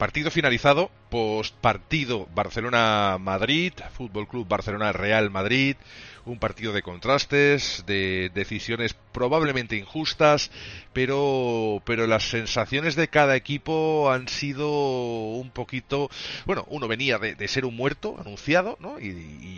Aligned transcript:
partido 0.00 0.30
finalizado, 0.30 0.90
post 1.10 1.54
partido 1.60 2.26
Barcelona-Madrid, 2.34 3.74
Fútbol 3.92 4.26
Club 4.26 4.48
Barcelona-Real 4.48 5.28
Madrid, 5.28 5.76
un 6.24 6.38
partido 6.38 6.72
de 6.72 6.82
contrastes, 6.82 7.84
de 7.86 8.30
decisiones 8.34 8.94
probablemente 9.12 9.76
injustas, 9.76 10.50
pero, 10.92 11.82
pero 11.84 12.06
las 12.06 12.24
sensaciones 12.24 12.96
de 12.96 13.08
cada 13.08 13.36
equipo 13.36 14.10
han 14.10 14.28
sido 14.28 14.70
un 14.70 15.50
poquito, 15.50 16.10
bueno, 16.46 16.64
uno 16.68 16.88
venía 16.88 17.18
de, 17.18 17.48
ser 17.48 17.64
un 17.64 17.74
muerto 17.74 18.16
anunciado, 18.20 18.76
¿no? 18.80 19.00
Y, 19.00 19.08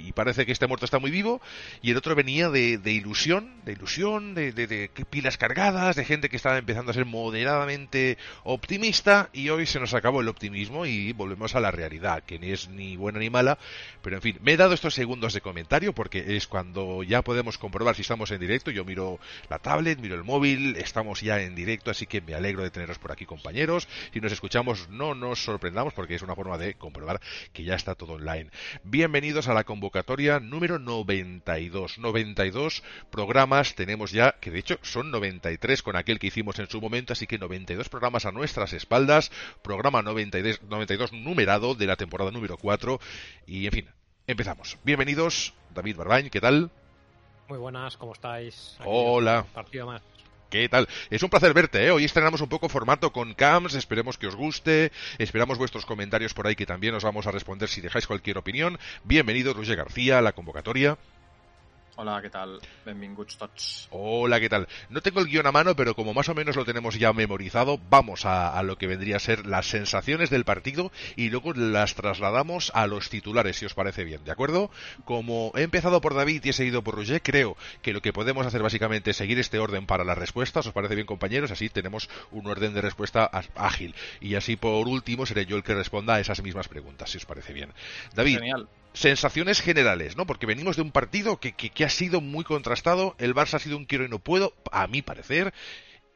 y, 0.07 0.13
parece 0.13 0.47
que 0.47 0.53
este 0.53 0.67
muerto 0.67 0.85
está 0.85 0.99
muy 0.99 1.11
vivo, 1.11 1.41
y 1.83 1.91
el 1.91 1.97
otro 1.97 2.15
venía 2.15 2.49
de, 2.49 2.79
de 2.79 2.93
ilusión, 2.93 3.51
de 3.65 3.73
ilusión, 3.73 4.35
de, 4.35 4.53
de, 4.53 4.91
pilas 5.11 5.37
cargadas, 5.37 5.97
de 5.97 6.05
gente 6.05 6.29
que 6.29 6.37
estaba 6.37 6.59
empezando 6.59 6.91
a 6.91 6.95
ser 6.95 7.07
moderadamente 7.07 8.19
optimista, 8.45 9.31
y 9.33 9.49
hoy 9.49 9.67
se 9.67 9.81
nos 9.81 9.95
acabó 9.95 10.21
el 10.21 10.29
optimismo 10.29 10.87
y 10.87 11.13
volvemos 11.13 11.55
a 11.55 11.61
la 11.61 11.71
realidad, 11.71 12.23
que 12.25 12.39
ni 12.39 12.51
es 12.51 12.69
ni 12.69 12.97
buena 12.97 13.19
ni 13.19 13.31
mala, 13.31 13.59
pero 14.03 14.17
en 14.17 14.23
fin, 14.23 14.39
me 14.43 14.53
he 14.53 14.57
dado 14.57 14.75
estos 14.75 14.95
segundos 14.95 15.35
de 15.35 15.41
comentario 15.41 15.93
porque 15.93 16.37
es 16.37 16.47
cuando 16.53 17.03
ya 17.03 17.23
podemos 17.23 17.57
comprobar 17.57 17.95
si 17.95 18.03
estamos 18.03 18.31
en 18.31 18.39
directo, 18.39 18.71
yo 18.71 18.85
miro 18.85 19.19
la 19.49 19.59
tablet, 19.59 19.99
miro 19.99 20.17
el 20.17 20.23
móvil, 20.23 20.77
estamos 20.77 21.23
ya 21.23 21.41
en 21.41 21.55
directo, 21.55 21.91
así 21.91 22.07
que 22.07 22.21
me 22.21 22.35
alegro 22.35 22.63
de 22.63 22.69
teneros 22.69 22.99
por 22.99 23.11
aquí 23.11 23.25
compañeros. 23.25 23.89
Si 24.13 24.21
nos 24.21 24.33
escuchamos, 24.33 24.91
no 24.91 25.15
nos 25.15 25.43
sorprendamos 25.43 25.95
porque 25.95 26.15
es 26.15 26.21
una 26.21 26.35
forma 26.37 26.59
de 26.59 26.75
comprobar 26.75 27.23
que 27.55 27.65
ya 27.65 27.75
está 27.75 27.95
todo 27.95 28.13
online. 28.13 28.51
Bienvenidos 28.85 29.49
a 29.49 29.55
la 29.55 29.65
convocatoria 29.65 30.41
número 30.41 30.79
92. 30.79 31.97
92 31.97 32.83
programas 33.11 33.75
tenemos 33.75 34.13
ya, 34.13 34.33
que 34.39 34.51
de 34.51 34.59
hecho 34.59 34.79
son 34.83 35.11
93 35.11 35.83
con 35.83 35.97
aquel 35.97 36.19
que 36.19 36.27
hicimos 36.27 36.59
en 36.59 36.69
su 36.69 36.83
momento, 36.83 37.15
así 37.15 37.27
que 37.27 37.39
92 37.39 37.89
programas 37.89 38.27
a 38.27 38.31
nuestras 38.31 38.75
espaldas. 38.75 39.33
Programa 39.63 40.03
92, 40.03 40.65
92 40.65 41.15
numerado 41.15 41.75
de 41.75 41.87
la 41.87 41.97
temporada 41.97 42.31
número 42.31 42.59
4. 42.59 43.01
Y 43.47 43.65
en 43.65 43.73
fin, 43.73 43.89
empezamos. 44.27 44.79
Bienvenidos, 44.85 45.55
David 45.75 45.97
Barbañ, 45.97 46.31
¿qué 46.31 46.41
tal? 46.41 46.71
Muy 47.49 47.59
buenas, 47.59 47.97
¿cómo 47.97 48.13
estáis? 48.13 48.77
Aquí 48.79 48.89
Hola. 48.91 49.45
Partido 49.53 49.87
más. 49.87 50.03
¿Qué 50.51 50.69
tal? 50.69 50.87
Es 51.09 51.23
un 51.23 51.31
placer 51.31 51.55
verte, 51.55 51.87
¿eh? 51.87 51.91
Hoy 51.91 52.05
estrenamos 52.05 52.43
un 52.43 52.49
poco 52.51 52.69
formato 52.69 53.11
con 53.11 53.33
cams, 53.33 53.75
esperemos 53.75 54.19
que 54.19 54.27
os 54.27 54.37
guste, 54.37 54.93
esperamos 55.17 55.57
vuestros 55.57 55.87
comentarios 55.87 56.35
por 56.35 56.47
ahí 56.47 56.55
que 56.55 56.67
también 56.67 56.95
os 56.95 57.05
vamos 57.05 57.27
a 57.27 57.31
responder 57.31 57.71
si 57.71 57.81
dejáis 57.81 58.07
cualquier 58.07 58.37
opinión. 58.37 58.79
Bienvenido, 59.03 59.55
Roger 59.55 59.77
García, 59.77 60.19
a 60.19 60.23
la 60.23 60.33
convocatoria. 60.33 60.99
Hola, 61.95 62.23
¿qué 62.23 62.31
tal? 62.31 62.59
Benvinguts 62.87 63.37
tots. 63.37 63.89
Hola, 63.91 64.41
¿qué 64.41 64.49
tal? 64.49 64.67
No 64.89 65.03
tengo 65.03 65.21
el 65.21 65.27
guion 65.27 65.47
a 65.47 65.53
mano, 65.53 65.77
pero 65.77 65.95
como 65.95 66.15
más 66.15 66.27
o 66.31 66.35
menos 66.35 66.57
lo 66.57 66.65
tenemos 66.65 66.99
ya 66.99 67.13
memorizado, 67.13 67.79
vamos 67.91 68.25
a, 68.25 68.59
a, 68.59 68.63
lo 68.63 68.79
que 68.79 68.87
vendría 68.87 69.17
a 69.17 69.21
ser 69.21 69.45
las 69.47 69.67
sensaciones 69.67 70.31
del 70.31 70.47
partido 70.47 70.91
y 71.17 71.29
luego 71.29 71.53
las 71.53 71.95
trasladamos 71.95 72.73
a 72.75 72.87
los 72.87 73.11
titulares, 73.11 73.59
si 73.59 73.67
os 73.67 73.75
parece 73.75 74.05
bien, 74.05 74.25
¿de 74.25 74.33
acuerdo? 74.33 74.71
Como 75.05 75.53
he 75.55 75.61
empezado 75.61 76.01
por 76.01 76.15
David 76.15 76.43
y 76.43 76.49
he 76.49 76.53
seguido 76.55 76.83
por 76.83 76.95
Roger, 76.95 77.21
creo 77.21 77.59
que 77.83 77.93
lo 77.93 78.01
que 78.01 78.15
podemos 78.15 78.47
hacer 78.47 78.63
básicamente 78.63 79.11
es 79.11 79.19
seguir 79.19 79.39
este 79.39 79.59
orden 79.59 79.85
para 79.85 80.03
las 80.03 80.17
respuestas, 80.17 80.67
¿os 80.67 80.73
parece 80.73 80.95
bien, 80.95 81.07
compañeros? 81.07 81.51
Así 81.51 81.69
tenemos 81.69 82.09
un 82.31 82.47
orden 82.47 82.73
de 82.73 82.81
respuesta 82.81 83.31
ágil. 83.55 83.95
Y 84.19 84.35
así, 84.37 84.57
por 84.57 84.89
último, 84.89 85.27
seré 85.27 85.45
yo 85.45 85.59
el 85.59 85.63
que 85.63 85.75
responda 85.75 86.15
a 86.15 86.21
esas 86.21 86.43
mismas 86.43 86.69
preguntas, 86.69 87.11
si 87.11 87.19
os 87.19 87.27
parece 87.27 87.53
bien. 87.53 87.71
David. 88.15 88.39
Genial 88.39 88.69
sensaciones 88.93 89.61
generales, 89.61 90.17
¿no? 90.17 90.27
Porque 90.27 90.47
venimos 90.47 90.77
de 90.77 90.83
un 90.83 90.93
partido 90.93 91.39
que, 91.39 91.53
que, 91.53 91.85
ha 91.85 91.89
sido 91.89 92.21
muy 92.21 92.45
contrastado, 92.45 93.15
el 93.19 93.35
Barça 93.35 93.55
ha 93.55 93.59
sido 93.59 93.77
un 93.77 93.87
quiero 93.87 94.05
y 94.05 94.09
no 94.09 94.19
puedo, 94.19 94.55
a 94.71 94.87
mi 94.87 95.03
parecer, 95.03 95.53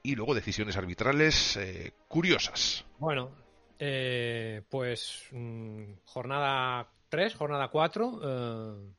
y 0.03 0.15
luego 0.15 0.35
decisiones 0.35 0.77
arbitrales 0.77 1.57
eh, 1.57 1.93
curiosas. 2.09 2.85
Bueno, 2.99 3.31
eh, 3.79 4.63
pues 4.69 5.25
mmm, 5.33 5.85
jornada 6.05 6.89
3, 7.09 7.35
jornada 7.35 7.69
4, 7.69 8.21
eh, 8.23 8.93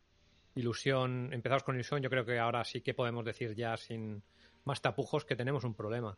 ilusión, 0.55 1.29
empezamos 1.33 1.63
con 1.63 1.75
ilusión, 1.75 2.01
yo 2.01 2.09
creo 2.09 2.25
que 2.25 2.39
ahora 2.39 2.63
sí 2.63 2.81
que 2.81 2.93
podemos 2.93 3.23
decir 3.25 3.55
ya 3.55 3.77
sin 3.77 4.23
más 4.65 4.81
tapujos 4.81 5.25
que 5.25 5.35
tenemos 5.35 5.63
un 5.63 5.73
problema. 5.73 6.17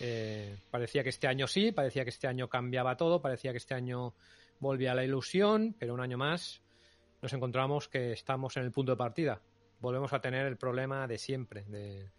Eh, 0.00 0.56
parecía 0.70 1.02
que 1.02 1.10
este 1.10 1.28
año 1.28 1.46
sí, 1.46 1.70
parecía 1.70 2.02
que 2.02 2.10
este 2.10 2.26
año 2.26 2.48
cambiaba 2.48 2.96
todo, 2.96 3.20
parecía 3.20 3.52
que 3.52 3.58
este 3.58 3.74
año 3.74 4.14
volvía 4.58 4.94
la 4.94 5.04
ilusión, 5.04 5.76
pero 5.78 5.94
un 5.94 6.00
año 6.00 6.18
más 6.18 6.62
nos 7.24 7.32
encontramos 7.32 7.88
que 7.88 8.12
estamos 8.12 8.54
en 8.58 8.64
el 8.64 8.70
punto 8.70 8.92
de 8.92 8.96
partida. 8.98 9.40
Volvemos 9.80 10.12
a 10.12 10.20
tener 10.20 10.46
el 10.46 10.58
problema 10.58 11.06
de 11.06 11.16
siempre, 11.16 11.64
de 11.64 12.10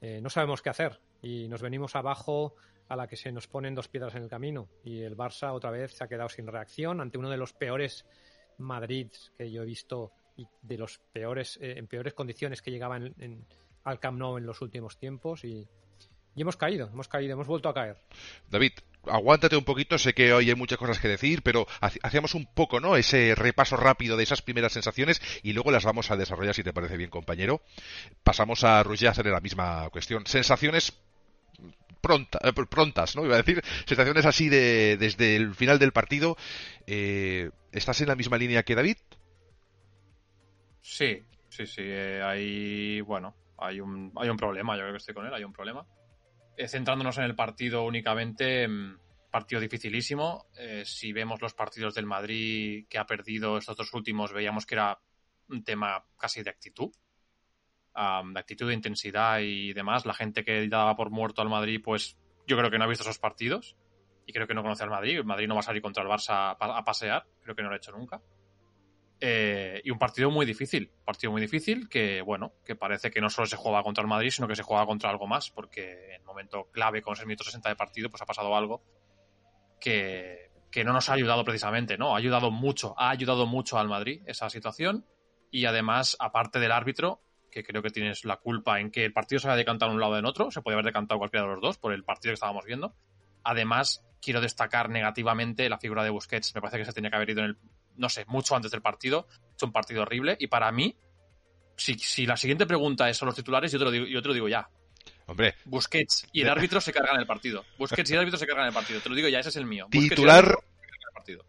eh, 0.00 0.20
no 0.22 0.30
sabemos 0.30 0.62
qué 0.62 0.70
hacer 0.70 1.00
y 1.20 1.48
nos 1.48 1.60
venimos 1.60 1.96
abajo 1.96 2.54
a 2.88 2.94
la 2.94 3.08
que 3.08 3.16
se 3.16 3.32
nos 3.32 3.48
ponen 3.48 3.74
dos 3.74 3.88
piedras 3.88 4.14
en 4.14 4.22
el 4.22 4.28
camino 4.28 4.68
y 4.84 5.00
el 5.00 5.16
Barça 5.16 5.52
otra 5.52 5.72
vez 5.72 5.92
se 5.92 6.04
ha 6.04 6.08
quedado 6.08 6.28
sin 6.28 6.46
reacción 6.46 7.00
ante 7.00 7.18
uno 7.18 7.30
de 7.30 7.36
los 7.36 7.52
peores 7.52 8.06
Madrid 8.58 9.08
que 9.36 9.50
yo 9.50 9.62
he 9.62 9.66
visto 9.66 10.12
y 10.36 10.46
de 10.62 10.78
los 10.78 10.98
peores 11.12 11.58
eh, 11.60 11.74
en 11.76 11.88
peores 11.88 12.14
condiciones 12.14 12.62
que 12.62 12.70
llegaban 12.70 13.06
en, 13.06 13.14
en, 13.18 13.46
al 13.82 13.98
Camp 13.98 14.18
Nou 14.18 14.38
en 14.38 14.46
los 14.46 14.62
últimos 14.62 14.98
tiempos 14.98 15.42
y, 15.42 15.66
y 16.36 16.42
hemos 16.42 16.56
caído, 16.56 16.86
hemos 16.86 17.08
caído, 17.08 17.32
hemos 17.32 17.48
vuelto 17.48 17.68
a 17.68 17.74
caer. 17.74 17.96
David, 18.48 18.74
aguántate 19.10 19.56
un 19.56 19.64
poquito, 19.64 19.98
sé 19.98 20.14
que 20.14 20.32
hoy 20.32 20.48
hay 20.48 20.54
muchas 20.54 20.78
cosas 20.78 20.98
que 20.98 21.08
decir, 21.08 21.42
pero 21.42 21.66
hacemos 21.80 22.34
un 22.34 22.46
poco, 22.46 22.80
¿no? 22.80 22.96
Ese 22.96 23.34
repaso 23.34 23.76
rápido 23.76 24.16
de 24.16 24.24
esas 24.24 24.42
primeras 24.42 24.72
sensaciones 24.72 25.20
y 25.42 25.52
luego 25.52 25.70
las 25.70 25.84
vamos 25.84 26.10
a 26.10 26.16
desarrollar 26.16 26.54
si 26.54 26.62
te 26.62 26.72
parece 26.72 26.96
bien, 26.96 27.10
compañero. 27.10 27.62
Pasamos 28.22 28.64
a 28.64 28.82
Roger 28.82 29.08
a 29.08 29.30
la 29.30 29.40
misma 29.40 29.88
cuestión. 29.90 30.26
Sensaciones 30.26 30.92
pronta, 32.00 32.38
eh, 32.42 32.52
prontas, 32.52 33.16
¿no? 33.16 33.24
Iba 33.24 33.34
a 33.34 33.42
decir, 33.42 33.62
sensaciones 33.86 34.24
así 34.26 34.48
de 34.48 34.96
desde 34.96 35.36
el 35.36 35.54
final 35.54 35.78
del 35.78 35.92
partido. 35.92 36.36
Eh, 36.86 37.50
¿Estás 37.72 38.00
en 38.00 38.08
la 38.08 38.16
misma 38.16 38.38
línea 38.38 38.62
que 38.62 38.74
David? 38.74 38.96
Sí, 40.80 41.22
sí, 41.48 41.66
sí. 41.66 41.82
Eh, 41.82 42.22
hay, 42.24 43.00
bueno, 43.02 43.34
hay 43.58 43.80
un, 43.80 44.12
hay 44.16 44.28
un 44.28 44.36
problema, 44.36 44.74
yo 44.74 44.82
creo 44.82 44.92
que 44.92 44.98
estoy 44.98 45.14
con 45.14 45.26
él, 45.26 45.34
hay 45.34 45.44
un 45.44 45.52
problema 45.52 45.86
centrándonos 46.66 47.18
en 47.18 47.24
el 47.24 47.36
partido 47.36 47.84
únicamente, 47.84 48.66
partido 49.30 49.60
dificilísimo. 49.60 50.46
Eh, 50.56 50.82
si 50.84 51.12
vemos 51.12 51.40
los 51.40 51.54
partidos 51.54 51.94
del 51.94 52.06
Madrid 52.06 52.86
que 52.88 52.98
ha 52.98 53.06
perdido 53.06 53.58
estos 53.58 53.76
dos 53.76 53.92
últimos, 53.94 54.32
veíamos 54.32 54.66
que 54.66 54.74
era 54.74 54.98
un 55.48 55.62
tema 55.62 56.04
casi 56.18 56.42
de 56.42 56.50
actitud. 56.50 56.90
De 57.94 58.38
actitud, 58.38 58.68
de 58.68 58.74
intensidad 58.74 59.40
y 59.40 59.72
demás. 59.72 60.06
La 60.06 60.14
gente 60.14 60.44
que 60.44 60.68
daba 60.68 60.94
por 60.94 61.10
muerto 61.10 61.42
al 61.42 61.48
Madrid, 61.48 61.80
pues 61.82 62.16
yo 62.46 62.56
creo 62.56 62.70
que 62.70 62.78
no 62.78 62.84
ha 62.84 62.88
visto 62.88 63.02
esos 63.02 63.18
partidos 63.18 63.76
y 64.24 64.32
creo 64.32 64.46
que 64.46 64.54
no 64.54 64.62
conoce 64.62 64.84
al 64.84 64.90
Madrid. 64.90 65.16
El 65.16 65.24
Madrid 65.24 65.48
no 65.48 65.54
va 65.54 65.60
a 65.60 65.64
salir 65.64 65.82
contra 65.82 66.04
el 66.04 66.08
Barça 66.08 66.56
a 66.58 66.84
pasear, 66.84 67.26
creo 67.42 67.56
que 67.56 67.62
no 67.62 67.68
lo 67.68 67.74
ha 67.74 67.78
hecho 67.78 67.90
nunca. 67.90 68.22
Eh, 69.20 69.80
y 69.84 69.90
un 69.90 69.98
partido 69.98 70.30
muy 70.30 70.46
difícil, 70.46 70.92
partido 71.04 71.32
muy 71.32 71.40
difícil 71.40 71.88
que, 71.88 72.22
bueno, 72.22 72.52
que 72.64 72.76
parece 72.76 73.10
que 73.10 73.20
no 73.20 73.28
solo 73.30 73.46
se 73.46 73.56
juega 73.56 73.82
contra 73.82 74.02
el 74.02 74.08
Madrid, 74.08 74.30
sino 74.30 74.46
que 74.46 74.54
se 74.54 74.62
juega 74.62 74.86
contra 74.86 75.10
algo 75.10 75.26
más, 75.26 75.50
porque 75.50 76.14
en 76.14 76.24
momento 76.24 76.68
clave, 76.70 77.02
con 77.02 77.14
ese 77.14 77.26
minuto 77.26 77.42
60 77.42 77.68
de 77.68 77.76
partido, 77.76 78.10
pues 78.10 78.22
ha 78.22 78.26
pasado 78.26 78.54
algo 78.54 78.84
que, 79.80 80.50
que 80.70 80.84
no 80.84 80.92
nos 80.92 81.08
ha 81.08 81.14
ayudado 81.14 81.44
precisamente, 81.44 81.98
¿no? 81.98 82.14
Ha 82.14 82.18
ayudado 82.18 82.52
mucho, 82.52 82.94
ha 82.96 83.10
ayudado 83.10 83.46
mucho 83.46 83.78
al 83.78 83.88
Madrid 83.88 84.22
esa 84.26 84.48
situación, 84.50 85.04
y 85.50 85.64
además, 85.64 86.16
aparte 86.20 86.60
del 86.60 86.72
árbitro, 86.72 87.22
que 87.50 87.64
creo 87.64 87.82
que 87.82 87.90
tienes 87.90 88.24
la 88.24 88.36
culpa 88.36 88.78
en 88.78 88.90
que 88.90 89.04
el 89.04 89.12
partido 89.12 89.40
se 89.40 89.48
haya 89.48 89.56
decantado 89.56 89.90
un 89.90 90.00
lado 90.00 90.18
en 90.18 90.26
otro, 90.26 90.50
se 90.50 90.62
puede 90.62 90.74
haber 90.74 90.84
decantado 90.84 91.18
cualquiera 91.18 91.46
de 91.46 91.52
los 91.54 91.60
dos 91.60 91.78
por 91.78 91.92
el 91.92 92.04
partido 92.04 92.30
que 92.30 92.34
estábamos 92.34 92.64
viendo. 92.66 92.94
Además, 93.42 94.04
quiero 94.20 94.40
destacar 94.40 94.90
negativamente 94.90 95.68
la 95.68 95.78
figura 95.78 96.04
de 96.04 96.10
Busquets. 96.10 96.54
Me 96.54 96.60
parece 96.60 96.78
que 96.78 96.84
se 96.84 96.92
tenía 96.92 97.10
que 97.10 97.16
haber 97.16 97.30
ido 97.30 97.40
en 97.40 97.46
el, 97.46 97.58
no 97.98 98.08
sé, 98.08 98.24
mucho 98.26 98.56
antes 98.56 98.70
del 98.70 98.82
partido. 98.82 99.26
Es 99.56 99.62
un 99.62 99.72
partido 99.72 100.02
horrible. 100.02 100.36
Y 100.40 100.46
para 100.46 100.72
mí, 100.72 100.96
si, 101.76 101.98
si 101.98 102.26
la 102.26 102.36
siguiente 102.36 102.66
pregunta 102.66 103.08
es 103.08 103.16
son 103.16 103.26
los 103.26 103.34
titulares, 103.34 103.70
yo 103.70 103.78
te 103.78 103.84
lo 103.84 103.90
digo, 103.90 104.06
yo 104.06 104.22
te 104.22 104.28
lo 104.28 104.34
digo 104.34 104.48
ya. 104.48 104.68
Hombre. 105.26 105.54
Busquets 105.66 106.26
y 106.32 106.40
el 106.40 106.48
árbitro 106.48 106.80
se 106.80 106.92
cargan 106.92 107.20
el 107.20 107.26
partido. 107.26 107.64
Busquets 107.76 108.10
y 108.10 108.14
el 108.14 108.20
árbitro 108.20 108.38
se 108.38 108.46
cargan 108.46 108.66
el 108.66 108.72
partido. 108.72 109.00
Te 109.00 109.10
lo 109.10 109.14
digo 109.14 109.28
ya, 109.28 109.40
ese 109.40 109.50
es 109.50 109.56
el 109.56 109.66
mío. 109.66 109.86
Titular 109.90 110.56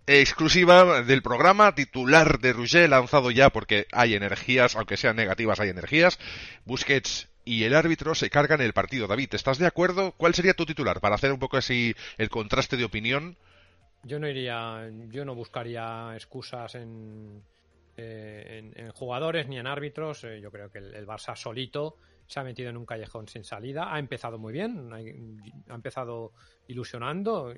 exclusiva 0.07 1.01
del 1.03 1.21
programa, 1.21 1.73
titular 1.73 2.39
de 2.39 2.53
Rouget, 2.53 2.89
lanzado 2.89 3.31
ya 3.31 3.49
porque 3.49 3.87
hay 3.91 4.15
energías, 4.15 4.75
aunque 4.75 4.97
sean 4.97 5.15
negativas, 5.15 5.59
hay 5.59 5.69
energías. 5.69 6.19
Busquets 6.65 7.29
y 7.45 7.63
el 7.63 7.75
árbitro 7.75 8.15
se 8.15 8.29
cargan 8.29 8.61
el 8.61 8.73
partido. 8.73 9.07
David, 9.07 9.33
¿estás 9.33 9.57
de 9.57 9.67
acuerdo? 9.67 10.13
¿Cuál 10.17 10.35
sería 10.35 10.53
tu 10.53 10.65
titular 10.65 10.99
para 10.99 11.15
hacer 11.15 11.31
un 11.31 11.39
poco 11.39 11.57
así 11.57 11.95
el 12.17 12.29
contraste 12.29 12.77
de 12.77 12.83
opinión? 12.83 13.37
Yo 14.03 14.19
no 14.19 14.27
iría, 14.27 14.89
yo 15.09 15.25
no 15.25 15.35
buscaría 15.35 16.11
excusas 16.15 16.75
en, 16.75 17.43
eh, 18.01 18.71
en, 18.75 18.91
jugadores 18.91 19.47
ni 19.49 19.57
en 19.59 19.67
árbitros. 19.67 20.23
Eh, 20.23 20.39
yo 20.39 20.51
creo 20.51 20.71
que 20.71 20.77
el, 20.77 21.05
Barça 21.05 21.35
solito 21.35 21.97
se 22.27 22.39
ha 22.39 22.43
metido 22.43 22.69
en 22.69 22.77
un 22.77 22.85
callejón 22.85 23.27
sin 23.27 23.43
salida. 23.43 23.93
Ha 23.93 23.99
empezado 23.99 24.37
muy 24.37 24.53
bien, 24.53 24.93
ha, 24.93 25.73
empezado 25.73 26.31
ilusionando, 26.67 27.53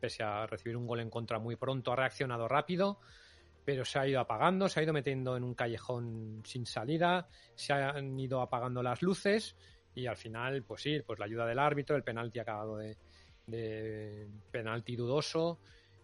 pese 0.00 0.24
a 0.24 0.46
recibir 0.46 0.76
un 0.76 0.88
gol 0.88 1.00
en 1.00 1.10
contra 1.10 1.38
muy 1.38 1.54
pronto, 1.54 1.92
ha 1.92 1.96
reaccionado 1.96 2.48
rápido, 2.48 2.98
pero 3.64 3.84
se 3.84 4.00
ha 4.00 4.08
ido 4.08 4.18
apagando, 4.18 4.68
se 4.68 4.80
ha 4.80 4.82
ido 4.82 4.92
metiendo 4.92 5.36
en 5.36 5.44
un 5.44 5.54
callejón 5.54 6.42
sin 6.44 6.66
salida, 6.66 7.28
se 7.54 7.74
han 7.74 8.18
ido 8.18 8.40
apagando 8.40 8.82
las 8.82 9.02
luces 9.02 9.54
y 9.94 10.06
al 10.06 10.16
final, 10.16 10.64
pues 10.64 10.82
sí, 10.82 11.00
pues 11.06 11.20
la 11.20 11.26
ayuda 11.26 11.46
del 11.46 11.60
árbitro, 11.60 11.94
el 11.94 12.02
penalti 12.02 12.40
ha 12.40 12.42
acabado 12.42 12.78
de 12.78 12.96
penalti 14.50 14.96
dudoso. 14.96 15.60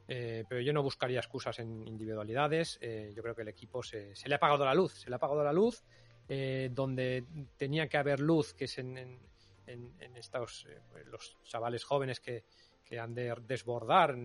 Eh, 0.08 0.44
pero 0.49 0.60
yo 0.60 0.72
no 0.72 0.82
buscaría 0.82 1.20
excusas 1.20 1.58
en 1.58 1.87
individualidades. 1.87 2.78
Eh, 2.81 3.12
yo 3.14 3.22
creo 3.22 3.34
que 3.34 3.43
el 3.43 3.49
equipo 3.49 3.82
se, 3.82 4.14
le 4.25 4.34
ha 4.34 4.37
apagado 4.37 4.64
la 4.64 4.75
luz. 4.75 4.94
Se 4.94 5.08
le 5.08 5.14
ha 5.14 5.16
apagado 5.16 5.44
la 5.44 5.52
luz 5.52 5.84
eh, 6.28 6.70
donde 6.72 7.25
tenía 7.56 7.88
que 7.88 7.96
haber 7.96 8.20
luz, 8.20 8.54
que 8.54 8.64
es 8.64 8.78
en, 8.78 8.96
en, 8.99 10.16
estos 10.16 10.66
los 11.06 11.38
chavales 11.44 11.84
jóvenes 11.84 12.20
que, 12.20 12.44
que, 12.84 12.99
han 12.99 13.14
de 13.14 13.34
desbordar. 13.46 14.16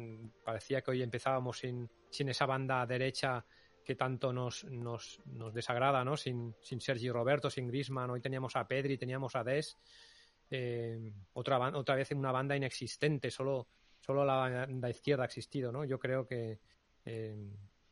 Parecía 0.44 0.82
que 0.82 0.92
hoy 0.92 1.04
empezábamos 1.04 1.60
sin, 1.60 1.90
sin 2.10 2.30
esa 2.30 2.46
banda 2.46 2.86
derecha 2.86 3.46
que 3.84 3.96
tanto 3.96 4.34
nos, 4.34 4.66
nos, 4.66 5.22
nos 5.26 5.54
desagrada, 5.54 6.04
¿no? 6.04 6.18
Sin, 6.18 6.54
sin 6.60 6.82
Sergi 6.82 7.10
Roberto, 7.10 7.50
sin 7.50 7.68
Grisman. 7.68 8.10
Hoy 8.10 8.20
teníamos 8.20 8.56
a 8.58 8.68
Pedri, 8.68 8.98
teníamos 8.98 9.36
a 9.36 9.44
Des. 9.44 9.78
otra, 11.34 11.78
otra 11.78 11.96
vez 11.96 12.12
en 12.12 12.18
una 12.18 12.34
banda 12.34 12.56
inexistente, 12.58 13.32
solo 13.32 13.68
solo 14.08 14.24
la 14.24 14.36
banda 14.36 14.90
izquierda 14.90 15.24
ha 15.24 15.26
existido, 15.26 15.72
¿no? 15.74 15.84
Yo 15.84 16.00
creo 16.00 16.26
que 16.26 16.62
eh, 17.04 17.36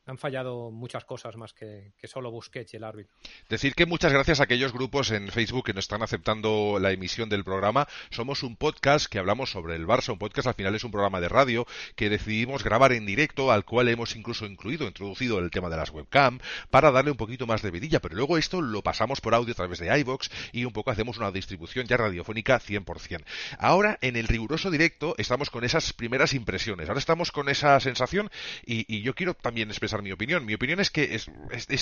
han 0.05 0.17
fallado 0.17 0.71
muchas 0.71 1.03
cosas 1.05 1.35
más 1.35 1.53
que, 1.53 1.93
solo 2.03 2.31
Busquets 2.31 2.73
y 2.73 2.77
el 2.77 2.83
árbitro. 2.83 3.13
Decir 3.49 3.73
que 3.73 3.85
muchas 3.85 4.13
gracias 4.13 4.39
a 4.39 4.43
aquellos 4.43 4.71
grupos 4.71 5.11
en 5.11 5.29
Facebook 5.29 5.65
que 5.65 5.73
nos 5.73 5.85
están 5.85 6.03
aceptando 6.03 6.77
la 6.79 6.91
emisión 6.91 7.27
del 7.29 7.43
programa. 7.43 7.87
Somos 8.11 8.43
un 8.43 8.55
podcast 8.55 9.07
que 9.07 9.17
hablamos 9.17 9.51
sobre 9.51 9.75
el 9.75 9.87
Barça, 9.87 10.11
un 10.11 10.19
podcast 10.19 10.47
al 10.47 10.53
final 10.53 10.75
es 10.75 10.83
un 10.83 10.91
programa 10.91 11.19
de 11.21 11.29
radio 11.29 11.65
que 11.95 12.09
decidimos 12.09 12.63
grabar 12.63 12.91
en 12.91 13.05
directo, 13.05 13.51
al 13.51 13.65
cual 13.65 13.89
hemos 13.89 14.15
incluso 14.15 14.45
incluido, 14.45 14.85
introducido 14.85 15.39
el 15.39 15.49
tema 15.49 15.69
de 15.69 15.77
las 15.77 15.89
webcam, 15.89 16.39
para 16.69 16.91
darle 16.91 17.11
un 17.11 17.17
poquito 17.17 17.47
más 17.47 17.63
de 17.63 17.71
vidilla, 17.71 17.99
pero 17.99 18.15
luego 18.15 18.37
esto 18.37 18.61
lo 18.61 18.83
pasamos 18.83 19.21
por 19.21 19.33
audio 19.33 19.53
a 19.53 19.55
través 19.55 19.79
de 19.79 19.99
iVox 19.99 20.29
y 20.51 20.65
un 20.65 20.73
poco 20.73 20.91
hacemos 20.91 21.17
una 21.17 21.31
distribución 21.31 21.87
ya 21.87 21.97
radiofónica 21.97 22.59
100%. 22.59 23.23
Ahora, 23.57 23.97
en 24.01 24.15
el 24.15 24.27
riguroso 24.27 24.69
directo, 24.69 25.15
estamos 25.17 25.49
con 25.49 25.63
esas 25.63 25.93
primeras 25.93 26.33
impresiones. 26.33 26.89
Ahora 26.89 26.99
estamos 26.99 27.31
con 27.31 27.49
esa 27.49 27.79
sensación 27.79 28.29
y 28.65 29.01
yo 29.01 29.15
quiero 29.15 29.33
también 29.33 29.69
expresar 29.69 29.94
mi 30.01 30.11
opinión. 30.11 30.45
Mi 30.45 30.53
opinión 30.53 30.79
es 30.79 30.91
que 30.91 31.19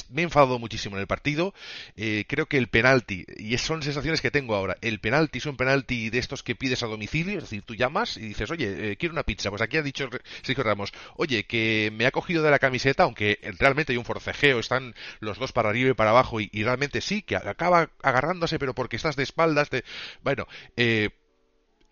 me 0.09 0.21
he 0.21 0.23
enfadado 0.23 0.59
muchísimo 0.59 0.95
en 0.95 1.01
el 1.01 1.07
partido. 1.07 1.53
Eh, 1.95 2.25
creo 2.27 2.45
que 2.47 2.57
el 2.57 2.67
penalti, 2.67 3.25
y 3.37 3.57
son 3.57 3.83
sensaciones 3.83 4.21
que 4.21 4.31
tengo 4.31 4.55
ahora, 4.55 4.77
el 4.81 4.99
penalti 4.99 5.39
es 5.39 5.45
un 5.45 5.57
penalti 5.57 6.09
de 6.09 6.19
estos 6.19 6.43
que 6.43 6.55
pides 6.55 6.83
a 6.83 6.87
domicilio, 6.87 7.37
es 7.37 7.43
decir, 7.45 7.63
tú 7.63 7.75
llamas 7.75 8.17
y 8.17 8.21
dices, 8.21 8.49
oye, 8.51 8.91
eh, 8.91 8.97
quiero 8.97 9.13
una 9.13 9.23
pizza. 9.23 9.49
Pues 9.49 9.61
aquí 9.61 9.77
ha 9.77 9.81
dicho 9.81 10.09
Sergio 10.41 10.63
Ramos, 10.63 10.93
oye, 11.15 11.45
que 11.45 11.91
me 11.93 12.05
ha 12.05 12.11
cogido 12.11 12.43
de 12.43 12.51
la 12.51 12.59
camiseta, 12.59 13.03
aunque 13.03 13.39
realmente 13.59 13.93
hay 13.93 13.97
un 13.97 14.05
forcejeo, 14.05 14.59
están 14.59 14.95
los 15.19 15.37
dos 15.37 15.51
para 15.51 15.69
arriba 15.69 15.91
y 15.91 15.93
para 15.93 16.11
abajo, 16.11 16.39
y, 16.39 16.49
realmente 16.63 17.01
sí, 17.01 17.21
que 17.21 17.35
acaba 17.35 17.89
agarrándose, 18.01 18.59
pero 18.59 18.73
porque 18.73 18.95
estás 18.95 19.15
de 19.15 19.23
espaldas. 19.23 19.69
Bueno, 20.23 20.47
eh, 20.77 21.09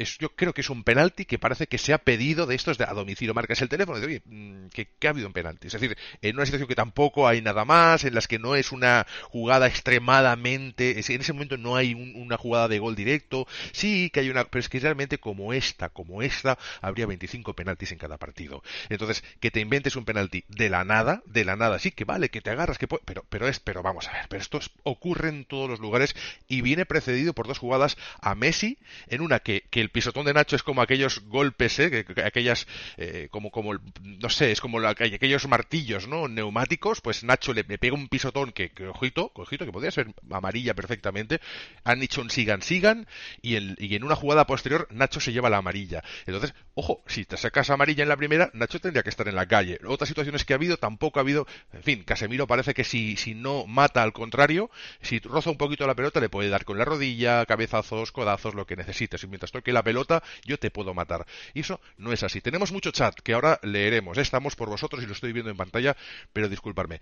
yo 0.04 0.30
creo 0.36 0.54
que 0.54 0.62
es 0.62 0.70
un 0.70 0.84
penalti 0.84 1.26
que 1.26 1.40
parece 1.40 1.68
que 1.68 1.78
se 1.78 1.94
ha 1.94 1.98
pedido 1.98 2.46
de 2.46 2.56
estos 2.56 2.78
de 2.78 2.86
a 2.86 2.94
domicilio. 2.94 3.34
Marcas 3.34 3.62
el 3.62 3.70
teléfono 3.70 4.00
y 4.00 4.04
oye, 4.04 4.22
mm, 4.26 4.68
¿qué, 4.68 4.88
ha 5.06 5.10
habido 5.10 5.28
un 5.28 5.34
penalti? 5.34 5.68
Es 5.68 5.74
decir, 5.74 5.98
en 6.22 6.36
una 6.36 6.46
situación 6.46 6.68
que 6.68 6.76
tampoco 6.76 7.28
hay 7.28 7.42
nada 7.42 7.66
más, 7.66 8.04
en 8.04 8.16
las 8.16 8.28
que 8.28 8.40
no 8.40 8.56
es 8.56 8.72
una 8.72 9.06
jugada 9.24 9.68
extremadamente, 9.68 10.92
en 10.92 11.22
ese 11.22 11.34
momento 11.34 11.58
no 11.58 11.76
hay 11.76 11.94
una 11.94 12.38
jugada 12.38 12.68
de 12.68 12.80
gol 12.80 12.96
directo, 12.96 13.48
sí 13.72 14.10
que 14.10 14.22
hay 14.22 14.30
una, 14.30 14.46
pero 14.46 14.60
es 14.60 14.70
que 14.70 14.80
realmente 14.80 15.20
como 15.20 15.54
esta, 15.54 15.90
como 15.90 16.22
esta, 16.22 16.58
habría 16.82 17.06
25 17.06 17.54
penaltis 17.54 17.92
en 17.92 17.98
cada 17.98 18.18
partido. 18.18 18.64
Entonces, 18.90 19.24
que 19.40 19.52
te 19.52 19.60
inventes 19.60 19.96
un 19.96 20.06
penalti 20.06 20.44
de 20.48 20.70
la 20.70 20.84
nada, 20.84 21.22
de 21.26 21.46
la 21.46 21.56
nada, 21.56 21.80
sí 21.80 21.92
que 21.92 22.06
vale, 22.06 22.30
que 22.30 22.42
te 22.42 22.50
agarras, 22.50 22.78
que 22.78 22.88
pero, 22.88 23.26
pero 23.30 23.48
es, 23.48 23.60
pero 23.60 23.84
vamos 23.84 24.08
a 24.08 24.14
ver, 24.14 24.26
pero 24.30 24.42
esto 24.42 24.60
ocurre 24.84 25.30
en 25.30 25.46
todos 25.46 25.70
los 25.70 25.80
lugares 25.80 26.16
y 26.48 26.62
viene 26.62 26.86
precedido 26.86 27.34
por 27.34 27.48
dos 27.48 27.60
jugadas 27.60 27.98
a 28.22 28.36
Messi, 28.36 28.78
en 29.08 29.22
una 29.22 29.40
que, 29.40 29.64
que 29.70 29.82
el 29.82 29.90
pisotón 29.92 30.26
de 30.26 30.34
Nacho 30.34 30.56
es 30.56 30.64
como 30.64 30.82
aquellos 30.82 31.22
golpes, 31.26 31.80
¿eh? 31.80 32.06
aquellas, 32.24 32.68
eh, 32.98 33.28
como, 33.32 33.52
como, 33.52 33.74
no 34.02 34.30
sé, 34.30 34.52
es 34.52 34.62
como 34.62 34.80
aquellos 34.86 35.48
martillos, 35.48 36.08
¿no? 36.08 36.28
Neumáticos, 36.28 37.02
pues 37.02 37.24
Nacho 37.24 37.54
le, 37.54 37.64
pega 37.64 37.96
un 37.96 38.08
pisotón 38.08 38.52
que, 38.52 38.72
que, 38.72 38.88
ojito, 38.88 39.32
ojito, 39.36 39.66
que 39.66 39.72
podría 39.72 39.92
ser 39.92 40.14
amarilla 40.30 40.74
perfectamente. 40.74 41.40
Han 41.84 42.02
hecho 42.02 42.22
un 42.22 42.30
sigan, 42.30 42.62
sigan, 42.62 43.08
y, 43.42 43.56
y 43.84 43.96
en 43.96 44.04
una 44.04 44.16
jugada 44.16 44.48
posterior 44.48 44.88
Nacho 44.92 45.20
se 45.20 45.34
lleva 45.34 45.50
la 45.50 45.58
amarilla. 45.58 46.04
Entonces, 46.26 46.54
ojo, 46.74 47.04
si 47.08 47.26
te 47.26 47.38
sacas 47.38 47.70
amarilla 47.70 48.04
en 48.04 48.10
la 48.10 48.18
primera, 48.18 48.50
Nacho 48.54 48.80
tendría 48.80 49.04
que 49.04 49.10
estar 49.10 49.28
en 49.28 49.36
la 49.36 49.46
calle. 49.46 49.80
Otras 49.86 50.08
situaciones 50.08 50.46
que 50.46 50.54
ha 50.54 50.56
habido, 50.56 50.78
tampoco 50.78 51.20
ha 51.20 51.22
habido, 51.22 51.48
en 51.74 51.84
fin, 51.84 52.04
Casemiro 52.04 52.48
parece 52.48 52.74
que 52.74 52.84
si, 52.84 53.18
si 53.18 53.34
no 53.34 53.66
mata 53.68 54.04
al 54.04 54.14
contrario, 54.14 54.70
si 55.02 55.20
roza 55.20 55.50
un 55.50 55.58
poquito 55.58 55.88
la 55.88 55.96
pelota, 55.96 56.20
le 56.20 56.30
puede 56.30 56.50
dar 56.50 56.66
con 56.66 56.78
la 56.78 56.86
rodilla, 56.86 57.46
cabezazos, 57.46 58.12
codazos, 58.12 58.56
lo 58.56 58.66
que 58.66 58.76
necesites. 58.76 59.24
Y 59.24 59.28
mientras 59.28 59.52
toque 59.52 59.71
la 59.72 59.84
pelota, 59.84 60.24
yo 60.46 60.58
te 60.58 60.72
puedo 60.72 60.94
matar. 60.94 61.26
Y 61.54 61.62
eso 61.62 61.80
no 61.98 62.12
es 62.12 62.24
así. 62.24 62.42
Tenemos 62.42 62.72
mucho 62.72 62.92
chat 62.92 63.16
que 63.20 63.34
ahora 63.34 63.60
leeremos. 63.64 64.18
Estamos 64.18 64.56
por 64.56 64.70
vosotros 64.70 65.04
y 65.04 65.08
lo 65.08 65.14
estoy 65.14 65.34
viendo 65.34 65.52
en 65.52 65.58
pantalla, 65.58 65.96
pero 66.34 66.50
disculparme. 66.50 67.02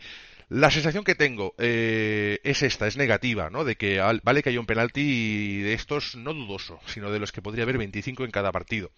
La 0.49 0.71
sensación 0.71 1.03
que 1.03 1.15
tengo 1.15 1.53
eh, 1.57 2.39
es 2.43 2.63
esta, 2.63 2.87
es 2.87 2.97
negativa, 2.97 3.49
¿no? 3.49 3.63
De 3.63 3.75
que 3.75 3.99
vale 4.23 4.43
que 4.43 4.49
haya 4.49 4.59
un 4.59 4.65
penalti 4.65 5.61
de 5.61 5.73
estos 5.73 6.15
no 6.15 6.33
dudoso, 6.33 6.79
sino 6.87 7.11
de 7.11 7.19
los 7.19 7.31
que 7.31 7.41
podría 7.41 7.63
haber 7.63 7.77
25 7.77 8.25
en 8.25 8.31
cada 8.31 8.51
partido. 8.51 8.91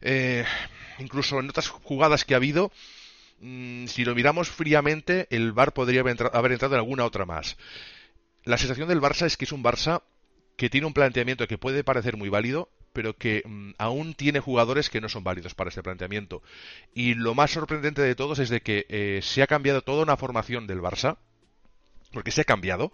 Eh, 0.00 0.44
incluso 0.98 1.40
en 1.40 1.50
otras 1.50 1.68
jugadas 1.68 2.24
que 2.24 2.34
ha 2.34 2.38
habido, 2.38 2.72
mm, 3.40 3.86
si 3.86 4.04
lo 4.04 4.14
miramos 4.14 4.48
fríamente, 4.48 5.26
el 5.30 5.52
VAR 5.52 5.72
podría 5.72 6.00
haber 6.00 6.52
entrado 6.52 6.74
en 6.74 6.80
alguna 6.80 7.04
otra 7.04 7.26
más. 7.26 7.56
La 8.44 8.58
sensación 8.58 8.88
del 8.88 9.00
Barça 9.00 9.26
es 9.26 9.36
que 9.36 9.44
es 9.44 9.52
un 9.52 9.62
Barça 9.64 10.02
que 10.56 10.70
tiene 10.70 10.86
un 10.86 10.94
planteamiento 10.94 11.46
que 11.46 11.58
puede 11.58 11.84
parecer 11.84 12.16
muy 12.16 12.28
válido, 12.28 12.70
pero 12.92 13.14
que 13.14 13.42
mm, 13.44 13.72
aún 13.78 14.14
tiene 14.14 14.40
jugadores 14.40 14.88
que 14.88 15.00
no 15.00 15.08
son 15.08 15.22
válidos 15.22 15.54
para 15.54 15.68
este 15.68 15.82
planteamiento. 15.82 16.42
Y 16.94 17.14
lo 17.14 17.34
más 17.34 17.50
sorprendente 17.50 18.02
de 18.02 18.14
todos 18.14 18.38
es 18.38 18.48
de 18.48 18.62
que 18.62 18.86
eh, 18.88 19.20
se 19.22 19.42
ha 19.42 19.46
cambiado 19.46 19.82
toda 19.82 20.02
una 20.02 20.16
formación 20.16 20.66
del 20.66 20.80
Barça, 20.80 21.18
porque 22.12 22.30
se 22.30 22.40
ha 22.40 22.44
cambiado, 22.44 22.92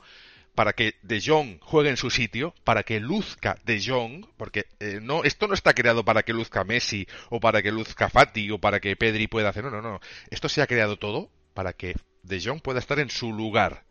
para 0.54 0.72
que 0.72 0.96
De 1.02 1.20
Jong 1.20 1.60
juegue 1.60 1.90
en 1.90 1.96
su 1.96 2.10
sitio, 2.10 2.54
para 2.64 2.82
que 2.82 3.00
luzca 3.00 3.58
De 3.64 3.80
Jong, 3.80 4.26
porque 4.36 4.66
eh, 4.80 4.98
no, 5.00 5.24
esto 5.24 5.46
no 5.46 5.54
está 5.54 5.72
creado 5.72 6.04
para 6.04 6.24
que 6.24 6.32
luzca 6.32 6.64
Messi, 6.64 7.06
o 7.30 7.40
para 7.40 7.62
que 7.62 7.70
luzca 7.70 8.10
Fati, 8.10 8.50
o 8.50 8.58
para 8.58 8.80
que 8.80 8.96
Pedri 8.96 9.28
pueda 9.28 9.50
hacer, 9.50 9.64
no, 9.64 9.70
no, 9.70 9.80
no, 9.80 10.00
esto 10.30 10.48
se 10.48 10.62
ha 10.62 10.66
creado 10.66 10.98
todo 10.98 11.30
para 11.54 11.72
que 11.74 11.94
De 12.22 12.40
Jong 12.40 12.60
pueda 12.60 12.80
estar 12.80 12.98
en 12.98 13.10
su 13.10 13.32
lugar. 13.32 13.84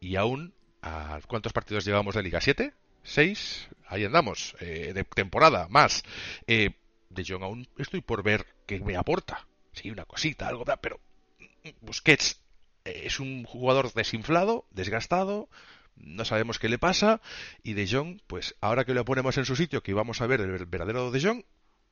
Y 0.00 0.16
aún, 0.16 0.54
¿a 0.82 1.18
¿cuántos 1.26 1.54
partidos 1.54 1.84
llevamos 1.84 2.14
de 2.14 2.22
Liga? 2.22 2.40
¿Siete? 2.40 2.74
Seis, 3.06 3.68
ahí 3.86 4.04
andamos, 4.04 4.56
eh, 4.60 4.92
de 4.94 5.04
temporada, 5.04 5.68
más. 5.68 6.02
Eh, 6.46 6.70
de 7.08 7.24
Jong 7.24 7.42
aún 7.42 7.68
estoy 7.78 8.00
por 8.00 8.22
ver 8.22 8.46
qué 8.66 8.80
me 8.80 8.96
aporta. 8.96 9.46
Sí, 9.72 9.90
una 9.90 10.04
cosita, 10.04 10.48
algo, 10.48 10.64
pero 10.80 11.00
Busquets 11.80 12.40
eh, 12.84 13.02
es 13.04 13.20
un 13.20 13.44
jugador 13.44 13.92
desinflado, 13.92 14.66
desgastado, 14.70 15.48
no 15.96 16.24
sabemos 16.24 16.58
qué 16.58 16.68
le 16.68 16.78
pasa, 16.78 17.20
y 17.62 17.72
De 17.74 17.88
Jong, 17.88 18.20
pues 18.26 18.54
ahora 18.60 18.84
que 18.84 18.94
lo 18.94 19.04
ponemos 19.04 19.38
en 19.38 19.44
su 19.44 19.56
sitio, 19.56 19.82
que 19.82 19.94
vamos 19.94 20.20
a 20.20 20.26
ver 20.26 20.40
el 20.40 20.66
verdadero 20.66 21.10
De 21.10 21.20
Jong, 21.20 21.44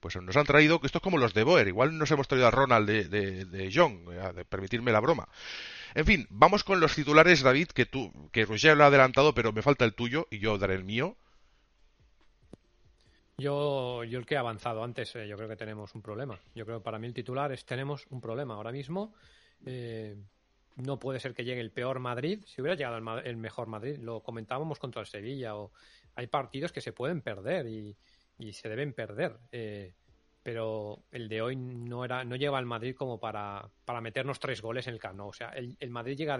pues 0.05 0.17
nos 0.17 0.37
han 0.37 0.45
traído, 0.45 0.81
que 0.81 0.87
esto 0.87 0.99
es 0.99 1.03
como 1.03 1.17
los 1.17 1.33
de 1.33 1.45
Boer, 1.45 1.67
igual 1.67 1.97
nos 1.97 2.11
hemos 2.11 2.29
traído 2.29 2.47
a 2.47 2.51
Ronald 2.51 2.87
de, 2.87 3.05
de, 3.05 3.47
de 3.47 3.73
Jong, 3.73 4.07
de 4.11 4.45
permitirme 4.45 4.93
la 4.93 5.01
broma. 5.01 5.31
En 5.95 6.05
fin, 6.05 6.27
vamos 6.29 6.63
con 6.63 6.79
los 6.79 6.95
titulares, 6.95 7.41
David, 7.41 7.69
que 7.69 7.87
tú, 7.87 8.13
que 8.31 8.45
Roger 8.45 8.77
lo 8.77 8.85
ha 8.85 8.89
adelantado, 8.89 9.33
pero 9.33 9.51
me 9.51 9.63
falta 9.63 9.87
el 9.87 9.95
tuyo 9.95 10.27
y 10.31 10.41
yo 10.41 10.59
daré 10.59 10.75
el 10.75 10.85
mío. 10.85 11.17
Yo, 13.39 14.05
yo 14.05 14.19
el 14.19 14.27
que 14.27 14.35
he 14.35 14.37
avanzado 14.37 14.85
antes, 14.85 15.17
eh, 15.17 15.27
yo 15.27 15.37
creo 15.37 15.49
que 15.49 15.57
tenemos 15.57 15.95
un 15.95 16.03
problema. 16.03 16.39
Yo 16.55 16.67
creo 16.67 16.81
que 16.81 16.85
para 16.85 16.99
mí 16.99 17.07
el 17.07 17.15
titular 17.15 17.51
es 17.51 17.65
tenemos 17.65 18.07
un 18.11 18.21
problema. 18.21 18.57
Ahora 18.57 18.73
mismo 18.73 19.15
eh, 19.65 20.17
no 20.77 20.99
puede 20.99 21.19
ser 21.19 21.33
que 21.33 21.47
llegue 21.47 21.63
el 21.63 21.71
peor 21.71 21.99
Madrid. 21.99 22.45
Si 22.45 22.61
hubiera 22.61 22.77
llegado 22.77 22.99
el, 23.21 23.37
mejor 23.39 23.69
Madrid, 23.69 23.97
lo 23.97 24.21
comentábamos 24.21 24.79
contra 24.79 25.01
el 25.01 25.07
Sevilla 25.07 25.57
o, 25.57 25.73
hay 26.17 26.27
partidos 26.27 26.73
que 26.73 26.81
se 26.81 26.93
pueden 26.93 27.23
perder 27.23 27.67
y, 27.67 27.97
se 28.39 28.69
deben 28.69 28.93
perder. 28.93 29.39
Eh, 29.53 29.95
pero 30.43 31.05
el 31.11 31.29
de 31.29 31.41
hoy 31.41 31.57
no 31.57 32.05
era 32.05 32.23
no 32.23 32.37
llega 32.37 32.59
al 32.59 32.67
Madrid 32.67 32.95
como 32.95 33.19
para, 33.19 33.71
para 33.87 34.03
meternos 34.03 34.39
tres 34.39 34.61
goles 34.61 34.87
en 34.87 34.95
el 34.95 35.01
Camp 35.01 35.17
Nou. 35.17 35.29
O 35.29 35.33
sea, 35.33 35.49
el, 35.49 35.91
Madrid 35.91 36.17
llega 36.17 36.39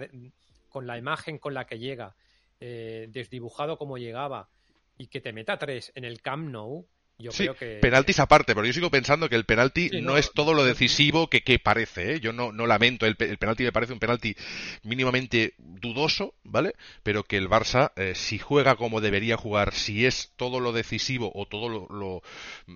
con 0.69 0.85
la 0.85 0.97
imagen 0.97 1.39
con 1.39 1.55
la 1.55 1.65
que 1.65 1.79
llega, 1.79 2.15
eh, 2.59 3.07
desdibujado 3.09 3.77
como 3.77 3.97
llegaba, 3.97 4.49
y 4.97 5.07
que 5.07 5.21
te 5.21 5.33
meta 5.33 5.57
tres 5.57 5.91
en 5.95 6.05
el 6.05 6.21
Camp 6.21 6.49
Nou, 6.49 6.87
yo 7.17 7.31
sí, 7.31 7.43
creo 7.43 7.55
que... 7.55 7.79
penaltis 7.81 8.19
aparte, 8.19 8.53
pero 8.53 8.67
yo 8.67 8.73
sigo 8.73 8.91
pensando 8.91 9.29
que 9.29 9.35
el 9.35 9.45
penalti 9.45 9.89
no, 10.01 10.17
es 10.17 10.31
todo 10.33 10.53
lo 10.53 10.65
decisivo 10.65 11.29
que, 11.29 11.41
que 11.41 11.59
parece, 11.59 12.13
¿eh? 12.13 12.19
Yo 12.19 12.33
no, 12.33 12.51
no 12.51 12.67
lamento, 12.67 13.05
el, 13.05 13.15
el, 13.19 13.37
penalti 13.37 13.63
me 13.63 13.71
parece 13.71 13.93
un 13.93 13.99
penalti 13.99 14.35
mínimamente 14.83 15.53
dudoso, 15.57 16.33
¿vale? 16.43 16.73
Pero 17.03 17.23
que 17.23 17.37
el 17.37 17.49
Barça, 17.49 17.93
eh, 17.95 18.13
si 18.15 18.37
juega 18.37 18.75
como 18.75 18.99
debería 18.99 19.37
jugar, 19.37 19.73
si 19.73 20.05
es 20.05 20.33
todo 20.35 20.59
lo 20.59 20.73
decisivo 20.73 21.31
o 21.33 21.45
todo 21.45 21.69
lo... 21.69 21.87
lo 21.89 22.21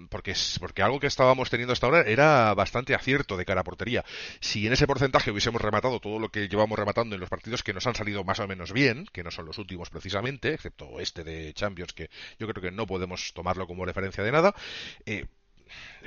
porque, 0.10 0.34
porque 0.60 0.84
algo 0.84 1.00
que 1.00 1.08
estábamos 1.08 1.50
teniendo 1.50 1.74
hasta 1.74 1.88
ahora 1.88 2.02
era 2.02 2.54
bastante 2.54 2.96
acierto 2.96 3.36
de 3.36 3.46
cara 3.46 3.62
a 3.62 3.66
portería. 3.66 4.06
Si 4.40 4.68
en 4.68 4.74
ese 4.74 4.88
porcentaje 4.88 5.32
hubiésemos 5.32 5.62
rematado 5.62 6.00
todo 6.00 6.18
lo 6.18 6.30
que 6.30 6.48
llevamos 6.48 6.80
rematando 6.80 7.16
en 7.16 7.20
los 7.20 7.30
partidos 7.30 7.62
que 7.62 7.74
nos 7.74 7.86
han 7.88 7.96
salido 7.96 8.24
más 8.24 8.40
o 8.40 8.48
menos 8.48 8.72
bien, 8.72 9.06
que 9.12 9.24
no 9.24 9.32
son 9.32 9.46
los 9.46 9.58
últimos 9.58 9.90
precisamente, 9.90 10.54
excepto 10.54 11.00
este 11.00 11.24
de 11.24 11.54
Champions, 11.54 11.94
que 11.94 12.10
yo 12.40 12.48
creo 12.48 12.62
que 12.62 12.72
no 12.72 12.88
podemos 12.88 13.34
tomarlo 13.34 13.68
como 13.68 13.86
referencia 13.86 14.24
de 14.24 14.29
nada, 14.32 14.56
eh, 15.06 15.26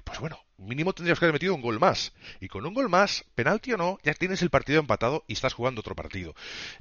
pues 0.04 0.18
bueno, 0.20 0.38
mínimo 0.58 0.92
tendrías 0.92 1.18
que 1.18 1.24
haber 1.24 1.34
metido 1.34 1.54
un 1.54 1.60
gol 1.60 1.78
más. 1.78 2.12
Y 2.40 2.48
con 2.48 2.64
un 2.66 2.74
gol 2.74 2.88
más, 2.88 3.24
penalti 3.34 3.72
o 3.72 3.76
no, 3.76 3.98
ya 4.02 4.14
tienes 4.14 4.42
el 4.42 4.50
partido 4.50 4.80
empatado 4.80 5.24
y 5.26 5.34
estás 5.34 5.54
jugando 5.54 5.80
otro 5.80 5.94
partido. 5.94 6.34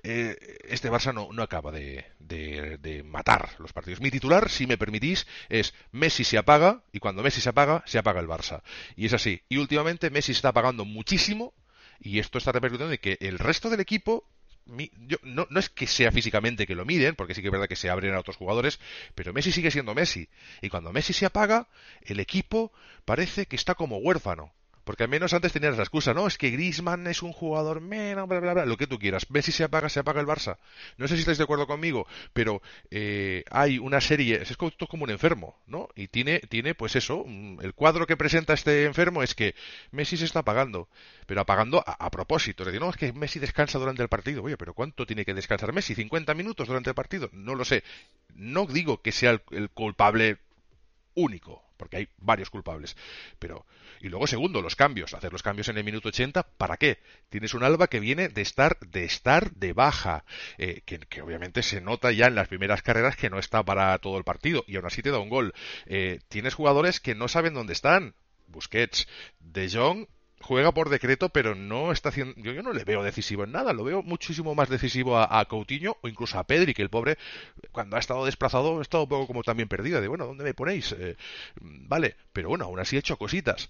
Eh, 0.04 0.60
este 0.68 0.90
Barça 0.90 1.14
no, 1.14 1.30
no 1.32 1.44
acaba 1.44 1.72
de, 1.72 2.06
de, 2.20 3.04
matar 3.04 3.50
los 3.60 3.74
partidos. 3.74 4.02
Mi 4.02 4.12
titular, 4.12 4.50
si 4.50 4.68
me 4.68 4.78
permitís, 4.78 5.28
es 5.50 5.74
Messi 5.92 6.24
se 6.24 6.38
apaga 6.38 6.84
y 6.92 7.00
cuando 7.00 7.24
Messi 7.24 7.42
se 7.42 7.50
apaga, 7.50 7.84
se 7.86 7.98
apaga 7.98 8.20
el 8.20 8.28
Barça. 8.28 8.62
Y 8.96 9.06
es 9.06 9.14
así. 9.14 9.42
Y 9.50 9.58
últimamente 9.58 10.10
Messi 10.10 10.32
está 10.32 10.50
apagando 10.50 10.86
muchísimo 10.86 11.54
y 12.00 12.20
esto 12.20 12.38
está 12.38 12.52
repercutiendo 12.52 12.94
en 12.94 13.00
que 13.00 13.18
el 13.22 13.38
resto 13.38 13.70
del 13.70 13.80
equipo 13.80 14.28
no, 14.66 15.48
no, 15.50 15.60
es 15.60 15.70
que 15.70 15.88
sea 15.88 16.12
físicamente 16.12 16.68
que 16.68 16.76
lo 16.76 16.86
miden, 16.86 17.16
porque 17.16 17.34
sí 17.34 17.42
que 17.42 17.48
es 17.48 17.52
verdad 17.52 17.68
que 17.68 17.76
se 17.76 17.90
abren 17.90 18.14
a 18.14 18.20
otros 18.20 18.38
jugadores, 18.38 18.80
pero 19.16 19.34
Messi 19.34 19.52
sigue 19.52 19.72
siendo 19.72 19.96
Messi. 19.96 20.30
Y 20.62 20.70
cuando 20.70 20.94
Messi 20.94 21.14
se 21.14 21.26
apaga, 21.26 21.68
el 22.04 22.20
equipo 22.20 22.72
parece 23.06 23.46
que 23.46 23.56
está 23.56 23.76
como 23.76 23.98
huérfano. 23.98 24.54
Porque 24.84 25.04
al 25.04 25.10
menos 25.10 25.34
antes 25.34 25.54
tenías 25.54 25.78
la 25.78 25.84
excusa, 25.84 26.14
no, 26.14 26.28
es 26.28 26.38
que 26.38 26.50
Griezmann 26.50 27.08
es 27.08 27.22
un 27.22 27.32
jugador 27.32 27.82
menos, 27.82 28.28
bla, 28.28 28.40
bla, 28.40 28.54
bla, 28.54 28.66
lo 28.66 28.78
que 28.78 28.88
tú 28.88 28.98
quieras. 28.98 29.30
Messi 29.30 29.52
se 29.52 29.64
apaga, 29.64 29.90
se 29.90 30.00
apaga 30.00 30.22
el 30.22 30.28
Barça. 30.28 30.58
No 30.98 31.08
sé 31.08 31.16
si 31.16 31.22
estáis 31.22 31.38
de 31.38 31.44
acuerdo 31.44 31.68
conmigo, 31.68 32.08
pero 32.34 32.62
eh, 32.90 33.44
hay 33.52 33.78
una 33.78 34.02
serie, 34.02 34.42
es 34.42 34.58
como 34.58 35.04
un 35.04 35.10
enfermo, 35.10 35.60
¿no? 35.68 35.90
Y 35.96 36.08
tiene, 36.08 36.40
tiene, 36.40 36.76
pues 36.76 36.96
eso, 36.96 37.24
mm, 37.26 37.62
el 37.62 37.74
cuadro 37.74 38.08
que 38.08 38.18
presenta 38.18 38.54
este 38.54 38.86
enfermo 38.86 39.24
es 39.24 39.36
que 39.36 39.56
Messi 39.92 40.18
se 40.18 40.26
está 40.26 40.40
apagando, 40.40 40.88
pero 41.26 41.42
apagando 41.42 41.84
a, 41.86 42.10
propósito. 42.12 42.66
Le 42.66 42.72
digo, 42.72 42.86
no, 42.86 42.92
es 42.92 42.98
que 42.98 43.14
Messi 43.14 43.40
descansa 43.40 43.80
durante 43.80 44.04
el 44.04 44.10
partido. 44.10 44.44
Oye, 44.44 44.58
pero 44.58 44.74
¿cuánto 44.74 45.06
tiene 45.06 45.26
que 45.26 45.34
descansar 45.34 45.74
Messi? 45.74 45.96
¿50 45.96 46.36
minutos 46.36 46.68
durante 46.68 46.90
el 46.90 46.96
partido? 46.96 47.30
No 47.34 47.56
lo 47.56 47.66
sé. 47.66 47.84
No 48.36 48.66
digo 48.66 49.02
que 49.02 49.12
sea 49.12 49.42
el 49.52 49.70
culpable 49.70 50.38
único, 51.16 51.64
porque 51.78 51.98
hay 51.98 52.08
varios 52.18 52.50
culpables, 52.50 52.96
pero 53.40 53.66
y 54.02 54.10
luego, 54.10 54.26
segundo, 54.26 54.62
los 54.62 54.76
cambios. 54.76 55.14
Hacer 55.14 55.32
los 55.32 55.44
cambios 55.44 55.70
en 55.70 55.78
el 55.78 55.84
minuto 55.84 56.10
80, 56.10 56.44
¿para 56.58 56.78
qué? 56.78 57.00
Tienes 57.30 57.54
un 57.54 57.64
Alba 57.64 57.88
que 57.88 58.00
viene 58.00 58.30
de 58.30 58.42
estar 58.42 58.80
de, 58.80 59.06
estar 59.06 59.52
de 59.52 59.74
baja, 59.74 60.26
eh, 60.58 60.82
que, 60.86 61.22
obviamente 61.22 61.62
se 61.62 61.82
nota 61.82 62.12
ya 62.12 62.26
en 62.26 62.36
las 62.36 62.48
primeras 62.48 62.82
carreras 62.82 63.16
que 63.16 63.30
no 63.30 63.38
está 63.38 63.64
para 63.64 63.98
todo 64.00 64.18
el 64.18 64.24
partido, 64.24 64.64
y 64.68 64.76
aún 64.76 64.88
así 64.88 65.04
te 65.04 65.12
da 65.12 65.20
un 65.20 65.30
gol. 65.30 65.54
Eh, 65.86 66.20
tienes 66.30 66.56
jugadores 66.56 67.00
que 67.00 67.14
no 67.14 67.28
saben 67.28 67.54
dónde 67.54 67.74
están. 67.74 68.16
Busquets, 68.48 69.08
De 69.40 69.70
Jong 69.70 70.08
juega 70.42 70.72
por 70.72 70.90
decreto, 70.90 71.30
pero 71.30 71.56
no 71.56 71.92
está 71.92 72.10
haciendo. 72.10 72.34
Yo, 72.38 72.52
yo, 72.52 72.64
no 72.64 72.74
le 72.74 72.84
veo 72.84 73.04
decisivo 73.04 73.44
en 73.44 73.52
nada. 73.52 73.74
Lo 73.74 73.84
veo 73.84 74.04
muchísimo 74.04 74.56
más 74.56 74.70
decisivo 74.70 75.20
a, 75.20 75.46
Coutinho 75.46 75.98
o 76.02 76.08
incluso 76.08 76.38
a 76.40 76.46
Pedri, 76.46 76.74
que 76.74 76.82
el 76.82 76.90
pobre, 76.90 77.18
cuando 77.72 77.96
ha 77.96 78.00
estado 78.00 78.26
desplazado, 78.26 78.80
ha 78.80 78.82
estado 78.82 79.04
un 79.04 79.10
poco 79.10 79.28
como 79.28 79.44
también 79.44 79.70
perdido. 79.70 80.02
De 80.02 80.08
bueno, 80.08 80.26
¿dónde 80.26 80.44
me 80.44 80.54
ponéis? 80.54 80.94
Eh, 80.98 81.16
vale, 81.62 82.16
pero 82.34 82.50
bueno, 82.50 82.66
aún 82.66 82.80
así 82.80 82.96
ha 82.96 83.00
hecho 83.00 83.18
cositas. 83.18 83.70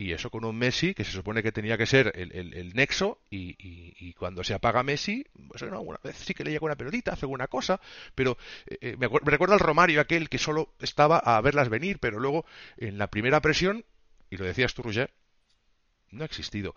Y 0.00 0.12
eso 0.12 0.30
con 0.30 0.46
un 0.46 0.56
Messi 0.56 0.94
que 0.94 1.04
se 1.04 1.12
supone 1.12 1.42
que 1.42 1.52
tenía 1.52 1.76
que 1.76 1.84
ser 1.84 2.12
el, 2.16 2.72
nexo 2.72 3.18
y, 3.28 4.14
cuando 4.14 4.42
se 4.42 4.54
apaga 4.54 4.82
Messi, 4.82 5.26
pues 5.48 5.60
bueno, 5.60 5.76
alguna 5.76 6.00
vez 6.02 6.16
sí 6.16 6.32
que 6.32 6.42
le 6.42 6.52
llega 6.52 6.64
una 6.64 6.76
pelotita, 6.76 7.12
hace 7.12 7.26
alguna 7.26 7.48
cosa, 7.48 7.78
pero 8.14 8.38
eh, 8.66 8.78
eh, 8.80 8.96
me, 8.98 9.08
recuerda 9.08 9.52
al 9.52 9.60
Romario 9.60 10.00
aquel 10.00 10.30
que 10.30 10.38
solo 10.38 10.72
estaba 10.80 11.18
a 11.18 11.38
verlas 11.42 11.68
venir, 11.68 11.98
pero 11.98 12.18
luego 12.18 12.46
en 12.78 12.96
la 12.96 13.08
primera 13.08 13.42
presión, 13.42 13.84
y 14.30 14.38
lo 14.38 14.46
decías 14.46 14.72
tú, 14.72 14.82
Roger, 14.82 15.10
no 16.10 16.22
ha 16.22 16.26
existido. 16.26 16.74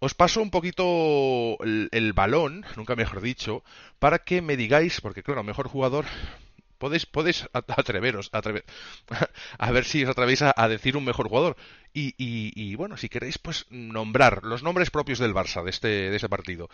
Os 0.00 0.14
paso 0.14 0.40
un 0.40 0.50
poquito 0.50 1.58
el, 1.60 2.12
balón, 2.12 2.64
nunca 2.76 2.94
mejor 2.94 3.20
dicho, 3.20 3.64
para 3.98 4.20
que 4.20 4.42
me 4.42 4.56
digáis, 4.56 5.00
porque 5.00 5.24
claro, 5.24 5.42
mejor 5.42 5.66
jugador, 5.66 6.04
podéis, 6.78 7.04
podéis 7.04 7.48
atreveros 7.52 8.30
a 9.58 9.72
ver 9.72 9.84
si 9.84 10.04
os 10.04 10.10
atrevéis 10.10 10.42
a, 10.42 10.68
decir 10.68 10.96
un 10.96 11.04
mejor 11.04 11.28
jugador. 11.28 11.56
Y, 11.92 12.14
y, 12.16 12.74
bueno, 12.76 12.96
si 12.96 13.08
queréis, 13.08 13.38
pues 13.38 13.66
nombrar 13.70 14.44
los 14.44 14.62
nombres 14.62 14.90
propios 14.90 15.18
del 15.18 15.34
Barça 15.34 15.64
de 15.64 15.70
este, 15.70 15.88
de 15.88 16.14
este 16.14 16.28
partido. 16.28 16.68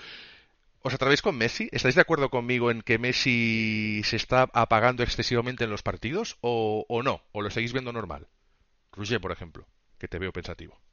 ¿Os 0.83 0.93
atrevéis 0.93 1.23
con 1.23 1.39
Messi? 1.39 1.71
¿Estáis 1.73 1.95
de 1.95 2.03
acuerdo 2.03 2.29
conmigo 2.29 2.71
en 2.71 2.83
que 2.83 2.99
Messi 2.99 4.03
se 4.05 4.17
está 4.17 4.51
apagando 4.53 5.03
excesivamente 5.03 5.65
en 5.65 5.71
los 5.71 5.83
partidos 5.83 6.37
o, 6.43 6.85
o 6.91 7.03
no? 7.03 7.23
¿O 7.33 7.41
lo 7.41 7.49
seguís 7.49 7.73
viendo 7.73 7.91
normal? 7.91 8.29
Roger, 8.93 9.19
por 9.19 9.33
ejemplo, 9.33 9.67
que 9.99 10.09
te 10.09 10.19
veo 10.19 10.31
pensativo. 10.31 10.84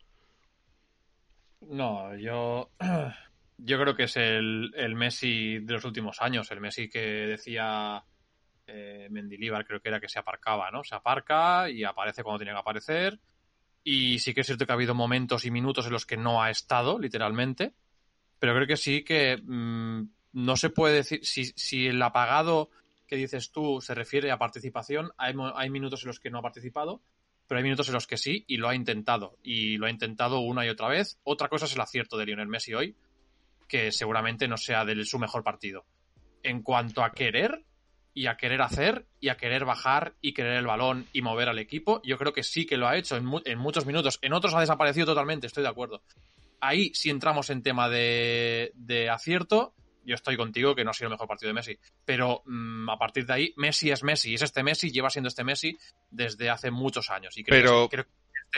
No, 1.62 2.16
yo, 2.16 2.72
yo 3.58 3.80
creo 3.80 3.96
que 3.96 4.04
es 4.04 4.18
el, 4.18 4.74
el 4.76 4.96
Messi 4.96 5.60
de 5.60 5.74
los 5.74 5.86
últimos 5.86 6.22
años, 6.22 6.50
el 6.52 6.62
Messi 6.62 6.90
que 6.90 7.00
decía 7.00 8.04
eh, 8.68 9.08
Mendilibar 9.10 9.66
creo 9.66 9.82
que 9.82 9.90
era 9.90 10.00
que 10.00 10.10
se 10.10 10.20
aparcaba, 10.20 10.72
¿no? 10.72 10.84
Se 10.84 10.96
aparca 10.96 11.70
y 11.70 11.84
aparece 11.84 12.24
cuando 12.24 12.40
tiene 12.40 12.54
que 12.54 12.60
aparecer. 12.60 13.20
Y 13.84 14.20
sí 14.20 14.34
que 14.34 14.42
es 14.42 14.48
cierto 14.48 14.66
que 14.66 14.72
ha 14.72 14.76
habido 14.76 14.96
momentos 14.96 15.46
y 15.46 15.52
minutos 15.52 15.88
en 15.88 15.94
los 15.94 16.06
que 16.06 16.18
no 16.18 16.42
ha 16.42 16.50
estado, 16.50 17.00
literalmente. 17.00 17.74
Pero 18.40 18.54
creo 18.56 18.68
que 18.68 18.78
sí 18.78 19.04
que 19.04 19.38
mm, 19.38 20.04
no 20.34 20.56
se 20.56 20.70
puede 20.70 20.96
decir. 20.96 21.26
Si, 21.26 21.46
si, 21.46 21.88
el 21.88 22.02
apagado 22.02 22.70
que 23.08 23.16
dices 23.16 23.52
tú 23.52 23.82
se 23.82 23.96
refiere 23.96 24.32
a 24.32 24.38
participación, 24.38 25.12
hay, 25.18 25.34
hay 25.56 25.70
minutos 25.70 26.04
en 26.04 26.08
los 26.08 26.20
que 26.20 26.30
no 26.30 26.40
ha 26.40 26.44
participado, 26.44 27.02
pero 27.52 27.60
hay 27.60 27.64
minutos 27.66 27.90
en 27.90 27.96
los 27.96 28.08
que 28.08 28.16
sí 28.16 28.46
y 28.48 28.56
lo 28.56 28.70
ha 28.70 28.76
intentado. 28.76 29.38
Y 29.44 29.76
lo 29.76 29.88
ha 29.88 29.90
intentado 29.90 30.40
una 30.40 30.66
y 30.66 30.70
otra 30.70 30.88
vez. 30.88 31.20
Otra 31.26 31.50
cosa 31.50 31.66
es 31.66 31.76
el 31.76 31.82
acierto 31.82 32.16
de 32.16 32.26
Lionel 32.26 32.48
Messi 32.48 32.74
hoy, 32.74 32.96
que 33.68 33.92
seguramente 33.92 34.48
no 34.48 34.56
sea 34.56 34.86
de 34.86 35.04
su 35.04 35.20
mejor 35.20 35.44
partido. 35.44 35.84
En 36.44 36.62
cuanto 36.62 37.04
a 37.04 37.12
querer, 37.12 37.66
y 38.14 38.28
a 38.28 38.38
querer 38.38 38.62
hacer 38.62 39.06
y 39.20 39.28
a 39.28 39.36
querer 39.36 39.66
bajar 39.66 40.14
y 40.22 40.34
querer 40.34 40.54
el 40.54 40.66
balón 40.66 41.08
y 41.12 41.22
mover 41.22 41.50
al 41.50 41.60
equipo. 41.60 42.02
Yo 42.06 42.18
creo 42.18 42.32
que 42.32 42.44
sí 42.44 42.66
que 42.66 42.78
lo 42.78 42.88
ha 42.88 42.96
hecho 42.96 43.18
en, 43.18 43.26
muchos 43.58 43.86
minutos. 43.86 44.18
En 44.22 44.32
otros 44.32 44.54
ha 44.54 44.62
desaparecido 44.62 45.08
totalmente, 45.08 45.48
estoy 45.48 45.64
de 45.64 45.70
acuerdo. 45.70 46.02
Ahí 46.62 46.92
sí 46.94 47.10
entramos 47.10 47.50
en 47.50 47.64
tema 47.64 47.90
de, 47.90 49.10
acierto. 49.12 49.74
Yo 50.04 50.16
estoy 50.16 50.38
contigo 50.38 50.76
que 50.76 50.84
no 50.84 50.92
ha 50.92 50.94
sido 50.94 51.08
el 51.08 51.12
mejor 51.12 51.28
partido 51.28 51.50
de 51.50 51.54
Messi. 51.54 51.78
Pero 52.06 52.44
mm, 52.46 52.90
a 52.90 52.98
partir 52.98 53.26
de 53.26 53.34
ahí, 53.34 53.54
Messi 53.58 53.92
es 53.92 54.04
Messi. 54.04 54.34
Es 54.34 54.42
este 54.42 54.64
Messi, 54.64 54.92
lleva 54.92 55.10
siendo 55.10 55.28
este 55.28 55.44
Messi 55.44 55.78
desde 56.10 56.50
hace 56.50 56.72
muchos 56.72 57.10
años. 57.10 57.38
Y 57.38 57.44
creo, 57.44 57.90
que, 57.90 58.06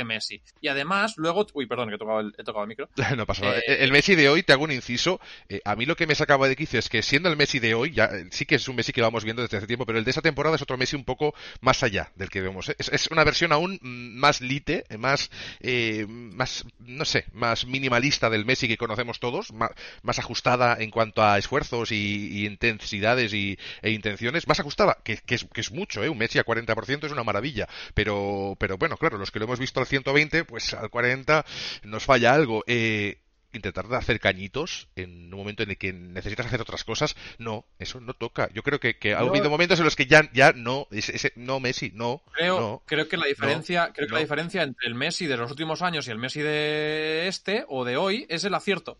Messi. 0.04 0.42
Y 0.62 0.68
además, 0.68 1.14
luego. 1.18 1.46
Uy, 1.54 1.68
perdón, 1.68 1.90
que 1.90 1.96
he 1.96 1.98
tocado 1.98 2.20
el, 2.22 2.34
he 2.38 2.44
tocado 2.44 2.64
el 2.64 2.70
micro. 2.70 2.90
no 3.18 3.26
pasa 3.26 3.46
nada. 3.46 3.60
Eh, 3.60 3.78
el 3.80 3.92
Messi 3.92 4.16
de 4.16 4.30
hoy, 4.30 4.44
te 4.44 4.54
hago 4.54 4.64
un 4.64 4.72
inciso. 4.72 5.20
Eh, 5.50 5.62
a 5.64 5.76
mí 5.76 5.86
lo 5.86 5.96
que 5.96 6.08
me 6.08 6.16
sacaba 6.16 6.48
de 6.48 6.56
quicio 6.56 6.80
es 6.80 6.90
que 6.90 7.04
siendo 7.04 7.30
el 7.30 7.38
Messi 7.38 7.60
de 7.60 7.76
hoy, 7.76 7.92
ya 7.92 8.10
sí 8.32 8.46
que 8.46 8.56
es 8.56 8.68
un 8.68 8.76
Messi 8.76 8.92
que 8.92 9.02
vamos 9.02 9.24
viendo 9.24 9.42
desde 9.44 9.58
hace 9.58 9.68
tiempo, 9.68 9.86
pero 9.86 10.00
el 10.00 10.06
de 10.06 10.12
esa 10.12 10.22
temporada 10.22 10.56
es 10.56 10.62
otro 10.62 10.78
Messi 10.78 10.96
un 10.96 11.06
poco 11.06 11.36
más 11.62 11.84
allá 11.84 12.12
del 12.16 12.30
que 12.30 12.42
vemos. 12.42 12.70
Es, 12.78 12.90
es 12.90 13.08
una 13.12 13.24
versión 13.24 13.52
aún 13.52 13.80
más 13.82 14.42
lite, 14.42 14.86
más, 14.98 15.30
eh, 15.60 16.06
más, 16.08 16.66
no 16.80 17.06
sé, 17.06 17.26
más 17.34 17.66
minimalista 17.66 18.30
del 18.30 18.46
Messi 18.46 18.68
que 18.68 18.78
conocemos 18.78 19.20
todos, 19.20 19.52
más, 19.54 19.72
más 20.02 20.20
ajustada 20.20 20.78
en 20.80 20.90
cuanto 20.90 21.24
a 21.24 21.38
esfuerzos 21.38 21.92
y, 21.92 22.46
intensidades 22.46 23.34
y, 23.34 23.58
e 23.82 23.92
intenciones, 23.92 24.48
más 24.48 24.60
ajustada, 24.60 24.98
que, 25.04 25.18
que, 25.18 25.36
es, 25.36 25.46
que 25.54 25.62
es 25.62 25.72
mucho, 25.72 26.04
¿eh? 26.04 26.10
Un 26.10 26.18
Messi 26.18 26.40
a 26.40 26.46
40% 26.46 27.06
es 27.06 27.12
una 27.12 27.24
maravilla, 27.24 27.68
pero, 27.94 28.56
pero 28.60 28.78
bueno, 28.78 28.98
claro, 28.98 29.18
los 29.18 29.32
que 29.32 29.40
lo 29.40 29.46
hemos 29.46 29.60
visto 29.60 29.83
120, 29.86 30.46
pues 30.46 30.74
al 30.74 30.90
40 30.90 31.46
nos 31.84 32.04
falla 32.04 32.34
algo. 32.34 32.64
Eh, 32.68 33.20
intentar 33.54 33.86
hacer 33.94 34.20
cañitos 34.20 34.90
en 34.96 35.32
un 35.32 35.40
momento 35.40 35.64
en 35.64 35.70
el 35.70 35.78
que 35.78 35.94
necesitas 35.94 36.48
hacer 36.48 36.62
otras 36.62 36.84
cosas, 36.84 37.16
no, 37.38 37.66
eso 37.80 38.02
no 38.02 38.14
toca. 38.14 38.50
Yo 38.54 38.64
creo 38.64 38.80
que, 38.80 39.14
ha 39.14 39.20
habido 39.20 39.50
momentos 39.50 39.80
en 39.80 39.86
los 39.86 39.96
que 39.96 40.08
ya, 40.08 40.30
ya 40.34 40.54
no, 40.54 40.88
ese, 40.92 41.32
no 41.36 41.60
Messi, 41.60 41.92
no. 41.94 42.24
Creo, 42.34 42.82
creo 42.86 43.08
que 43.08 43.18
la 43.18 43.28
diferencia, 43.28 43.92
creo 43.94 44.08
que 44.08 44.14
la 44.14 44.20
diferencia 44.20 44.64
entre 44.64 44.88
el 44.88 44.96
Messi 44.96 45.28
de 45.28 45.38
los 45.38 45.52
últimos 45.52 45.82
años 45.82 46.08
y 46.08 46.12
el 46.12 46.18
Messi 46.18 46.42
de 46.42 47.28
este 47.28 47.66
o 47.68 47.86
de 47.86 47.98
hoy 47.98 48.26
es 48.30 48.44
el 48.44 48.56
acierto. 48.56 48.98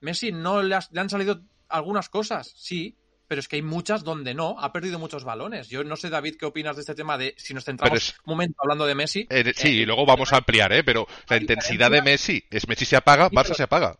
Messi 0.00 0.32
no 0.32 0.62
le, 0.62 0.76
le 0.90 1.00
han 1.00 1.10
salido 1.10 1.42
algunas 1.68 2.08
cosas, 2.08 2.52
sí, 2.56 2.96
pero 3.28 3.40
es 3.40 3.48
que 3.48 3.56
hay 3.56 3.62
muchas 3.62 4.04
donde 4.04 4.34
no, 4.34 4.56
ha 4.58 4.72
perdido 4.72 4.98
muchos 4.98 5.24
balones. 5.24 5.68
Yo 5.68 5.84
no 5.84 5.96
sé, 5.96 6.10
David, 6.10 6.36
qué 6.38 6.46
opinas 6.46 6.76
de 6.76 6.80
este 6.80 6.94
tema 6.94 7.18
de 7.18 7.34
si 7.36 7.54
nos 7.54 7.64
centramos 7.64 8.14
un 8.24 8.30
momento 8.32 8.56
hablando 8.62 8.86
de 8.86 8.94
Messi. 8.94 9.26
Eh, 9.30 9.52
sí, 9.54 9.80
y 9.80 9.86
luego 9.86 10.06
vamos 10.06 10.32
a 10.32 10.38
ampliar, 10.38 10.72
¿eh? 10.72 10.84
Pero 10.84 11.06
la 11.28 11.36
intensidad 11.36 11.90
de 11.90 12.02
Messi 12.02 12.44
es 12.50 12.68
Messi 12.68 12.84
se 12.84 12.96
apaga, 12.96 13.30
Barça 13.30 13.54
se 13.54 13.62
apaga. 13.62 13.98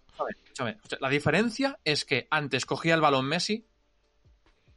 La 1.00 1.08
diferencia 1.08 1.78
es 1.84 2.04
que 2.04 2.26
antes 2.30 2.64
cogía 2.64 2.94
el 2.94 3.00
balón 3.00 3.26
Messi, 3.26 3.66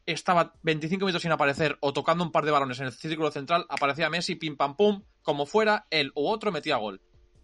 estaba 0.06 0.54
25 0.64 1.06
minutos 1.06 1.22
sin 1.22 1.32
aparecer 1.32 1.78
o 1.82 1.94
tocando 1.94 2.24
un 2.24 2.32
par 2.32 2.46
de 2.46 2.52
balones 2.52 2.80
en 2.80 2.88
el 2.88 2.92
círculo 2.92 3.32
central, 3.32 3.66
aparecía 3.70 4.10
Messi, 4.10 4.36
pim 4.36 4.58
pam 4.58 4.76
pum, 4.76 5.04
como 5.22 5.46
fuera, 5.46 5.86
él 5.90 6.12
u 6.16 6.28
otro 6.28 6.52
metía 6.52 6.78
gol. 6.78 7.02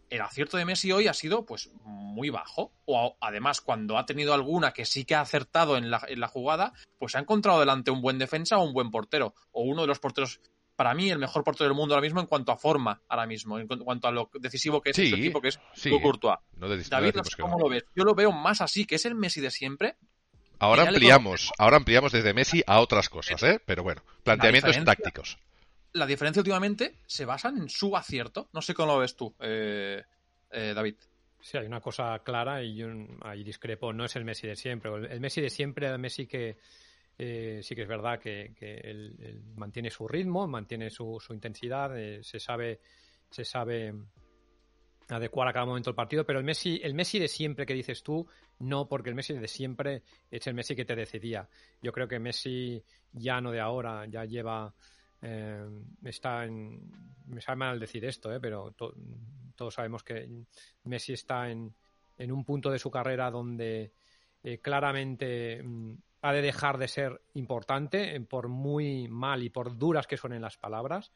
El 0.09 0.21
acierto 0.21 0.57
de 0.57 0.65
Messi 0.65 0.91
hoy 0.91 1.07
ha 1.07 1.13
sido 1.13 1.45
pues 1.45 1.69
muy 1.83 2.29
bajo. 2.29 2.71
O 2.85 3.17
además, 3.19 3.62
cuando 3.62 3.97
ha 3.97 4.05
tenido 4.05 4.33
alguna 4.33 4.71
que 4.71 4.85
sí 4.85 5.05
que 5.05 5.15
ha 5.15 5.21
acertado 5.21 5.77
en 5.77 5.89
la, 5.89 6.01
en 6.07 6.19
la 6.19 6.27
jugada, 6.27 6.74
pues 7.00 7.15
ha 7.15 7.19
encontrado 7.19 7.59
delante 7.59 7.91
un 7.91 8.01
buen 8.01 8.19
defensa 8.19 8.57
o 8.57 8.63
un 8.63 8.74
buen 8.74 8.91
portero. 8.91 9.33
O 9.51 9.63
uno 9.63 9.81
de 9.81 9.88
los 9.88 10.00
porteros 10.00 10.39
para 10.75 10.93
mí 10.93 11.09
el 11.09 11.19
mejor 11.19 11.43
portero 11.43 11.69
del 11.69 11.75
mundo 11.75 11.95
ahora 11.95 12.05
mismo 12.05 12.19
en 12.19 12.27
cuanto 12.27 12.51
a 12.51 12.57
forma 12.57 13.01
ahora 13.07 13.25
mismo, 13.25 13.57
en 13.57 13.67
cuanto 13.67 14.07
a 14.07 14.12
lo 14.12 14.29
decisivo 14.33 14.81
que 14.81 14.89
es 14.89 15.00
este 15.00 15.15
equipo, 15.15 15.41
que 15.41 15.47
es 15.50 15.59
sí, 15.74 15.89
Courtois. 16.01 16.38
David, 16.89 17.15
no 17.15 17.24
sé 17.24 17.38
cómo 17.41 17.57
lo 17.57 17.69
ves. 17.69 17.85
Yo 17.95 18.03
lo 18.03 18.13
veo 18.13 18.31
más 18.31 18.59
así, 18.59 18.85
que 18.85 18.95
es 18.95 19.05
el 19.05 19.15
Messi 19.15 19.39
de 19.39 19.51
siempre, 19.51 19.97
Ahora 20.59 20.83
ampliamos, 20.83 21.51
ahora 21.57 21.77
ampliamos 21.77 22.12
desde 22.12 22.33
Messi 22.33 22.63
a 22.65 22.79
otras 22.79 23.09
cosas, 23.09 23.41
¿eh? 23.43 23.62
Pero 23.65 23.83
bueno, 23.83 24.01
planteamientos 24.24 24.81
tácticos. 24.83 25.38
La 25.95 26.05
diferencia 26.05 26.41
últimamente 26.41 26.97
se 27.05 27.23
basa 27.23 27.49
en 27.49 27.69
su 27.69 27.95
acierto. 27.95 28.49
No 28.51 28.61
sé 28.61 28.73
cómo 28.73 28.93
lo 28.93 28.99
ves 28.99 29.15
tú, 29.15 29.33
eh, 29.39 30.03
eh, 30.51 30.73
David. 30.75 30.95
Sí, 31.39 31.57
hay 31.57 31.65
una 31.65 31.79
cosa 31.79 32.19
clara 32.19 32.61
y 32.61 32.75
yo 32.75 32.87
ahí 33.21 33.43
discrepo. 33.43 33.93
No 33.93 34.03
es 34.03 34.15
el 34.17 34.25
Messi 34.25 34.45
de 34.45 34.57
siempre. 34.57 34.91
El 34.93 35.21
Messi 35.21 35.39
de 35.39 35.49
siempre, 35.49 35.87
el 35.87 35.99
Messi 35.99 36.27
que 36.27 36.57
eh, 37.17 37.61
sí 37.63 37.75
que 37.75 37.83
es 37.83 37.87
verdad 37.87 38.19
que, 38.19 38.53
mantiene 39.55 39.89
su 39.89 40.05
ritmo, 40.05 40.47
mantiene 40.47 40.89
su, 40.89 41.17
su 41.19 41.33
intensidad, 41.33 41.91
se 42.21 42.39
sabe, 42.39 42.81
se 43.29 43.45
sabe 43.45 43.93
adecuar 45.13 45.47
a 45.47 45.53
cada 45.53 45.65
momento 45.65 45.89
el 45.89 45.95
partido, 45.95 46.25
pero 46.25 46.39
el 46.39 46.45
Messi, 46.45 46.79
el 46.83 46.93
Messi 46.93 47.19
de 47.19 47.27
siempre 47.27 47.65
que 47.65 47.73
dices 47.73 48.01
tú, 48.03 48.27
no, 48.59 48.87
porque 48.87 49.09
el 49.09 49.15
Messi 49.15 49.33
de 49.33 49.47
siempre 49.47 50.03
es 50.31 50.47
el 50.47 50.55
Messi 50.55 50.75
que 50.75 50.85
te 50.85 50.95
decidía. 50.95 51.47
Yo 51.81 51.91
creo 51.91 52.07
que 52.07 52.19
Messi 52.19 52.83
ya 53.13 53.39
no 53.41 53.51
de 53.51 53.59
ahora, 53.59 54.05
ya 54.07 54.25
lleva, 54.25 54.73
eh, 55.22 55.65
está 56.03 56.45
en, 56.45 56.81
me 57.27 57.41
sabe 57.41 57.57
mal 57.57 57.79
decir 57.79 58.05
esto, 58.05 58.34
eh, 58.34 58.39
pero 58.39 58.74
todos 59.55 59.74
sabemos 59.74 60.03
que 60.03 60.29
Messi 60.84 61.13
está 61.13 61.50
en, 61.50 61.74
un 62.17 62.45
punto 62.45 62.72
de 62.72 62.79
su 62.79 62.89
carrera 62.89 63.31
donde 63.31 63.91
eh, 64.43 64.60
claramente 64.60 65.62
mm, 65.63 65.93
ha 66.22 66.34
de 66.34 66.41
dejar 66.41 66.77
de 66.77 66.88
ser 66.88 67.22
importante, 67.34 68.19
por 68.22 68.48
muy 68.48 69.07
mal 69.07 69.43
y 69.43 69.50
por 69.50 69.77
duras 69.77 70.07
que 70.07 70.17
suenen 70.17 70.41
las 70.41 70.57
palabras. 70.57 71.12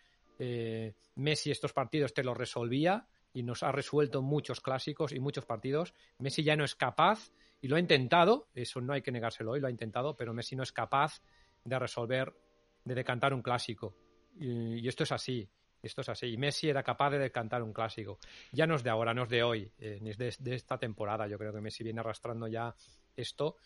Messi 1.15 1.51
estos 1.51 1.74
partidos 1.74 2.13
te 2.13 2.24
los 2.24 2.38
resolvía 2.38 3.06
y 3.34 3.44
nos 3.44 3.62
ha 3.63 3.74
resuelto 3.74 4.22
muchos 4.22 4.62
clásicos 4.62 5.12
y 5.12 5.20
muchos 5.20 5.46
partidos. 5.46 5.94
Messi 6.20 6.44
ya 6.44 6.56
no 6.56 6.63
es 6.63 6.75
capaz, 6.75 7.32
y 7.62 7.68
lo 7.68 7.75
ha 7.75 7.79
intentado, 7.79 8.48
eso 8.53 8.82
no 8.82 8.94
hay 8.94 9.01
que 9.01 9.12
negárselo 9.12 9.51
hoy, 9.51 9.60
lo 9.60 9.68
ha 9.68 9.72
intentado, 9.72 10.15
pero 10.15 10.34
Messi 10.34 10.56
no 10.56 10.63
es 10.63 10.72
capaz 10.72 11.22
de 11.65 11.77
resolver, 11.77 12.34
de 12.83 12.95
decantar 12.95 13.33
un 13.33 13.41
clásico. 13.41 13.95
Y, 14.39 14.88
esto 14.88 15.03
es 15.03 15.12
así, 15.12 15.50
esto 15.81 16.01
es 16.01 16.09
así. 16.09 16.27
Y 16.27 16.38
Messi 16.38 16.69
era 16.69 16.83
capaz 16.83 17.12
de 17.12 17.19
decantar 17.19 17.63
un 17.63 17.74
clásico. 17.74 18.19
Ya 18.51 18.65
no 18.65 18.75
es 18.75 18.83
de 18.83 18.89
ahora, 18.89 19.13
no 19.13 19.24
es 19.24 19.29
de 19.29 19.43
hoy, 19.43 19.71
eh, 19.77 20.00
ni 20.01 20.12
es 20.12 20.17
de, 20.17 20.55
esta 20.55 20.77
temporada. 20.77 21.27
Yo 21.27 21.38
creo 21.38 21.53
que 21.53 21.62
Messi 21.62 21.83
viene 21.83 22.00
arrastrando 22.00 22.48
ya 22.48 22.74
esto 23.15 23.57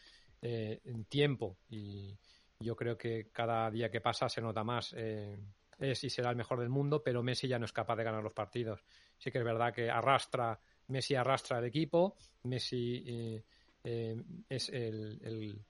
eh, 0.41 0.81
en 0.85 1.05
tiempo 1.05 1.57
y 1.69 2.17
yo 2.59 2.75
creo 2.75 2.97
que 2.97 3.29
cada 3.31 3.69
día 3.69 3.91
que 3.91 4.01
pasa 4.01 4.29
se 4.29 4.41
nota 4.41 4.63
más. 4.63 4.93
Eh, 4.97 5.37
es 5.79 6.03
y 6.03 6.09
será 6.09 6.29
el 6.29 6.35
mejor 6.35 6.59
del 6.59 6.69
mundo, 6.69 7.03
pero 7.03 7.23
Messi 7.23 7.47
ya 7.47 7.59
no 7.59 7.65
es 7.65 7.73
capaz 7.73 7.95
de 7.95 8.03
ganar 8.03 8.23
los 8.23 8.33
partidos. 8.33 8.83
Sí 9.17 9.31
que 9.31 9.39
es 9.39 9.43
verdad 9.43 9.73
que 9.73 9.89
arrastra, 9.89 10.59
Messi 10.87 11.15
arrastra 11.15 11.59
el 11.59 11.65
equipo, 11.65 12.15
Messi 12.43 13.03
eh, 13.05 13.43
eh, 13.83 14.23
es 14.49 14.69
el, 14.69 15.65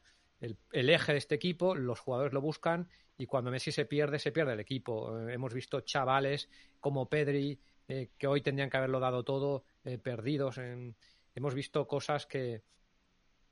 eje 0.71 1.11
de 1.11 1.17
este 1.17 1.35
equipo, 1.35 1.75
los 1.75 1.99
jugadores 1.99 2.33
lo 2.33 2.41
buscan 2.41 2.87
y 3.17 3.25
cuando 3.25 3.51
Messi 3.51 3.71
se 3.71 3.85
pierde, 3.85 4.19
se 4.19 4.31
pierde 4.31 4.53
el 4.53 4.59
equipo. 4.59 5.19
Eh, 5.19 5.33
hemos 5.33 5.53
visto 5.53 5.81
chavales 5.81 6.49
como 6.79 7.09
Pedri, 7.09 7.59
que 8.17 8.27
hoy 8.27 8.41
tendrían 8.41 8.69
que 8.69 8.77
haberlo 8.77 8.99
dado 8.99 9.23
todo, 9.23 9.65
perdidos. 10.01 10.59
Hemos 11.35 11.53
visto 11.53 11.85
cosas 11.85 12.25
que 12.25 12.63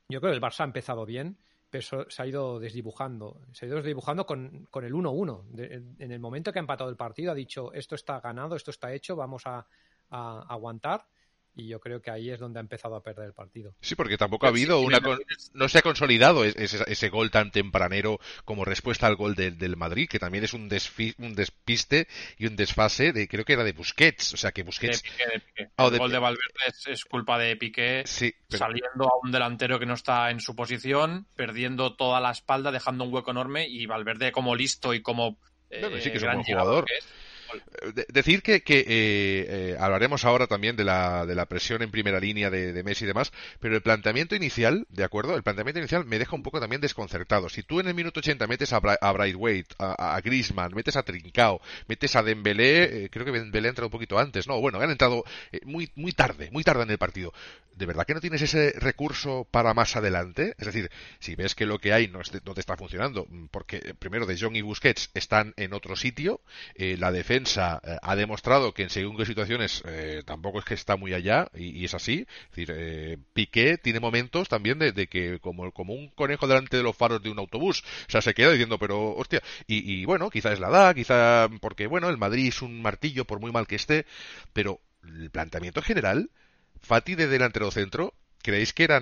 yo 0.08 0.20
creo 0.20 0.32
que 0.32 0.36
el 0.36 0.42
Barça 0.42 0.60
ha 0.60 0.64
empezado 0.64 1.04
bien, 1.06 1.38
pero 1.70 2.10
se 2.10 2.22
ha 2.22 2.26
ido 2.26 2.58
desdibujando. 2.58 3.42
Se 3.52 3.64
ha 3.64 3.68
ido 3.68 3.76
desdibujando 3.76 4.26
con, 4.26 4.66
con 4.70 4.84
el 4.84 4.94
1-1. 4.94 5.94
En 5.98 6.10
el 6.10 6.18
momento 6.18 6.52
que 6.52 6.58
ha 6.58 6.60
empatado 6.60 6.90
el 6.90 6.96
partido 6.96 7.30
ha 7.30 7.34
dicho 7.34 7.72
esto 7.72 7.94
está 7.94 8.20
ganado, 8.20 8.56
esto 8.56 8.70
está 8.70 8.92
hecho, 8.92 9.14
vamos 9.14 9.46
a 9.46 9.66
aguantar 10.10 11.06
y 11.54 11.68
yo 11.68 11.80
creo 11.80 12.00
que 12.00 12.10
ahí 12.10 12.30
es 12.30 12.40
donde 12.40 12.58
ha 12.58 12.62
empezado 12.62 12.96
a 12.96 13.02
perder 13.02 13.26
el 13.26 13.34
partido. 13.34 13.74
Sí, 13.80 13.94
porque 13.94 14.16
tampoco 14.16 14.46
ha 14.46 14.48
habido 14.48 14.80
una... 14.80 15.00
no 15.52 15.68
se 15.68 15.78
ha 15.78 15.82
consolidado 15.82 16.44
ese, 16.44 16.82
ese, 16.86 17.08
gol 17.10 17.30
tan 17.30 17.50
tempranero 17.50 18.18
como 18.44 18.64
respuesta 18.64 19.06
al 19.06 19.16
gol 19.16 19.34
del 19.34 19.76
Madrid, 19.76 20.08
que 20.08 20.18
también 20.18 20.44
es 20.44 20.54
un, 20.54 20.70
un 21.18 21.34
despiste 21.34 22.08
y 22.38 22.46
un 22.46 22.56
desfase 22.56 23.12
de, 23.12 23.28
creo 23.28 23.44
que 23.44 23.52
era 23.52 23.64
de 23.64 23.72
Busquets, 23.72 24.34
o 24.34 24.36
sea 24.36 24.52
que 24.52 24.62
Busquets... 24.62 25.02
Ah, 25.76 25.88
el 25.92 25.98
gol 25.98 26.10
de 26.10 26.18
Valverde 26.18 26.42
es, 26.86 27.04
culpa 27.04 27.38
de 27.38 27.56
Piqué, 27.56 28.04
saliendo 28.06 29.08
a 29.08 29.18
un 29.22 29.30
delantero 29.30 29.78
que 29.78 29.86
no 29.86 29.94
está 29.94 30.30
en 30.30 30.40
su 30.40 30.56
posición, 30.56 31.26
perdiendo 31.36 31.94
toda 31.94 32.20
la 32.20 32.30
espalda, 32.30 32.70
dejando 32.70 33.04
un 33.04 33.12
hueco 33.12 33.30
enorme 33.30 33.68
y 33.68 33.86
Valverde 33.86 34.32
como 34.32 34.54
listo 34.54 34.94
y 34.94 35.02
como... 35.02 35.38
Eh, 35.70 36.00
sí 36.02 36.10
que 36.10 36.18
es 36.18 36.22
un 36.22 36.32
buen 36.32 36.42
jugador 36.42 36.84
decir 38.08 38.42
que, 38.42 38.62
que 38.62 38.80
eh, 38.80 38.84
eh, 38.88 39.76
hablaremos 39.78 40.24
ahora 40.24 40.46
también 40.46 40.76
de 40.76 40.84
la, 40.84 41.26
de 41.26 41.34
la 41.34 41.46
presión 41.46 41.82
en 41.82 41.90
primera 41.90 42.20
línea 42.20 42.50
de, 42.50 42.82
Messi 42.82 43.04
y 43.04 43.06
demás, 43.06 43.32
pero 43.60 43.74
el 43.74 43.82
planteamiento 43.82 44.34
inicial, 44.34 44.86
¿de 44.88 45.04
acuerdo? 45.04 45.36
El 45.36 45.42
planteamiento 45.42 45.78
inicial 45.78 46.04
me 46.04 46.18
deja 46.18 46.34
un 46.34 46.42
poco 46.42 46.60
también 46.60 46.80
desconcertado. 46.80 47.48
Si 47.48 47.62
tú 47.62 47.80
en 47.80 47.88
el 47.88 47.94
minuto 47.94 48.20
80 48.20 48.46
metes 48.46 48.72
a, 48.72 48.80
Bra 48.80 48.98
a 49.00 49.12
Brightweight, 49.12 49.74
a, 49.78 50.16
a 50.16 50.20
Griezmann, 50.20 50.74
metes 50.74 50.96
a 50.96 51.02
Trincao, 51.02 51.60
metes 51.86 52.16
a 52.16 52.22
Dembélé, 52.22 53.04
eh, 53.04 53.10
creo 53.10 53.24
que 53.24 53.32
Dembélé 53.32 53.68
ha 53.68 53.70
entrado 53.70 53.88
un 53.88 53.92
poquito 53.92 54.18
antes, 54.18 54.46
no, 54.48 54.60
bueno, 54.60 54.80
han 54.80 54.90
entrado 54.90 55.24
muy, 55.64 55.90
muy 55.94 56.12
tarde, 56.12 56.50
muy 56.50 56.64
tarde 56.64 56.82
en 56.82 56.90
el 56.90 56.98
partido. 56.98 57.32
¿De 57.76 57.86
verdad 57.86 58.04
que 58.04 58.14
no 58.14 58.20
tienes 58.20 58.42
ese 58.42 58.74
recurso 58.76 59.46
para 59.50 59.72
más 59.72 59.96
adelante? 59.96 60.54
Es 60.58 60.66
decir, 60.66 60.90
si 61.20 61.34
ves 61.34 61.54
que 61.54 61.64
lo 61.64 61.78
que 61.78 61.92
hay 61.92 62.08
no, 62.08 62.20
te 62.20 62.60
está 62.60 62.76
funcionando, 62.76 63.26
porque 63.50 63.94
primero 63.98 64.26
De 64.26 64.38
Jong 64.38 64.56
y 64.56 64.60
Busquets 64.60 65.10
están 65.14 65.54
en 65.56 65.72
otro 65.72 65.96
sitio, 65.96 66.42
la 66.76 67.10
defensa 67.10 67.71
eh, 67.82 67.96
ha 68.02 68.16
demostrado 68.16 68.72
que 68.74 68.84
en 68.84 68.90
según 68.90 69.16
qué 69.16 69.26
situaciones 69.26 69.82
eh, 69.86 70.22
tampoco 70.24 70.58
es 70.58 70.64
que 70.64 70.74
está 70.74 70.96
muy 70.96 71.14
allá 71.14 71.48
y, 71.54 71.84
es 71.84 71.94
así. 71.94 72.26
Eh, 72.56 73.18
Piqué 73.32 73.78
tiene 73.78 74.00
momentos 74.00 74.48
también 74.48 74.78
de, 74.78 75.06
que 75.06 75.38
como, 75.40 75.70
como 75.72 75.94
un 75.94 76.08
conejo 76.08 76.46
delante 76.46 76.76
de 76.76 76.82
los 76.82 76.96
faros 76.96 77.22
de 77.22 77.30
un 77.30 77.38
autobús, 77.38 77.82
o 78.08 78.10
sea, 78.10 78.22
se 78.22 78.34
queda 78.34 78.50
diciendo, 78.50 78.78
pero 78.78 79.14
hostia, 79.14 79.42
y, 79.66 80.00
y 80.00 80.04
bueno, 80.04 80.30
quizá 80.30 80.52
es 80.52 80.60
la 80.60 80.68
edad, 80.68 80.94
quizá 80.94 81.48
porque 81.60 81.86
bueno, 81.86 82.08
el 82.08 82.18
Madrid 82.18 82.48
es 82.48 82.62
un 82.62 82.82
martillo 82.82 83.24
por 83.24 83.40
muy 83.40 83.52
mal 83.52 83.66
que 83.66 83.76
esté, 83.76 84.06
pero 84.52 84.80
el 85.04 85.30
planteamiento 85.30 85.82
general, 85.82 86.30
Fati 86.80 87.14
de 87.14 87.28
delantero 87.28 87.70
centro 87.70 88.14
¿Creéis 88.42 88.72
que 88.72 88.84
era, 88.84 89.00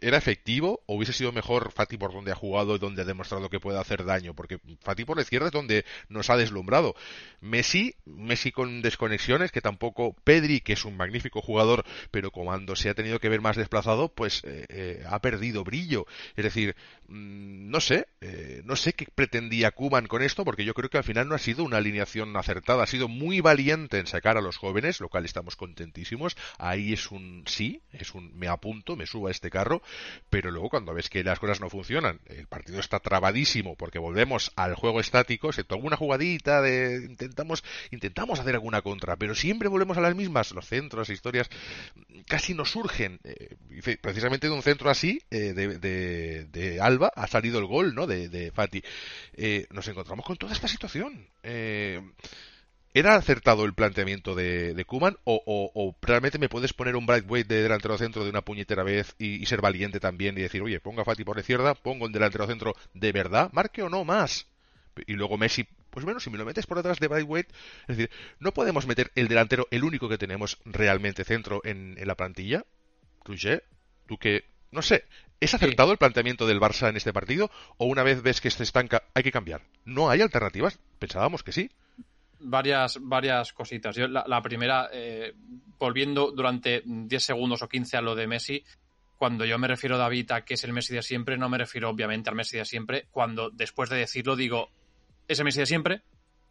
era 0.00 0.16
efectivo 0.16 0.82
o 0.86 0.96
hubiese 0.96 1.12
sido 1.12 1.32
mejor 1.32 1.72
Fati 1.72 1.96
por 1.96 2.12
donde 2.12 2.32
ha 2.32 2.36
jugado 2.36 2.76
y 2.76 2.78
donde 2.78 3.02
ha 3.02 3.04
demostrado 3.04 3.50
que 3.50 3.60
puede 3.60 3.78
hacer 3.78 4.04
daño? 4.04 4.34
Porque 4.34 4.60
Fati 4.80 5.04
por 5.04 5.16
la 5.16 5.22
izquierda 5.22 5.48
es 5.48 5.52
donde 5.52 5.84
nos 6.08 6.30
ha 6.30 6.36
deslumbrado. 6.36 6.94
Messi, 7.40 7.96
Messi 8.04 8.52
con 8.52 8.82
desconexiones, 8.82 9.50
que 9.50 9.60
tampoco 9.60 10.14
Pedri, 10.24 10.60
que 10.60 10.74
es 10.74 10.84
un 10.84 10.96
magnífico 10.96 11.42
jugador, 11.42 11.84
pero 12.10 12.30
cuando 12.30 12.76
se 12.76 12.90
ha 12.90 12.94
tenido 12.94 13.18
que 13.18 13.28
ver 13.28 13.40
más 13.40 13.56
desplazado, 13.56 14.08
pues 14.08 14.42
eh, 14.44 14.66
eh, 14.68 15.04
ha 15.08 15.20
perdido 15.20 15.64
brillo. 15.64 16.06
Es 16.36 16.44
decir, 16.44 16.76
mm, 17.08 17.70
no 17.70 17.80
sé, 17.80 18.06
eh, 18.20 18.62
no 18.64 18.76
sé 18.76 18.92
qué 18.92 19.06
pretendía 19.12 19.72
Kuman 19.72 20.06
con 20.06 20.22
esto, 20.22 20.44
porque 20.44 20.64
yo 20.64 20.74
creo 20.74 20.90
que 20.90 20.98
al 20.98 21.04
final 21.04 21.28
no 21.28 21.34
ha 21.34 21.38
sido 21.38 21.64
una 21.64 21.78
alineación 21.78 22.36
acertada, 22.36 22.84
ha 22.84 22.86
sido 22.86 23.08
muy 23.08 23.40
valiente 23.40 23.98
en 23.98 24.06
sacar 24.06 24.36
a 24.36 24.40
los 24.40 24.56
jóvenes, 24.56 25.00
lo 25.00 25.08
cual 25.08 25.24
estamos 25.24 25.56
contentísimos. 25.56 26.36
Ahí 26.58 26.92
es 26.92 27.10
un 27.10 27.44
sí, 27.46 27.82
es 27.92 28.14
un 28.14 28.38
me 28.38 28.48
punto, 28.60 28.96
me 28.96 29.06
subo 29.06 29.28
a 29.28 29.30
este 29.30 29.50
carro, 29.50 29.82
pero 30.28 30.50
luego 30.50 30.68
cuando 30.68 30.94
ves 30.94 31.08
que 31.08 31.24
las 31.24 31.38
cosas 31.38 31.60
no 31.60 31.70
funcionan, 31.70 32.20
el 32.26 32.46
partido 32.46 32.80
está 32.80 33.00
trabadísimo 33.00 33.76
porque 33.76 33.98
volvemos 33.98 34.52
al 34.56 34.74
juego 34.74 35.00
estático, 35.00 35.52
se 35.52 35.64
toma 35.64 35.86
una 35.86 35.96
jugadita 35.96 36.62
de 36.62 37.04
intentamos 37.04 37.64
intentamos 37.90 38.40
hacer 38.40 38.54
alguna 38.54 38.82
contra, 38.82 39.16
pero 39.16 39.34
siempre 39.34 39.68
volvemos 39.68 39.96
a 39.96 40.00
las 40.00 40.14
mismas, 40.14 40.52
los 40.52 40.66
centros, 40.66 41.10
historias 41.10 41.48
casi 42.26 42.54
no 42.54 42.64
surgen. 42.64 43.20
Eh, 43.24 43.56
precisamente 44.00 44.48
de 44.48 44.52
un 44.52 44.62
centro 44.62 44.90
así 44.90 45.20
eh, 45.30 45.52
de, 45.52 46.46
de, 46.46 46.80
Alba 46.80 47.12
ha 47.14 47.26
salido 47.26 47.58
el 47.58 47.66
gol, 47.66 47.94
¿no? 47.94 48.06
De, 48.06 48.28
de 48.28 48.50
Fati. 48.52 48.82
Eh, 49.34 49.66
nos 49.70 49.86
encontramos 49.88 50.24
con 50.24 50.36
toda 50.36 50.52
esta 50.52 50.68
situación 50.68 51.26
¿Era 52.92 53.14
acertado 53.14 53.64
el 53.64 53.74
planteamiento 53.74 54.34
de, 54.34 54.74
de 54.74 54.84
Kuman 54.84 55.16
o, 55.22 55.94
realmente 56.02 56.40
me 56.40 56.48
puedes 56.48 56.72
poner 56.72 56.96
un 56.96 57.06
Brightweight 57.06 57.46
de 57.46 57.62
delantero 57.62 57.96
centro 57.96 58.24
de 58.24 58.30
una 58.30 58.40
puñetera 58.40 58.82
vez 58.82 59.14
y, 59.16 59.46
ser 59.46 59.60
valiente 59.60 60.00
también 60.00 60.36
y 60.36 60.42
decir, 60.42 60.60
oye, 60.60 60.80
ponga 60.80 61.02
a 61.02 61.04
Fati 61.04 61.22
por 61.22 61.36
la 61.36 61.42
izquierda, 61.42 61.74
pongo 61.74 62.06
el 62.06 62.12
delantero 62.12 62.48
centro 62.48 62.74
de 62.94 63.12
verdad, 63.12 63.50
marque 63.52 63.84
o 63.84 63.88
no 63.88 64.04
más? 64.04 64.48
Y 65.06 65.12
luego 65.12 65.38
Messi, 65.38 65.68
pues 65.90 66.04
bueno, 66.04 66.18
si 66.18 66.30
me 66.30 66.38
lo 66.38 66.44
metes 66.44 66.66
por 66.66 66.78
detrás 66.78 66.98
de 66.98 67.06
Brightweight, 67.06 67.46
es 67.86 67.96
decir, 67.96 68.10
¿no 68.40 68.52
podemos 68.52 68.88
meter 68.88 69.12
el 69.14 69.28
delantero, 69.28 69.68
el 69.70 69.84
único 69.84 70.08
que 70.08 70.18
tenemos 70.18 70.58
realmente 70.64 71.22
centro 71.22 71.60
en, 71.62 71.96
la 72.04 72.16
plantilla? 72.16 72.64
Roger, 73.24 73.62
tú 74.08 74.18
que, 74.18 74.46
no 74.72 74.82
sé, 74.82 75.04
¿Es 75.38 75.54
acertado 75.54 75.92
el 75.92 75.96
planteamiento 75.96 76.46
del 76.46 76.60
Barça 76.60 76.90
en 76.90 76.98
este 76.98 77.14
partido? 77.14 77.50
¿O 77.78 77.86
una 77.86 78.02
vez 78.02 78.20
ves 78.20 78.42
que 78.42 78.50
se 78.50 78.62
estanca, 78.62 79.04
hay 79.14 79.22
que 79.22 79.32
cambiar? 79.32 79.62
¿No 79.86 80.10
hay 80.10 80.20
alternativas? 80.20 80.78
Pensábamos 80.98 81.42
que 81.42 81.52
sí 81.52 81.70
varias, 82.40 82.98
varias 83.00 83.52
cositas. 83.52 83.94
Yo, 83.96 84.08
la, 84.08 84.42
primera, 84.42 84.88
eh, 84.92 85.34
volviendo 85.78 86.32
durante 86.32 86.82
10 86.84 87.22
segundos 87.22 87.62
o 87.62 87.68
15 87.68 87.96
a 87.96 88.02
lo 88.02 88.14
de 88.14 88.26
Messi, 88.26 88.64
cuando 89.16 89.44
yo 89.44 89.58
me 89.58 89.68
refiero, 89.68 89.98
David, 89.98 90.32
a 90.32 90.44
que 90.44 90.54
es 90.54 90.64
el 90.64 90.72
Messi 90.72 90.94
de 90.94 91.02
siempre, 91.02 91.36
no 91.36 91.48
me 91.48 91.58
refiero 91.58 91.90
obviamente 91.90 92.30
al 92.30 92.36
Messi 92.36 92.56
de 92.56 92.64
siempre. 92.64 93.06
Cuando 93.10 93.50
después 93.50 93.90
de 93.90 93.98
decirlo 93.98 94.34
digo, 94.34 94.70
es 95.28 95.38
el 95.38 95.44
Messi 95.44 95.60
de 95.60 95.66
siempre, 95.66 96.02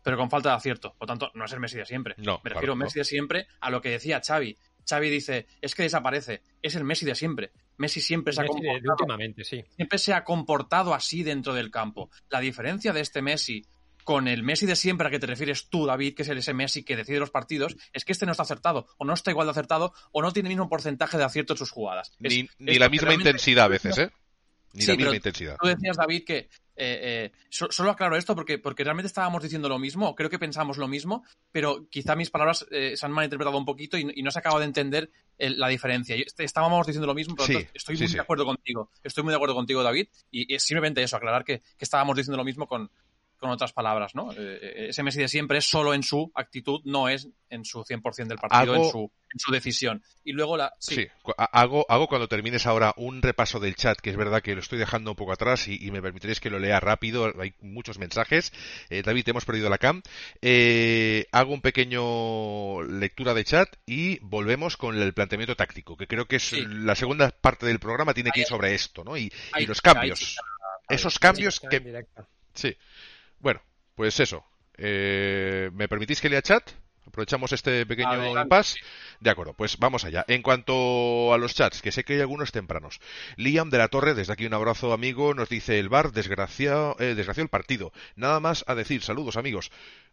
pero 0.04 0.17
con 0.17 0.30
falta 0.30 0.49
de 0.49 0.56
acierto. 0.56 0.93
Por 0.97 1.08
tanto, 1.08 1.32
no 1.34 1.45
es 1.45 1.52
el 1.52 1.60
Messi 1.60 1.78
de 1.78 1.86
siempre. 1.86 2.13
No, 2.17 2.39
me 2.43 2.52
refiero 2.52 2.73
al 2.73 2.80
Messi 2.80 2.99
de 2.99 3.06
siempre 3.06 3.47
a 3.60 3.71
lo 3.71 3.82
que 3.82 3.89
decía 3.89 4.21
Xavi. 4.25 4.56
Xavi 4.88 5.10
dice, 5.10 5.47
es 5.62 5.75
que 5.75 5.84
desaparece, 5.84 6.41
es 6.62 6.75
el 6.75 6.84
Messi 6.84 7.06
de 7.06 7.15
siempre. 7.15 7.52
Messi 7.78 8.02
siempre 8.02 8.34
se 8.34 8.41
ha 8.41 8.45
comportado, 8.45 9.17
sí. 9.43 9.63
siempre 9.75 9.97
se 9.97 10.13
ha 10.13 10.23
comportado 10.23 10.93
así 10.93 11.23
dentro 11.23 11.54
del 11.54 11.71
campo. 11.71 12.10
La 12.30 12.39
diferencia 12.39 12.93
de 12.93 13.02
este 13.02 13.21
Messi 13.21 13.65
con 14.10 14.28
el 14.28 14.41
Messi 14.41 14.65
de 14.65 14.76
siempre 14.76 15.08
a 15.08 15.12
que 15.12 15.19
te 15.19 15.28
refieres 15.28 15.69
tú, 15.69 15.86
David, 15.86 16.15
que 16.15 16.24
es 16.24 16.30
el 16.30 16.39
ese 16.39 16.52
Messi 16.52 16.82
que 16.82 16.95
decide 16.95 17.19
los 17.19 17.30
partidos, 17.30 17.78
es 17.93 18.06
que 18.06 18.12
este 18.12 18.26
no 18.26 18.32
está 18.32 18.41
acertado, 18.41 18.88
o 18.98 19.06
no 19.06 19.13
está 19.13 19.30
igual 19.30 19.45
de 19.45 19.52
acertado, 19.52 19.93
o 20.12 20.24
no 20.24 20.34
tiene 20.34 20.50
el 20.50 20.56
mismo 20.56 20.67
porcentaje 20.67 21.15
de 21.15 21.26
acierto 21.26 21.54
en 21.54 21.58
sus 21.58 21.69
jugadas. 21.69 22.12
Ni, 22.17 22.50
la 22.58 22.89
misma 22.89 23.13
intensidad 23.13 23.65
a 23.65 23.67
veces, 23.67 24.00
¿eh? 24.00 24.10
Ni 24.74 24.84
la 24.88 24.95
misma 24.95 25.15
intensidad. 25.15 25.58
Tú 25.62 25.67
decías, 25.67 25.95
David, 25.95 26.24
que 26.26 26.38
eh, 26.38 26.50
eh, 26.76 27.32
solo 27.52 27.91
aclaro 27.91 28.15
esto 28.15 28.34
porque, 28.34 28.58
porque 28.58 28.84
realmente 28.84 29.06
estábamos 29.06 29.43
diciendo 29.43 29.69
lo 29.69 29.78
mismo, 29.78 30.15
creo 30.15 30.32
que 30.32 30.39
pensamos 30.39 30.78
lo 30.78 30.88
mismo, 30.88 31.24
pero 31.52 31.88
quizá 31.88 32.15
mis 32.15 32.32
palabras 32.32 32.65
eh, 32.72 32.98
se 32.98 33.06
han 33.06 33.12
malinterpretado 33.12 33.60
un 33.60 33.65
poquito 33.65 33.95
y, 33.95 34.06
no 34.24 34.32
se 34.32 34.39
acaba 34.39 34.58
de 34.58 34.65
entender 34.65 35.12
la 35.38 35.67
diferencia. 35.67 36.15
Estábamos 36.39 36.88
diciendo 36.88 37.06
lo 37.06 37.13
mismo, 37.13 37.36
pero 37.36 37.60
estoy 37.76 37.95
muy 37.95 38.08
de 38.08 38.19
acuerdo 38.19 38.45
contigo. 38.45 38.89
Estoy 39.04 39.24
muy 39.24 39.32
de 39.34 39.36
acuerdo 39.36 39.54
contigo, 39.54 39.84
David, 39.84 40.08
y, 40.32 40.52
es 40.52 40.63
simplemente 40.63 41.04
eso, 41.04 41.15
aclarar 41.15 41.45
que, 41.45 41.60
que 41.60 41.86
estábamos 41.86 42.15
diciendo 42.15 42.38
lo 42.38 42.43
mismo 42.43 42.67
con, 42.67 42.89
con 43.39 43.49
otras 43.49 43.73
palabras, 43.73 44.13
¿no? 44.15 44.32
Eh, 44.34 44.36
eh, 44.38 44.86
ese 44.89 45.02
Messi 45.02 45.19
de 45.19 45.28
siempre 45.28 45.58
es 45.58 45.65
solo 45.65 45.93
en 45.93 46.04
su 46.04 46.32
actitud, 46.36 46.82
no 46.84 47.10
es 47.10 47.30
en 47.49 47.65
su 47.65 47.80
100% 47.80 48.28
del 48.28 48.38
partido, 48.38 48.75
en, 48.75 48.91
su, 48.91 49.12
en 49.34 49.39
su 49.39 49.52
decisión. 49.52 50.04
Y 50.23 50.34
luego 50.34 50.58
la... 50.58 50.73
Sí, 50.78 51.08
hago, 51.38 51.86
hago 51.89 52.08
cuando 52.08 52.28
termines 52.28 52.67
ahora 52.67 52.93
un 52.97 53.21
repaso 53.21 53.60
del 53.60 53.75
chat, 53.75 53.99
que 53.99 54.10
es 54.12 54.17
verdad 54.17 54.41
que 54.41 54.54
lo 54.54 54.60
estoy 54.60 54.78
dejando 54.78 55.12
un 55.12 55.15
poco 55.15 55.32
atrás 55.32 55.67
y, 55.67 55.89
me 55.89 56.02
permitiréis 56.02 56.39
que 56.39 56.49
lo 56.49 56.60
lea 56.60 56.80
rápido, 56.80 57.34
hay 57.39 57.56
muchos 57.62 57.97
mensajes. 57.97 58.54
Eh, 58.89 59.02
David, 59.02 59.30
hemos 59.30 59.45
perdido 59.45 59.69
la 59.69 59.78
cam. 59.78 60.04
hago 61.32 61.54
un 61.54 61.62
pequeño 61.62 62.84
lectura 62.84 63.34
de 63.34 63.45
chat 63.45 63.73
y 63.86 64.19
volvemos 64.19 64.78
con 64.78 65.02
el 65.02 65.13
planteamiento 65.13 65.56
táctico, 65.56 65.97
que 65.97 66.08
creo 66.08 66.28
que 66.28 66.36
es 66.36 66.52
la 66.67 66.95
segunda 66.95 67.30
parte 67.30 67.65
del 67.65 67.80
programa, 67.80 68.13
tiene 68.13 68.32
que 68.32 68.41
ir 68.41 68.47
sobre 68.47 68.75
esto, 68.75 69.04
¿no? 69.04 69.17
Y, 69.17 69.32
los 69.65 69.82
cambios. 69.82 70.38
Esos 70.89 71.19
cambios 71.19 71.60
que... 71.60 72.06
Sí. 72.54 72.75
Bueno, 73.39 73.62
pues 73.95 74.19
eso. 74.19 74.45
Eh, 74.78 75.69
¿Me 75.73 75.88
permitís 75.88 76.21
que 76.21 76.30
lea 76.30 76.41
chat? 76.41 76.71
Aprovechamos 77.06 77.52
este 77.54 77.86
pequeño 77.88 78.39
impasse. 78.39 78.80
De 79.19 79.32
acuerdo, 79.32 79.54
pues 79.54 79.78
vamos 79.80 80.06
allá. 80.06 80.25
En 80.28 80.43
cuanto 80.43 81.34
a 81.34 81.38
los 81.39 81.56
chats, 81.56 81.82
que 81.82 81.91
sé 81.91 82.04
que 82.04 82.13
hay 82.13 82.19
algunos 82.21 82.52
tempranos. 82.52 82.99
Liam 83.36 83.71
de 83.71 83.80
la 83.80 83.88
Torre, 83.88 84.13
desde 84.13 84.34
aquí 84.34 84.45
un 84.45 84.54
abrazo 84.54 84.93
amigo, 84.93 85.34
nos 85.34 85.49
dice 85.49 85.80
el 85.80 85.89
bar, 85.89 86.12
desgraciado, 86.12 86.95
eh, 86.99 87.15
desgraciado 87.15 87.45
el 87.45 87.49
partido. 87.49 87.91
Nada 88.15 88.39
más 88.39 88.63
a 88.67 88.75
decir, 88.75 89.02
saludos 89.02 89.38
amigos. 89.38 89.71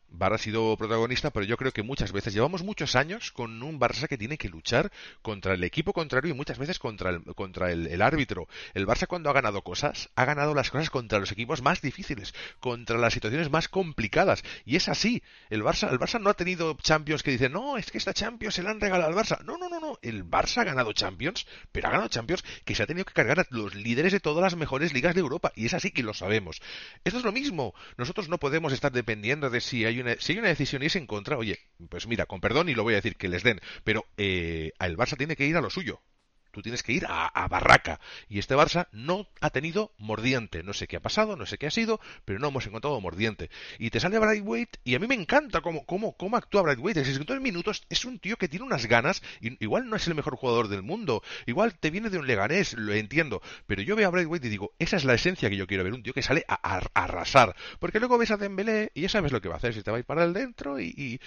Bar 0.09 0.33
ha 0.33 0.39
sido 0.39 0.77
protagonista, 0.77 1.31
pero 1.31 1.45
yo 1.45 1.57
creo 1.57 1.73
que 1.73 1.83
muchas 1.83 2.13
veces 2.13 2.33
llevamos 2.33 2.63
muchos 2.63 2.97
años 2.97 3.33
con 3.33 3.63
un 3.63 3.79
Barça 3.79 4.09
que 4.09 4.17
tiene 4.17 4.39
que 4.39 4.49
luchar 4.49 4.91
contra 5.21 5.55
el 5.55 5.65
equipo 5.65 5.93
contrario 5.93 6.31
y 6.31 6.35
muchas 6.35 6.59
veces 6.59 6.79
contra 6.79 7.11
el, 7.11 7.23
contra 7.35 7.71
el, 7.73 8.01
árbitro. 8.01 8.49
El 8.75 8.87
Barça 8.87 9.07
cuando 9.07 9.29
ha 9.29 9.35
ganado 9.35 9.63
cosas, 9.63 10.11
ha 10.15 10.25
ganado 10.25 10.55
las 10.55 10.71
cosas 10.71 10.91
contra 10.91 11.19
los 11.19 11.33
equipos 11.33 11.61
más 11.61 11.83
difíciles, 11.83 12.35
contra 12.61 12.99
las 12.99 13.13
situaciones 13.13 13.51
más 13.51 13.69
complicadas. 13.69 14.43
Y 14.65 14.77
es 14.77 14.89
así. 14.89 15.23
El 15.51 15.63
Barça, 15.63 15.91
el 15.91 15.99
Barça 15.99 16.21
no 16.21 16.31
ha 16.31 16.35
tenido 16.35 16.77
Champions 16.81 17.23
que 17.23 17.33
dicen, 17.33 17.53
no, 17.53 17.77
es 17.77 17.91
que 17.91 17.99
esta 17.99 18.15
Champions 18.15 18.55
se 18.55 18.63
la 18.63 18.71
han 18.71 18.81
regalado 18.81 19.11
al 19.11 19.17
Barça. 19.17 19.43
No, 19.45 19.59
no, 19.59 19.69
no, 19.69 19.81
no. 19.81 19.99
El 20.03 20.25
Barça 20.25 20.63
ha 20.63 20.65
ganado 20.65 20.93
Champions, 20.93 21.47
pero 21.73 21.89
ha 21.89 21.91
ganado 21.91 22.09
Champions 22.09 22.45
que 22.65 22.75
se 22.75 22.83
ha 22.83 22.87
tenido 22.87 23.05
que 23.05 23.13
cargar 23.13 23.41
a 23.41 23.47
los 23.51 23.75
líderes 23.75 24.13
de 24.13 24.21
todas 24.21 24.43
las 24.43 24.57
mejores 24.57 24.95
ligas 24.95 25.15
de 25.15 25.21
Europa. 25.21 25.53
Y 25.57 25.67
es 25.67 25.75
así 25.75 25.91
que 25.91 26.03
lo 26.03 26.15
sabemos. 26.15 26.63
Esto 27.05 27.19
es 27.19 27.25
lo 27.25 27.33
mismo. 27.33 27.75
Nosotros 27.99 28.29
no 28.29 28.39
podemos 28.39 28.73
estar 28.73 28.93
dependiendo 28.93 29.51
de 29.51 29.61
si 29.61 29.85
hay 29.85 29.96
si 30.19 30.33
hay 30.33 30.39
una 30.39 30.49
decisión 30.49 30.83
y 30.83 30.87
es 30.87 30.97
en 30.97 31.07
contra, 31.07 31.39
oye, 31.39 31.59
pues 31.89 32.07
mira, 32.07 32.27
con 32.27 32.41
perdón 32.41 32.69
y 32.69 32.75
lo 32.75 32.83
voy 32.83 32.95
a 32.95 32.97
decir 32.97 33.17
que 33.17 33.29
les 33.29 33.43
den, 33.43 33.61
pero 33.85 34.07
eh, 34.17 34.73
el 34.81 34.97
Barça 34.97 35.17
tiene 35.17 35.37
que 35.37 35.47
ir 35.47 35.57
a 35.57 35.61
lo 35.61 35.71
suyo. 35.71 36.01
Tú 36.57 36.63
tienes 36.63 36.83
que 36.83 36.93
ir 36.93 37.05
a, 37.07 37.47
Barraca. 37.49 38.01
Y 38.31 38.39
este 38.39 38.57
Barça 38.57 38.89
no 38.91 39.29
ha 39.43 39.51
tenido 39.51 39.93
mordiente. 39.99 40.63
No 40.63 40.73
sé 40.73 40.87
qué 40.87 40.97
ha 40.97 41.01
pasado, 41.01 41.37
no 41.37 41.45
sé 41.45 41.59
qué 41.59 41.67
ha 41.67 41.71
sido, 41.71 42.01
pero 42.25 42.39
no 42.39 42.49
hemos 42.49 42.67
encontrado 42.67 42.99
mordiente. 42.99 43.51
Y 43.79 43.91
te 43.91 44.01
sale 44.01 44.19
Brightweight 44.19 44.79
y 44.83 44.95
a 44.95 44.99
mí 44.99 45.07
me 45.07 45.17
encanta 45.17 45.61
cómo, 45.61 45.85
cómo, 45.85 46.17
cómo 46.17 46.39
actúa 46.39 46.63
Brightweight. 46.63 46.97
En 46.97 47.05
63 47.05 47.43
minutos 47.43 47.85
es 47.91 48.07
un 48.07 48.19
tío 48.19 48.39
que 48.39 48.49
tiene 48.49 48.65
unas 48.65 48.87
ganas. 48.87 49.23
Y, 49.43 49.63
igual 49.63 49.91
no 49.91 49.97
es 49.97 50.07
el 50.07 50.15
mejor 50.15 50.37
jugador 50.37 50.69
del 50.69 50.83
mundo. 50.83 51.23
Igual 51.45 51.79
te 51.79 51.91
viene 51.91 52.09
de 52.09 52.17
un 52.17 52.27
Leganés, 52.27 52.73
lo 52.73 52.95
entiendo. 52.95 53.43
Pero 53.67 53.83
yo 53.83 53.95
veo 53.95 54.09
a 54.09 54.11
Brightweight 54.11 54.47
y 54.47 54.49
digo, 54.49 54.73
esa 54.79 54.97
es 54.97 55.05
la 55.05 55.13
esencia 55.13 55.51
que 55.51 55.59
yo 55.59 55.67
quiero 55.67 55.85
ver. 55.85 55.93
Un 55.93 56.03
tío 56.03 56.15
que 56.15 56.23
sale 56.23 56.47
a, 56.49 56.81
arrasar. 56.95 57.55
Porque 57.81 58.01
luego 58.01 58.17
ves 58.17 58.31
a 58.31 58.39
Dembélé 58.39 58.93
y 58.95 59.03
ya 59.03 59.11
sabes 59.11 59.31
lo 59.31 59.43
que 59.43 59.49
va 59.51 59.57
a 59.57 59.59
hacer. 59.59 59.75
Si 59.75 59.83
te 59.83 59.91
va 59.91 59.99
a 59.99 60.01
ir 60.01 60.07
para 60.07 60.25
el 60.25 60.33
dentro 60.33 60.81
y, 60.81 61.21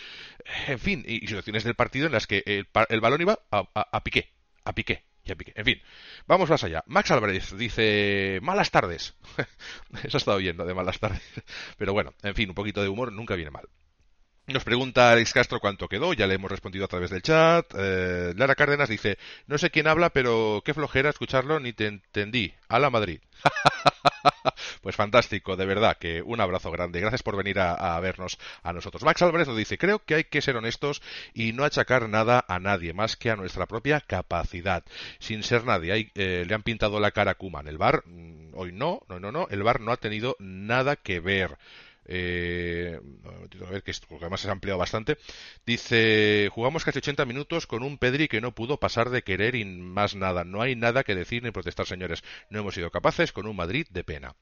en 0.66 0.80
fin, 0.80 1.06
y, 1.08 1.20
situaciones 1.28 1.64
del 1.66 1.76
partido 1.76 2.08
en 2.08 2.14
las 2.14 2.26
que 2.26 2.42
el, 2.48 2.68
el 2.90 3.00
balón 3.00 3.22
iba 3.22 3.38
a, 3.52 3.68
a 3.76 4.04
Piqué. 4.04 4.34
A 4.66 4.74
Piqué 4.74 5.09
en 5.30 5.66
fin, 5.66 5.82
vamos 6.28 6.50
más 6.50 6.64
allá. 6.64 6.84
Max 6.88 7.12
Álvarez 7.12 7.56
dice, 7.58 8.40
malas 8.42 8.72
tardes. 8.72 9.16
Eso 10.04 10.18
ha 10.18 10.20
estado 10.20 10.38
bien, 10.38 10.58
de 10.58 10.74
malas 10.74 11.00
tardes. 11.00 11.22
Pero 11.78 11.94
bueno, 11.94 12.14
en 12.24 12.36
fin, 12.36 12.50
un 12.50 12.56
poquito 12.56 12.82
de 12.82 12.90
humor 12.90 13.12
nunca 13.12 13.36
viene 13.36 13.52
mal. 13.52 13.68
Nos 14.52 14.64
pregunta 14.64 15.12
Alex 15.12 15.32
Castro 15.32 15.60
cuánto 15.60 15.88
quedó, 15.88 16.12
ya 16.14 16.26
le 16.26 16.34
hemos 16.34 16.50
respondido 16.50 16.86
a 16.86 16.88
través 16.88 17.12
del 17.12 17.22
chat. 17.22 17.72
Eh, 17.78 18.34
Lara 18.36 18.56
Cárdenas 18.56 18.90
dice, 18.90 19.20
no 19.46 19.60
sé 19.60 19.70
quién 19.70 19.88
habla, 19.88 20.10
pero 20.10 20.64
qué 20.66 20.74
flojera 20.74 21.12
escucharlo, 21.12 21.60
ni 21.60 21.72
te 21.72 21.86
entendí. 21.86 22.54
A 22.68 22.80
la 22.80 22.90
Madrid. 22.90 23.20
pues 24.82 24.96
fantástico, 24.96 25.56
de 25.56 25.66
verdad, 25.66 25.98
que 25.98 26.24
un 26.24 26.42
abrazo 26.42 26.72
grande. 26.72 27.00
Gracias 27.00 27.22
por 27.22 27.36
venir 27.36 27.60
a, 27.60 28.00
vernos 28.00 28.40
a 28.64 28.74
nosotros. 28.74 29.04
Max 29.04 29.22
Álvarez 29.22 29.48
nos 29.48 29.58
dice, 29.58 29.78
creo 29.78 30.00
que 30.00 30.16
hay 30.16 30.24
que 30.24 30.42
ser 30.42 30.58
honestos 30.58 31.02
y 31.34 31.54
no 31.54 31.64
achacar 31.64 32.10
nada 32.10 32.44
a 32.48 32.60
nadie, 32.60 32.94
más 32.94 33.18
que 33.18 33.30
a 33.30 33.36
nuestra 33.36 33.68
propia 33.68 34.02
capacidad. 34.02 34.84
Sin 35.20 35.44
ser 35.44 35.64
nadie, 35.66 36.12
eh, 36.16 36.46
le 36.48 36.56
han 36.56 36.64
pintado 36.64 37.00
la 37.00 37.12
cara 37.12 37.32
a 37.32 37.36
Kuman. 37.36 37.68
El 37.68 37.78
bar, 37.78 38.04
mm, 38.06 38.54
hoy 38.56 38.72
no, 38.72 39.02
no, 39.10 39.20
no, 39.20 39.32
no, 39.32 39.48
el 39.52 39.62
bar 39.62 39.80
no 39.80 39.92
ha 39.92 39.98
tenido 39.98 40.36
nada 40.40 40.96
que 40.96 41.20
ver. 41.20 41.58
Eh, 42.12 43.00
a 43.66 43.70
ver, 43.70 43.84
que 43.84 43.94
además 44.20 44.42
se 44.42 44.50
ha 44.50 44.52
ampliado 44.52 44.80
bastante. 44.80 45.18
Dice, 45.64 46.50
jugamos 46.52 46.84
casi 46.84 46.98
80 46.98 47.24
minutos 47.26 47.68
con 47.68 47.84
un 47.84 48.00
Pedri 48.00 48.28
que 48.28 48.42
no 48.42 48.56
pudo 48.56 48.78
pasar 48.78 49.12
de 49.12 49.22
querer 49.22 49.54
y 49.54 49.64
más 49.64 50.16
nada. 50.16 50.44
No 50.44 50.62
hay 50.62 50.76
nada 50.76 51.04
que 51.04 51.14
decir 51.14 51.44
ni 51.44 51.52
protestar, 51.52 51.86
señores. 51.86 52.24
No 52.50 52.60
hemos 52.60 52.74
sido 52.74 52.90
capaces 52.90 53.32
con 53.32 53.46
un 53.46 53.56
Madrid 53.56 53.86
de 53.92 54.04
pena. 54.04 54.36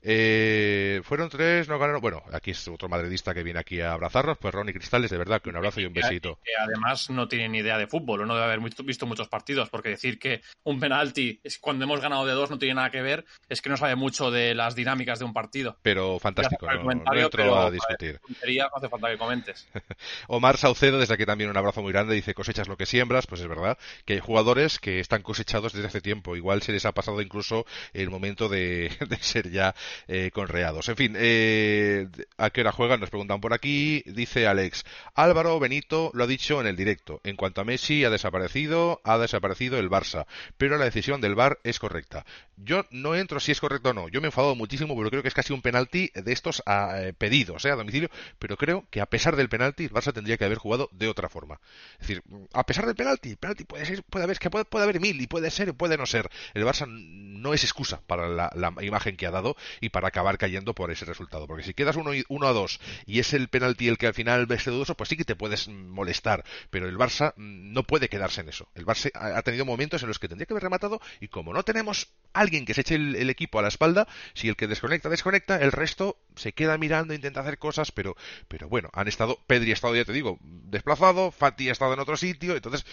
Eh, 0.00 1.00
fueron 1.02 1.28
tres, 1.28 1.68
no 1.68 1.78
ganaron. 1.78 2.00
Bueno, 2.00 2.22
aquí 2.32 2.52
es 2.52 2.68
otro 2.68 2.88
madridista 2.88 3.34
que 3.34 3.42
viene 3.42 3.58
aquí 3.58 3.80
a 3.80 3.94
abrazarnos. 3.94 4.38
Pues 4.38 4.54
Ronnie 4.54 4.74
Cristales, 4.74 5.10
de 5.10 5.18
verdad, 5.18 5.42
que 5.42 5.50
un 5.50 5.56
abrazo 5.56 5.80
y 5.80 5.86
un 5.86 5.92
besito. 5.92 6.38
Que 6.44 6.52
además 6.56 7.10
no 7.10 7.26
tiene 7.26 7.48
ni 7.48 7.58
idea 7.58 7.78
de 7.78 7.88
fútbol, 7.88 8.28
no 8.28 8.34
debe 8.34 8.46
haber 8.46 8.60
visto 8.84 9.06
muchos 9.06 9.28
partidos, 9.28 9.70
porque 9.70 9.88
decir 9.88 10.20
que 10.20 10.42
un 10.62 10.78
penalti 10.78 11.40
es 11.42 11.58
cuando 11.58 11.84
hemos 11.84 12.00
ganado 12.00 12.24
de 12.26 12.32
dos 12.32 12.50
no 12.50 12.58
tiene 12.58 12.74
nada 12.74 12.90
que 12.90 13.02
ver, 13.02 13.24
es 13.48 13.60
que 13.60 13.70
no 13.70 13.76
sabe 13.76 13.96
mucho 13.96 14.30
de 14.30 14.54
las 14.54 14.76
dinámicas 14.76 15.18
de 15.18 15.24
un 15.24 15.32
partido. 15.32 15.78
Pero 15.82 16.18
fantástico, 16.18 16.66
no, 16.66 17.07
a 17.08 17.70
discutir. 17.70 18.20
no 18.22 18.76
hace 18.76 18.88
falta 18.88 19.10
que 19.10 19.18
comentes. 19.18 19.68
Omar 20.28 20.56
Saucedo, 20.56 20.98
desde 20.98 21.14
aquí 21.14 21.26
también 21.26 21.50
un 21.50 21.56
abrazo 21.56 21.82
muy 21.82 21.92
grande, 21.92 22.14
dice 22.14 22.34
cosechas 22.34 22.68
lo 22.68 22.76
que 22.76 22.86
siembras, 22.86 23.26
pues 23.26 23.40
es 23.40 23.48
verdad 23.48 23.78
que 24.04 24.14
hay 24.14 24.20
jugadores 24.20 24.78
que 24.78 25.00
están 25.00 25.22
cosechados 25.22 25.72
desde 25.72 25.88
hace 25.88 26.00
tiempo, 26.00 26.36
igual 26.36 26.62
se 26.62 26.72
les 26.72 26.84
ha 26.86 26.92
pasado 26.92 27.20
incluso 27.20 27.66
el 27.92 28.10
momento 28.10 28.48
de, 28.48 28.90
ser 29.20 29.50
ya 29.50 29.74
eh, 30.06 30.30
conreados. 30.32 30.88
En 30.88 30.96
fin, 30.96 31.14
eh, 31.16 32.08
¿a 32.36 32.50
qué 32.50 32.60
hora 32.60 32.72
juegan? 32.72 33.00
Nos 33.00 33.10
preguntan 33.10 33.40
por 33.40 33.52
aquí, 33.52 34.02
dice 34.06 34.46
Alex, 34.46 34.84
Álvaro 35.14 35.58
Benito 35.58 36.10
lo 36.14 36.24
ha 36.24 36.26
dicho 36.26 36.60
en 36.60 36.66
el 36.66 36.76
directo, 36.76 37.20
en 37.24 37.36
cuanto 37.36 37.60
a 37.60 37.64
Messi 37.64 38.04
ha 38.04 38.10
desaparecido, 38.10 39.00
ha 39.04 39.18
desaparecido 39.18 39.78
el 39.78 39.90
Barça, 39.90 40.26
pero 40.56 40.78
la 40.78 40.84
decisión 40.84 41.20
del 41.20 41.34
VAR 41.34 41.58
es 41.64 41.78
correcta. 41.78 42.24
Yo 42.56 42.84
no 42.90 43.14
entro 43.14 43.40
si 43.40 43.52
es 43.52 43.60
correcto 43.60 43.90
o 43.90 43.94
no, 43.94 44.08
yo 44.08 44.20
me 44.20 44.26
he 44.26 44.28
enfadado 44.30 44.54
muchísimo 44.54 44.94
porque 44.94 45.10
creo 45.10 45.22
que 45.22 45.28
es 45.28 45.34
casi 45.34 45.52
un 45.52 45.62
penalti 45.62 46.10
de 46.14 46.32
estos 46.32 46.62
a 46.66 46.87
eh, 46.96 47.12
pedidos 47.12 47.64
a 47.64 47.74
domicilio, 47.74 48.10
pero 48.38 48.56
creo 48.56 48.86
que 48.90 49.00
a 49.00 49.06
pesar 49.06 49.36
del 49.36 49.48
penalti, 49.48 49.84
el 49.84 49.90
Barça 49.90 50.12
tendría 50.12 50.36
que 50.36 50.44
haber 50.44 50.58
jugado 50.58 50.88
de 50.92 51.08
otra 51.08 51.28
forma. 51.28 51.60
Es 52.00 52.08
decir, 52.08 52.22
a 52.52 52.64
pesar 52.64 52.86
del 52.86 52.94
penalti, 52.94 53.30
el 53.30 53.36
penalti 53.36 53.64
puede 53.64 53.86
ser, 53.86 54.02
puede 54.04 54.24
haber, 54.24 54.38
que 54.38 54.50
puede, 54.50 54.66
haber 54.82 55.00
mil 55.00 55.20
y 55.20 55.26
puede 55.26 55.50
ser, 55.50 55.74
puede 55.74 55.96
no 55.96 56.06
ser. 56.06 56.30
El 56.54 56.64
Barça 56.64 56.86
no 56.88 57.54
es 57.54 57.64
excusa 57.64 58.00
para 58.06 58.28
la, 58.28 58.50
imagen 58.80 59.16
que 59.16 59.26
ha 59.26 59.30
dado 59.30 59.56
y 59.80 59.90
para 59.90 60.08
acabar 60.08 60.38
cayendo 60.38 60.74
por 60.74 60.90
ese 60.90 61.04
resultado. 61.04 61.46
Porque 61.46 61.64
si 61.64 61.74
quedas 61.74 61.96
uno, 61.96 62.10
uno 62.28 62.46
a 62.46 62.52
dos 62.52 62.80
y 63.06 63.18
es 63.18 63.32
el 63.32 63.48
penalti 63.48 63.88
el 63.88 63.98
que 63.98 64.06
al 64.06 64.14
final 64.14 64.46
ves 64.46 64.64
dudoso, 64.64 64.94
pues 64.96 65.08
sí 65.08 65.16
que 65.16 65.24
te 65.24 65.36
puedes 65.36 65.68
molestar. 65.68 66.44
Pero 66.70 66.88
el 66.88 66.96
Barça 66.96 67.34
no 67.36 67.82
puede 67.84 68.08
quedarse 68.08 68.40
en 68.40 68.48
eso. 68.48 68.68
El 68.74 68.86
Barça 68.86 69.10
ha 69.14 69.42
tenido 69.42 69.64
momentos 69.64 70.02
en 70.02 70.08
los 70.08 70.18
que 70.18 70.28
tendría 70.28 70.46
que 70.46 70.52
haber 70.52 70.64
rematado 70.64 71.00
y 71.20 71.28
como 71.28 71.52
no 71.52 71.62
tenemos 71.62 72.08
alguien 72.32 72.64
que 72.64 72.74
se 72.74 72.82
eche 72.82 72.94
el, 72.94 73.30
equipo 73.30 73.58
a 73.58 73.62
la 73.62 73.68
espalda, 73.68 74.06
si 74.34 74.48
el 74.48 74.56
que 74.56 74.66
desconecta, 74.66 75.08
desconecta, 75.08 75.56
el 75.56 75.72
resto 75.72 76.18
se 76.36 76.52
queda 76.52 76.77
mirando, 76.78 77.14
intenta 77.14 77.40
hacer 77.40 77.58
cosas, 77.58 77.92
pero, 77.92 78.16
pero 78.48 78.68
bueno, 78.68 78.90
han 78.92 79.08
estado, 79.08 79.38
Pedri 79.46 79.70
ha 79.70 79.74
estado, 79.74 79.96
ya 79.96 80.04
te 80.04 80.12
digo, 80.12 80.38
desplazado, 80.42 81.30
Fati 81.30 81.68
ha 81.68 81.72
estado 81.72 81.94
en 81.94 82.00
otro 82.00 82.16
sitio, 82.16 82.56
entonces 82.56 82.84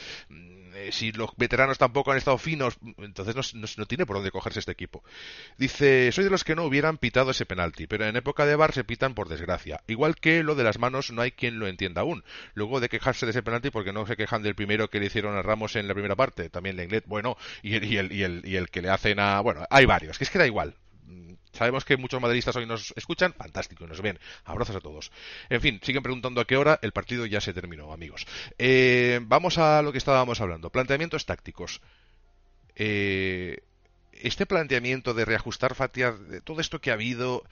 eh, 0.75 0.91
si 0.91 1.13
los 1.13 1.29
veteranos 1.37 1.77
tampoco 1.77 2.11
han 2.11 2.17
estado 2.17 2.37
finos, 2.37 2.77
entonces 2.97 3.55
no, 3.55 3.85
tiene 3.85 4.05
por 4.05 4.17
dónde 4.17 4.31
cogerse 4.31 4.59
este 4.59 4.73
equipo. 4.73 5.03
Dice, 5.57 6.11
soy 6.11 6.25
de 6.25 6.29
los 6.29 6.43
que 6.43 6.55
no 6.55 6.65
hubieran 6.65 6.97
pitado 6.97 7.31
ese 7.31 7.45
penalti, 7.45 7.87
pero 7.87 8.05
en 8.05 8.17
época 8.17 8.45
de 8.45 8.57
bar 8.57 8.73
se 8.73 8.83
pitan 8.83 9.13
por 9.13 9.29
desgracia. 9.29 9.81
Igual 9.87 10.15
que 10.15 10.43
lo 10.43 10.53
de 10.55 10.65
las 10.65 10.77
manos 10.77 11.11
no 11.11 11.21
hay 11.21 11.31
quien 11.31 11.59
lo 11.59 11.67
entienda 11.67 12.01
aún. 12.01 12.25
Luego 12.55 12.81
de 12.81 12.89
quejarse 12.89 13.25
de 13.25 13.29
ese 13.29 13.43
penalti 13.43 13.69
porque 13.69 13.93
no 13.93 14.05
se 14.05 14.17
quejan 14.17 14.43
del 14.43 14.55
primero 14.55 14.89
que 14.89 14.99
le 14.99 15.05
hicieron 15.05 15.37
a 15.37 15.41
Ramos 15.41 15.77
en 15.77 15.87
la 15.87 15.93
primera 15.93 16.17
parte, 16.17 16.49
también 16.49 16.75
Lenglet, 16.75 17.05
bueno, 17.07 17.37
y 17.63 17.75
el, 17.75 17.85
y 17.85 17.97
el, 17.97 18.11
y 18.11 18.23
el, 18.23 18.41
y 18.45 18.55
el 18.57 18.69
que 18.69 18.81
le 18.81 18.89
hacen 18.89 19.19
a... 19.19 19.39
Bueno, 19.39 19.65
hay 19.69 19.85
varios, 19.85 20.17
que 20.17 20.25
es 20.25 20.29
que 20.29 20.39
da 20.39 20.45
igual. 20.45 20.75
Sabemos 21.55 21.85
que 21.85 21.95
muchos 21.95 22.21
madridistas 22.21 22.55
hoy 22.57 22.65
nos 22.65 22.93
escuchan, 22.97 23.33
fantástico, 23.33 23.87
nos 23.87 24.01
ven. 24.01 24.19
Abrazos 24.43 24.75
a 24.75 24.81
todos. 24.81 25.11
En 25.49 25.61
fin, 25.61 25.79
siguen 25.81 26.03
preguntando 26.03 26.41
a 26.41 26.45
qué 26.45 26.57
hora 26.57 26.79
el 26.81 26.91
partido 26.91 27.25
ya 27.25 27.39
se 27.39 27.53
terminó, 27.53 27.93
amigos. 27.93 28.27
Eh, 28.57 29.19
vamos 29.23 29.57
a 29.57 29.81
lo 29.81 29.93
que 29.93 29.97
estábamos 29.97 30.41
hablando. 30.41 30.69
Planteamientos 30.69 31.25
tácticos. 31.25 31.81
Eh, 32.75 33.59
este 34.11 34.45
planteamiento 34.45 35.13
de 35.13 35.23
reajustar 35.23 35.75
Fatia, 35.75 36.11
de 36.11 36.41
todo 36.41 36.59
esto 36.59 36.81
que 36.81 36.91
ha 36.91 36.95
habido. 36.95 37.43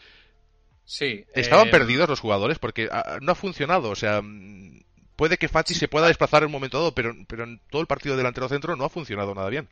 Sí. 0.84 1.26
¿Estaban 1.34 1.70
eh, 1.70 1.72
perdidos 1.72 2.10
los 2.10 2.20
jugadores? 2.20 2.60
Porque 2.60 2.89
ah, 2.92 3.20
no 3.22 3.32
ha 3.32 3.36
funcionado. 3.36 3.89
O 3.89 3.96
sea, 3.96 4.22
mm, 4.22 4.84
puede 5.16 5.38
que 5.38 5.48
Fati 5.48 5.74
se 5.76 5.88
pueda 5.88 6.08
desplazar 6.08 6.44
en 6.44 6.48
un 6.48 6.54
momento 6.54 6.78
dado, 6.78 6.94
pero, 6.94 7.16
pero 7.26 7.46
en 7.46 7.62
todo 7.70 7.82
el 7.82 7.88
partido 7.88 8.18
delantero 8.18 8.50
centro 8.50 8.76
no 8.76 8.84
ha 8.84 8.89
funcionado 8.89 9.34
nada 9.34 9.50
bien. 9.50 9.70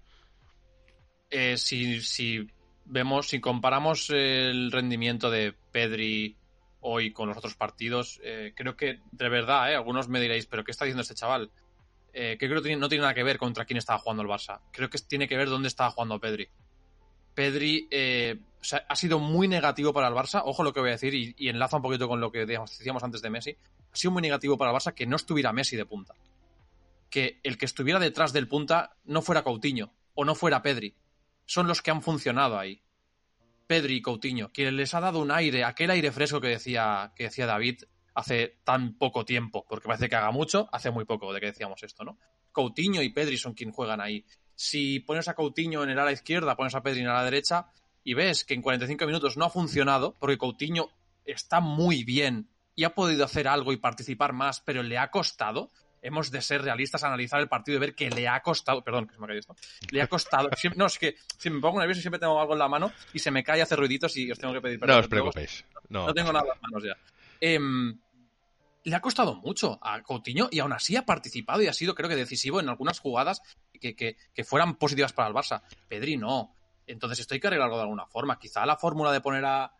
si, 1.57 1.99
si 1.99 2.47
vemos, 2.85 3.27
si 3.29 3.39
comparamos 3.39 4.09
el 4.09 4.71
rendimiento 4.71 5.29
de 5.29 5.53
Pedri 5.71 6.35
hoy 6.81 7.11
con 7.11 7.29
los 7.29 7.37
otros 7.37 7.55
partidos, 7.55 8.19
eh, 8.23 8.53
creo 8.55 8.75
que 8.75 8.99
de 9.11 9.29
verdad, 9.29 9.71
eh, 9.71 9.75
algunos 9.75 10.09
me 10.09 10.19
diréis, 10.19 10.45
pero 10.45 10.63
¿qué 10.63 10.71
está 10.71 10.85
diciendo 10.85 11.01
este 11.01 11.15
chaval? 11.15 11.51
Eh, 12.13 12.37
que 12.39 12.47
creo 12.47 12.61
que 12.61 12.75
no 12.75 12.89
tiene 12.89 13.03
nada 13.03 13.13
que 13.13 13.23
ver 13.23 13.37
contra 13.37 13.65
quién 13.65 13.77
estaba 13.77 13.99
jugando 13.99 14.23
el 14.23 14.29
Barça. 14.29 14.59
Creo 14.71 14.89
que 14.89 14.97
tiene 14.99 15.27
que 15.27 15.37
ver 15.37 15.49
dónde 15.49 15.69
estaba 15.69 15.91
jugando 15.91 16.19
Pedri. 16.19 16.49
Pedri 17.33 17.87
ha 18.89 18.95
sido 18.97 19.19
muy 19.19 19.47
negativo 19.47 19.93
para 19.93 20.09
el 20.09 20.13
Barça. 20.13 20.41
Ojo 20.43 20.63
lo 20.63 20.73
que 20.73 20.81
voy 20.81 20.89
a 20.89 20.93
decir 20.93 21.13
y, 21.13 21.47
enlaza 21.47 21.77
un 21.77 21.81
poquito 21.81 22.09
con 22.09 22.19
lo 22.19 22.31
que 22.31 22.45
decíamos 22.45 23.03
antes 23.03 23.21
de 23.21 23.29
Messi. 23.29 23.57
Ha 23.91 23.95
sido 23.95 24.11
muy 24.11 24.21
negativo 24.21 24.57
para 24.57 24.71
el 24.71 24.77
Barça 24.77 24.93
que 24.93 25.05
no 25.05 25.15
estuviera 25.15 25.53
Messi 25.53 25.77
de 25.77 25.85
punta. 25.85 26.15
Que 27.09 27.39
el 27.43 27.57
que 27.57 27.65
estuviera 27.65 27.99
detrás 27.99 28.33
del 28.33 28.49
punta 28.49 28.97
no 29.05 29.21
fuera 29.21 29.43
Coutinho 29.43 29.93
o 30.13 30.25
no 30.25 30.35
fuera 30.35 30.61
Pedri 30.61 30.93
son 31.51 31.67
los 31.67 31.81
que 31.81 31.91
han 31.91 32.01
funcionado 32.01 32.57
ahí. 32.57 32.81
Pedri 33.67 33.95
y 33.95 34.01
Coutinho, 34.01 34.53
quien 34.53 34.77
les 34.77 34.93
ha 34.93 35.01
dado 35.01 35.19
un 35.19 35.31
aire, 35.31 35.65
aquel 35.65 35.91
aire 35.91 36.09
fresco 36.13 36.39
que 36.39 36.47
decía, 36.47 37.11
que 37.13 37.25
decía 37.25 37.45
David 37.45 37.83
hace 38.15 38.59
tan 38.63 38.97
poco 38.97 39.25
tiempo, 39.25 39.65
porque 39.67 39.85
parece 39.85 40.07
que 40.07 40.15
haga 40.15 40.31
mucho, 40.31 40.69
hace 40.71 40.91
muy 40.91 41.03
poco 41.03 41.33
de 41.33 41.41
que 41.41 41.47
decíamos 41.47 41.83
esto, 41.83 42.05
¿no? 42.05 42.17
Coutinho 42.53 43.01
y 43.01 43.09
Pedri 43.09 43.37
son 43.37 43.53
quien 43.53 43.73
juegan 43.73 43.99
ahí. 43.99 44.25
Si 44.55 45.01
pones 45.01 45.27
a 45.27 45.33
Coutinho 45.33 45.83
en 45.83 45.89
el 45.89 45.99
ala 45.99 46.13
izquierda, 46.13 46.55
pones 46.55 46.73
a 46.73 46.83
Pedri 46.83 47.01
en 47.01 47.07
el 47.07 47.11
ala 47.11 47.25
derecha 47.25 47.67
y 48.01 48.13
ves 48.13 48.45
que 48.45 48.53
en 48.53 48.61
45 48.61 49.05
minutos 49.05 49.35
no 49.35 49.43
ha 49.43 49.49
funcionado, 49.49 50.15
porque 50.21 50.37
Coutinho 50.37 50.87
está 51.25 51.59
muy 51.59 52.05
bien 52.05 52.49
y 52.75 52.85
ha 52.85 52.95
podido 52.95 53.25
hacer 53.25 53.49
algo 53.49 53.73
y 53.73 53.77
participar 53.77 54.31
más, 54.31 54.61
pero 54.61 54.83
le 54.83 54.97
ha 54.97 55.11
costado, 55.11 55.69
hemos 56.01 56.31
de 56.31 56.41
ser 56.41 56.61
realistas, 56.61 57.03
analizar 57.03 57.39
el 57.39 57.47
partido 57.47 57.77
y 57.77 57.79
ver 57.79 57.95
que 57.95 58.09
le 58.09 58.27
ha 58.27 58.41
costado, 58.41 58.83
perdón, 58.83 59.07
que 59.07 59.13
se 59.13 59.19
me 59.19 59.25
ha 59.25 59.27
caído 59.27 59.39
esto, 59.39 59.55
le 59.91 60.01
ha 60.01 60.07
costado, 60.07 60.49
no, 60.75 60.85
es 60.85 60.97
que 60.97 61.15
si 61.37 61.49
me 61.49 61.59
pongo 61.59 61.79
nervioso 61.79 62.01
siempre 62.01 62.19
tengo 62.19 62.39
algo 62.39 62.53
en 62.53 62.59
la 62.59 62.67
mano 62.67 62.91
y 63.13 63.19
se 63.19 63.31
me 63.31 63.43
cae, 63.43 63.61
hace 63.61 63.75
ruiditos 63.75 64.15
y 64.17 64.31
os 64.31 64.39
tengo 64.39 64.53
que 64.53 64.61
pedir 64.61 64.79
perdón. 64.79 64.95
No 64.95 64.99
os 65.01 65.07
preocupéis. 65.07 65.65
No, 65.89 66.07
no 66.07 66.13
tengo 66.13 66.31
nada 66.31 66.45
en 66.45 66.49
las 66.49 66.61
manos 66.61 66.83
ya. 66.83 66.97
Em, 67.39 67.99
le 68.83 68.95
ha 68.95 69.01
costado 69.01 69.35
mucho 69.35 69.79
a 69.81 70.01
Coutinho 70.01 70.47
y 70.51 70.59
aún 70.59 70.73
así 70.73 70.95
ha 70.95 71.05
participado 71.05 71.61
y 71.61 71.67
ha 71.67 71.73
sido, 71.73 71.93
creo 71.93 72.09
que, 72.09 72.15
decisivo 72.15 72.59
en 72.59 72.69
algunas 72.69 72.99
jugadas 72.99 73.41
que, 73.79 73.95
que, 73.95 74.17
que 74.33 74.43
fueran 74.43 74.75
positivas 74.75 75.13
para 75.13 75.27
el 75.27 75.35
Barça. 75.35 75.61
Pedri 75.87 76.17
no. 76.17 76.55
Entonces 76.87 77.19
esto 77.19 77.33
hay 77.33 77.39
que 77.39 77.47
arreglarlo 77.47 77.75
de 77.75 77.83
alguna 77.83 78.07
forma. 78.07 78.39
Quizá 78.39 78.65
la 78.65 78.77
fórmula 78.77 79.11
de 79.11 79.21
poner 79.21 79.45
a, 79.45 79.71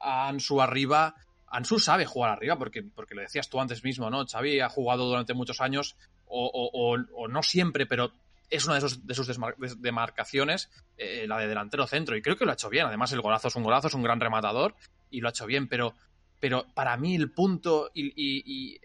a 0.00 0.28
Ansu 0.28 0.60
arriba 0.60 1.14
Ansu 1.50 1.78
sabe 1.78 2.06
jugar 2.06 2.30
arriba, 2.30 2.58
porque, 2.58 2.82
porque 2.82 3.14
lo 3.14 3.22
decías 3.22 3.48
tú 3.48 3.60
antes 3.60 3.84
mismo, 3.84 4.10
¿no? 4.10 4.26
Xavi 4.26 4.60
ha 4.60 4.68
jugado 4.68 5.06
durante 5.06 5.34
muchos 5.34 5.60
años, 5.60 5.96
o, 6.26 6.96
no 7.28 7.42
siempre, 7.42 7.86
pero 7.86 8.12
es 8.50 8.64
una 8.66 8.76
de, 8.76 8.80
sus, 8.82 9.06
de 9.06 9.74
demarcaciones, 9.78 10.70
eh, 10.96 11.26
la 11.26 11.38
de 11.38 11.48
delantero 11.48 11.86
centro, 11.86 12.16
y 12.16 12.22
creo 12.22 12.36
que 12.36 12.44
lo 12.44 12.50
ha 12.50 12.54
hecho 12.54 12.70
bien. 12.70 12.86
Además, 12.86 13.12
el 13.12 13.20
golazo 13.20 13.48
es 13.48 13.56
un 13.56 13.62
golazo, 13.62 13.88
es 13.88 13.94
un 13.94 14.02
gran 14.02 14.20
rematador, 14.20 14.74
y 15.10 15.20
lo 15.20 15.28
ha 15.28 15.30
hecho 15.30 15.46
bien, 15.46 15.68
pero, 15.68 15.94
pero 16.40 16.66
para 16.74 16.96
mí 16.96 17.14
el 17.14 17.30
punto, 17.30 17.90
y, 17.94 18.78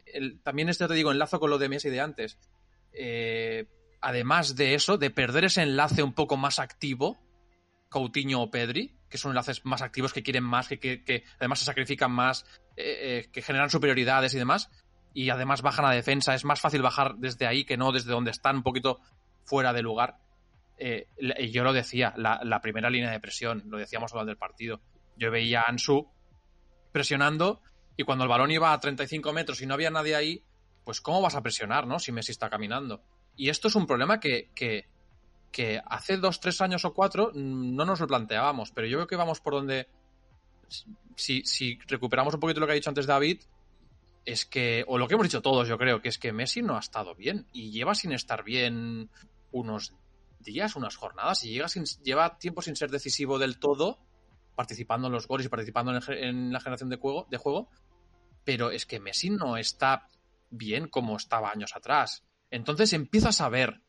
también 0.43 0.69
esto 0.69 0.87
te 0.87 0.93
digo, 0.93 1.11
enlazo 1.11 1.39
con 1.39 1.49
lo 1.49 1.57
de 1.57 1.69
Messi 1.69 1.89
de 1.89 2.01
antes, 2.01 2.37
eh, 2.93 3.65
además 4.01 4.55
de 4.55 4.75
eso, 4.75 4.97
de 4.97 5.09
perder 5.09 5.45
ese 5.45 5.63
enlace 5.63 6.03
un 6.03 6.13
poco 6.13 6.37
más 6.37 6.59
activo, 6.59 7.17
Coutinho 7.93 8.41
o 8.41 8.49
Pedri, 8.49 8.97
que 9.07 9.19
son 9.19 9.31
enlaces 9.31 9.63
más 9.63 9.83
activos, 9.83 10.11
que 10.11 10.23
quieren 10.23 10.43
más, 10.43 10.67
que, 10.67 11.23
además 11.37 11.59
se 11.59 11.65
sacrifican 11.65 12.11
más, 12.11 12.45
eh, 12.75 13.21
eh, 13.25 13.29
que 13.31 13.43
generan 13.43 13.69
superioridades 13.69 14.33
y 14.33 14.39
demás, 14.39 14.71
y 15.13 15.29
además 15.29 15.61
bajan 15.61 15.85
a 15.85 15.91
defensa. 15.91 16.33
Es 16.33 16.43
más 16.43 16.59
fácil 16.59 16.81
bajar 16.81 17.15
desde 17.17 17.45
ahí 17.45 17.63
que 17.63 17.77
no 17.77 17.91
desde 17.91 18.11
donde 18.11 18.31
están, 18.31 18.57
un 18.57 18.63
poquito 18.63 18.99
fuera 19.45 19.71
de 19.71 19.83
lugar. 19.83 20.17
Eh, 20.77 21.07
yo 21.51 21.63
lo 21.63 21.71
decía, 21.71 22.13
la, 22.17 22.59
primera 22.61 22.89
línea 22.89 23.11
de 23.11 23.19
presión, 23.19 23.63
lo 23.67 23.77
decíamos 23.77 24.11
durante 24.11 24.31
el 24.31 24.37
partido. 24.37 24.81
Yo 25.15 25.29
veía 25.29 25.61
a 25.61 25.69
Ansu 25.69 26.09
presionando 26.91 27.61
y 27.95 28.03
cuando 28.03 28.23
el 28.23 28.29
balón 28.29 28.49
iba 28.49 28.73
a 28.73 28.79
35 28.79 29.31
metros 29.31 29.61
y 29.61 29.67
no 29.67 29.75
había 29.75 29.91
nadie 29.91 30.15
ahí, 30.15 30.43
pues 30.83 31.01
¿cómo 31.01 31.21
vas 31.21 31.35
a 31.35 31.43
presionar, 31.43 31.85
no? 31.85 31.99
Si 31.99 32.11
Messi 32.11 32.31
está 32.31 32.49
caminando. 32.49 33.03
Y 33.35 33.49
esto 33.49 33.67
es 33.67 33.75
un 33.75 33.85
problema 33.85 34.19
que, 34.19 34.49
que 34.55 34.87
hace 35.85 36.17
dos, 36.17 36.39
tres 36.39 36.61
años 36.61 36.85
o 36.85 36.93
cuatro 36.93 37.31
mm, 37.33 37.75
no 37.75 37.85
nos 37.85 37.99
lo 37.99 38.07
planteábamos, 38.07 38.71
pero 38.71 38.87
yo 38.87 38.97
creo 38.97 39.07
que 39.07 39.15
vamos 39.15 39.39
por 39.39 39.53
donde, 39.53 39.87
si, 41.15 41.43
si 41.43 41.79
recuperamos 41.87 42.33
un 42.33 42.39
poquito 42.39 42.59
lo 42.59 42.65
que 42.65 42.73
ha 42.73 42.75
dicho 42.75 42.89
antes 42.89 43.05
David, 43.05 43.41
es 44.25 44.45
que, 44.45 44.85
o 44.87 44.97
lo 44.97 45.07
que 45.07 45.15
hemos 45.15 45.27
dicho 45.27 45.41
todos, 45.41 45.67
yo 45.67 45.77
creo, 45.77 46.01
que 46.01 46.09
es 46.09 46.17
que 46.17 46.31
Messi 46.31 46.61
no 46.61 46.75
ha 46.75 46.79
estado 46.79 47.15
bien 47.15 47.47
y 47.51 47.71
lleva 47.71 47.93
sin 47.95 48.13
estar 48.13 48.43
bien 48.43 49.09
unos 49.51 49.93
días, 50.39 50.75
unas 50.75 50.95
jornadas 50.95 51.43
y 51.43 51.49
llega 51.49 51.67
sin, 51.67 51.85
lleva 52.03 52.37
tiempo 52.37 52.61
sin 52.61 52.75
ser 52.75 52.89
decisivo 52.89 53.39
del 53.39 53.59
todo, 53.59 53.99
participando 54.55 55.07
en 55.07 55.13
los 55.13 55.27
goles 55.27 55.45
y 55.45 55.49
participando 55.49 55.99
en, 56.07 56.51
la 56.53 56.59
generación 56.59 56.89
de 56.89 56.97
juego, 56.97 57.27
de 57.29 57.37
juego, 57.37 57.69
pero 58.43 58.71
es 58.71 58.85
que 58.85 58.99
Messi 58.99 59.29
no 59.29 59.57
está 59.57 60.07
bien 60.49 60.87
como 60.87 61.17
estaba 61.17 61.51
años 61.51 61.75
atrás. 61.75 62.23
Entonces 62.51 62.93
empiezas 62.93 63.41
a 63.41 63.49
ver, 63.49 63.81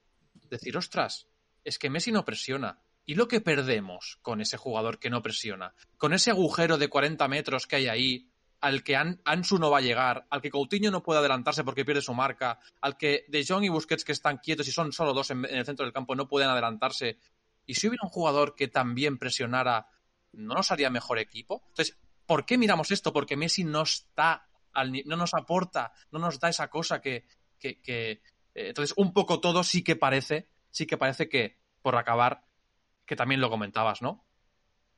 decir, 0.48 0.76
ostras, 0.76 1.28
es 1.64 1.78
que 1.78 1.90
Messi 1.90 2.12
no 2.12 2.24
presiona. 2.24 2.78
¿Y 3.06 3.16
lo 3.16 3.28
que 3.28 3.40
perdemos 3.40 4.18
con 4.22 4.40
ese 4.40 4.56
jugador 4.56 4.98
que 4.98 5.10
no 5.10 5.22
presiona? 5.22 5.74
Con 5.98 6.12
ese 6.14 6.30
agujero 6.30 6.78
de 6.78 6.88
40 6.88 7.26
metros 7.28 7.66
que 7.66 7.76
hay 7.76 7.88
ahí, 7.88 8.30
al 8.60 8.82
que 8.82 8.96
Ansu 8.96 9.58
no 9.58 9.70
va 9.70 9.78
a 9.78 9.82
llegar, 9.82 10.26
al 10.30 10.40
que 10.40 10.50
Coutinho 10.50 10.90
no 10.90 11.02
puede 11.02 11.18
adelantarse 11.18 11.64
porque 11.64 11.84
pierde 11.84 12.00
su 12.00 12.14
marca, 12.14 12.60
al 12.80 12.96
que 12.96 13.26
De 13.28 13.44
Jong 13.46 13.64
y 13.64 13.68
Busquets 13.68 14.04
que 14.04 14.12
están 14.12 14.38
quietos 14.38 14.66
y 14.68 14.72
son 14.72 14.90
solo 14.90 15.12
dos 15.12 15.30
en, 15.30 15.44
el 15.44 15.66
centro 15.66 15.84
del 15.84 15.92
campo 15.92 16.14
no 16.14 16.28
pueden 16.28 16.48
adelantarse. 16.48 17.18
Y 17.66 17.74
si 17.74 17.88
hubiera 17.88 18.04
un 18.04 18.10
jugador 18.10 18.54
que 18.54 18.68
también 18.68 19.18
presionara, 19.18 19.88
¿no 20.32 20.54
nos 20.54 20.70
haría 20.72 20.88
mejor 20.88 21.18
equipo? 21.18 21.62
Entonces, 21.68 21.98
¿por 22.24 22.46
qué 22.46 22.56
miramos 22.56 22.90
esto? 22.90 23.12
Porque 23.12 23.36
Messi 23.36 23.64
no 23.64 23.82
está, 23.82 24.48
al, 24.72 24.92
no 25.04 25.16
nos 25.16 25.34
aporta, 25.34 25.92
no 26.10 26.18
nos 26.18 26.40
da 26.40 26.48
esa 26.48 26.68
cosa 26.68 27.02
que... 27.02 27.26
que, 27.58 27.80
eh, 27.84 28.20
entonces, 28.54 28.94
un 28.96 29.12
poco 29.12 29.40
todo 29.40 29.62
sí 29.62 29.82
que 29.82 29.96
parece 29.96 30.48
sí 30.74 30.86
que 30.86 30.98
parece 30.98 31.28
que, 31.28 31.56
por 31.82 31.96
acabar, 31.96 32.42
que 33.06 33.14
también 33.14 33.40
lo 33.40 33.48
comentabas, 33.48 34.02
¿no? 34.02 34.26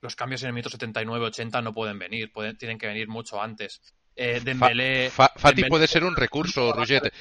Los 0.00 0.16
cambios 0.16 0.42
en 0.42 0.48
el 0.48 0.54
minuto 0.54 0.70
79-80 0.76 1.62
no 1.62 1.74
pueden 1.74 1.98
venir, 1.98 2.32
pueden, 2.32 2.56
tienen 2.56 2.78
que 2.78 2.86
venir 2.86 3.08
mucho 3.08 3.40
antes. 3.40 3.82
Eh, 4.14 4.40
Dembélé, 4.42 5.10
Fati 5.10 5.64
puede 5.64 5.86
ser 5.86 6.04
un 6.04 6.16
recurso, 6.16 6.72
Roger. 6.76 7.12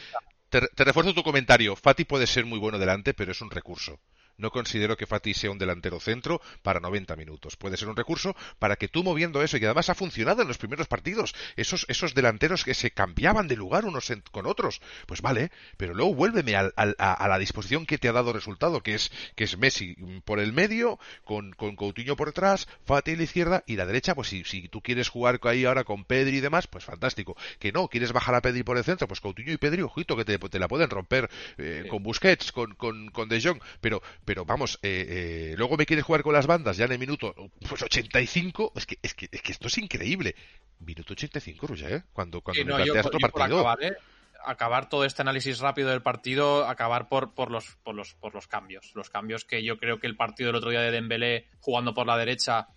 Te, 0.50 0.62
refuerzo 0.86 1.14
tu 1.14 1.22
comentario. 1.22 1.76
Fati 1.76 2.06
puede 2.06 2.28
ser 2.28 2.46
muy 2.46 2.58
bueno 2.58 2.80
delante, 2.80 3.14
pero 3.14 3.34
es 3.34 3.42
un 3.42 3.52
recurso. 3.52 4.00
No 4.38 4.52
considero 4.52 4.98
que 4.98 5.06
Fati 5.06 5.34
sea 5.34 5.52
un 5.52 5.58
delantero 5.58 6.00
centro 6.00 6.42
para 6.62 6.80
90 6.80 7.16
minutos. 7.16 7.56
Puede 7.56 7.78
ser 7.78 7.90
un 7.90 7.96
recurso 7.96 8.36
para 8.60 8.76
que 8.76 8.88
tú 8.88 9.04
moviendo 9.04 9.42
eso, 9.42 9.58
y 9.58 9.60
que 9.60 9.66
además 9.66 9.90
ha 9.90 9.96
funcionado 9.96 10.42
en 10.42 10.48
los 10.48 10.58
primeros 10.58 10.88
partidos, 10.88 11.34
esos, 11.56 11.86
esos 11.90 12.14
delanteros 12.14 12.64
que 12.64 12.74
se 12.74 12.92
cambiaban 12.92 13.48
de 13.48 13.56
lugar 13.56 13.86
unos 13.86 14.12
con 14.32 14.46
otros, 14.46 14.82
pues 15.08 15.22
vale, 15.22 15.52
pero 15.78 15.94
luego 15.94 16.14
vuélveme 16.14 16.56
a, 16.56 16.72
la 16.76 17.40
disposición 17.40 17.86
que 17.86 17.98
te 17.98 18.08
ha 18.08 18.14
dado 18.14 18.34
resultado, 18.34 18.82
que 18.82 18.96
es, 18.96 19.12
que 19.36 19.46
es 19.46 19.58
Messi 19.58 19.96
por 20.26 20.40
el 20.40 20.54
medio, 20.54 21.00
con, 21.24 21.54
con 21.54 21.76
Coutinho 21.76 22.16
por 22.16 22.28
detrás, 22.28 22.68
Fati 22.86 23.12
a 23.12 23.16
la 23.16 23.24
izquierda 23.24 23.64
y 23.66 23.76
la 23.76 23.86
derecha, 23.86 24.16
pues 24.16 24.30
si, 24.30 24.44
si 24.44 24.68
tú 24.68 24.82
quieres 24.82 25.10
jugar 25.10 25.40
ahí 25.44 25.66
ahora 25.66 25.84
con 25.84 26.04
Pedri 26.04 26.38
y 26.38 26.42
demás, 26.42 26.68
pues 26.68 26.84
fantástico. 26.84 27.36
Que 27.60 27.72
no, 27.72 27.88
quieres 27.88 28.12
bajar 28.12 28.36
a 28.36 28.42
Pedri 28.42 28.64
por 28.64 28.78
el 28.78 28.84
centro, 28.84 29.08
pues 29.08 29.22
Coutinho 29.22 29.52
y 29.52 29.58
Pedri, 29.58 29.82
ojito, 29.82 30.16
que 30.16 30.26
te, 30.26 30.38
te 30.38 30.60
la 30.60 30.68
pueden 30.68 30.90
romper 30.90 31.30
eh, 31.58 31.86
con 31.90 32.04
Busquets, 32.04 32.52
con, 32.52 32.76
con, 32.76 33.10
con 33.10 33.30
De 33.30 33.42
Jong, 33.42 33.60
pero 33.82 34.02
pero 34.26 34.44
vamos, 34.44 34.80
eh, 34.82 35.06
eh, 35.08 35.56
luego 35.56 35.78
me 35.78 35.86
quieres 35.86 36.04
jugar 36.04 36.24
con 36.24 36.34
las 36.34 36.48
bandas 36.48 36.78
ya 36.78 36.86
en 36.86 36.94
el 36.94 37.00
minuto 37.00 37.34
pues 37.68 37.84
85, 37.84 38.74
es 38.76 38.86
que, 38.86 38.98
es 39.02 39.14
que, 39.14 39.30
es 39.32 39.42
que 39.42 39.52
esto 39.52 39.68
es 39.68 39.78
increíble. 39.78 40.36
Minuto 40.80 41.14
85, 41.14 41.68
Ruya, 41.68 41.90
¿eh? 41.90 42.04
Cuando, 42.12 42.42
cuando 42.42 42.66
me 42.66 42.74
planteas 42.74 43.06
otro 43.06 43.20
partido. 43.20 43.60
Acabar, 43.60 43.84
¿eh? 43.84 43.96
acabar, 44.44 44.90
todo 44.90 45.06
este 45.06 45.22
análisis 45.22 45.60
rápido 45.60 45.90
del 45.90 46.02
partido, 46.02 46.68
acabar 46.68 47.08
por, 47.08 47.34
por, 47.34 47.52
los, 47.52 47.78
por, 47.84 47.96
los, 47.96 48.16
por 48.16 48.34
los 48.34 48.48
cambios. 48.48 48.92
Los 48.96 49.10
cambios 49.10 49.46
que 49.46 49.64
yo 49.64 49.78
creo 49.78 50.00
que 50.00 50.08
el 50.08 50.18
partido 50.18 50.48
del 50.48 50.58
otro 50.58 50.72
día 50.72 50.82
de 50.82 50.92
Dembélé 50.92 51.48
jugando 51.60 51.94
por 51.94 52.08
la 52.08 52.18
derecha 52.18 52.68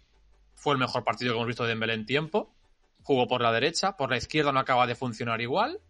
fue 0.54 0.74
el 0.74 0.78
mejor 0.78 1.04
partido 1.04 1.32
que 1.32 1.36
hemos 1.36 1.46
visto 1.46 1.64
de 1.64 1.70
Dembélé 1.70 1.94
en 1.94 2.06
tiempo. 2.06 2.54
Jugó 3.02 3.26
por 3.26 3.40
la 3.40 3.52
derecha, 3.52 3.96
por 3.96 4.10
la 4.10 4.18
izquierda 4.18 4.52
no 4.52 4.60
acaba 4.60 4.86
de 4.86 4.94
funcionar 4.94 5.40
igual 5.40 5.80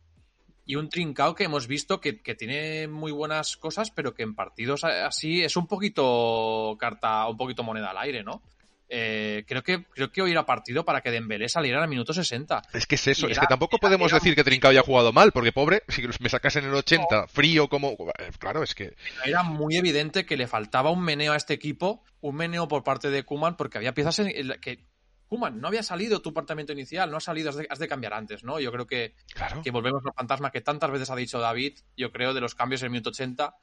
y 0.68 0.76
un 0.76 0.90
Trincao 0.90 1.34
que 1.34 1.44
hemos 1.44 1.66
visto 1.66 1.98
que, 1.98 2.12
tiene 2.12 2.88
muy 2.88 3.10
buenas 3.10 3.56
cosas, 3.56 3.90
pero 3.90 4.12
que 4.12 4.22
en 4.22 4.34
partidos 4.34 4.84
así 4.84 5.42
es 5.42 5.56
un 5.56 5.66
poquito 5.66 6.76
carta, 6.78 7.26
un 7.26 7.38
poquito 7.38 7.62
moneda 7.62 7.90
al 7.90 7.96
aire, 7.96 8.22
¿no? 8.22 8.42
Eh, 8.86 9.44
creo 9.48 9.62
que 9.62 9.84
creo 9.84 10.12
que 10.12 10.20
hoy 10.20 10.32
era 10.32 10.44
partido 10.44 10.84
para 10.84 11.00
que 11.00 11.10
Dembélé 11.10 11.48
saliera 11.48 11.82
al 11.82 11.88
minuto 11.88 12.12
60. 12.12 12.62
Es 12.74 12.86
que 12.86 12.96
es 12.96 13.06
eso, 13.06 13.28
es 13.28 13.38
que 13.38 13.46
tampoco 13.46 13.78
podemos 13.78 14.12
decir 14.12 14.34
que 14.34 14.44
Trincao 14.44 14.70
haya 14.70 14.82
jugado 14.82 15.10
mal, 15.10 15.32
porque 15.32 15.52
pobre, 15.52 15.84
si 15.88 16.02
me 16.20 16.28
sacas 16.28 16.56
en 16.56 16.66
el 16.66 16.74
80 16.74 17.28
frío 17.28 17.68
como... 17.68 17.92
Eh, 18.18 18.30
claro, 18.38 18.62
es 18.62 18.74
que... 18.74 18.94
Era 19.24 19.42
muy 19.42 19.78
evidente 19.78 20.26
que 20.26 20.36
le 20.36 20.46
faltaba 20.46 20.90
un 20.90 21.02
meneo 21.02 21.32
a 21.32 21.36
este 21.36 21.54
equipo, 21.54 22.04
un 22.20 22.36
meneo 22.36 22.68
por 22.68 22.84
parte 22.84 23.08
de 23.08 23.22
Kuman, 23.22 23.56
porque 23.56 23.78
había 23.78 23.94
piezas 23.94 24.18
en, 24.18 24.52
que 24.60 24.84
Kuman, 25.28 25.60
no 25.60 25.68
había 25.68 25.82
salido 25.82 26.22
tu 26.22 26.30
apartamento 26.30 26.72
inicial, 26.72 27.10
no 27.10 27.18
ha 27.18 27.20
salido, 27.20 27.50
has 27.50 27.78
de, 27.78 27.88
cambiar 27.88 28.14
antes, 28.14 28.44
¿no? 28.44 28.60
Yo 28.60 28.72
creo 28.72 28.86
que, 28.86 29.14
que 29.62 29.70
volvemos 29.70 30.02
al 30.04 30.14
fantasma 30.14 30.50
que 30.50 30.62
tantas 30.62 30.90
veces 30.90 31.10
ha 31.10 31.16
dicho 31.16 31.38
David, 31.38 31.78
yo 31.96 32.10
creo, 32.10 32.32
de 32.32 32.40
los 32.40 32.54
cambios 32.54 32.80
en 32.82 32.86
el 32.86 32.92
minuto 32.92 33.10
80, 33.10 33.54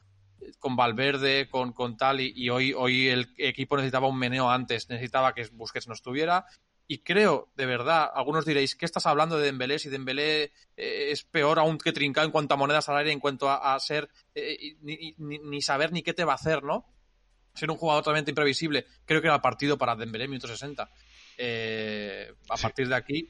con 0.59 0.75
Valverde, 0.75 1.49
con, 1.49 1.73
con 1.73 1.97
tal, 1.97 2.21
y, 2.21 2.49
hoy, 2.49 2.73
hoy 2.73 3.07
el 3.07 3.33
equipo 3.37 3.77
necesitaba 3.77 4.07
un 4.07 4.17
meneo 4.17 4.49
antes, 4.49 4.89
necesitaba 4.89 5.33
que 5.33 5.47
Busquets 5.51 5.87
no 5.87 5.93
estuviera, 5.93 6.45
y 6.87 6.99
creo, 6.99 7.51
de 7.55 7.65
verdad, 7.65 8.11
algunos 8.13 8.45
diréis, 8.45 8.75
¿qué 8.75 8.85
estás 8.85 9.07
hablando 9.07 9.37
de 9.37 9.45
Dembélé? 9.45 9.79
Si 9.79 9.89
Dembélé 9.89 10.51
eh, 10.77 11.09
es 11.09 11.23
peor 11.23 11.57
aún 11.57 11.79
que 11.79 11.91
Trincao 11.91 12.23
en 12.23 12.31
cuanto 12.31 12.53
a 12.53 12.57
monedas 12.57 12.87
al 12.89 12.97
aire, 12.97 13.11
en 13.11 13.19
cuanto 13.19 13.49
a, 13.49 13.79
ser, 13.79 14.07
eh, 14.35 14.75
ni, 14.81 15.15
ni, 15.17 15.61
saber 15.63 15.91
ni 15.91 16.03
qué 16.03 16.13
te 16.13 16.25
va 16.25 16.33
a 16.33 16.35
hacer, 16.35 16.63
¿no? 16.63 16.85
Ser 17.55 17.71
un 17.71 17.77
jugador 17.77 18.03
totalmente 18.03 18.29
imprevisible. 18.29 18.85
Creo 19.05 19.19
que 19.19 19.27
era 19.27 19.35
el 19.35 19.41
partido 19.41 19.79
para 19.79 19.95
Dembélé, 19.95 20.27
minuto 20.27 20.47
60. 20.47 20.91
Eh, 21.37 22.33
a 22.49 22.57
partir 22.57 22.87
de 22.87 22.95
aquí, 22.95 23.29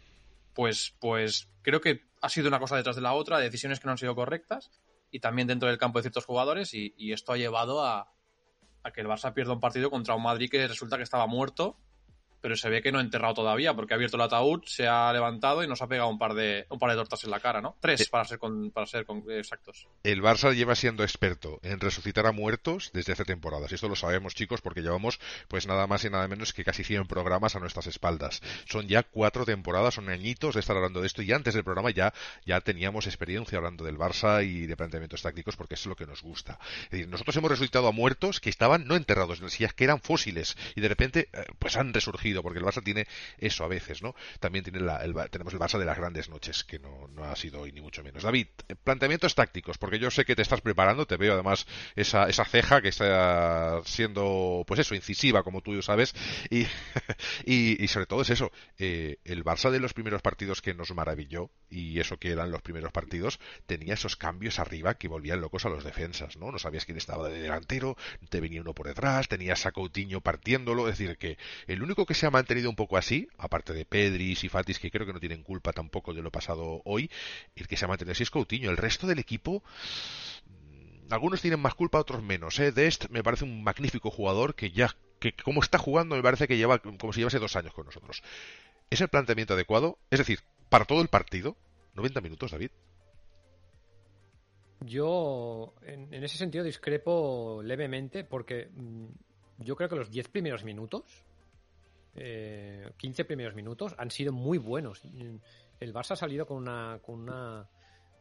pues, 0.54 0.96
pues 1.00 1.50
creo 1.62 1.82
que 1.82 2.02
ha 2.22 2.30
sido 2.30 2.48
una 2.48 2.60
cosa 2.60 2.78
detrás 2.78 2.96
de 2.96 3.02
la 3.02 3.14
otra, 3.14 3.40
decisiones 3.40 3.80
que 3.80 3.86
no 3.86 3.92
han 3.92 3.98
sido 3.98 4.16
correctas 4.16 4.72
y 5.12 5.20
también 5.20 5.48
dentro 5.48 5.70
del 5.70 5.78
campo 5.78 6.00
de 6.00 6.04
ciertos 6.04 6.26
jugadores 6.26 6.74
y, 6.74 6.94
y 6.98 7.14
esto 7.14 7.34
ha 7.34 7.38
llevado 7.38 7.86
a, 7.86 8.12
a, 8.84 8.92
que 8.92 9.02
el 9.02 9.08
Barça 9.08 9.34
pierda 9.34 9.54
un 9.54 9.60
partido 9.60 9.90
contra 9.90 10.16
un 10.16 10.24
Madrid 10.24 10.50
que 10.50 10.68
resulta 10.68 10.98
que 10.98 11.04
estaba 11.04 11.28
muerto 11.28 11.78
pero 12.42 12.56
se 12.56 12.70
ve 12.70 12.82
que 12.82 12.92
no 12.92 13.00
ha 13.00 13.02
enterrado 13.02 13.34
todavía, 13.34 13.74
porque 13.74 13.94
ha 13.94 13.98
abierto 13.98 14.18
el 14.18 14.24
ataúd, 14.24 14.64
se 14.66 14.88
ha 14.88 15.12
levantado 15.12 15.64
y 15.64 15.68
nos 15.68 15.82
ha 15.82 15.88
pegado 15.88 16.10
un 16.10 16.20
par 16.20 16.34
de, 16.34 16.66
un 16.70 16.80
par 16.80 16.92
de 16.92 16.96
tortas 16.96 17.24
en 17.24 17.32
la 17.32 17.40
cara, 17.40 17.62
¿no? 17.62 17.76
Tres, 17.80 18.08
para 18.10 18.26
ser, 18.26 18.40
para 18.74 18.86
ser 18.86 19.06
exactos. 19.30 19.88
El 20.04 20.22
Barça 20.22 20.54
lleva 20.54 20.76
siendo 20.76 21.04
experto 21.04 21.60
en 21.64 21.80
resucitar 21.80 22.26
a 22.28 22.32
muertos 22.32 22.92
desde 22.94 23.14
hace 23.14 23.26
temporadas, 23.26 23.72
y 23.72 23.76
esto 23.76 23.90
lo 23.90 23.96
sabemos, 23.96 24.36
chicos, 24.36 24.62
porque 24.62 24.82
llevamos, 24.82 25.20
pues 25.48 25.68
nada 25.68 25.88
más 25.88 26.06
y 26.06 26.10
nada 26.10 26.28
menos 26.28 26.54
que 26.54 26.64
casi 26.64 26.84
100 26.84 27.08
programas 27.08 27.56
a 27.56 27.60
nuestras 27.60 27.88
espaldas. 27.88 28.42
Son 28.66 28.88
ya 28.88 29.04
cuatro 29.04 29.46
temporadas, 29.46 29.96
son 29.96 30.10
añitos 30.10 30.54
de 30.54 30.60
estar 30.60 30.76
hablando 30.76 31.02
de 31.02 31.08
esto, 31.08 31.22
y 31.22 31.32
antes 31.32 31.54
del 31.54 31.64
programa 31.64 31.92
ya, 31.92 32.14
ya 32.46 32.62
teníamos 32.62 33.08
experiencia 33.08 33.58
hablando 33.58 33.84
del 33.84 33.98
Barça 33.98 34.46
y 34.46 34.68
de 34.68 34.78
planteamientos 34.78 35.22
tácticos, 35.22 35.56
porque 35.56 35.76
es 35.76 35.86
lo 35.86 35.96
que 35.96 36.06
nos 36.06 36.22
gusta. 36.22 36.60
Es 36.86 36.92
decir, 36.92 37.08
nosotros 37.08 37.36
hemos 37.38 37.52
resucitado 37.52 37.88
a 37.88 37.92
muertos 37.92 38.40
que 38.40 38.50
estaban 38.50 38.86
no 38.86 38.96
enterrados, 38.96 39.40
sino 39.40 39.70
que 39.76 39.84
eran 39.84 40.02
fósiles, 40.02 40.56
y 40.76 40.82
de 40.82 40.88
repente, 40.88 41.30
eh, 41.34 41.46
pues 41.60 41.78
han 41.78 41.94
resurgido 41.94 42.35
porque 42.42 42.60
el 42.60 42.66
Barça 42.66 42.84
tiene 42.84 43.08
eso 43.38 43.64
a 43.64 43.68
veces, 43.68 44.02
¿no? 44.02 44.16
También 44.40 44.64
tiene 44.64 44.80
el, 44.80 45.16
tenemos 45.30 45.54
el 45.54 45.60
Barça 45.60 45.78
de 45.78 45.86
las 45.86 45.98
grandes 45.98 46.30
noches, 46.30 46.64
que 46.64 46.80
no, 46.80 47.10
ha 47.24 47.36
sido 47.36 47.62
hoy 47.62 47.72
ni 47.72 47.82
mucho 47.82 48.04
menos. 48.04 48.24
David, 48.24 48.48
planteamientos 48.84 49.36
tácticos, 49.36 49.78
porque 49.78 50.00
yo 50.00 50.12
sé 50.12 50.26
que 50.26 50.36
te 50.36 50.42
estás 50.42 50.62
preparando, 50.62 51.06
te 51.06 51.18
veo 51.18 51.34
además 51.34 51.66
esa, 51.96 52.28
esa 52.28 52.46
ceja 52.46 52.82
que 52.82 52.90
está 52.90 53.82
siendo, 53.86 54.64
pues 54.68 54.80
eso, 54.80 54.96
incisiva, 54.96 55.44
como 55.44 55.62
tú 55.62 55.82
sabes, 55.82 56.14
y, 56.50 56.66
y, 57.46 57.88
sobre 57.88 58.06
todo 58.06 58.22
es 58.22 58.30
eso, 58.30 58.52
eh, 58.78 59.18
el 59.24 59.44
Barça 59.44 59.72
de 59.72 59.80
los 59.80 59.94
primeros 59.94 60.22
partidos 60.22 60.62
que 60.62 60.74
nos 60.74 60.94
maravilló, 60.94 61.50
y 61.70 62.00
eso 62.00 62.18
que 62.18 62.32
eran 62.32 62.52
los 62.52 62.62
primeros 62.62 62.92
partidos, 62.92 63.40
tenía 63.66 63.94
esos 63.94 64.16
cambios 64.16 64.60
arriba 64.60 64.96
que 64.96 65.08
volvían 65.08 65.42
locos 65.42 65.66
a 65.66 65.70
los 65.70 65.84
defensas, 65.84 66.38
¿no? 66.38 66.52
No 66.52 66.60
sabías 66.60 66.86
quién 66.86 66.98
estaba 66.98 67.30
de 67.30 67.40
delantero, 67.42 67.98
te 68.30 68.40
venía 68.40 68.62
uno 68.62 68.74
por 68.74 68.88
detrás, 68.88 69.28
tenías 69.28 69.66
a 69.66 69.72
Coutinho 69.72 70.22
partiéndolo, 70.22 70.88
es 70.88 70.98
decir, 70.98 71.18
que 71.18 71.38
el 71.68 71.84
único 71.84 72.06
que 72.06 72.14
se 72.16 72.26
ha 72.26 72.32
mantenido 72.32 72.70
un 72.70 72.76
poco 72.76 72.98
así, 72.98 73.28
aparte 73.38 73.74
de 73.74 73.86
Pedri 73.86 74.32
y 74.32 74.50
Fatis, 74.50 74.80
que 74.80 74.90
creo 74.90 75.06
que 75.06 75.14
no 75.14 75.20
tienen 75.20 75.44
culpa 75.44 75.74
tampoco 75.74 76.14
de 76.14 76.22
lo 76.22 76.32
pasado 76.32 76.82
hoy, 76.86 77.12
el 77.56 77.68
que 77.68 77.78
se 77.78 77.86
ha 77.86 77.88
mantenido 77.88 78.14
así 78.14 78.24
es 78.24 78.32
Coutinho. 78.32 78.72
El 78.72 78.78
resto 78.78 79.08
del 79.08 79.20
equipo 79.20 79.64
mm, 80.48 81.14
algunos 81.14 81.42
tienen 81.42 81.60
más 81.60 81.76
culpa, 81.76 82.00
otros 82.00 82.24
menos. 82.24 82.60
¿eh? 82.60 82.72
Dest 82.72 83.10
me 83.10 83.24
parece 83.24 83.44
un 83.44 83.64
magnífico 83.64 84.10
jugador 84.10 84.56
que 84.56 84.72
ya, 84.72 84.96
que 85.20 85.34
como 85.34 85.62
está 85.62 85.78
jugando, 85.78 86.16
me 86.16 86.24
parece 86.24 86.48
que 86.48 86.58
lleva 86.58 86.80
como 86.80 87.14
si 87.14 87.20
llevase 87.20 87.40
dos 87.40 87.56
años 87.56 87.74
con 87.74 87.86
nosotros. 87.86 88.24
¿Es 88.90 89.02
el 89.02 89.10
planteamiento 89.10 89.54
adecuado? 89.54 89.98
Es 90.10 90.20
decir, 90.20 90.40
para 90.70 90.86
todo 90.86 91.02
el 91.02 91.08
partido, 91.08 91.56
90 91.96 92.22
minutos, 92.22 92.52
David. 92.52 92.72
Yo, 94.82 95.74
en, 95.82 96.14
ese 96.14 96.38
sentido, 96.38 96.64
discrepo 96.64 97.62
levemente 97.64 98.24
porque 98.24 98.70
mm, 98.76 99.06
yo 99.60 99.76
creo 99.76 99.90
que 99.90 99.96
los 99.96 100.12
10 100.12 100.28
primeros 100.30 100.64
minutos 100.64 101.25
eh, 102.16 102.92
15 102.98 103.26
primeros 103.26 103.56
minutos 103.56 103.94
han 103.98 104.10
sido 104.10 104.32
muy 104.32 104.58
buenos. 104.58 105.04
El 105.80 105.94
Barça 105.94 106.12
ha 106.12 106.16
salido 106.16 106.46
con 106.46 106.58
una, 106.58 107.00
con 107.02 107.20
una, 107.22 107.70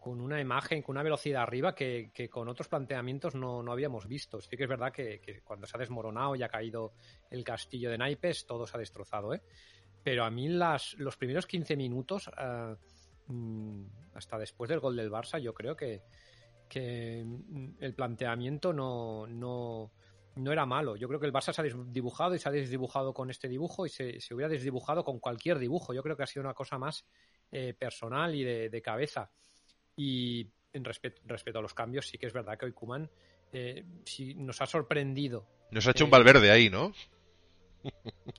con 0.04 0.20
una 0.20 0.40
imagen, 0.40 0.82
con 0.82 0.94
una 0.94 1.02
velocidad 1.02 1.42
arriba 1.42 1.74
que, 1.74 2.10
con 2.30 2.48
otros 2.48 2.68
planteamientos 2.68 3.34
no, 3.34 3.60
habíamos 3.72 4.06
visto. 4.06 4.40
Sí 4.40 4.56
que 4.56 4.64
es 4.64 4.68
verdad 4.68 4.92
que, 4.92 5.40
cuando 5.44 5.66
se 5.66 5.76
ha 5.76 5.80
desmoronado 5.80 6.36
y 6.36 6.42
ha 6.42 6.48
caído 6.48 6.92
el 7.30 7.44
castillo 7.44 7.90
de 7.90 7.98
naipes, 7.98 8.46
todo 8.46 8.66
se 8.66 8.76
ha 8.76 8.80
destrozado. 8.80 9.32
¿eh? 9.32 9.42
Pero 10.02 10.24
a 10.24 10.30
mí 10.30 10.48
las, 10.48 10.94
los 10.98 11.16
primeros 11.16 11.46
15 11.46 11.76
minutos, 11.76 12.30
eh, 12.36 12.74
mm, 13.28 13.84
hasta 14.14 14.38
después 14.38 14.68
del 14.68 14.80
gol 14.80 14.96
del 14.96 15.10
Barça, 15.10 15.38
yo 15.38 15.54
creo 15.54 15.74
que, 15.76 16.02
que 16.68 17.24
mm, 17.24 17.76
el 17.80 17.94
planteamiento 17.94 18.72
no, 18.72 19.26
no, 19.26 19.92
no 20.36 20.52
era 20.52 20.66
malo. 20.66 20.96
Yo 20.96 21.08
creo 21.08 21.20
que 21.20 21.26
el 21.26 21.32
Barça 21.32 21.52
se 21.52 21.60
ha 21.60 21.64
desdibujado 21.64 22.34
y 22.34 22.38
se 22.38 22.48
ha 22.48 22.52
desdibujado 22.52 23.12
con 23.12 23.30
este 23.30 23.48
dibujo 23.48 23.86
y 23.86 23.88
se, 23.88 24.18
hubiera 24.32 24.48
desdibujado 24.48 25.04
con 25.04 25.20
cualquier 25.20 25.58
dibujo. 25.58 25.94
Yo 25.94 26.02
creo 26.02 26.16
que 26.16 26.22
ha 26.24 26.26
sido 26.26 26.42
una 26.42 26.54
cosa 26.54 26.78
más 26.78 27.04
eh, 27.52 27.74
personal 27.74 28.34
y 28.34 28.44
de, 28.44 28.82
cabeza. 28.82 29.30
Y 29.96 30.48
en 30.72 30.84
respecto, 30.84 31.58
a 31.58 31.62
los 31.62 31.74
cambios, 31.74 32.08
sí 32.08 32.18
que 32.18 32.26
es 32.26 32.32
verdad 32.32 32.58
que 32.58 32.66
hoy 32.66 32.72
Kuman 32.72 33.08
eh, 33.52 33.84
nos 34.36 34.60
ha 34.60 34.66
sorprendido. 34.66 35.46
Nos 35.70 35.86
ha 35.86 35.92
hecho 35.92 36.04
un 36.04 36.10
Valverde 36.10 36.50
ahí, 36.50 36.68
¿no? 36.68 36.92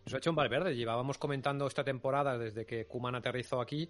Nos 0.06 0.14
ha 0.14 0.18
hecho 0.18 0.32
un 0.32 0.36
Valverde. 0.36 0.76
Llevábamos 0.76 1.18
comentando 1.18 1.68
esta 1.68 1.84
temporada 1.84 2.38
desde 2.38 2.66
que 2.66 2.86
Kuman 2.88 3.16
aterrizó 3.16 3.62
aquí 3.62 3.90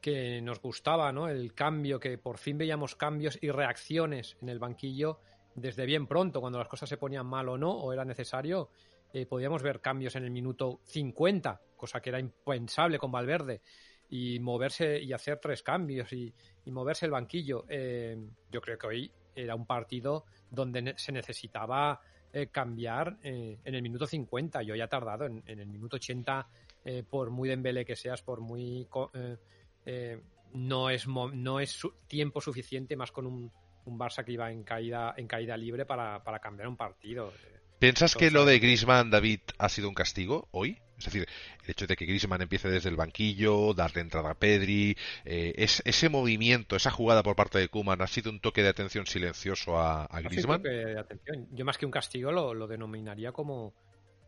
que 0.00 0.42
nos 0.42 0.60
gustaba, 0.60 1.12
¿no? 1.12 1.28
El 1.28 1.54
cambio, 1.54 1.98
que 1.98 2.18
por 2.18 2.36
fin 2.36 2.58
veíamos 2.58 2.94
cambios 2.94 3.38
y 3.40 3.50
reacciones 3.50 4.36
en 4.42 4.50
el 4.50 4.58
banquillo 4.58 5.18
desde 5.54 5.86
bien 5.86 6.06
pronto, 6.06 6.40
cuando 6.40 6.58
las 6.58 6.68
cosas 6.68 6.88
se 6.88 6.96
ponían 6.96 7.26
mal 7.26 7.48
o 7.48 7.56
no, 7.56 7.70
o 7.70 7.92
era 7.92 8.04
necesario, 8.04 8.70
eh, 9.12 9.26
podíamos 9.26 9.62
ver 9.62 9.80
cambios 9.80 10.16
en 10.16 10.24
el 10.24 10.30
minuto 10.30 10.80
50, 10.84 11.60
cosa 11.76 12.00
que 12.00 12.10
era 12.10 12.18
impensable 12.18 12.98
con 12.98 13.12
Valverde, 13.12 13.62
y 14.10 14.38
moverse 14.40 15.00
y 15.00 15.12
hacer 15.12 15.38
tres 15.40 15.62
cambios 15.62 16.12
y, 16.12 16.34
moverse 16.66 17.06
el 17.06 17.12
banquillo. 17.12 17.64
Eh, 17.68 18.16
yo 18.50 18.60
creo 18.60 18.78
que 18.78 18.86
hoy 18.86 19.12
era 19.34 19.54
un 19.54 19.66
partido 19.66 20.24
donde 20.50 20.94
se 20.96 21.12
necesitaba 21.12 22.00
eh, 22.32 22.48
cambiar 22.48 23.18
en 23.22 23.74
el 23.74 23.82
minuto 23.82 24.06
50. 24.06 24.62
Yo 24.62 24.74
ya 24.74 24.84
he 24.84 24.88
tardado 24.88 25.26
en, 25.26 25.42
el 25.46 25.66
minuto 25.66 25.96
80, 25.96 26.48
por 27.08 27.30
muy 27.30 27.48
Dembélé 27.48 27.84
que 27.84 27.96
seas, 27.96 28.22
por 28.22 28.40
muy... 28.40 28.88
no 30.52 30.90
es, 30.90 31.06
no 31.08 31.60
es 31.60 31.82
tiempo 32.06 32.40
suficiente 32.40 32.96
más 32.96 33.10
con 33.10 33.26
un 33.26 33.50
un 33.84 33.98
Barça 33.98 34.24
que 34.24 34.32
iba 34.32 34.50
en 34.50 34.62
caída, 34.64 35.14
en 35.16 35.26
caída 35.26 35.56
libre 35.56 35.86
para, 35.86 36.22
cambiar 36.40 36.68
un 36.68 36.76
partido. 36.76 37.32
¿Piensas 37.78 38.14
que 38.14 38.30
lo 38.30 38.44
de 38.44 38.58
Grisman, 38.58 39.10
David, 39.10 39.40
ha 39.58 39.68
sido 39.68 39.88
un 39.88 39.94
castigo 39.94 40.48
hoy? 40.52 40.78
Es 40.98 41.06
decir, 41.06 41.26
el 41.64 41.70
hecho 41.70 41.86
de 41.86 41.96
que 41.96 42.06
Griezmann 42.06 42.40
empiece 42.40 42.68
desde 42.68 42.88
el 42.88 42.96
banquillo, 42.96 43.74
darle 43.74 44.00
entrada 44.00 44.30
a 44.30 44.34
Pedri, 44.34 44.96
eh, 45.24 45.52
es, 45.56 45.82
ese 45.84 46.08
movimiento, 46.08 46.76
esa 46.76 46.90
jugada 46.90 47.22
por 47.22 47.36
parte 47.36 47.58
de 47.58 47.68
Kuman 47.68 48.00
ha 48.00 48.06
sido 48.06 48.30
un 48.30 48.40
toque 48.40 48.62
de 48.62 48.68
atención 48.68 49.06
silencioso 49.06 49.76
a, 49.76 50.04
a 50.04 50.18
atención. 50.18 51.48
Yo 51.50 51.64
más 51.64 51.78
que 51.78 51.86
un 51.86 51.92
castigo 51.92 52.30
lo, 52.30 52.54
lo 52.54 52.66
denominaría 52.68 53.32
como, 53.32 53.74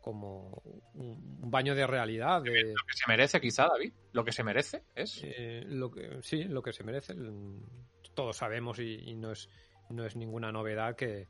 como 0.01 0.61
un 0.93 1.49
baño 1.49 1.75
de 1.75 1.87
realidad. 1.87 2.41
De... 2.41 2.51
Lo 2.51 2.85
que 2.87 2.93
se 2.93 3.03
merece, 3.07 3.41
quizá, 3.41 3.67
David. 3.67 3.93
Lo 4.11 4.23
que 4.23 4.31
se 4.31 4.43
merece 4.43 4.83
es. 4.95 5.21
Eh, 5.23 5.63
lo 5.65 5.91
que, 5.91 6.19
sí, 6.21 6.43
lo 6.43 6.61
que 6.61 6.73
se 6.73 6.83
merece. 6.83 7.13
Todos 8.17 8.37
sabemos 8.37 8.79
y, 8.79 9.13
no, 9.13 9.31
es, 9.33 9.47
no 9.91 10.03
es 10.03 10.15
ninguna 10.15 10.51
novedad 10.51 10.95
que, 10.95 11.27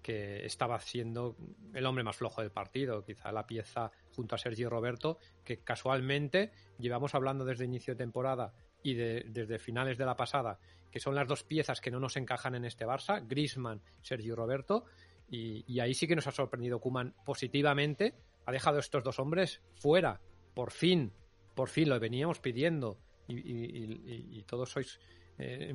que 0.00 0.46
estaba 0.46 0.80
siendo 0.80 1.36
el 1.74 1.84
hombre 1.84 2.02
más 2.02 2.16
flojo 2.16 2.40
del 2.40 2.50
partido, 2.50 3.04
quizá 3.04 3.30
la 3.30 3.46
pieza 3.46 3.92
junto 4.16 4.36
a 4.36 4.38
Sergio 4.38 4.70
Roberto, 4.70 5.18
que 5.44 5.58
casualmente 5.58 6.50
llevamos 6.78 7.14
hablando 7.14 7.44
desde 7.44 7.66
inicio 7.66 7.92
de 7.92 7.98
temporada 7.98 8.54
y 8.82 8.94
de, 8.94 9.26
desde 9.28 9.58
finales 9.58 9.98
de 9.98 10.06
la 10.06 10.16
pasada, 10.16 10.58
que 10.90 10.98
son 10.98 11.14
las 11.14 11.28
dos 11.28 11.44
piezas 11.44 11.82
que 11.82 11.90
no 11.90 12.00
nos 12.00 12.16
encajan 12.16 12.54
en 12.54 12.64
este 12.64 12.86
Barça, 12.86 13.22
Grisman, 13.28 13.82
Sergio 14.00 14.34
Roberto, 14.34 14.86
y, 15.28 15.78
ahí 15.78 15.92
sí 15.92 16.08
que 16.08 16.16
nos 16.16 16.26
ha 16.26 16.32
sorprendido 16.32 16.80
Kuman 16.80 17.14
positivamente, 17.26 18.14
ha 18.46 18.52
dejado 18.52 18.78
estos 18.78 19.04
dos 19.04 19.18
hombres 19.18 19.60
fuera, 19.74 20.22
por 20.54 20.70
fin, 20.70 21.12
por 21.54 21.68
fin 21.68 21.90
lo 21.90 22.00
veníamos 22.00 22.40
pidiendo, 22.40 22.96
y 23.28 24.42
todos 24.44 24.70
sois 24.70 24.98
eh, 25.36 25.74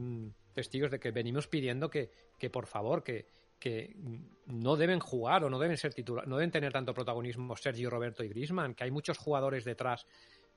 testigos 0.56 0.90
de 0.90 1.00
que 1.00 1.12
venimos 1.12 1.48
pidiendo 1.48 1.90
que, 1.92 2.10
que 2.40 2.50
por 2.50 2.66
favor, 2.66 3.04
que, 3.04 3.28
que 3.60 3.96
no 4.48 4.76
deben 4.76 5.00
jugar 5.00 5.44
o 5.44 5.50
no 5.50 5.60
deben 5.60 5.78
ser 5.78 5.94
titular, 5.94 6.28
no 6.28 6.38
deben 6.38 6.52
tener 6.52 6.74
tanto 6.74 6.94
protagonismo 6.94 7.56
Sergio 7.56 7.90
Roberto 7.90 8.24
y 8.24 8.30
Grisman, 8.30 8.74
que 8.74 8.86
hay 8.86 8.92
muchos 8.92 9.18
jugadores 9.18 9.66
detrás 9.66 10.08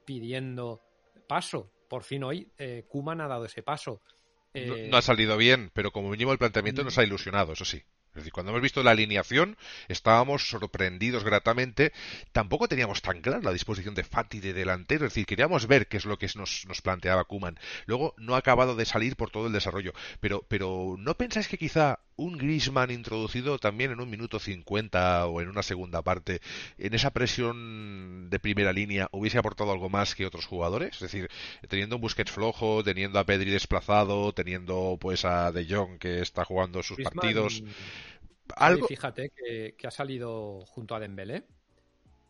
pidiendo 0.04 0.80
paso. 1.26 1.70
Por 1.88 2.02
fin 2.02 2.24
hoy 2.24 2.48
eh, 2.56 2.84
Kuman 2.88 3.20
ha 3.20 3.28
dado 3.28 3.44
ese 3.44 3.62
paso. 3.62 4.00
Eh... 4.54 4.66
No, 4.66 4.90
no, 4.92 4.96
ha 4.96 5.02
salido 5.02 5.36
bien, 5.36 5.70
pero 5.74 5.90
como 5.90 6.10
mínimo 6.10 6.32
el 6.32 6.38
planteamiento 6.38 6.84
nos 6.84 6.96
ha 6.98 7.04
ilusionado, 7.04 7.52
eso 7.52 7.64
sí. 7.64 7.82
Es 8.10 8.22
decir, 8.22 8.32
cuando 8.32 8.50
hemos 8.50 8.62
visto 8.62 8.82
la 8.82 8.90
alineación, 8.92 9.56
estábamos 9.88 10.48
sorprendidos 10.48 11.24
gratamente. 11.24 11.92
Tampoco 12.32 12.68
teníamos 12.68 13.02
tan 13.02 13.20
clara 13.20 13.40
la 13.42 13.52
disposición 13.52 13.94
de 13.94 14.04
Fati 14.04 14.40
de 14.40 14.52
delantero. 14.52 15.06
Es 15.06 15.12
decir, 15.12 15.26
queríamos 15.26 15.66
ver 15.66 15.86
qué 15.86 15.98
es 15.98 16.04
lo 16.04 16.18
que 16.18 16.28
nos, 16.34 16.66
nos 16.66 16.82
planteaba 16.82 17.24
Kuman. 17.24 17.58
Luego 17.86 18.14
no 18.18 18.34
ha 18.34 18.38
acabado 18.38 18.74
de 18.74 18.84
salir 18.84 19.16
por 19.16 19.30
todo 19.30 19.46
el 19.46 19.52
desarrollo. 19.52 19.92
Pero, 20.20 20.44
pero 20.48 20.96
¿no 20.98 21.14
pensáis 21.14 21.48
que 21.48 21.58
quizá 21.58 22.00
un 22.18 22.36
Grisman 22.36 22.90
introducido 22.90 23.58
también 23.58 23.92
en 23.92 24.00
un 24.00 24.10
minuto 24.10 24.40
50 24.40 25.26
o 25.26 25.40
en 25.40 25.48
una 25.48 25.62
segunda 25.62 26.02
parte, 26.02 26.40
en 26.76 26.92
esa 26.92 27.12
presión 27.12 28.28
de 28.28 28.40
primera 28.40 28.72
línea, 28.72 29.08
hubiese 29.12 29.38
aportado 29.38 29.70
algo 29.70 29.88
más 29.88 30.16
que 30.16 30.26
otros 30.26 30.44
jugadores? 30.44 30.96
Es 30.96 31.00
decir, 31.00 31.30
teniendo 31.68 31.94
un 31.96 32.02
Busquets 32.02 32.32
flojo, 32.32 32.82
teniendo 32.82 33.20
a 33.20 33.24
Pedri 33.24 33.52
desplazado, 33.52 34.32
teniendo 34.32 34.98
pues 35.00 35.24
a 35.24 35.52
De 35.52 35.64
Jong 35.64 35.98
que 35.98 36.20
está 36.20 36.44
jugando 36.44 36.82
sus 36.82 36.96
Griezmann, 36.96 37.14
partidos. 37.14 37.62
¿Algo? 38.56 38.86
Fíjate 38.86 39.30
que, 39.30 39.74
que, 39.76 39.86
ha 39.86 39.90
salido 39.90 40.60
junto 40.66 40.94
a 40.94 41.00
Dembélé. 41.00 41.44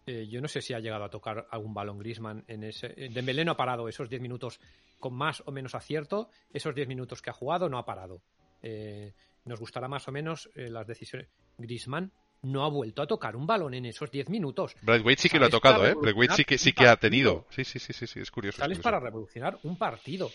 Eh, 0.09 0.27
yo 0.27 0.41
no 0.41 0.49
sé 0.49 0.63
si 0.63 0.73
ha 0.73 0.81
llegado 0.81 1.05
a 1.05 1.11
tocar 1.11 1.47
algún 1.51 1.75
balón 1.75 1.99
Grisman 1.99 2.43
en 2.49 2.65
ese. 2.65 2.89
Dembélé 3.11 3.45
no 3.45 3.53
ha 3.53 3.57
parado 3.57 3.89
esos 3.89 4.09
10 4.09 4.23
minutos 4.23 4.59
con 4.99 5.13
más 5.15 5.43
o 5.45 5.53
menos 5.53 5.75
acierto. 5.75 6.31
Esos 6.51 6.75
10 6.75 6.89
minutos 6.89 7.21
que 7.21 7.29
ha 7.29 7.35
jugado 7.35 7.69
no 7.69 7.77
ha 7.77 7.85
parado. 7.85 8.23
Eh, 8.63 9.13
nos 9.45 9.61
gustará 9.61 9.87
más 9.87 10.09
o 10.09 10.13
menos 10.13 10.49
eh, 10.55 10.71
las 10.71 10.87
decisiones. 10.87 11.29
Grisman 11.59 12.11
no 12.41 12.65
ha 12.65 12.71
vuelto 12.71 13.03
a 13.03 13.07
tocar 13.07 13.37
un 13.37 13.47
balón 13.47 13.75
en 13.75 13.85
esos 13.85 14.11
10 14.11 14.31
minutos. 14.31 14.75
Braithwaite 14.81 15.23
sí 15.23 15.29
que 15.29 15.39
lo 15.39 15.47
ha 15.47 15.51
tocado, 15.51 15.87
¿eh? 15.87 15.95
Braithwaite 15.95 16.37
sí 16.37 16.45
que, 16.45 16.57
sí 16.57 16.73
que 16.73 16.87
ha 16.87 16.97
tenido. 16.97 17.47
Sí, 17.51 17.65
sí, 17.65 17.79
sí, 17.79 17.93
sí, 17.93 18.07
sí 18.07 18.21
es 18.21 18.31
curioso. 18.31 18.59
Sales 18.59 18.79
es 18.79 18.83
curioso. 18.83 18.85
para 18.85 19.01
revolucionar 19.01 19.59
un 19.63 19.77
partido. 19.77 20.31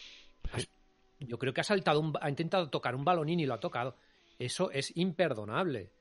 Sí. 0.56 0.68
Yo 1.20 1.40
creo 1.40 1.54
que 1.54 1.62
ha 1.62 1.64
saltado, 1.64 2.00
un, 2.00 2.14
ha 2.22 2.30
intentado 2.30 2.70
tocar 2.70 2.94
un 2.94 3.06
balonín 3.06 3.40
y 3.40 3.46
lo 3.48 3.56
ha 3.56 3.60
tocado. 3.60 3.96
Eso 4.38 4.72
es 4.72 4.96
imperdonable. 4.98 5.92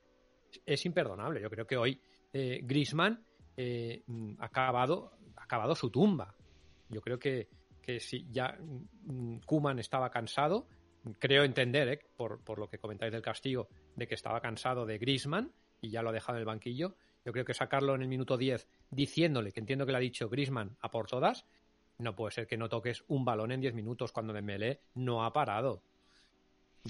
Es 0.67 0.85
imperdonable. 0.87 1.41
Yo 1.41 1.51
creo 1.51 1.67
que 1.67 1.77
hoy 1.77 2.01
eh, 2.33 2.61
Grisman 2.63 3.25
eh, 3.57 4.05
ha, 4.39 4.45
acabado, 4.47 5.13
ha 5.37 5.45
acabado 5.45 5.75
su 5.75 5.91
tumba. 5.91 6.35
Yo 6.89 7.01
creo 7.01 7.19
que, 7.19 7.49
que 7.81 8.01
si 8.01 8.27
ya 8.31 8.59
Kuman 9.47 9.79
estaba 9.79 10.11
cansado, 10.11 10.69
creo 11.19 11.45
entender, 11.45 11.89
eh, 11.89 12.01
por, 12.17 12.43
por, 12.45 12.59
lo 12.59 12.69
que 12.69 12.79
comentáis 12.79 13.13
del 13.13 13.23
castigo, 13.23 13.69
de 13.97 14.07
que 14.07 14.15
estaba 14.15 14.41
cansado 14.41 14.87
de 14.87 14.99
Grisman 14.99 15.53
y 15.81 15.91
ya 15.91 16.03
lo 16.03 16.11
ha 16.11 16.13
dejado 16.13 16.39
en 16.39 16.41
el 16.41 16.47
banquillo. 16.47 16.97
Yo 17.25 17.33
creo 17.33 17.45
que 17.45 17.55
sacarlo 17.55 17.95
en 17.95 18.03
el 18.03 18.09
minuto 18.09 18.37
10 18.37 18.69
diciéndole, 18.91 19.53
que 19.53 19.61
entiendo 19.61 19.87
que 19.87 19.93
le 19.93 19.99
ha 19.99 20.01
dicho 20.01 20.29
Grisman 20.29 20.77
a 20.81 20.91
por 20.91 21.07
todas, 21.07 21.47
no 21.99 22.17
puede 22.17 22.33
ser 22.33 22.47
que 22.47 22.57
no 22.57 22.69
toques 22.69 23.05
un 23.09 23.25
balón 23.25 23.53
en 23.53 23.61
10 23.61 23.75
minutos 23.75 24.13
cuando 24.13 24.33
Dembélé 24.33 24.81
no 24.95 25.25
ha 25.25 25.33
parado. 25.33 25.83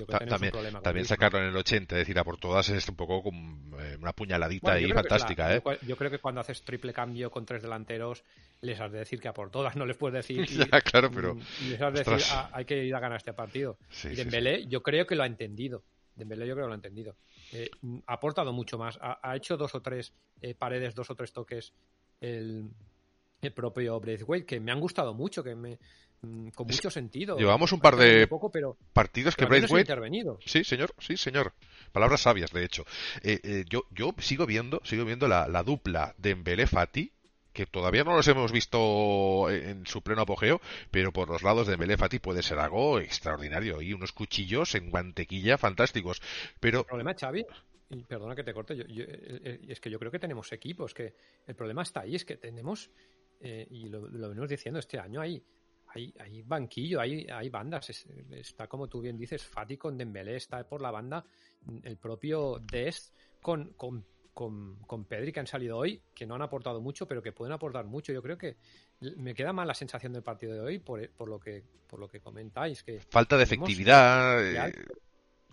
También, 0.06 0.52
también 0.82 1.04
sacarlo 1.04 1.38
en 1.38 1.46
el 1.46 1.56
80, 1.56 1.96
es 1.96 2.00
decir, 2.00 2.18
a 2.18 2.24
por 2.24 2.38
todas 2.38 2.66
es 2.70 2.88
un 2.88 2.96
poco 2.96 3.22
como 3.22 3.76
una 4.00 4.12
puñaladita 4.14 4.72
bueno, 4.72 4.86
ahí 4.86 4.92
fantástica, 4.92 5.54
¿eh? 5.54 5.62
Yo 5.82 5.96
creo 5.96 6.10
que 6.10 6.18
cuando 6.18 6.40
haces 6.40 6.62
triple 6.62 6.94
cambio 6.94 7.30
con 7.30 7.44
tres 7.44 7.60
delanteros, 7.60 8.24
les 8.62 8.80
has 8.80 8.90
de 8.90 9.00
decir 9.00 9.20
que 9.20 9.28
a 9.28 9.34
por 9.34 9.50
todas, 9.50 9.76
no 9.76 9.84
les 9.84 9.96
puedes 9.96 10.14
decir. 10.14 10.46
Y, 10.50 10.56
ya, 10.56 10.80
claro, 10.80 11.10
pero. 11.10 11.36
Les 11.68 11.80
has 11.80 11.92
de 11.92 12.04
decir, 12.04 12.26
ah, 12.32 12.50
hay 12.54 12.64
que 12.64 12.84
ir 12.84 12.94
a 12.94 13.00
ganar 13.00 13.18
este 13.18 13.34
partido. 13.34 13.76
Sí, 13.90 14.08
y 14.08 14.14
Dembélé, 14.14 14.56
sí, 14.56 14.62
sí. 14.62 14.68
yo 14.68 14.82
creo 14.82 15.06
que 15.06 15.14
lo 15.14 15.24
ha 15.24 15.26
entendido. 15.26 15.84
Dembélé, 16.16 16.46
yo 16.46 16.54
creo 16.54 16.64
que 16.64 16.68
lo 16.68 16.72
ha 16.72 16.76
entendido. 16.76 17.16
Eh, 17.52 17.70
ha 18.06 18.14
aportado 18.14 18.52
mucho 18.52 18.78
más. 18.78 18.98
Ha, 19.02 19.18
ha, 19.22 19.36
hecho 19.36 19.58
dos 19.58 19.74
o 19.74 19.82
tres 19.82 20.14
eh, 20.40 20.54
paredes, 20.54 20.94
dos 20.94 21.10
o 21.10 21.14
tres 21.14 21.32
toques 21.32 21.74
el, 22.20 22.70
el 23.42 23.52
propio 23.52 24.00
Braithwaite, 24.00 24.46
que 24.46 24.60
me 24.60 24.72
han 24.72 24.80
gustado 24.80 25.12
mucho, 25.12 25.42
que 25.42 25.54
me, 25.54 25.78
con 26.54 26.68
mucho 26.68 26.90
sentido. 26.90 27.36
Llevamos 27.36 27.72
un 27.72 27.80
par 27.80 27.96
de 27.96 28.26
poco, 28.28 28.50
pero, 28.50 28.76
partidos 28.92 29.34
que 29.34 29.44
Braithwaite. 29.44 29.90
intervenido. 29.90 30.38
Sí, 30.44 30.62
señor, 30.62 30.94
sí, 30.98 31.16
señor. 31.16 31.52
Palabras 31.90 32.22
sabias, 32.22 32.52
de 32.52 32.64
hecho. 32.64 32.84
Eh, 33.22 33.40
eh, 33.42 33.64
yo, 33.68 33.84
yo 33.90 34.14
sigo 34.18 34.46
viendo, 34.46 34.80
sigo 34.84 35.04
viendo 35.04 35.26
la, 35.26 35.48
la 35.48 35.64
dupla 35.64 36.14
de 36.18 36.36
Mbele 36.36 36.68
Fati, 36.68 37.10
que 37.52 37.66
todavía 37.66 38.04
no 38.04 38.14
los 38.14 38.26
hemos 38.28 38.52
visto 38.52 39.50
en 39.50 39.84
su 39.84 40.00
pleno 40.02 40.22
apogeo, 40.22 40.60
pero 40.90 41.12
por 41.12 41.28
los 41.28 41.42
lados 41.42 41.66
de 41.66 41.76
Mbele 41.76 41.96
Fati 41.96 42.20
puede 42.20 42.42
ser 42.42 42.60
algo 42.60 43.00
extraordinario. 43.00 43.82
Y 43.82 43.92
unos 43.92 44.12
cuchillos 44.12 44.76
en 44.76 44.90
mantequilla 44.90 45.58
fantásticos. 45.58 46.22
Pero. 46.60 46.80
El 46.80 46.86
problema, 46.86 47.14
Xavi, 47.14 47.44
y 47.90 48.04
perdona 48.04 48.36
que 48.36 48.44
te 48.44 48.54
corte, 48.54 48.76
yo, 48.76 48.84
yo, 48.86 49.04
es 49.04 49.80
que 49.80 49.90
yo 49.90 49.98
creo 49.98 50.12
que 50.12 50.20
tenemos 50.20 50.52
equipos, 50.52 50.94
que 50.94 51.14
el 51.46 51.56
problema 51.56 51.82
está 51.82 52.02
ahí, 52.02 52.14
es 52.14 52.24
que 52.24 52.36
tenemos, 52.36 52.90
eh, 53.40 53.66
y 53.70 53.88
lo, 53.88 54.08
lo 54.08 54.28
venimos 54.28 54.48
diciendo 54.48 54.78
este 54.78 54.98
año, 54.98 55.20
hay 55.20 55.42
hay, 55.94 56.14
hay, 56.18 56.42
banquillo, 56.42 57.00
hay, 57.00 57.26
hay 57.30 57.48
bandas. 57.48 57.90
Es, 57.90 58.06
está, 58.30 58.66
como 58.66 58.88
tú 58.88 59.00
bien 59.00 59.16
dices, 59.16 59.44
Fati 59.44 59.76
con 59.76 59.96
Dembélé, 59.96 60.36
está 60.36 60.66
por 60.66 60.80
la 60.80 60.90
banda 60.90 61.24
el 61.82 61.96
propio 61.96 62.58
Dest 62.60 63.14
con, 63.40 63.72
con, 63.74 64.04
con, 64.32 64.76
con, 64.86 65.04
Pedri 65.04 65.32
que 65.32 65.40
han 65.40 65.46
salido 65.46 65.78
hoy, 65.78 66.02
que 66.14 66.26
no 66.26 66.34
han 66.34 66.42
aportado 66.42 66.80
mucho, 66.80 67.06
pero 67.06 67.22
que 67.22 67.32
pueden 67.32 67.52
aportar 67.52 67.84
mucho. 67.86 68.12
Yo 68.12 68.22
creo 68.22 68.38
que 68.38 68.56
me 69.16 69.34
queda 69.34 69.52
mal 69.52 69.68
la 69.68 69.74
sensación 69.74 70.12
del 70.12 70.22
partido 70.22 70.54
de 70.54 70.60
hoy 70.60 70.78
por, 70.78 71.08
por 71.10 71.28
lo 71.28 71.38
que 71.38 71.62
por 71.86 72.00
lo 72.00 72.08
que 72.08 72.20
comentáis. 72.20 72.82
que 72.82 73.00
Falta 73.00 73.36
de 73.36 73.44
efectividad. 73.44 74.72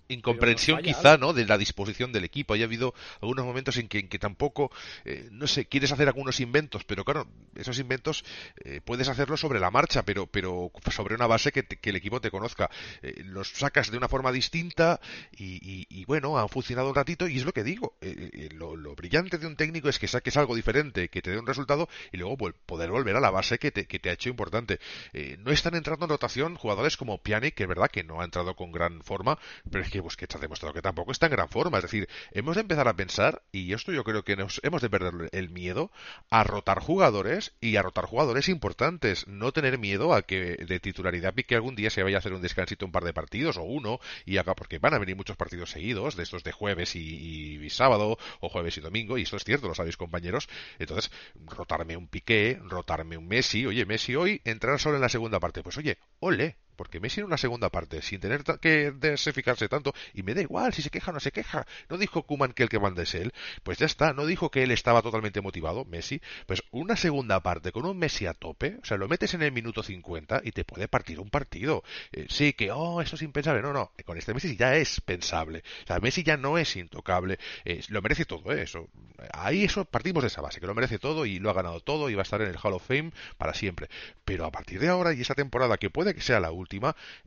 Incomprensión 0.09 0.81
quizá, 0.81 1.17
¿no? 1.17 1.33
De 1.33 1.45
la 1.45 1.57
disposición 1.57 2.11
del 2.11 2.25
equipo. 2.25 2.53
Haya 2.53 2.65
habido 2.65 2.93
algunos 3.21 3.45
momentos 3.45 3.77
en 3.77 3.87
que, 3.87 3.99
en 3.99 4.09
que 4.09 4.19
tampoco, 4.19 4.71
eh, 5.05 5.29
no 5.31 5.47
sé, 5.47 5.65
quieres 5.65 5.91
hacer 5.91 6.07
algunos 6.07 6.39
inventos, 6.39 6.83
pero 6.83 7.05
claro, 7.05 7.27
esos 7.55 7.79
inventos 7.79 8.23
eh, 8.63 8.81
puedes 8.83 9.07
hacerlos 9.07 9.39
sobre 9.39 9.59
la 9.59 9.71
marcha, 9.71 10.03
pero, 10.03 10.27
pero 10.27 10.71
sobre 10.91 11.15
una 11.15 11.27
base 11.27 11.51
que, 11.51 11.63
te, 11.63 11.77
que 11.77 11.91
el 11.91 11.95
equipo 11.95 12.19
te 12.19 12.31
conozca. 12.31 12.69
Eh, 13.01 13.23
los 13.23 13.49
sacas 13.49 13.91
de 13.91 13.97
una 13.97 14.07
forma 14.07 14.31
distinta 14.31 14.99
y, 15.31 15.55
y, 15.55 15.87
y, 15.89 16.05
bueno, 16.05 16.37
han 16.37 16.49
funcionado 16.49 16.89
un 16.89 16.95
ratito 16.95 17.27
y 17.27 17.37
es 17.37 17.45
lo 17.45 17.53
que 17.53 17.63
digo. 17.63 17.95
Eh, 18.01 18.49
lo, 18.53 18.75
lo, 18.75 18.95
brillante 18.95 19.37
de 19.37 19.47
un 19.47 19.55
técnico 19.55 19.89
es 19.89 19.99
que 19.99 20.07
saques 20.07 20.35
algo 20.37 20.55
diferente, 20.55 21.09
que 21.09 21.21
te 21.21 21.31
dé 21.31 21.39
un 21.39 21.47
resultado 21.47 21.87
y 22.11 22.17
luego 22.17 22.37
poder 22.37 22.91
volver 22.91 23.15
a 23.15 23.19
la 23.19 23.29
base 23.29 23.59
que 23.59 23.71
te, 23.71 23.85
que 23.85 23.99
te 23.99 24.09
ha 24.09 24.13
hecho 24.13 24.29
importante. 24.29 24.79
Eh, 25.13 25.37
no 25.39 25.51
están 25.51 25.75
entrando 25.75 26.05
en 26.05 26.09
rotación 26.09 26.55
jugadores 26.55 26.97
como 26.97 27.21
Pjanic, 27.21 27.55
que 27.55 27.63
es 27.63 27.69
verdad 27.69 27.89
que 27.89 28.03
no 28.03 28.21
ha 28.21 28.25
entrado 28.25 28.55
con 28.55 28.71
gran 28.71 29.01
forma, 29.03 29.37
pero 29.69 29.83
es 29.83 29.89
que 29.89 29.98
Busquets 30.01 30.35
ha 30.35 30.39
demostrado 30.39 30.73
que 30.73 30.81
tampoco 30.81 31.11
está 31.11 31.25
en 31.25 31.33
gran 31.33 31.49
forma. 31.49 31.77
Es 31.77 31.83
decir, 31.83 32.07
hemos 32.31 32.55
de 32.55 32.61
empezar 32.61 32.87
a 32.87 32.95
pensar, 32.95 33.43
y 33.51 33.73
esto 33.73 33.91
yo 33.91 34.03
creo 34.03 34.23
que 34.23 34.35
nos 34.35 34.61
hemos 34.63 34.81
de 34.81 34.89
perder 34.89 35.29
el 35.31 35.49
miedo, 35.49 35.91
a 36.29 36.43
rotar 36.43 36.79
jugadores 36.79 37.53
y 37.61 37.75
a 37.75 37.81
rotar 37.81 38.05
jugadores 38.05 38.49
importantes. 38.49 39.27
No 39.27 39.51
tener 39.51 39.77
miedo 39.77 40.13
a 40.13 40.21
que 40.21 40.55
de 40.55 40.79
titularidad 40.79 41.33
que 41.33 41.55
algún 41.55 41.75
día 41.75 41.89
se 41.89 42.03
vaya 42.03 42.17
a 42.17 42.19
hacer 42.19 42.33
un 42.33 42.41
descansito 42.41 42.85
un 42.85 42.91
par 42.91 43.03
de 43.03 43.13
partidos 43.13 43.57
o 43.57 43.63
uno, 43.63 43.99
y 44.25 44.37
acá, 44.37 44.55
porque 44.55 44.79
van 44.79 44.93
a 44.93 44.99
venir 44.99 45.15
muchos 45.15 45.37
partidos 45.37 45.71
seguidos, 45.71 46.15
de 46.15 46.23
estos 46.23 46.43
de 46.43 46.51
jueves 46.51 46.95
y, 46.95 46.99
y, 46.99 47.65
y 47.65 47.69
sábado, 47.69 48.17
o 48.39 48.49
jueves 48.49 48.77
y 48.77 48.81
domingo, 48.81 49.17
y 49.17 49.23
esto 49.23 49.37
es 49.37 49.43
cierto, 49.43 49.67
lo 49.67 49.75
sabéis 49.75 49.97
compañeros. 49.97 50.49
Entonces, 50.79 51.11
rotarme 51.45 51.97
un 51.97 52.07
Piqué, 52.07 52.59
rotarme 52.63 53.17
un 53.17 53.27
Messi, 53.27 53.65
oye, 53.65 53.85
Messi 53.85 54.15
hoy 54.15 54.41
entrar 54.43 54.79
solo 54.79 54.95
en 54.95 55.01
la 55.01 55.09
segunda 55.09 55.39
parte. 55.39 55.63
Pues 55.63 55.77
oye, 55.77 55.97
ole, 56.19 56.57
porque 56.79 57.01
Messi 57.01 57.19
en 57.19 57.25
una 57.25 57.35
segunda 57.35 57.69
parte, 57.69 58.01
sin 58.01 58.21
tener 58.21 58.41
que 58.61 58.91
desaficarse 58.91 59.67
tanto, 59.67 59.93
y 60.13 60.23
me 60.23 60.33
da 60.33 60.39
igual 60.39 60.73
si 60.73 60.81
se 60.81 60.89
queja 60.89 61.11
o 61.11 61.13
no 61.13 61.19
se 61.19 61.33
queja, 61.33 61.67
no 61.89 61.97
dijo 61.97 62.23
Kuman 62.23 62.53
que 62.53 62.63
el 62.63 62.69
que 62.69 62.79
manda 62.79 63.03
es 63.03 63.15
él, 63.15 63.33
pues 63.63 63.77
ya 63.79 63.85
está, 63.85 64.13
no 64.13 64.25
dijo 64.25 64.49
que 64.49 64.63
él 64.63 64.71
estaba 64.71 65.01
totalmente 65.01 65.41
motivado, 65.41 65.83
Messi, 65.83 66.21
pues 66.45 66.63
una 66.71 66.95
segunda 66.95 67.41
parte 67.41 67.73
con 67.73 67.85
un 67.85 67.97
Messi 67.97 68.27
a 68.27 68.33
tope, 68.33 68.77
o 68.81 68.85
sea, 68.85 68.95
lo 68.95 69.09
metes 69.09 69.33
en 69.33 69.41
el 69.41 69.51
minuto 69.51 69.83
50 69.83 70.39
y 70.45 70.53
te 70.53 70.63
puede 70.63 70.87
partir 70.87 71.19
un 71.19 71.29
partido. 71.29 71.83
Eh, 72.13 72.27
sí, 72.29 72.53
que, 72.53 72.71
oh, 72.71 73.01
eso 73.01 73.17
es 73.17 73.23
impensable, 73.23 73.61
no, 73.61 73.73
no, 73.73 73.91
con 74.05 74.17
este 74.17 74.33
Messi 74.33 74.55
ya 74.55 74.77
es 74.77 75.01
pensable, 75.01 75.63
o 75.83 75.87
sea, 75.87 75.99
Messi 75.99 76.23
ya 76.23 76.37
no 76.37 76.57
es 76.57 76.77
intocable, 76.77 77.39
eh, 77.65 77.81
lo 77.89 78.01
merece 78.01 78.23
todo, 78.23 78.53
¿eh? 78.53 78.61
eso, 78.61 78.87
ahí 79.33 79.65
eso 79.65 79.83
partimos 79.83 80.23
de 80.23 80.27
esa 80.27 80.39
base, 80.39 80.61
que 80.61 80.67
lo 80.67 80.75
merece 80.75 80.97
todo 80.97 81.25
y 81.25 81.39
lo 81.39 81.49
ha 81.49 81.53
ganado 81.53 81.81
todo 81.81 82.09
y 82.09 82.15
va 82.15 82.21
a 82.21 82.23
estar 82.23 82.41
en 82.41 82.47
el 82.47 82.57
Hall 82.63 82.71
of 82.71 82.87
Fame 82.87 83.11
para 83.37 83.53
siempre, 83.53 83.89
pero 84.23 84.45
a 84.45 84.51
partir 84.51 84.79
de 84.79 84.87
ahora 84.87 85.11
y 85.11 85.19
esa 85.19 85.35
temporada 85.35 85.77
que 85.77 85.89
puede 85.89 86.15
que 86.15 86.21
sea 86.21 86.39
la 86.39 86.51
última, 86.51 86.68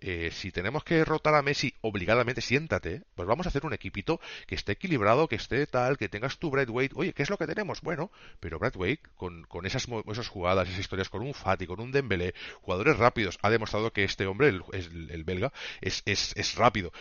eh, 0.01 0.30
si 0.32 0.53
tenemos 0.53 0.84
que 0.84 1.05
rotar 1.05 1.34
a 1.34 1.43
Messi 1.43 1.74
obligadamente, 1.80 2.40
siéntate, 2.40 3.03
pues 3.14 3.26
vamos 3.26 3.47
a 3.47 3.49
hacer 3.49 3.66
un 3.66 3.72
equipito 3.72 4.20
que 4.47 4.55
esté 4.55 4.72
equilibrado, 4.72 5.28
que 5.28 5.36
esté 5.36 5.66
tal, 5.66 5.99
que 5.99 6.09
tengas 6.09 6.38
tu 6.38 6.49
Wade. 6.49 6.90
Oye, 6.95 7.12
¿qué 7.12 7.22
es 7.22 7.30
lo 7.30 7.38
que 7.38 7.47
tenemos? 7.47 7.80
Bueno, 7.80 8.11
pero 8.40 8.59
Wade, 8.59 9.01
con, 9.16 9.45
con 9.45 9.66
esas, 9.66 9.86
esas 10.11 10.28
jugadas, 10.28 10.68
esas 10.68 10.80
historias, 10.80 11.09
con 11.09 11.22
un 11.22 11.34
Fati, 11.34 11.66
con 11.66 11.80
un 11.80 11.90
Dembélé, 11.90 12.34
jugadores 12.61 12.99
rápidos, 12.99 13.38
ha 13.43 13.51
demostrado 13.51 13.93
que 13.93 14.05
este 14.05 14.26
hombre, 14.26 14.49
el, 14.49 15.11
el, 15.11 15.24
belga, 15.24 15.53
es, 15.80 16.03
es, 16.07 16.34
es 16.36 16.55
rápido 16.55 16.93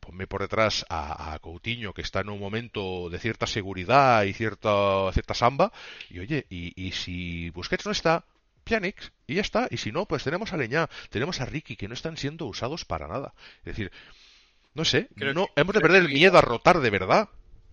ponme 0.00 0.26
por 0.26 0.42
detrás 0.42 0.84
a, 0.90 1.38
Coutinho 1.40 1.94
que 1.94 2.02
está 2.02 2.20
en 2.20 2.28
un 2.28 2.38
momento 2.38 3.08
de 3.08 3.18
cierta 3.18 3.46
seguridad 3.46 4.24
y 4.24 4.34
cierta 4.34 5.10
cierta 5.14 5.32
samba 5.32 5.72
y 6.10 6.18
oye 6.18 6.44
y 6.50 6.92
si 6.92 7.48
Busquets 7.50 7.86
no 7.86 7.92
está 7.92 8.26
Pjanic 8.64 9.12
y 9.26 9.36
ya 9.36 9.42
está. 9.42 9.68
Y 9.70 9.76
si 9.76 9.92
no, 9.92 10.06
pues 10.06 10.24
tenemos 10.24 10.52
a 10.52 10.56
Leñá, 10.56 10.88
tenemos 11.10 11.40
a 11.40 11.46
Ricky, 11.46 11.76
que 11.76 11.88
no 11.88 11.94
están 11.94 12.16
siendo 12.16 12.46
usados 12.46 12.84
para 12.84 13.06
nada. 13.06 13.34
Es 13.58 13.76
decir, 13.76 13.92
no 14.74 14.84
sé, 14.84 15.08
no, 15.16 15.48
hemos 15.56 15.74
de 15.74 15.80
perder 15.80 16.02
el 16.02 16.08
miedo 16.08 16.36
a 16.36 16.40
rotar 16.40 16.80
de 16.80 16.90
verdad 16.90 17.28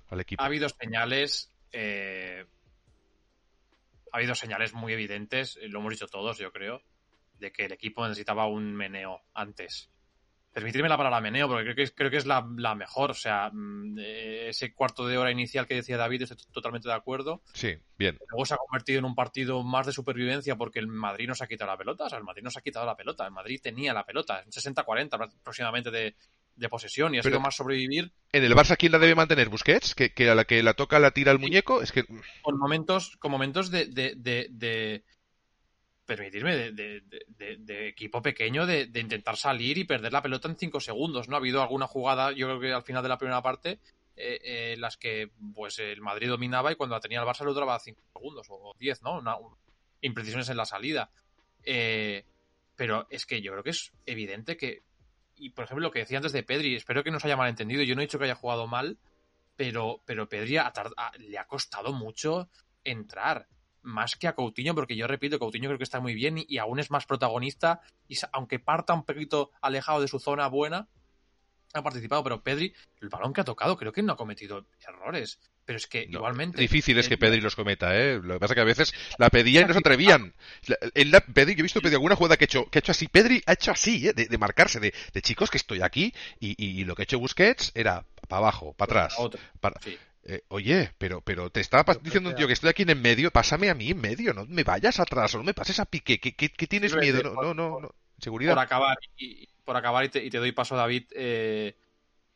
al 0.10 0.20
equipo. 0.20 0.44
Ha 0.44 0.46
habido 0.46 0.70
señales. 0.70 1.50
Eh, 1.72 2.46
ha 4.12 4.18
habido 4.18 4.36
señales 4.36 4.74
muy 4.74 4.94
evidentes, 4.94 5.58
lo 5.62 5.80
hemos 5.80 5.94
dicho 5.94 6.08
todos, 6.08 6.38
yo 6.38 6.52
creo, 6.52 6.84
de 7.40 7.52
que 7.54 7.66
el 7.66 7.72
equipo 7.72 8.06
necesitaba 8.06 8.46
un 8.46 8.76
meneo 8.76 9.22
antes 9.34 9.90
permitirme 10.54 10.90
la 10.90 10.98
palabra 10.98 11.22
meneo, 11.22 11.48
porque 11.48 11.64
creo 11.64 11.76
que 11.76 11.84
es, 11.84 11.92
creo 11.92 12.12
que 12.12 12.18
es 12.18 12.26
la, 12.26 12.42
mejor. 12.76 13.12
O 13.12 13.16
sea, 13.16 13.50
mm, 13.52 13.98
eh, 14.00 14.50
ese 14.50 14.74
cuarto 14.74 15.08
de 15.08 15.18
hora 15.18 15.32
inicial 15.32 15.68
que 15.68 15.76
decía 15.76 15.98
David, 15.98 16.24
estoy 16.24 16.38
totalmente 16.52 16.88
de 16.88 16.94
acuerdo. 16.94 17.42
Sí, 17.54 17.76
bien. 17.98 18.18
Luego 18.30 18.46
se 18.46 18.54
ha 18.54 18.58
convertido 18.58 19.00
en 19.00 19.06
un 19.06 19.16
partido 19.16 19.64
más 19.64 19.86
de 19.86 19.94
supervivencia 19.94 20.56
porque 20.56 20.80
el 20.80 20.88
Madrid 20.88 21.28
nos 21.28 21.42
ha 21.42 21.48
quitado 21.48 21.72
la 21.72 21.78
pelota. 21.78 22.06
O 22.06 22.10
sea, 22.10 22.18
el 22.18 22.24
Madrid 22.24 22.44
nos 22.44 22.58
ha 22.58 22.62
quitado 22.62 22.86
la 22.86 22.96
pelota. 22.96 23.26
El 23.26 23.32
Madrid 23.32 23.60
tenía 23.62 23.94
la 23.94 24.06
pelota. 24.06 24.44
60-40 24.46 25.32
aproximadamente 25.40 25.92
de, 25.92 26.16
posesión 26.70 27.16
y 27.16 27.18
ha 27.18 27.24
sido 27.24 27.40
más 27.40 27.56
sobrevivir. 27.56 28.12
¿En 28.32 28.44
el 28.44 28.54
Barça 28.54 28.78
quién 28.78 28.92
la 28.92 29.00
debe 29.00 29.16
mantener? 29.16 29.50
¿Busquets? 29.50 29.96
¿Que, 29.96 30.30
a 30.30 30.36
la 30.36 30.46
que 30.46 30.62
la 30.62 30.76
toca 30.76 31.00
la 31.00 31.10
tira 31.10 31.32
el 31.32 31.40
muñeco? 31.40 31.82
Es 31.82 31.92
que... 31.92 32.06
Con 32.44 32.60
momentos, 32.60 33.18
con 33.18 33.32
momentos 33.32 33.72
de 33.72 35.04
permitirme, 36.16 36.72
de, 36.72 37.88
equipo 37.88 38.22
pequeño, 38.22 38.66
de, 38.66 38.90
intentar 38.96 39.38
salir 39.38 39.78
y 39.78 39.84
perder 39.84 40.12
la 40.12 40.22
pelota 40.22 40.48
en 40.48 40.58
5 40.58 40.80
segundos, 40.80 41.30
¿no? 41.30 41.36
Ha 41.36 41.40
habido 41.40 41.62
alguna 41.62 41.88
jugada, 41.88 42.32
yo 42.32 42.48
creo 42.48 42.60
que 42.60 42.74
al 42.74 42.84
final 42.84 43.04
de 43.04 43.10
la 43.10 43.18
primera 43.18 43.42
parte, 43.42 43.80
eh, 44.16 44.40
eh, 44.44 44.76
las 44.78 44.98
que 44.98 45.32
pues 45.56 45.80
el 45.80 46.02
Madrid 46.02 46.28
dominaba 46.30 46.72
y 46.72 46.76
cuando 46.76 46.96
la 46.96 47.00
tenía 47.00 47.20
el 47.20 47.26
Barça 47.26 47.46
lo 47.46 47.54
duraba 47.54 47.80
5 47.80 48.02
segundos 48.14 48.48
o 48.50 48.76
10, 48.78 49.02
¿no? 49.04 49.58
Imprecisiones 50.02 50.50
en 50.50 50.58
la 50.58 50.66
salida. 50.66 51.10
Eh, 51.64 52.26
pero 52.76 53.08
es 53.10 53.26
que 53.26 53.42
yo 53.42 53.52
creo 53.52 53.64
que 53.64 53.70
es 53.70 53.94
evidente 54.06 54.58
que, 54.58 54.84
y 55.38 55.52
por 55.52 55.66
ejemplo 55.66 55.84
lo 55.84 55.92
que 55.92 56.00
decía 56.00 56.18
antes 56.18 56.34
de 56.34 56.44
Pedri, 56.44 56.76
espero 56.76 57.04
que 57.04 57.12
no 57.12 57.20
se 57.20 57.28
haya 57.28 57.38
malentendido, 57.38 57.84
yo 57.84 57.96
no 57.96 58.02
he 58.02 58.06
dicho 58.06 58.18
que 58.18 58.26
haya 58.26 58.36
jugado 58.36 58.68
mal, 58.68 58.98
pero, 59.56 60.02
pero 60.06 60.28
Pedri 60.28 60.58
le 61.20 61.38
ha 61.38 61.46
costado 61.46 61.94
mucho 61.94 62.50
entrar 62.84 63.48
más 63.84 64.16
que 64.16 64.28
a 64.28 64.34
Coutinho, 64.34 64.76
porque 64.76 64.96
yo 64.96 65.08
repito, 65.08 65.40
Coutinho 65.40 65.70
creo 65.70 65.78
que 65.78 65.84
está 65.84 66.00
muy 66.00 66.14
bien 66.14 66.44
y, 66.48 66.58
aún 66.58 66.80
es 66.80 66.92
más 66.92 67.06
protagonista, 67.06 67.82
y 68.08 68.18
aunque 68.32 68.60
parta 68.60 68.94
un 68.94 69.04
poquito 69.04 69.52
alejado 69.62 70.02
de 70.02 70.08
su 70.08 70.20
zona 70.20 70.48
buena, 70.48 70.88
ha 71.74 71.84
participado, 71.84 72.24
pero 72.24 72.44
Pedri, 72.44 72.74
el 73.02 73.10
balón 73.10 73.34
que 73.34 73.42
ha 73.42 73.46
tocado, 73.46 73.78
creo 73.78 73.94
que 73.94 74.04
no 74.04 74.14
ha 74.14 74.18
cometido 74.18 74.66
errores. 74.86 75.40
Pero 75.64 75.78
es 75.78 75.88
que 75.88 76.04
igualmente. 76.10 76.60
Difícil 76.60 76.98
es 76.98 77.08
que 77.08 77.18
Pedri 77.18 77.40
los 77.40 77.56
cometa, 77.56 77.96
¿eh? 77.96 78.20
Lo 78.22 78.34
que 78.34 78.40
pasa 78.40 78.54
es 78.54 78.56
que 78.56 78.62
a 78.62 78.66
veces 78.66 78.94
la 79.18 79.30
pedía 79.30 79.62
y 79.62 79.66
no 79.66 79.74
se 79.74 79.80
atrevían. 79.80 80.34
En 80.96 81.12
la, 81.12 81.22
Pedri, 81.22 81.54
yo 81.54 81.60
he 81.60 81.64
visto 81.64 81.82
Pedri 81.82 81.96
alguna 81.96 82.16
jugada 82.16 82.36
que 82.36 82.44
ha 82.44 82.46
hecho, 82.46 82.66
que 82.66 82.80
ha 82.80 82.82
hecho 82.82 82.92
así. 82.92 83.08
Pedri 83.08 83.44
ha 83.46 83.54
hecho 83.54 83.72
así, 83.72 84.08
¿eh? 84.08 84.14
de, 84.14 84.38
marcarse, 84.38 84.80
de, 84.80 85.22
chicos 85.22 85.52
que 85.52 85.58
estoy 85.58 85.82
aquí 85.82 86.14
y, 86.40 86.84
lo 86.84 86.96
que 86.96 87.04
ha 87.04 87.06
hecho 87.06 87.20
Busquets 87.20 87.72
era 87.76 88.06
para 88.28 88.40
abajo, 88.40 88.74
para 88.74 89.06
atrás. 89.06 89.16
Para, 89.60 89.80
eh, 90.24 90.44
oye, 90.50 90.92
pero, 90.98 91.22
pero 91.22 91.50
te 91.50 91.62
estaba 91.62 91.96
diciendo 91.96 92.30
un 92.30 92.36
tío 92.36 92.46
que 92.46 92.54
estoy 92.54 92.70
aquí 92.70 92.84
en 92.84 93.02
medio, 93.02 93.32
pásame 93.32 93.70
a 93.70 93.74
mí 93.76 93.90
en 93.90 94.00
medio, 94.00 94.34
no 94.34 94.46
me 94.46 94.64
vayas 94.64 95.00
atrás, 95.00 95.34
o 95.34 95.40
no 95.40 95.44
me 95.44 95.56
pases 95.56 95.80
a 95.80 95.86
pique, 95.86 96.20
¿qué, 96.20 96.32
tienes 96.68 96.96
miedo? 96.96 97.24
No, 97.24 97.54
no, 97.56 97.80
no, 97.82 97.96
seguridad. 98.20 98.54
Por 98.54 98.64
acabar, 98.64 98.98
y, 99.18 99.48
por 99.66 99.76
acabar 99.76 100.06
y, 100.06 100.10
te, 100.10 100.30
doy 100.30 100.52
paso, 100.52 100.76
David, 100.76 101.06
eh, 101.16 101.76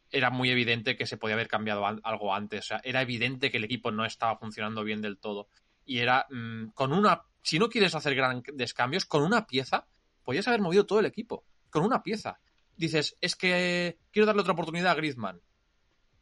era 0.10 0.32
muy 0.32 0.50
evidente 0.50 0.98
que 0.98 1.06
se 1.06 1.18
podía 1.18 1.36
haber 1.36 1.48
cambiado 1.48 1.86
algo 1.86 2.34
antes, 2.34 2.62
o 2.62 2.68
sea, 2.70 2.82
era 2.84 3.04
evidente 3.04 3.52
que 3.52 3.58
el 3.58 3.66
equipo 3.66 3.92
no 3.92 4.04
estaba 4.04 4.38
funcionando 4.38 4.84
bien 4.84 5.02
del 5.02 5.20
todo. 5.20 5.48
Y 5.86 6.00
era 6.00 6.26
mm, 6.32 6.70
con 6.70 6.92
una, 6.92 7.22
si 7.44 7.60
no 7.60 7.70
quieres 7.70 7.94
hacer 7.94 8.16
grandes 8.16 8.74
cambios, 8.74 9.06
con 9.06 9.22
una 9.22 9.46
pieza, 9.46 9.86
podías 10.24 10.48
haber 10.48 10.62
movido 10.62 10.88
todo 10.88 11.02
el 11.02 11.06
equipo, 11.06 11.44
con 11.70 11.84
una 11.84 12.02
pieza. 12.02 12.40
Dices, 12.76 13.16
es 13.22 13.36
que 13.36 14.00
quiero 14.12 14.26
darle 14.26 14.42
otra 14.42 14.54
oportunidad 14.54 14.92
a 14.92 14.96
Griezmann 14.96 15.40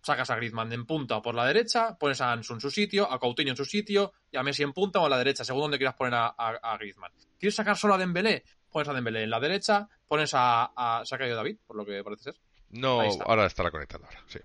sacas 0.03 0.29
a 0.29 0.35
Griezmann 0.35 0.71
en 0.73 0.85
punta 0.85 1.17
o 1.17 1.21
por 1.21 1.33
la 1.33 1.45
derecha, 1.45 1.97
pones 1.97 2.19
a 2.21 2.31
Ansu 2.31 2.53
en 2.53 2.61
su 2.61 2.69
sitio, 2.69 3.09
a 3.11 3.19
Coutinho 3.19 3.51
en 3.51 3.57
su 3.57 3.65
sitio 3.65 4.13
y 4.29 4.37
a 4.37 4.43
Messi 4.43 4.61
en 4.61 4.73
punta 4.73 4.99
o 4.99 5.05
a 5.05 5.09
la 5.09 5.17
derecha, 5.17 5.45
según 5.45 5.61
donde 5.61 5.77
quieras 5.77 5.95
poner 5.95 6.13
a, 6.15 6.77
Griezmann. 6.77 7.11
¿Quieres 7.39 7.55
sacar 7.55 7.77
solo 7.77 7.95
a 7.95 7.97
Dembélé? 7.97 8.43
Pones 8.69 8.89
a 8.89 8.93
Dembélé 8.93 9.23
en 9.23 9.29
la 9.29 9.39
derecha, 9.39 9.87
pones 10.07 10.31
a... 10.33 11.01
¿Se 11.05 11.15
ha 11.15 11.17
caído 11.17 11.37
David? 11.37 11.57
Por 11.65 11.77
lo 11.77 11.85
que 11.85 12.03
parece 12.03 12.23
ser. 12.23 12.35
No, 12.71 13.01
ahora 13.25 13.45
estará 13.45 13.71
conectado 13.71 14.05
ahora, 14.05 14.21
sí. 14.27 14.39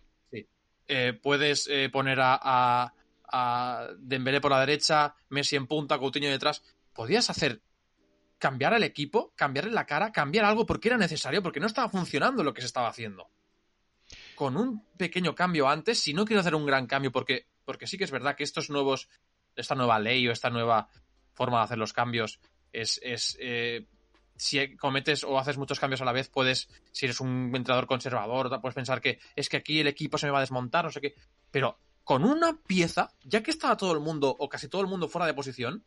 Eh, 0.91 1.13
puedes 1.13 1.69
eh, 1.69 1.91
poner 1.91 2.19
a, 2.21 2.95
a, 3.25 3.89
Dembélé 3.99 4.41
por 4.41 4.53
la 4.53 4.61
derecha, 4.61 5.15
Messi 5.29 5.57
en 5.57 5.67
punta, 5.67 5.99
Coutinho 5.99 6.31
detrás. 6.31 6.63
Podías 6.95 7.29
hacer 7.29 7.61
cambiar 8.39 8.73
el 8.75 8.85
equipo, 8.85 9.33
cambiarle 9.35 9.73
la 9.73 9.85
cara, 9.85 10.13
cambiar 10.13 10.45
algo 10.45 10.65
porque 10.65 10.89
era 10.89 10.97
necesario, 10.97 11.43
porque 11.43 11.61
no 11.61 11.67
estaba 11.67 11.89
funcionando 11.89 12.43
lo 12.43 12.55
que 12.55 12.63
se 12.63 12.69
estaba 12.69 12.89
haciendo 12.89 13.29
con 14.39 14.57
un 14.57 14.85
pequeño 14.97 15.35
cambio 15.35 15.69
antes, 15.69 15.99
si 15.99 16.15
no 16.15 16.25
quiero 16.25 16.39
hacer 16.39 16.55
un 16.55 16.65
gran 16.65 16.87
cambio, 16.87 17.11
porque, 17.11 17.49
porque 17.65 17.89
sí 17.89 17.99
que 17.99 18.05
es 18.05 18.13
verdad 18.13 18.37
que 18.37 18.45
estos 18.45 18.71
nuevos, 18.71 19.09
esta 19.57 19.75
nueva 19.75 19.99
ley 19.99 20.29
o 20.29 20.31
esta 20.31 20.49
nueva 20.49 20.87
forma 21.35 21.59
de 21.59 21.65
hacer 21.65 21.79
los 21.79 21.93
cambios 21.93 22.39
es, 22.73 23.01
es 23.03 23.37
eh, 23.41 23.89
si 24.37 24.77
cometes 24.77 25.25
o 25.25 25.41
haces 25.41 25.59
muchos 25.59 25.81
cambios 25.81 26.03
a 26.03 26.05
la 26.05 26.13
vez, 26.13 26.29
puedes, 26.29 26.69
si 26.93 27.07
eres 27.07 27.19
un 27.19 27.51
entrenador 27.53 27.89
conservador, 27.89 28.61
puedes 28.61 28.77
pensar 28.77 29.01
que 29.01 29.19
es 29.35 29.49
que 29.49 29.57
aquí 29.57 29.81
el 29.81 29.89
equipo 29.89 30.19
se 30.19 30.27
me 30.27 30.31
va 30.31 30.39
a 30.39 30.43
desmontar, 30.43 30.85
no 30.85 30.93
sé 30.93 31.01
qué. 31.01 31.17
Pero 31.51 31.81
con 32.05 32.23
una 32.23 32.63
pieza, 32.63 33.11
ya 33.25 33.43
que 33.43 33.51
estaba 33.51 33.77
todo 33.77 33.93
el 33.93 33.99
mundo 33.99 34.37
o 34.39 34.49
casi 34.49 34.69
todo 34.69 34.83
el 34.83 34.87
mundo 34.87 35.09
fuera 35.09 35.27
de 35.27 35.35
posición, 35.35 35.85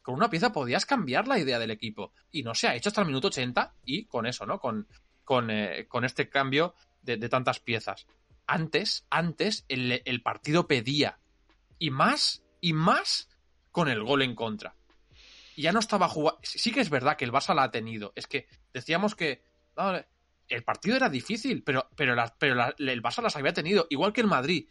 con 0.00 0.14
una 0.14 0.30
pieza 0.30 0.52
podías 0.52 0.86
cambiar 0.86 1.26
la 1.26 1.40
idea 1.40 1.58
del 1.58 1.72
equipo. 1.72 2.12
Y 2.30 2.44
no 2.44 2.54
se 2.54 2.68
ha 2.68 2.76
hecho 2.76 2.90
hasta 2.90 3.00
el 3.00 3.08
minuto 3.08 3.26
80 3.26 3.74
y 3.84 4.04
con 4.04 4.26
eso, 4.26 4.46
¿no? 4.46 4.60
Con, 4.60 4.86
con, 5.24 5.50
eh, 5.50 5.86
con 5.88 6.04
este 6.04 6.28
cambio 6.28 6.76
de, 7.02 7.16
tantas 7.28 7.60
piezas. 7.60 8.06
Antes, 8.46 9.06
antes 9.10 9.64
el, 9.68 10.22
partido 10.22 10.66
pedía. 10.66 11.18
Y 11.78 11.90
más, 11.90 12.42
y 12.60 12.72
más 12.72 13.28
con 13.70 13.88
el 13.88 14.02
gol 14.02 14.22
en 14.22 14.34
contra. 14.34 14.76
Y 15.56 15.62
ya 15.62 15.72
no 15.72 15.80
estaba 15.80 16.08
jugando. 16.08 16.40
Sí 16.42 16.72
que 16.72 16.80
es 16.80 16.90
verdad 16.90 17.16
que 17.16 17.24
el 17.24 17.32
Barça 17.32 17.54
la 17.54 17.64
ha 17.64 17.70
tenido. 17.70 18.12
Es 18.16 18.26
que 18.26 18.46
decíamos 18.72 19.14
que. 19.14 19.42
el 20.48 20.64
partido 20.64 20.96
era 20.96 21.08
difícil, 21.08 21.62
pero, 21.62 21.88
pero, 21.96 22.14
pero 22.38 22.74
el 22.76 23.02
Barça 23.02 23.22
las 23.22 23.36
había 23.36 23.52
tenido. 23.52 23.86
Igual 23.90 24.12
que 24.12 24.20
el 24.20 24.26
Madrid. 24.26 24.68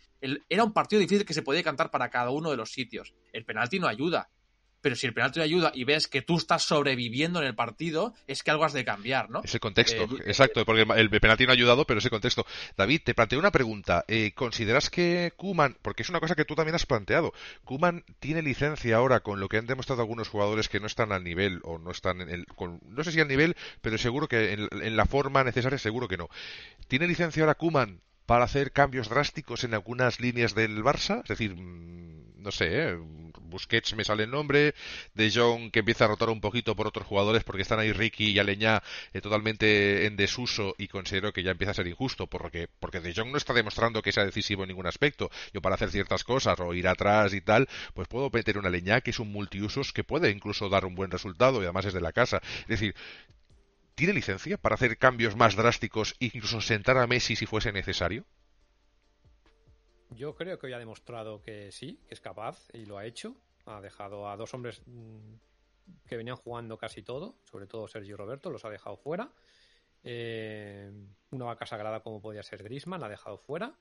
era 0.49 0.63
un 0.63 0.73
partido 0.73 0.99
difícil 0.99 1.25
que 1.25 1.33
se 1.33 1.41
podía 1.41 1.63
cantar 1.63 1.89
para 1.89 2.09
cada 2.09 2.29
uno 2.29 2.51
de 2.51 2.57
los 2.57 2.71
sitios. 2.71 3.13
El 3.33 3.45
penalti 3.45 3.79
no 3.79 3.87
ayuda 3.87 4.29
pero 4.81 4.95
si 4.95 5.07
el 5.07 5.13
penalti 5.13 5.39
te 5.39 5.43
ayuda 5.43 5.71
y 5.73 5.83
ves 5.83 6.07
que 6.07 6.21
tú 6.21 6.37
estás 6.37 6.63
sobreviviendo 6.63 7.39
en 7.39 7.47
el 7.47 7.55
partido, 7.55 8.13
es 8.27 8.43
que 8.43 8.51
algo 8.51 8.65
has 8.65 8.73
de 8.73 8.85
cambiar, 8.85 9.29
¿no? 9.29 9.41
Ese 9.43 9.59
contexto, 9.59 10.03
eh, 10.03 10.23
exacto, 10.25 10.65
porque 10.65 10.81
el, 10.81 11.09
penalti 11.09 11.45
no 11.45 11.51
ha 11.51 11.53
ayudado, 11.53 11.85
pero 11.85 11.99
ese 11.99 12.09
contexto. 12.09 12.45
David, 12.77 13.01
te 13.03 13.13
planteo 13.13 13.39
una 13.39 13.51
pregunta. 13.51 14.05
Eh, 14.07 14.31
¿Consideras 14.33 14.89
que 14.89 15.33
Kuman, 15.35 15.77
porque 15.81 16.03
es 16.03 16.09
una 16.09 16.19
cosa 16.19 16.35
que 16.35 16.45
tú 16.45 16.55
también 16.55 16.75
has 16.75 16.85
planteado, 16.85 17.33
Kuman 17.63 18.03
tiene 18.19 18.41
licencia 18.41 18.97
ahora 18.97 19.21
con 19.21 19.39
lo 19.39 19.49
que 19.49 19.57
han 19.57 19.67
demostrado 19.67 20.01
algunos 20.01 20.29
jugadores 20.29 20.69
que 20.69 20.79
no 20.79 20.87
están 20.87 21.11
al 21.11 21.23
nivel 21.23 21.59
o 21.63 21.77
no 21.77 21.91
están 21.91 22.21
en 22.21 22.29
el, 22.29 22.45
no 22.87 23.03
sé 23.03 23.11
si 23.11 23.19
al 23.19 23.27
nivel, 23.27 23.55
pero 23.81 23.97
seguro 23.97 24.27
que 24.27 24.53
en, 24.53 24.95
la 24.95 25.05
forma 25.05 25.43
necesaria 25.43 25.77
seguro 25.77 26.07
que 26.07 26.17
no. 26.17 26.29
¿Tiene 26.87 27.07
licencia 27.07 27.43
ahora 27.43 27.55
Kuman 27.55 28.01
para 28.29 28.45
hacer 28.45 28.71
cambios 28.71 29.09
drásticos 29.09 29.63
en 29.63 29.73
algunas 29.73 30.19
líneas 30.19 30.53
del 30.53 30.83
Barça? 30.83 31.23
Es 31.23 31.29
decir, 31.29 31.55
mm, 31.55 32.43
no 32.43 32.51
sé, 32.51 32.67
¿eh? 32.69 32.97
Busquets 33.49 33.95
me 33.95 34.03
sale 34.03 34.25
el 34.25 34.29
nombre, 34.29 34.75
De 35.15 35.31
Jong 35.31 35.71
que 35.71 35.79
empieza 35.79 36.05
a 36.05 36.09
rotar 36.09 36.29
un 36.29 36.39
poquito 36.39 36.75
por 36.75 36.85
otros 36.85 37.07
jugadores 37.07 37.43
porque 37.43 37.63
están 37.63 37.79
ahí 37.79 37.91
Ricky 37.91 38.29
y 38.29 38.37
Aleñá 38.37 38.83
eh, 39.13 39.21
totalmente 39.21 40.05
en 40.05 40.15
desuso 40.15 40.75
y 40.77 40.89
considero 40.89 41.33
que 41.33 41.41
ya 41.41 41.49
empieza 41.49 41.71
a 41.71 41.73
ser 41.73 41.87
injusto 41.87 42.27
porque, 42.27 42.67
porque 42.79 42.99
De 42.99 43.15
Jong 43.15 43.31
no 43.31 43.37
está 43.37 43.53
demostrando 43.53 44.03
que 44.03 44.11
sea 44.11 44.25
decisivo 44.25 44.61
en 44.61 44.67
ningún 44.67 44.85
aspecto. 44.85 45.31
Yo 45.51 45.63
para 45.63 45.73
hacer 45.73 45.89
ciertas 45.89 46.23
cosas 46.23 46.59
o 46.59 46.75
ir 46.75 46.87
atrás 46.87 47.33
y 47.33 47.41
tal, 47.41 47.67
pues 47.95 48.07
puedo 48.07 48.29
meter 48.31 48.59
una 48.59 48.67
Aleñá 48.67 49.01
que 49.01 49.09
es 49.09 49.17
un 49.17 49.31
multiusos 49.31 49.91
que 49.91 50.03
puede 50.03 50.29
incluso 50.29 50.69
dar 50.69 50.85
un 50.85 50.93
buen 50.93 51.09
resultado 51.09 51.61
y 51.61 51.63
además 51.63 51.85
es 51.85 51.93
de 51.95 52.01
la 52.01 52.13
casa. 52.13 52.41
Es 52.61 52.67
decir, 52.67 52.93
¿tiene 53.99 54.13
licencia 54.13 54.57
para 54.57 54.75
hacer 54.75 54.97
cambios 54.97 55.35
más 55.35 55.57
drásticos 55.57 56.15
e 56.21 56.27
incluso 56.27 56.61
sentar 56.61 56.95
a 56.97 57.05
Messi 57.05 57.35
si 57.35 57.45
fuese 57.45 57.73
necesario? 57.73 58.23
Yo 60.11 60.35
creo 60.35 60.57
que 60.57 60.67
hoy 60.67 60.73
ha 60.73 60.79
demostrado 60.79 61.41
que 61.41 61.69
sí, 61.73 61.99
que 62.07 62.13
es 62.13 62.21
capaz 62.21 62.69
y 62.71 62.85
lo 62.85 62.97
ha 62.97 63.05
hecho. 63.05 63.35
Ha 63.65 63.81
dejado 63.81 64.29
a 64.29 64.37
dos 64.37 64.53
hombres 64.53 64.81
mm, 64.85 65.33
que 66.07 66.15
venían 66.15 66.37
jugando 66.37 66.77
casi 66.77 67.03
todo, 67.03 67.35
sobre 67.43 67.67
todo 67.67 67.89
Sergio 67.89 68.15
Roberto, 68.15 68.49
los 68.49 68.63
ha 68.63 68.69
dejado 68.69 68.95
fuera. 68.95 69.33
Eh, 70.01 70.89
una 71.31 71.43
vaca 71.43 71.65
sagrada 71.65 71.99
como 71.99 72.21
podía 72.21 72.41
ser 72.41 72.63
Grisman, 72.63 73.01
la 73.01 73.07
ha 73.07 73.09
dejado 73.09 73.37
fuera. 73.37 73.75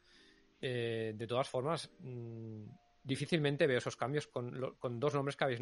Eh, 0.61 1.13
de 1.15 1.27
todas 1.29 1.49
formas, 1.49 1.93
mm, 2.01 2.65
difícilmente 3.05 3.69
veo 3.69 3.79
esos 3.79 3.95
cambios 3.97 4.27
con, 4.27 4.51
dos 4.99 5.15
nombres 5.15 5.37
que 5.37 5.45
habéis 5.45 5.61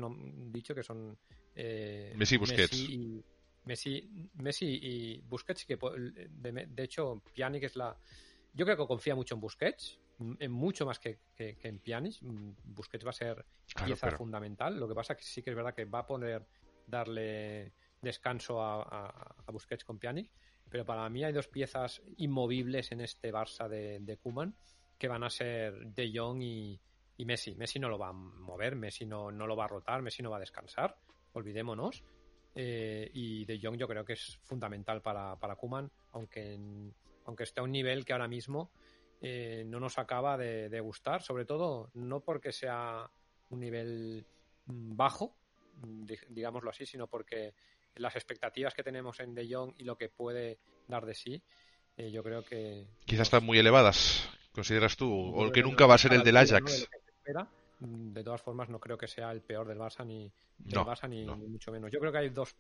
dicho 0.51 0.75
que 0.75 0.83
son 0.83 1.19
eh, 1.55 2.15
Messi 2.17 2.39
Busquets. 2.39 2.73
Messi 2.73 2.95
y, 2.95 3.25
Messi, 3.67 4.31
Messi 4.35 4.79
y 4.83 5.21
Busquets, 5.21 5.65
que 5.65 5.77
de, 5.77 6.67
de 6.67 6.83
hecho 6.83 7.23
Pjanic 7.35 7.65
es 7.65 7.77
la... 7.77 7.97
Yo 8.55 8.65
creo 8.65 8.77
que 8.77 8.87
confía 8.87 9.15
mucho 9.15 9.35
en 9.35 9.41
Busquets, 9.41 10.01
en 10.19 10.51
mucho 10.51 10.87
más 10.87 10.99
que, 10.99 11.19
en 11.37 11.79
Pjanic. 11.81 12.17
Busquets 12.23 13.05
va 13.05 13.11
a 13.11 13.13
ser 13.13 13.45
pieza 13.85 14.11
fundamental. 14.13 14.79
Lo 14.79 14.89
que 14.89 14.95
pasa 14.95 15.15
que 15.15 15.25
sí 15.25 15.43
que 15.43 15.51
es 15.51 15.57
verdad 15.57 15.75
que 15.75 15.85
va 15.85 16.01
a 16.01 16.07
poner 16.07 16.47
darle 16.87 17.73
descanso 18.01 18.63
a, 18.63 18.83
a, 18.83 19.53
Busquets 19.53 19.85
con 19.85 19.99
Pjanic. 19.99 20.31
Pero 20.71 20.85
para 20.85 21.09
mí 21.11 21.23
hay 21.23 21.33
dos 21.33 21.49
piezas 21.49 22.03
inmovibles 22.17 22.93
en 22.93 23.01
este 23.01 23.33
Barça 23.33 23.69
de, 23.69 23.99
de 24.01 24.17
Kuman 24.17 24.57
que 24.99 25.09
van 25.09 25.25
a 25.25 25.31
ser 25.31 25.87
De 25.89 26.11
Jong 26.15 26.43
y, 26.43 26.81
y 27.17 27.25
Messi. 27.25 27.55
Messi 27.55 27.79
no 27.79 27.89
lo 27.89 27.99
va 27.99 28.09
a 28.09 28.13
mover, 28.13 28.77
Messi 28.77 29.07
no, 29.07 29.31
no 29.31 29.47
lo 29.47 29.57
va 29.57 29.65
a 29.65 29.69
rotar, 29.69 30.03
Messi 30.03 30.23
no 30.23 30.31
va 30.31 30.39
a 30.39 30.41
descansar, 30.41 30.97
olvidémonos. 31.33 32.03
Eh, 32.59 33.11
y 33.13 33.45
De 33.45 33.61
Jong 33.63 33.77
yo 33.77 33.87
creo 33.87 34.03
que 34.03 34.15
es 34.15 34.39
fundamental 34.43 35.03
para, 35.03 35.37
para 35.37 35.57
Kuman, 35.57 35.91
aunque, 36.13 36.59
aunque 37.27 37.43
esté 37.43 37.61
a 37.61 37.63
un 37.63 37.71
nivel 37.71 38.07
que 38.07 38.15
ahora 38.15 38.29
mismo 38.29 38.71
eh, 39.21 39.63
no 39.67 39.79
nos 39.79 39.99
acaba 39.99 40.39
de, 40.39 40.81
gustar, 40.81 41.23
sobre 41.23 41.45
todo 41.45 41.91
no 41.93 42.21
porque 42.21 42.53
sea 42.53 43.11
un 43.51 43.61
nivel 43.61 44.25
mm, 44.65 44.97
bajo, 44.97 45.37
mm, 45.83 46.07
digámoslo 46.31 46.71
así, 46.71 46.87
sino 46.87 47.07
porque 47.07 47.53
las 47.97 48.17
expectativas 48.17 48.73
que 48.73 48.83
tenemos 48.83 49.21
en 49.21 49.35
De 49.35 49.47
Jong 49.53 49.75
y 49.77 49.85
lo 49.85 49.99
que 49.99 50.09
puede 50.09 50.59
dar 50.89 51.05
de 51.05 51.15
sí, 51.15 51.43
eh, 51.99 52.11
yo 52.11 52.23
creo 52.23 52.43
que... 52.43 52.87
Quizás 53.05 53.27
están 53.27 53.45
muy 53.45 53.59
elevadas, 53.59 54.31
consideras 54.53 54.97
tú, 54.97 55.13
o 55.13 55.53
que 55.53 55.63
nunca 55.63 55.85
va 55.85 55.97
a 55.97 55.99
ser 55.99 56.15
el 56.15 56.23
del 56.23 56.39
Ajax. 56.39 56.89
De 57.79 58.25
todas 58.25 58.41
formas, 58.41 58.69
no 58.69 58.81
creo 58.81 58.97
que 58.97 59.07
sea 59.07 59.31
el 59.33 59.43
peor 59.43 59.69
del 59.69 59.79
Barça 59.79 60.05
ni 60.05 60.33
del 60.59 60.81
Barça 60.81 61.09
ni, 61.09 61.27
mucho 61.27 61.71
menos. 61.71 61.91
Yo 61.91 62.01
creo 62.01 62.13
que 62.13 62.19
hay 62.19 62.31
dos, 62.31 62.57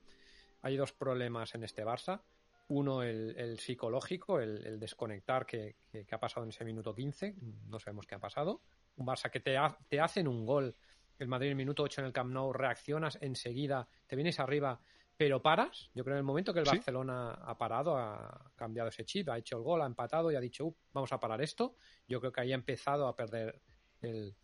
hay 0.62 0.76
dos 0.76 0.92
problemas 0.92 1.54
en 1.54 1.64
este 1.64 1.84
Barça. 1.84 2.20
Uno, 2.68 3.02
el, 3.02 3.58
psicológico, 3.58 4.40
el, 4.40 4.78
desconectar 4.78 5.46
que, 5.46 5.76
ha 6.10 6.18
pasado 6.18 6.44
en 6.44 6.50
ese 6.50 6.64
minuto 6.64 6.94
15. 6.94 7.36
No 7.68 7.78
sabemos 7.78 8.06
qué 8.06 8.16
ha 8.16 8.18
pasado. 8.18 8.60
Un 8.96 9.06
Barça 9.06 9.30
que 9.30 9.40
te, 9.40 9.56
te 9.88 10.00
hacen 10.00 10.28
un 10.28 10.44
gol. 10.44 10.74
El 11.18 11.28
Madrid 11.28 11.46
en 11.46 11.52
el 11.52 11.56
minuto 11.56 11.82
8 11.82 12.02
en 12.02 12.06
el 12.08 12.12
Camp 12.12 12.30
Nou, 12.30 12.52
reaccionas 12.52 13.16
enseguida, 13.22 13.88
te 14.06 14.16
vienes 14.16 14.38
arriba, 14.38 14.78
pero 15.16 15.40
paras. 15.40 15.90
Yo 15.94 16.04
creo 16.04 16.12
que 16.12 16.18
en 16.18 16.24
el 16.24 16.24
momento 16.24 16.52
que 16.52 16.58
el 16.58 16.66
Barcelona 16.66 17.30
ha 17.32 17.56
parado, 17.56 17.96
ha 17.96 18.52
cambiado 18.54 18.90
ese 18.90 19.06
chip, 19.06 19.30
ha 19.30 19.38
hecho 19.38 19.56
el 19.56 19.62
gol, 19.62 19.80
ha 19.80 19.86
empatado 19.86 20.30
y 20.30 20.36
ha 20.36 20.40
dicho, 20.40 20.74
vamos 20.92 21.10
a 21.12 21.18
parar 21.18 21.40
esto. 21.40 21.76
Yo 22.06 22.20
creo 22.20 22.32
que 22.32 22.42
ahí 22.42 22.52
ha 22.52 22.56
empezado 22.56 23.08
a 23.08 23.16
perder 23.16 23.62
el, 24.02 24.36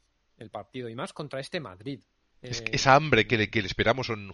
el 0.42 0.50
partido 0.50 0.88
y 0.88 0.94
más 0.94 1.12
contra 1.12 1.40
este 1.40 1.60
Madrid. 1.60 2.00
Eh, 2.42 2.64
esa 2.72 2.96
hambre 2.96 3.26
que 3.26 3.38
le, 3.38 3.50
que 3.50 3.62
le 3.62 3.68
esperamos 3.68 4.10
a 4.10 4.14
un, 4.14 4.32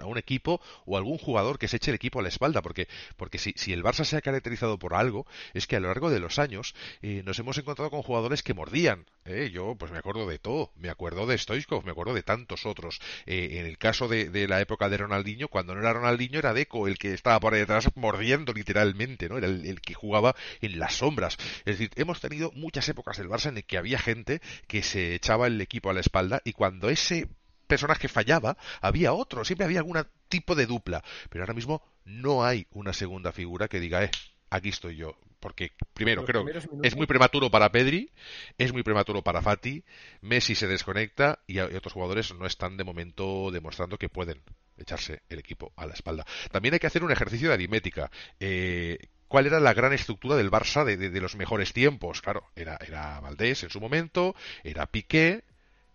a, 0.00 0.06
un, 0.06 0.18
equipo 0.18 0.60
o 0.84 0.96
a 0.96 0.98
algún 0.98 1.16
jugador 1.16 1.58
que 1.58 1.68
se 1.68 1.76
eche 1.78 1.90
el 1.90 1.94
equipo 1.94 2.20
a 2.20 2.22
la 2.22 2.28
espalda, 2.28 2.60
porque, 2.60 2.86
porque 3.16 3.38
si, 3.38 3.54
si 3.56 3.72
el 3.72 3.82
Barça 3.82 4.04
se 4.04 4.16
ha 4.16 4.20
caracterizado 4.20 4.78
por 4.78 4.92
algo, 4.94 5.26
es 5.54 5.66
que 5.66 5.76
a 5.76 5.80
lo 5.80 5.88
largo 5.88 6.10
de 6.10 6.20
los 6.20 6.38
años 6.38 6.74
eh, 7.00 7.22
nos 7.24 7.38
hemos 7.38 7.56
encontrado 7.56 7.90
con 7.90 8.02
jugadores 8.02 8.42
que 8.42 8.52
mordían. 8.52 9.06
Eh, 9.26 9.50
yo 9.52 9.74
pues 9.74 9.90
me 9.90 9.98
acuerdo 9.98 10.26
de 10.26 10.38
todo, 10.38 10.72
me 10.76 10.88
acuerdo 10.88 11.26
de 11.26 11.36
Stoichkov, 11.36 11.84
me 11.84 11.90
acuerdo 11.90 12.14
de 12.14 12.22
tantos 12.22 12.64
otros. 12.64 13.00
en 13.26 13.66
el 13.66 13.76
caso 13.76 14.06
de, 14.08 14.30
de, 14.30 14.46
la 14.46 14.60
época 14.60 14.88
de 14.88 14.98
Ronaldinho, 14.98 15.48
cuando 15.48 15.74
no 15.74 15.80
era 15.80 15.92
Ronaldinho 15.92 16.38
era 16.38 16.54
Deco 16.54 16.86
el 16.86 16.98
que 16.98 17.12
estaba 17.12 17.40
por 17.40 17.54
ahí 17.54 17.60
detrás 17.60 17.88
mordiendo 17.96 18.52
literalmente, 18.52 19.28
¿no? 19.28 19.38
Era 19.38 19.48
el, 19.48 19.80
que 19.80 19.94
jugaba 19.94 20.36
en 20.60 20.78
las 20.78 20.94
sombras. 20.94 21.36
Es 21.64 21.78
decir, 21.78 21.90
hemos 21.96 22.20
tenido 22.20 22.52
muchas 22.52 22.88
épocas 22.88 23.18
del 23.18 23.28
Barça 23.28 23.48
en 23.48 23.62
que 23.62 23.78
había 23.78 23.98
gente 23.98 24.40
que 24.66 24.82
se 24.82 25.14
echaba 25.14 25.46
el 25.46 25.60
equipo 25.60 25.90
a 25.90 25.94
la 25.94 26.00
espalda 26.00 26.40
y 26.44 26.52
cuando 26.52 26.88
ese 26.88 27.28
personaje 27.66 28.08
fallaba, 28.08 28.56
había 28.80 29.12
otro, 29.12 29.44
siempre 29.44 29.64
había 29.64 29.80
algún 29.80 29.98
tipo 30.28 30.54
de 30.54 30.66
dupla. 30.66 31.02
Pero 31.30 31.42
ahora 31.42 31.54
mismo 31.54 31.82
no 32.04 32.44
hay 32.44 32.66
una 32.70 32.92
segunda 32.92 33.32
figura 33.32 33.68
que 33.68 33.80
diga, 33.80 34.04
eh, 34.04 34.10
aquí 34.50 34.68
estoy 34.68 34.96
yo. 34.96 35.18
Porque, 35.46 35.70
primero, 35.94 36.24
creo 36.24 36.44
que 36.44 36.58
es 36.82 36.96
muy 36.96 37.06
prematuro 37.06 37.52
para 37.52 37.70
Pedri, 37.70 38.10
es 38.58 38.72
muy 38.72 38.82
prematuro 38.82 39.22
para 39.22 39.42
Fati, 39.42 39.84
Messi 40.20 40.56
se 40.56 40.66
desconecta 40.66 41.38
y, 41.46 41.60
otros 41.60 41.92
jugadores 41.92 42.34
no 42.34 42.46
están 42.46 42.76
de 42.76 42.82
momento 42.82 43.52
demostrando 43.52 43.96
que 43.96 44.08
pueden 44.08 44.42
echarse 44.76 45.22
el 45.28 45.38
equipo 45.38 45.72
a 45.76 45.86
la 45.86 45.94
espalda. 45.94 46.26
También 46.50 46.74
hay 46.74 46.80
que 46.80 46.88
hacer 46.88 47.04
un 47.04 47.12
ejercicio 47.12 47.46
de 47.46 47.54
aritmética. 47.54 48.10
Eh, 48.40 48.98
¿Cuál 49.28 49.46
era 49.46 49.60
la 49.60 49.72
gran 49.72 49.92
estructura 49.92 50.34
del 50.34 50.50
Barça 50.50 50.84
de, 50.84 50.96
de, 50.96 51.20
los 51.20 51.36
mejores 51.36 51.72
tiempos? 51.72 52.22
Claro, 52.22 52.50
era, 52.56 52.76
era 52.84 53.20
Valdés 53.20 53.62
en 53.62 53.70
su 53.70 53.80
momento, 53.80 54.34
era 54.64 54.86
Piqué, 54.86 55.44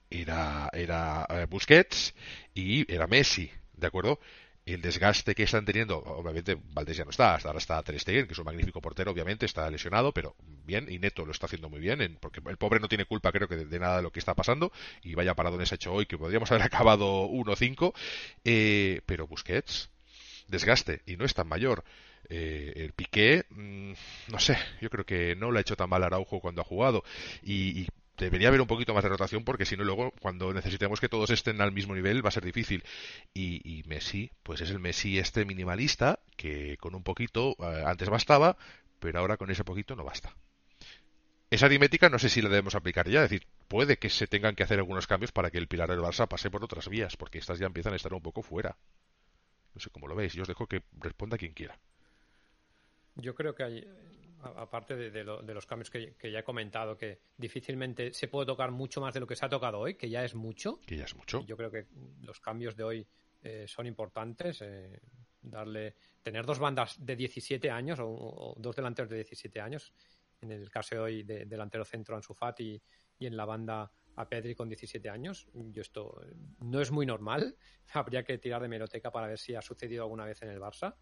era, 0.09 0.69
era 0.71 1.27
eh, 1.29 1.45
Busquets 1.49 2.15
y 2.53 2.89
era 2.89 3.05
Messi, 3.05 3.51
¿de 3.73 3.87
acuerdo? 3.87 4.17
El 4.73 4.81
desgaste 4.81 5.35
que 5.35 5.43
están 5.43 5.65
teniendo, 5.65 5.97
obviamente 5.97 6.57
Valdés 6.73 6.97
ya 6.97 7.03
no 7.03 7.11
está, 7.11 7.35
ahora 7.35 7.57
está 7.57 7.81
Ter 7.83 7.99
Stegen, 7.99 8.25
que 8.25 8.33
es 8.33 8.39
un 8.39 8.45
magnífico 8.45 8.81
portero, 8.81 9.11
obviamente, 9.11 9.45
está 9.45 9.69
lesionado, 9.69 10.13
pero 10.13 10.35
bien, 10.65 10.87
y 10.89 10.97
Neto 10.97 11.25
lo 11.25 11.31
está 11.31 11.47
haciendo 11.47 11.69
muy 11.69 11.79
bien, 11.79 12.17
porque 12.21 12.41
el 12.47 12.57
pobre 12.57 12.79
no 12.79 12.87
tiene 12.87 13.05
culpa, 13.05 13.31
creo 13.31 13.47
que, 13.47 13.57
de, 13.57 13.79
nada 13.79 13.97
de 13.97 14.03
lo 14.03 14.11
que 14.11 14.19
está 14.19 14.33
pasando, 14.33 14.71
y 15.03 15.13
vaya 15.15 15.35
paradones 15.35 15.71
ha 15.71 15.75
hecho 15.75 15.93
hoy, 15.93 16.05
que 16.05 16.17
podríamos 16.17 16.51
haber 16.51 16.63
acabado 16.65 17.27
1-5, 17.27 17.93
eh, 18.45 19.01
pero 19.05 19.27
Busquets, 19.27 19.89
desgaste, 20.47 21.01
y 21.05 21.17
no 21.17 21.25
es 21.25 21.33
tan 21.33 21.47
mayor. 21.47 21.83
Eh, 22.29 22.73
el 22.77 22.93
Piqué, 22.93 23.45
mm, 23.49 23.91
no 24.31 24.39
sé, 24.39 24.57
yo 24.79 24.89
creo 24.89 25.05
que 25.05 25.35
no 25.35 25.51
lo 25.51 25.57
ha 25.57 25.61
hecho 25.61 25.75
tan 25.75 25.89
mal 25.89 26.03
Araujo 26.03 26.39
cuando 26.39 26.61
ha 26.61 26.65
jugado 26.65 27.03
y, 27.43 27.87
debería 28.25 28.47
haber 28.47 28.61
un 28.61 28.67
poquito 28.67 28.93
más 28.93 29.03
de 29.03 29.09
rotación 29.09 29.43
porque 29.43 29.65
si 29.65 29.75
no 29.75 29.83
luego 29.83 30.11
cuando 30.19 30.53
necesitemos 30.53 30.99
que 30.99 31.09
todos 31.09 31.29
estén 31.29 31.61
al 31.61 31.71
mismo 31.71 31.95
nivel 31.95 32.23
va 32.23 32.29
a 32.29 32.31
ser 32.31 32.45
difícil 32.45 32.83
y, 33.33 33.83
Messi 33.87 34.31
pues 34.43 34.61
es 34.61 34.69
el 34.69 34.79
Messi 34.79 35.17
este 35.19 35.45
minimalista 35.45 36.19
que 36.37 36.77
con 36.77 36.95
un 36.95 37.03
poquito 37.03 37.55
eh, 37.59 37.83
antes 37.85 38.09
bastaba 38.09 38.57
pero 38.99 39.19
ahora 39.19 39.37
con 39.37 39.49
ese 39.49 39.63
poquito 39.63 39.95
no 39.95 40.03
basta 40.03 40.33
esa 41.51 41.65
aritmética 41.65 42.09
no 42.09 42.17
sé 42.17 42.29
si 42.29 42.41
la 42.41 42.47
debemos 42.47 42.75
aplicar 42.75 43.09
ya, 43.09 43.25
es 43.25 43.29
decir, 43.29 43.45
puede 43.67 43.97
que 43.97 44.09
se 44.09 44.25
tengan 44.25 44.55
que 44.55 44.63
hacer 44.63 44.79
algunos 44.79 45.05
cambios 45.05 45.33
para 45.33 45.51
que 45.51 45.57
el 45.57 45.67
pilar 45.67 45.89
del 45.89 45.99
Barça 45.99 46.25
pase 46.25 46.49
por 46.49 46.63
otras 46.63 46.87
vías, 46.87 47.17
porque 47.17 47.39
estas 47.39 47.59
ya 47.59 47.65
empiezan 47.65 47.91
a 47.91 47.97
estar 47.97 48.13
un 48.13 48.21
poco 48.21 48.41
fuera. 48.41 48.77
No 49.73 49.81
sé 49.81 49.89
cómo 49.89 50.07
lo 50.07 50.15
veis, 50.15 50.31
yo 50.31 50.43
os 50.43 50.47
dejo 50.47 50.67
que 50.67 50.81
responda 50.97 51.37
quien 51.37 51.51
quiera. 51.51 51.77
Yo 53.15 53.35
creo 53.35 53.53
que 53.53 53.63
hay, 53.63 53.87
aparte 54.43 54.95
de, 54.95 55.23
los 55.23 55.65
cambios 55.65 55.89
que, 55.89 56.15
ya 56.31 56.39
he 56.39 56.43
comentado, 56.43 56.97
que 56.97 57.19
difícilmente 57.37 58.13
se 58.13 58.27
puede 58.27 58.45
tocar 58.45 58.71
mucho 58.71 59.01
más 59.01 59.13
de 59.13 59.19
lo 59.19 59.27
que 59.27 59.35
se 59.35 59.45
ha 59.45 59.49
tocado 59.49 59.79
hoy, 59.79 59.95
que 59.95 60.09
ya 60.09 60.23
es 60.23 60.35
mucho. 60.35 60.79
Que 60.85 60.97
ya 60.97 61.05
es 61.05 61.15
mucho. 61.15 61.45
Yo 61.45 61.55
creo 61.57 61.71
que 61.71 61.87
los 62.21 62.39
cambios 62.39 62.75
de 62.75 62.83
hoy 62.83 63.07
eh, 63.43 63.65
son 63.67 63.85
importantes. 63.85 64.61
Eh, 64.61 64.99
darle 65.41 65.95
tener 66.21 66.45
dos 66.45 66.59
bandas 66.59 67.03
de 67.03 67.15
17 67.15 67.71
años 67.71 67.99
o, 68.01 68.53
dos 68.57 68.75
delanteros 68.75 69.09
de 69.09 69.17
17 69.17 69.59
años. 69.59 69.93
En 70.41 70.51
el 70.51 70.69
caso 70.69 70.95
de 70.95 71.01
hoy, 71.01 71.23
de, 71.23 71.45
delantero 71.45 71.85
centro 71.85 72.15
Ansu 72.15 72.33
Fati 72.33 72.81
y 73.19 73.25
en 73.25 73.37
la 73.37 73.45
banda 73.45 73.91
a 74.15 74.27
Pedri 74.27 74.55
con 74.55 74.67
17 74.67 75.09
años. 75.09 75.47
Yo 75.53 75.81
esto 75.81 76.19
no 76.59 76.81
es 76.81 76.91
muy 76.91 77.05
normal. 77.05 77.55
Habría 77.93 78.23
que 78.23 78.37
tirar 78.37 78.61
de 78.61 78.67
meroteca 78.67 79.11
para 79.11 79.27
ver 79.27 79.37
si 79.37 79.55
ha 79.55 79.61
sucedido 79.61 80.03
alguna 80.03 80.25
vez 80.25 80.41
en 80.41 80.49
el 80.49 80.59
Barça 80.59 80.95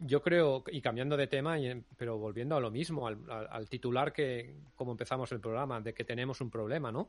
yo 0.00 0.22
creo, 0.22 0.64
y 0.70 0.80
cambiando 0.80 1.16
de 1.16 1.26
tema, 1.26 1.56
pero 1.96 2.18
volviendo 2.18 2.56
a 2.56 2.60
lo 2.60 2.70
mismo, 2.70 3.06
al, 3.06 3.68
titular 3.68 4.12
que, 4.12 4.56
como 4.74 4.92
empezamos 4.92 5.32
el 5.32 5.40
programa, 5.40 5.80
de 5.80 5.94
que 5.94 6.04
tenemos 6.04 6.40
un 6.40 6.50
problema, 6.50 6.92
¿no? 6.92 7.08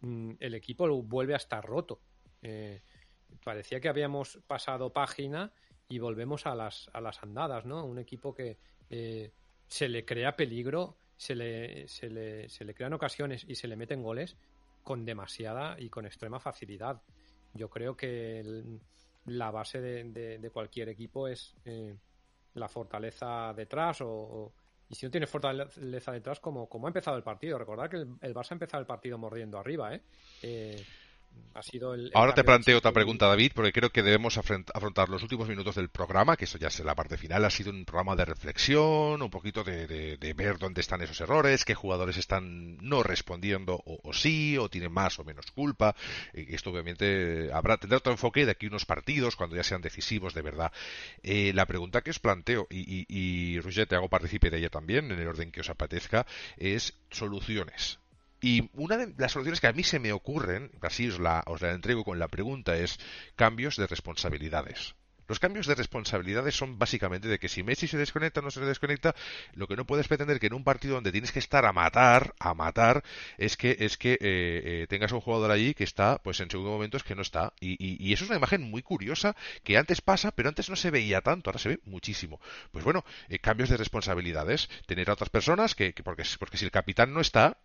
Mm, 0.00 0.32
el 0.38 0.54
equipo 0.54 1.02
vuelve 1.02 1.34
a 1.34 1.38
estar 1.38 1.64
roto. 1.64 2.00
Eh, 2.42 2.82
parecía 3.42 3.80
que 3.80 3.88
habíamos 3.88 4.38
pasado 4.46 4.92
página 4.92 5.52
y 5.88 5.98
volvemos 5.98 6.46
a 6.46 6.54
las, 6.54 6.90
a 6.92 7.00
las 7.00 7.22
andadas, 7.22 7.66
¿no? 7.66 7.84
Un 7.84 7.98
equipo 7.98 8.34
que 8.34 8.58
eh, 8.90 9.32
se 9.66 9.88
le 9.88 10.04
crea 10.04 10.36
peligro, 10.36 10.96
se 11.16 11.34
le, 11.34 11.88
se 11.88 12.08
le, 12.08 12.48
se 12.48 12.64
le 12.64 12.74
crean 12.74 12.92
ocasiones 12.92 13.44
y 13.48 13.56
se 13.56 13.68
le 13.68 13.76
meten 13.76 14.02
goles 14.02 14.36
con 14.82 15.04
demasiada 15.04 15.76
y 15.78 15.88
con 15.88 16.06
extrema 16.06 16.38
facilidad. 16.38 17.02
Yo 17.54 17.68
creo 17.70 17.96
que 17.96 18.64
la 19.26 19.50
base 19.50 19.80
de, 19.80 20.50
cualquier 20.52 20.88
equipo 20.88 21.28
es 21.28 21.54
eh, 21.64 21.96
la 22.54 22.68
fortaleza 22.68 23.52
detrás 23.54 24.00
o, 24.00 24.52
y 24.88 24.94
si 24.94 25.06
no 25.06 25.10
tiene 25.10 25.26
fortaleza 25.26 26.12
detrás, 26.12 26.40
como, 26.40 26.68
como 26.68 26.86
ha 26.86 26.90
empezado 26.90 27.16
el 27.16 27.22
partido. 27.22 27.58
Recordad 27.58 27.90
que 27.90 27.96
el, 27.96 28.16
el 28.20 28.34
Barça 28.34 28.52
ha 28.52 28.54
empezado 28.54 28.80
el 28.80 28.86
partido 28.86 29.18
mordiendo 29.18 29.58
arriba, 29.58 29.94
¿eh? 29.94 30.02
eh 30.42 30.84
Ahora 32.14 32.34
te 32.34 32.44
planteo 32.44 32.78
otra 32.78 32.92
pregunta, 32.92 33.26
David, 33.26 33.52
porque 33.54 33.72
creo 33.72 33.90
que 33.90 34.02
debemos 34.02 34.36
afrontar 34.36 35.08
los 35.08 35.22
últimos 35.22 35.48
minutos 35.48 35.74
del 35.74 35.88
programa, 35.88 36.36
que 36.36 36.44
eso 36.44 36.58
ya 36.58 36.68
es 36.68 36.80
la 36.80 36.94
parte 36.94 37.16
final. 37.16 37.44
Ha 37.44 37.50
sido 37.50 37.70
un 37.70 37.84
programa 37.84 38.14
de 38.14 38.26
reflexión, 38.26 39.22
un 39.22 39.30
poquito 39.30 39.64
de, 39.64 40.34
ver 40.36 40.58
dónde 40.58 40.82
están 40.82 41.00
esos 41.00 41.20
errores, 41.20 41.64
qué 41.64 41.74
jugadores 41.74 42.18
están 42.18 42.76
no 42.78 43.02
respondiendo 43.02 43.82
o, 43.84 44.12
sí, 44.12 44.58
o 44.58 44.68
tienen 44.68 44.92
más 44.92 45.18
o 45.18 45.24
menos 45.24 45.50
culpa. 45.50 45.94
Y 46.34 46.54
esto 46.54 46.70
obviamente 46.70 47.50
habrá 47.52 47.78
tendrá 47.78 47.98
otro 47.98 48.12
enfoque 48.12 48.44
de 48.44 48.52
aquí 48.52 48.66
unos 48.66 48.84
partidos, 48.84 49.36
cuando 49.36 49.56
ya 49.56 49.62
sean 49.62 49.80
decisivos 49.80 50.34
de 50.34 50.42
verdad. 50.42 50.72
Eh, 51.22 51.52
la 51.54 51.66
pregunta 51.66 52.02
que 52.02 52.10
os 52.10 52.18
planteo, 52.18 52.66
y, 52.70 52.80
y, 52.80 53.06
y 53.08 53.60
Roger, 53.60 53.86
te 53.86 53.96
hago 53.96 54.08
partícipe 54.08 54.50
de 54.50 54.58
ella 54.58 54.68
también, 54.68 55.10
en 55.10 55.18
el 55.18 55.28
orden 55.28 55.50
que 55.50 55.60
os 55.60 55.70
apetezca, 55.70 56.26
es 56.58 56.94
soluciones 57.10 57.98
y 58.46 58.70
una 58.74 58.96
de 58.96 59.12
las 59.18 59.32
soluciones 59.32 59.60
que 59.60 59.66
a 59.66 59.72
mí 59.72 59.82
se 59.82 59.98
me 59.98 60.12
ocurren, 60.12 60.70
así 60.80 61.08
os 61.08 61.18
la, 61.18 61.42
os 61.46 61.60
la 61.62 61.72
entrego 61.72 62.04
con 62.04 62.20
la 62.20 62.28
pregunta, 62.28 62.76
es 62.76 63.00
cambios 63.34 63.74
de 63.74 63.88
responsabilidades. 63.88 64.94
Los 65.26 65.40
cambios 65.40 65.66
de 65.66 65.74
responsabilidades 65.74 66.54
son 66.54 66.78
básicamente 66.78 67.26
de 67.26 67.40
que 67.40 67.48
si 67.48 67.64
Messi 67.64 67.88
se 67.88 67.98
desconecta 67.98 68.38
o 68.38 68.44
no 68.44 68.52
se 68.52 68.60
desconecta, 68.60 69.16
lo 69.54 69.66
que 69.66 69.74
no 69.74 69.84
puedes 69.84 70.06
pretender 70.06 70.38
que 70.38 70.46
en 70.46 70.54
un 70.54 70.62
partido 70.62 70.94
donde 70.94 71.10
tienes 71.10 71.32
que 71.32 71.40
estar 71.40 71.66
a 71.66 71.72
matar, 71.72 72.36
a 72.38 72.54
matar, 72.54 73.02
es 73.36 73.56
que 73.56 73.76
es 73.80 73.98
que 73.98 74.12
eh, 74.12 74.18
eh, 74.20 74.86
tengas 74.88 75.10
un 75.10 75.20
jugador 75.20 75.50
allí 75.50 75.74
que 75.74 75.82
está, 75.82 76.18
pues 76.22 76.38
en 76.38 76.48
segundo 76.48 76.70
momento 76.70 76.98
es 76.98 77.02
que 77.02 77.16
no 77.16 77.22
está. 77.22 77.52
Y, 77.60 78.12
eso 78.12 78.22
es 78.22 78.30
una 78.30 78.38
imagen 78.38 78.62
muy 78.62 78.82
curiosa 78.82 79.34
que 79.64 79.76
antes 79.76 80.00
pasa, 80.00 80.30
pero 80.30 80.48
antes 80.48 80.70
no 80.70 80.76
se 80.76 80.92
veía 80.92 81.20
tanto, 81.20 81.50
ahora 81.50 81.58
se 81.58 81.70
ve 81.70 81.80
muchísimo. 81.84 82.40
Pues 82.70 82.84
bueno, 82.84 83.04
eh, 83.28 83.40
cambios 83.40 83.70
de 83.70 83.76
responsabilidades, 83.76 84.70
tener 84.86 85.10
a 85.10 85.14
otras 85.14 85.30
personas 85.30 85.74
que, 85.74 85.92
que 85.92 86.04
porque, 86.04 86.22
porque 86.38 86.58
si 86.58 86.64
el 86.64 86.70
capitán 86.70 87.12
no 87.12 87.20
está, 87.20 87.58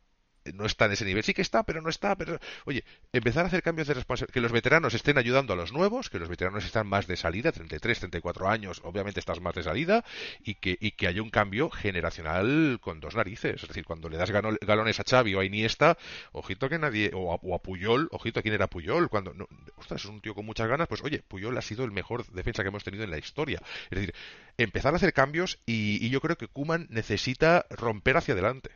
no 0.53 0.65
está 0.65 0.85
en 0.85 0.93
ese 0.93 1.05
nivel. 1.05 1.23
Sí 1.23 1.33
que 1.33 1.41
está, 1.41 1.63
pero 1.63 1.81
no 1.81 1.89
está. 1.89 2.15
Pero 2.15 2.39
oye, 2.65 2.83
empezar 3.13 3.45
a 3.45 3.47
hacer 3.47 3.63
cambios 3.63 3.87
de 3.87 3.93
responsabilidad, 3.93 4.33
que 4.33 4.41
los 4.41 4.51
veteranos 4.51 4.93
estén 4.93 5.17
ayudando 5.17 5.53
a 5.53 5.55
los 5.55 5.71
nuevos, 5.71 6.09
que 6.09 6.19
los 6.19 6.29
veteranos 6.29 6.65
están 6.65 6.87
más 6.87 7.07
de 7.07 7.15
salida, 7.15 7.51
33, 7.51 7.99
34 7.99 8.49
años, 8.49 8.81
obviamente 8.83 9.19
estás 9.19 9.41
más 9.41 9.55
de 9.55 9.63
salida, 9.63 10.03
y 10.43 10.55
que, 10.55 10.77
y 10.79 10.91
que 10.91 11.07
haya 11.07 11.21
un 11.21 11.29
cambio 11.29 11.69
generacional 11.69 12.79
con 12.81 12.99
dos 12.99 13.15
narices. 13.15 13.61
Es 13.61 13.67
decir, 13.67 13.85
cuando 13.85 14.09
le 14.09 14.17
das 14.17 14.31
galones 14.31 14.99
a 14.99 15.03
Xavi 15.03 15.35
o 15.35 15.39
a 15.39 15.45
Iniesta, 15.45 15.97
ojito 16.31 16.69
que 16.69 16.79
nadie, 16.79 17.11
o 17.13 17.33
a, 17.33 17.61
Puyol, 17.61 18.07
ojito 18.11 18.39
a 18.39 18.43
quién 18.43 18.55
era 18.55 18.67
Puyol, 18.67 19.09
cuando, 19.09 19.33
no, 19.33 19.47
ostras, 19.77 20.03
es 20.03 20.09
un 20.09 20.21
tío 20.21 20.33
con 20.33 20.45
muchas 20.45 20.67
ganas, 20.67 20.87
pues 20.87 21.03
oye, 21.03 21.23
Puyol 21.27 21.57
ha 21.57 21.61
sido 21.61 21.85
el 21.85 21.91
mejor 21.91 22.25
defensa 22.31 22.63
que 22.63 22.69
hemos 22.69 22.83
tenido 22.83 23.03
en 23.03 23.11
la 23.11 23.17
historia. 23.17 23.61
Es 23.89 23.99
decir, 23.99 24.13
empezar 24.57 24.93
a 24.93 24.97
hacer 24.97 25.13
cambios 25.13 25.59
y, 25.65 26.05
y 26.05 26.09
yo 26.09 26.21
creo 26.21 26.37
que 26.37 26.47
Kuman 26.47 26.87
necesita 26.89 27.65
romper 27.69 28.17
hacia 28.17 28.33
adelante 28.33 28.71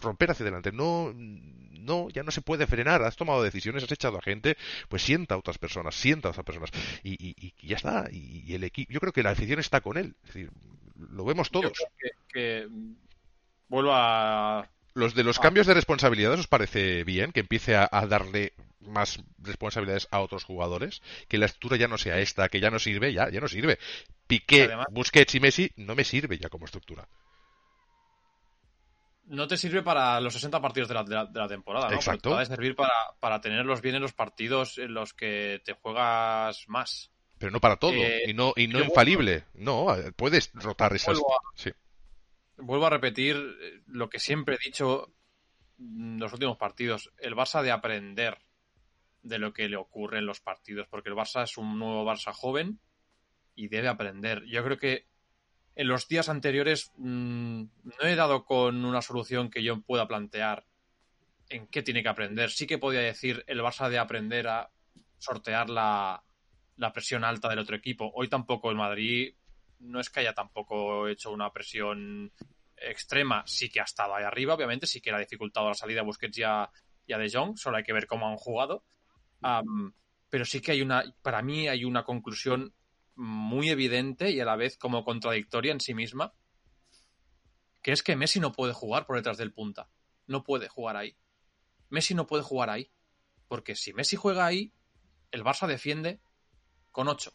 romper 0.00 0.30
hacia 0.30 0.44
adelante. 0.44 0.72
No, 0.72 1.12
no, 1.14 2.08
ya 2.10 2.22
no 2.22 2.30
se 2.30 2.42
puede 2.42 2.66
frenar. 2.66 3.02
Has 3.02 3.16
tomado 3.16 3.42
decisiones, 3.42 3.82
has 3.84 3.92
echado 3.92 4.18
a 4.18 4.22
gente, 4.22 4.56
pues 4.88 5.02
sienta 5.02 5.34
a 5.34 5.38
otras 5.38 5.58
personas, 5.58 5.94
sienta 5.94 6.28
a 6.28 6.30
otras 6.30 6.44
personas. 6.46 6.70
Y, 7.02 7.16
y, 7.20 7.54
ya 7.66 7.76
está. 7.76 8.08
Y, 8.10 8.54
el 8.54 8.64
equipo, 8.64 8.92
yo 8.92 9.00
creo 9.00 9.12
que 9.12 9.22
la 9.22 9.30
afición 9.30 9.58
está 9.58 9.80
con 9.80 9.96
él. 9.96 10.14
Es 10.24 10.34
decir, 10.34 10.50
lo 11.12 11.24
vemos 11.24 11.50
todos. 11.50 11.72
que, 12.28 12.66
vuelvo 13.68 13.92
a. 13.92 14.68
Los 14.92 15.14
de 15.14 15.22
los 15.22 15.38
cambios 15.38 15.68
de 15.68 15.74
responsabilidades, 15.74 16.40
¿os 16.40 16.48
parece 16.48 17.04
bien 17.04 17.30
que 17.30 17.40
empiece 17.40 17.76
a, 17.76 17.88
darle 18.08 18.54
más 18.80 19.22
responsabilidades 19.38 20.08
a 20.10 20.18
otros 20.18 20.42
jugadores? 20.42 21.00
Que 21.28 21.38
la 21.38 21.46
estructura 21.46 21.76
ya 21.76 21.86
no 21.86 21.96
sea 21.96 22.18
esta, 22.18 22.48
que 22.48 22.58
ya 22.58 22.70
no 22.70 22.80
sirve, 22.80 23.12
ya, 23.12 23.30
ya 23.30 23.40
no 23.40 23.46
sirve. 23.46 23.78
Piqué, 24.26 24.68
Busquets 24.90 25.36
y 25.36 25.40
Messi 25.40 25.70
no 25.76 25.94
me 25.94 26.02
sirve 26.02 26.38
ya 26.38 26.48
como 26.48 26.64
estructura 26.64 27.06
no 29.30 29.46
te 29.46 29.56
sirve 29.56 29.82
para 29.82 30.20
los 30.20 30.32
60 30.34 30.60
partidos 30.60 30.88
de 30.88 30.94
la, 30.94 31.04
de 31.04 31.38
la, 31.38 31.48
temporada, 31.48 31.88
¿no? 31.88 31.94
Exacto. 31.94 32.30
Te 32.30 32.34
va 32.34 32.40
a 32.42 32.46
servir 32.46 32.74
para, 32.74 32.92
para 33.20 33.40
tenerlos 33.40 33.80
bien 33.80 33.94
en 33.94 34.02
los 34.02 34.12
partidos 34.12 34.76
en 34.78 34.92
los 34.92 35.14
que 35.14 35.62
te 35.64 35.74
juegas 35.74 36.68
más. 36.68 37.12
Pero 37.38 37.52
no 37.52 37.60
para 37.60 37.76
todo, 37.76 37.92
eh, 37.92 38.24
y 38.26 38.34
no, 38.34 38.52
y 38.56 38.66
no 38.66 38.80
infalible. 38.80 39.44
No, 39.54 39.86
puedes 40.16 40.50
rotar 40.52 40.94
esas. 40.94 41.14
Vuelvo 41.14 41.32
a, 41.32 41.38
sí. 41.54 41.70
vuelvo 42.56 42.86
a 42.86 42.90
repetir 42.90 43.36
eh, 43.36 43.80
lo 43.86 44.10
que 44.10 44.18
siempre 44.18 44.56
he 44.56 44.58
dicho 44.58 45.12
en 45.78 46.18
los 46.18 46.32
últimos 46.32 46.56
partidos. 46.56 47.12
El 47.18 47.36
Barça 47.36 47.62
de 47.62 47.70
aprender 47.70 48.36
de 49.22 49.38
lo 49.38 49.52
que 49.52 49.68
le 49.68 49.76
ocurre 49.76 50.18
en 50.18 50.26
los 50.26 50.40
partidos, 50.40 50.88
porque 50.88 51.08
el 51.08 51.14
Barça 51.14 51.44
es 51.44 51.56
un 51.56 51.78
nuevo 51.78 52.04
Barça 52.04 52.32
joven 52.32 52.80
y 53.54 53.68
debe 53.68 53.86
aprender. 53.86 54.44
Yo 54.46 54.64
creo 54.64 54.76
que 54.76 55.06
en 55.80 55.88
los 55.88 56.08
días 56.08 56.28
anteriores 56.28 56.92
mm, 56.98 57.62
no 57.84 58.02
he 58.06 58.14
dado 58.14 58.44
con 58.44 58.84
una 58.84 59.00
solución 59.00 59.48
que 59.48 59.62
yo 59.62 59.80
pueda 59.80 60.06
plantear 60.06 60.66
en 61.48 61.68
qué 61.68 61.82
tiene 61.82 62.02
que 62.02 62.10
aprender. 62.10 62.50
Sí 62.50 62.66
que 62.66 62.76
podía 62.76 63.00
decir 63.00 63.44
el 63.46 63.60
Barça 63.60 63.88
de 63.88 63.98
aprender 63.98 64.46
a 64.46 64.70
sortear 65.16 65.70
la, 65.70 66.22
presión 66.92 67.24
alta 67.24 67.48
del 67.48 67.60
otro 67.60 67.76
equipo. 67.76 68.12
Hoy 68.14 68.28
tampoco 68.28 68.68
el 68.68 68.76
Madrid 68.76 69.34
no 69.78 70.00
es 70.00 70.10
que 70.10 70.20
haya 70.20 70.34
tampoco 70.34 71.08
hecho 71.08 71.32
una 71.32 71.50
presión 71.50 72.30
extrema. 72.76 73.42
Sí 73.46 73.70
que 73.70 73.80
ha 73.80 73.84
estado 73.84 74.14
ahí 74.14 74.24
arriba, 74.24 74.52
obviamente, 74.52 74.86
sí 74.86 75.00
que 75.00 75.10
le 75.10 75.16
ha 75.16 75.20
dificultado 75.20 75.68
la 75.68 75.74
salida 75.74 76.02
a 76.02 76.04
Busquets 76.04 76.36
y 76.36 76.42
a, 76.42 76.68
De 77.06 77.30
Jong. 77.32 77.56
Solo 77.56 77.78
hay 77.78 77.84
que 77.84 77.94
ver 77.94 78.06
cómo 78.06 78.28
han 78.28 78.36
jugado. 78.36 78.84
pero 80.28 80.44
sí 80.44 80.60
que 80.60 80.72
hay 80.72 80.82
una, 80.82 81.04
para 81.22 81.40
mí 81.40 81.68
hay 81.68 81.86
una 81.86 82.04
conclusión 82.04 82.74
muy 83.16 83.70
evidente 83.70 84.30
y 84.30 84.40
a 84.40 84.44
la 84.44 84.56
vez 84.56 84.76
como 84.76 85.04
contradictoria 85.04 85.72
en 85.72 85.80
sí 85.80 85.94
misma, 85.94 86.32
que 87.82 87.92
es 87.92 88.02
que 88.02 88.16
Messi 88.16 88.40
no 88.40 88.52
puede 88.52 88.72
jugar 88.72 89.06
por 89.06 89.16
detrás 89.16 89.38
del 89.38 89.52
punta. 89.52 89.88
No 90.26 90.44
puede 90.44 90.68
jugar 90.68 90.96
ahí. 90.96 91.16
Messi 91.88 92.14
no 92.14 92.26
puede 92.26 92.42
jugar 92.42 92.70
ahí. 92.70 92.90
Porque 93.48 93.74
si 93.74 93.92
Messi 93.92 94.16
juega 94.16 94.46
ahí, 94.46 94.72
el 95.30 95.42
Barça 95.42 95.66
defiende 95.66 96.20
con 96.92 97.08
8. 97.08 97.32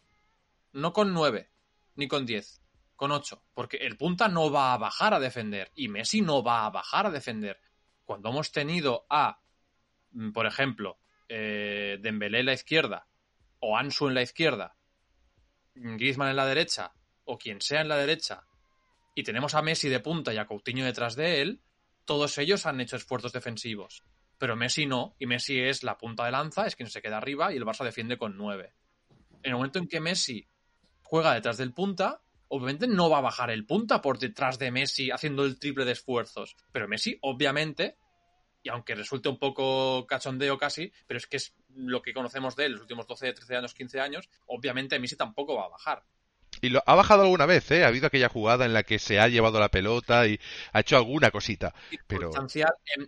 No 0.72 0.92
con 0.92 1.12
9, 1.12 1.50
ni 1.96 2.08
con 2.08 2.26
10. 2.26 2.62
Con 2.94 3.10
8. 3.10 3.42
Porque 3.54 3.78
el 3.78 3.96
punta 3.96 4.28
no 4.28 4.50
va 4.50 4.72
a 4.72 4.78
bajar 4.78 5.14
a 5.14 5.20
defender. 5.20 5.72
Y 5.74 5.88
Messi 5.88 6.22
no 6.22 6.42
va 6.42 6.64
a 6.64 6.70
bajar 6.70 7.06
a 7.06 7.10
defender. 7.10 7.60
Cuando 8.04 8.30
hemos 8.30 8.52
tenido 8.52 9.06
a, 9.10 9.40
mm, 10.12 10.30
por 10.32 10.46
ejemplo, 10.46 10.98
eh, 11.28 11.98
Dembélé 12.00 12.40
en 12.40 12.46
la 12.46 12.52
izquierda 12.52 13.08
o 13.58 13.76
Ansu 13.76 14.08
en 14.08 14.14
la 14.14 14.22
izquierda 14.22 14.75
Griezmann 15.76 16.30
en 16.30 16.36
la 16.36 16.46
derecha 16.46 16.92
o 17.24 17.38
quien 17.38 17.60
sea 17.60 17.80
en 17.80 17.88
la 17.88 17.96
derecha 17.96 18.44
y 19.14 19.22
tenemos 19.22 19.54
a 19.54 19.62
Messi 19.62 19.88
de 19.88 20.00
punta 20.00 20.34
y 20.34 20.38
a 20.38 20.46
Coutinho 20.46 20.84
detrás 20.84 21.16
de 21.16 21.40
él, 21.40 21.62
todos 22.04 22.36
ellos 22.38 22.66
han 22.66 22.80
hecho 22.80 22.96
esfuerzos 22.96 23.32
defensivos. 23.32 24.04
Pero 24.38 24.56
Messi 24.56 24.84
no, 24.84 25.16
y 25.18 25.26
Messi 25.26 25.58
es 25.58 25.82
la 25.82 25.96
punta 25.96 26.26
de 26.26 26.32
lanza, 26.32 26.66
es 26.66 26.76
quien 26.76 26.90
se 26.90 27.00
queda 27.00 27.16
arriba 27.16 27.52
y 27.52 27.56
el 27.56 27.64
Barça 27.64 27.84
defiende 27.84 28.18
con 28.18 28.36
nueve. 28.36 28.74
En 29.42 29.52
el 29.52 29.56
momento 29.56 29.78
en 29.78 29.88
que 29.88 30.00
Messi 30.00 30.46
juega 31.02 31.32
detrás 31.32 31.56
del 31.56 31.72
punta, 31.72 32.20
obviamente 32.48 32.86
no 32.86 33.08
va 33.08 33.18
a 33.18 33.22
bajar 33.22 33.50
el 33.50 33.64
punta 33.64 34.02
por 34.02 34.18
detrás 34.18 34.58
de 34.58 34.70
Messi 34.70 35.10
haciendo 35.10 35.44
el 35.44 35.58
triple 35.58 35.86
de 35.86 35.92
esfuerzos. 35.92 36.54
Pero 36.70 36.86
Messi, 36.86 37.18
obviamente, 37.22 37.96
y 38.66 38.68
aunque 38.68 38.96
resulte 38.96 39.28
un 39.28 39.38
poco 39.38 40.08
cachondeo 40.08 40.58
casi, 40.58 40.92
pero 41.06 41.18
es 41.18 41.28
que 41.28 41.36
es 41.36 41.54
lo 41.76 42.02
que 42.02 42.12
conocemos 42.12 42.56
de 42.56 42.66
él 42.66 42.72
los 42.72 42.80
últimos 42.80 43.06
12, 43.06 43.32
13 43.32 43.56
años, 43.56 43.74
15 43.74 44.00
años, 44.00 44.28
obviamente 44.46 44.98
Messi 44.98 45.14
tampoco 45.14 45.54
va 45.54 45.66
a 45.66 45.68
bajar. 45.68 46.02
Y 46.66 46.68
lo, 46.68 46.82
ha 46.84 46.96
bajado 46.96 47.22
alguna 47.22 47.46
vez, 47.46 47.70
¿eh? 47.70 47.84
Ha 47.84 47.88
habido 47.88 48.08
aquella 48.08 48.28
jugada 48.28 48.64
en 48.64 48.72
la 48.72 48.82
que 48.82 48.98
se 48.98 49.20
ha 49.20 49.28
llevado 49.28 49.60
la 49.60 49.68
pelota 49.68 50.26
y 50.26 50.40
ha 50.72 50.80
hecho 50.80 50.96
alguna 50.96 51.30
cosita. 51.30 51.72
Pero... 52.08 52.32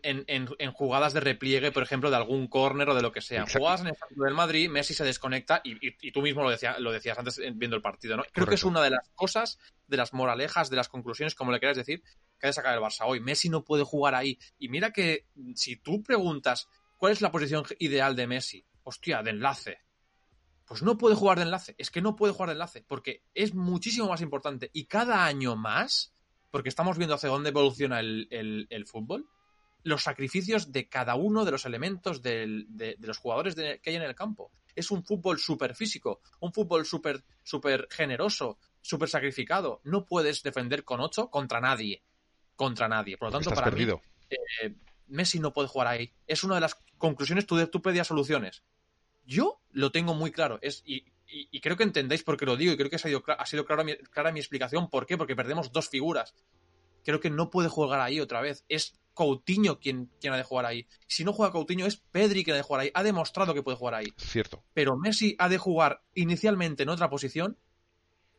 En, 0.03 0.25
en, 0.29 0.49
en, 0.59 0.73
jugadas 0.73 1.13
de 1.13 1.19
repliegue, 1.19 1.73
por 1.73 1.83
ejemplo, 1.83 2.09
de 2.09 2.17
algún 2.17 2.47
córner 2.47 2.89
o 2.89 2.95
de 2.95 3.03
lo 3.03 3.11
que 3.11 3.21
sea. 3.21 3.47
Jugadas 3.47 3.81
en 3.81 3.89
el 3.89 3.95
partido 3.97 4.25
del 4.27 4.35
Madrid, 4.35 4.69
Messi 4.69 4.95
se 4.95 5.05
desconecta 5.05 5.61
y, 5.65 5.77
y, 5.81 6.13
tú 6.13 6.23
mismo 6.23 6.45
lo, 6.45 6.51
decía, 6.51 6.79
lo 6.79 6.93
decías 6.93 7.19
antes 7.19 7.41
viendo 7.55 7.75
el 7.75 7.83
partido, 7.83 8.17
¿no? 8.17 8.23
Creo 8.33 8.47
que 8.47 8.55
es 8.55 8.63
una 8.63 8.81
de 8.81 8.91
las 8.91 9.09
cosas, 9.17 9.59
de 9.89 9.97
las 9.97 10.13
moralejas, 10.13 10.71
de 10.71 10.77
las 10.77 10.89
conclusiones, 10.89 11.35
como 11.35 11.51
le 11.51 11.59
quieras 11.59 11.77
decir, 11.77 12.03
que 12.39 12.47
ha 12.47 12.51
de 12.51 12.53
sacar 12.53 12.75
el 12.75 12.81
Barça 12.81 13.07
hoy. 13.07 13.19
Messi 13.19 13.49
no 13.49 13.65
puede 13.65 13.83
jugar 13.83 14.15
ahí. 14.15 14.39
Y 14.61 14.69
mira 14.69 14.93
que 14.93 15.27
si 15.57 15.77
tú 15.77 16.05
preguntas 16.05 16.69
cuál 16.97 17.11
es 17.11 17.21
la 17.21 17.33
posición 17.33 17.65
ideal 17.81 18.15
de 18.15 18.29
Messi, 18.29 18.65
hostia, 18.85 19.23
de 19.25 19.31
enlace. 19.31 19.81
Pues 20.69 20.83
no 20.83 20.99
puede 20.99 21.17
jugar 21.17 21.39
de 21.39 21.45
enlace, 21.45 21.75
es 21.79 21.91
que 21.91 22.03
no 22.03 22.15
puede 22.15 22.35
jugar 22.35 22.51
de 22.51 22.53
enlace, 22.53 22.85
porque 22.87 23.25
es 23.35 23.55
muchísimo 23.55 24.09
más 24.09 24.21
importante. 24.21 24.71
Y 24.75 24.85
cada 24.85 25.25
año 25.25 25.57
más, 25.57 26.15
porque 26.51 26.69
estamos 26.69 26.99
viendo 26.99 27.15
hacia 27.15 27.31
dónde 27.31 27.49
evoluciona 27.49 28.01
el, 28.01 28.85
fútbol, 28.87 29.27
los 29.83 30.03
sacrificios 30.03 30.71
de 30.71 30.87
cada 30.89 31.15
uno 31.15 31.47
de 31.47 31.53
los 31.53 31.65
elementos 31.65 32.21
de, 32.21 32.97
los 33.01 33.17
jugadores 33.17 33.55
que 33.55 33.81
hay 33.87 33.97
en 33.97 34.03
el 34.03 34.15
campo. 34.15 34.53
Es 34.77 34.91
un 34.91 35.05
fútbol 35.05 35.39
súper 35.39 35.75
físico, 35.75 36.21
un 36.41 36.53
fútbol 36.53 36.85
súper 36.85 37.25
super 37.43 37.89
generoso, 37.91 38.59
súper 38.83 39.09
sacrificado. 39.09 39.81
No 39.85 40.05
puedes 40.05 40.43
defender 40.43 40.85
con 40.85 41.01
8 41.01 41.31
contra 41.31 41.61
nadie. 41.61 42.03
contra 42.55 42.89
nadie. 42.89 43.17
Por 43.17 43.29
lo 43.29 43.33
tanto, 43.33 43.51
para 43.51 43.71
perdido. 43.71 44.03
mí, 44.31 44.37
eh, 44.63 44.75
Messi 45.07 45.41
no 45.41 45.53
puede 45.53 45.69
jugar 45.69 45.89
ahí. 45.89 46.13
Es 46.27 46.45
una 46.45 46.57
de 46.57 46.61
las 46.61 46.75
conclusiones, 46.99 47.47
tú, 47.47 47.67
tú 47.69 47.81
pedías 47.81 48.07
soluciones. 48.07 48.63
Yo 49.29 49.61
lo 49.73 49.93
tengo 49.93 50.15
muy 50.15 50.31
claro. 50.33 50.59
Es, 50.63 50.83
y, 50.87 51.05
y- 51.29 51.49
y 51.51 51.61
creo 51.61 51.77
que 51.77 51.83
entendéis 51.83 52.23
por 52.25 52.39
qué 52.39 52.47
lo 52.47 52.57
digo, 52.57 52.73
y 52.73 52.77
creo 52.79 52.89
que 52.89 52.97
ha 52.97 52.99
sido, 52.99 53.23
ha 53.27 53.45
sido 53.47 53.67
clara, 53.67 53.85
mi, 53.85 53.95
clara 53.97 54.33
mi 54.33 54.41
explicación. 54.41 54.89
¿Por 54.89 55.05
qué? 55.07 55.19
Porque 55.19 55.37
perdemos 55.37 55.71
dos 55.71 55.89
figuras. 55.91 56.35
Creo 57.05 57.21
que 57.21 57.29
no 57.31 57.51
puede 57.51 57.69
jugar 57.69 58.01
ahí 58.01 58.21
otra 58.21 58.41
vez. 58.41 58.65
Es 58.69 58.99
Coutinho 59.13 59.79
quien, 59.81 60.11
quien 60.21 60.33
ha 60.33 60.37
de 60.39 60.43
jugar 60.45 60.65
ahí. 60.65 60.87
Si 61.07 61.25
no 61.25 61.33
juega 61.35 61.53
Coutinho, 61.53 61.85
es 61.87 61.97
Pedri 61.99 62.43
quien 62.45 62.55
ha 62.55 62.57
de 62.57 62.63
jugar 62.63 62.81
ahí. 62.83 62.91
Ha 62.95 63.03
demostrado 63.03 63.53
que 63.53 63.63
puede 63.63 63.77
jugar 63.77 63.95
ahí. 63.95 64.13
Cierto. 64.17 64.65
Pero 64.75 64.97
Messi 64.97 65.37
ha 65.39 65.49
de 65.51 65.59
jugar 65.59 66.03
inicialmente 66.15 66.85
en 66.85 66.89
otra 66.89 67.11
posición 67.11 67.59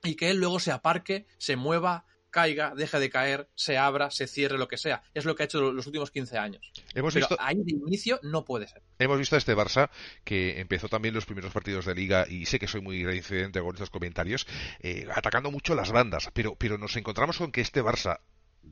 y 0.03 0.15
que 0.15 0.29
él 0.31 0.37
luego 0.37 0.59
se 0.59 0.71
aparque, 0.71 1.27
se 1.37 1.55
mueva, 1.55 2.05
caiga, 2.29 2.73
deje 2.75 2.99
de 2.99 3.09
caer, 3.09 3.49
se 3.55 3.77
abra, 3.77 4.11
se 4.11 4.27
cierre, 4.27 4.57
lo 4.57 4.67
que 4.67 4.77
sea. 4.77 5.01
Es 5.13 5.25
lo 5.25 5.35
que 5.35 5.43
ha 5.43 5.45
hecho 5.45 5.71
los 5.71 5.87
últimos 5.87 6.11
15 6.11 6.37
años. 6.37 6.71
Hemos 6.93 7.13
Pero 7.13 7.27
visto, 7.27 7.37
ahí 7.39 7.57
de 7.63 7.71
inicio 7.71 8.19
no 8.23 8.45
puede 8.45 8.67
ser. 8.67 8.81
hemos 8.99 9.17
visto 9.17 9.35
a 9.35 9.37
este 9.37 9.55
Barça 9.55 9.89
que 10.23 10.59
empezó 10.59 10.89
también 10.89 11.13
los 11.15 11.25
primeros 11.25 11.51
partidos 11.51 11.85
de 11.85 11.95
liga 11.95 12.25
y 12.29 12.45
sé 12.45 12.59
que 12.59 12.67
soy 12.67 12.81
muy 12.81 13.03
reincidente 13.05 13.61
con 13.61 13.75
estos 13.75 13.89
comentarios, 13.89 14.47
eh, 14.79 15.07
atacando 15.13 15.51
mucho 15.51 15.75
las 15.75 15.91
bandas, 15.91 16.29
pero, 16.33 16.55
pero 16.55 16.77
nos 16.77 16.95
encontramos 16.95 17.37
con 17.37 17.51
que 17.51 17.61
este 17.61 17.83
Barça 17.83 18.19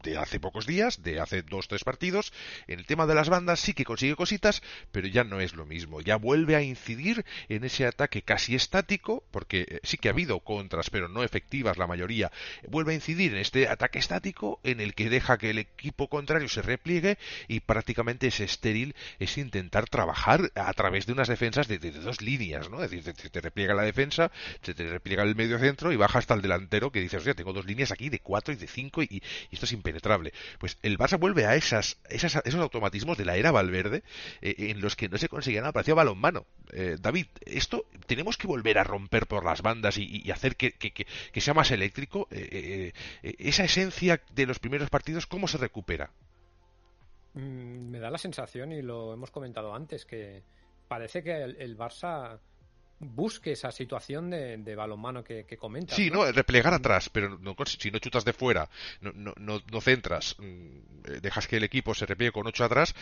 de 0.03 0.17
hace 0.17 0.39
pocos 0.39 0.65
días, 0.65 1.03
de 1.03 1.19
hace 1.19 1.41
dos, 1.41 1.67
tres 1.67 1.83
partidos, 1.83 2.33
en 2.67 2.79
el 2.79 2.85
tema 2.85 3.05
de 3.05 3.15
las 3.15 3.29
bandas 3.29 3.59
sí 3.59 3.73
que 3.73 3.85
consigue 3.85 4.15
cositas, 4.15 4.61
pero 4.91 5.07
ya 5.07 5.23
no 5.23 5.39
es 5.39 5.53
lo 5.53 5.65
mismo. 5.65 6.01
Ya 6.01 6.17
vuelve 6.17 6.55
a 6.55 6.61
incidir 6.61 7.25
en 7.49 7.63
ese 7.63 7.85
ataque 7.85 8.21
casi 8.21 8.55
estático, 8.55 9.23
porque 9.31 9.65
eh, 9.67 9.79
sí 9.83 9.97
que 9.97 10.09
ha 10.09 10.11
habido 10.11 10.39
contras, 10.39 10.89
pero 10.89 11.07
no 11.07 11.23
efectivas 11.23 11.77
la 11.77 11.87
mayoría. 11.87 12.31
Vuelve 12.67 12.93
a 12.93 12.95
incidir 12.95 13.33
en 13.33 13.39
este 13.39 13.67
ataque 13.67 13.99
estático 13.99 14.59
en 14.63 14.81
el 14.81 14.93
que 14.93 15.09
deja 15.09 15.37
que 15.37 15.49
el 15.49 15.59
equipo 15.59 16.07
contrario 16.07 16.49
se 16.49 16.61
repliegue 16.61 17.17
y 17.47 17.59
prácticamente 17.61 18.27
es 18.27 18.39
estéril, 18.39 18.95
es 19.19 19.37
intentar 19.37 19.89
trabajar 19.89 20.51
a 20.55 20.73
través 20.73 21.05
de 21.05 21.13
unas 21.13 21.27
defensas 21.27 21.67
de, 21.67 21.77
dos 21.77 22.21
líneas, 22.21 22.69
¿no? 22.69 22.83
Es 22.83 22.91
decir, 22.91 23.13
te, 23.13 23.29
te 23.29 23.41
repliega 23.41 23.73
la 23.73 23.83
defensa, 23.83 24.31
se 24.61 24.73
te 24.73 24.87
repliega 24.87 25.23
el 25.23 25.35
medio 25.35 25.59
centro 25.59 25.91
y 25.91 25.95
baja 25.95 26.19
hasta 26.19 26.33
el 26.33 26.41
delantero 26.41 26.91
que 26.91 26.99
dices, 26.99 27.21
oye, 27.21 27.35
tengo 27.35 27.53
dos 27.53 27.65
líneas 27.65 27.91
aquí 27.91 28.09
de 28.09 28.19
cuatro 28.19 28.53
y 28.53 28.57
de 28.57 28.67
cinco 28.67 29.01
y, 29.01 29.07
y 29.09 29.21
esto 29.51 29.65
es 29.65 29.73
impenetrable. 29.88 30.33
Pues 30.59 30.77
el 30.83 30.97
Barça 30.97 31.19
vuelve 31.19 31.45
a 31.45 31.55
esas, 31.55 31.97
esos 32.09 32.55
automatismos 32.55 33.17
de 33.17 33.25
la 33.25 33.38
era 33.38 33.51
Valverde 33.51 34.03
eh, 34.41 34.55
en 34.57 34.81
los 34.81 34.95
que 34.95 35.09
no 35.09 35.17
se 35.17 35.29
conseguía 35.29 35.61
nada, 35.61 35.73
parecía 35.73 35.93
balonmano. 35.93 36.45
Eh, 36.73 36.97
David, 36.99 37.27
esto 37.45 37.85
tenemos 38.05 38.38
que 38.38 38.47
volver 38.47 38.77
a 38.77 38.83
romper 38.83 39.27
por 39.27 39.45
las 39.45 39.61
bandas 39.61 39.97
y, 39.97 40.29
hacer 40.31 40.55
que, 40.55 41.05
sea 41.39 41.53
más 41.53 41.71
eléctrico. 41.71 42.27
Eh, 42.31 42.93
eh, 43.23 43.35
esa 43.39 43.63
esencia 43.63 44.21
de 44.33 44.45
los 44.45 44.59
primeros 44.59 44.89
partidos, 44.89 45.25
¿cómo 45.25 45.47
se 45.47 45.57
recupera? 45.57 46.11
Mm, 47.33 47.89
Me 47.89 47.99
da 47.99 48.11
la 48.11 48.17
sensación, 48.17 48.71
y 48.71 48.81
lo 48.81 49.13
hemos 49.13 49.31
comentado 49.31 49.73
antes, 49.73 50.05
que 50.05 50.43
parece 50.88 51.23
que 51.23 51.41
el, 51.41 51.55
el 51.59 51.77
Barça 51.77 52.39
busque 52.99 53.51
esa 53.51 53.71
situación 53.71 54.29
de, 54.29 54.57
de 54.57 54.75
balonmano 54.75 55.23
que, 55.23 55.45
que 55.45 55.57
comentas. 55.57 55.95
Sí, 55.95 56.09
¿no? 56.09 56.25
no, 56.25 56.31
replegar 56.31 56.73
atrás, 56.73 57.09
pero 57.09 57.37
no, 57.37 57.55
si 57.65 57.91
no 57.91 57.99
chutas 57.99 58.25
de 58.25 58.33
fuera, 58.33 58.69
no, 59.01 59.11
no, 59.13 59.33
no, 59.37 59.61
no 59.71 59.81
centras, 59.81 60.35
mm, 60.39 60.43
eh, 61.05 61.19
dejas 61.21 61.47
que 61.47 61.57
el 61.57 61.63
equipo 61.63 61.93
se 61.93 62.05
repliegue 62.05 62.31
con 62.31 62.47
ocho 62.47 62.63
atrás, 62.63 62.95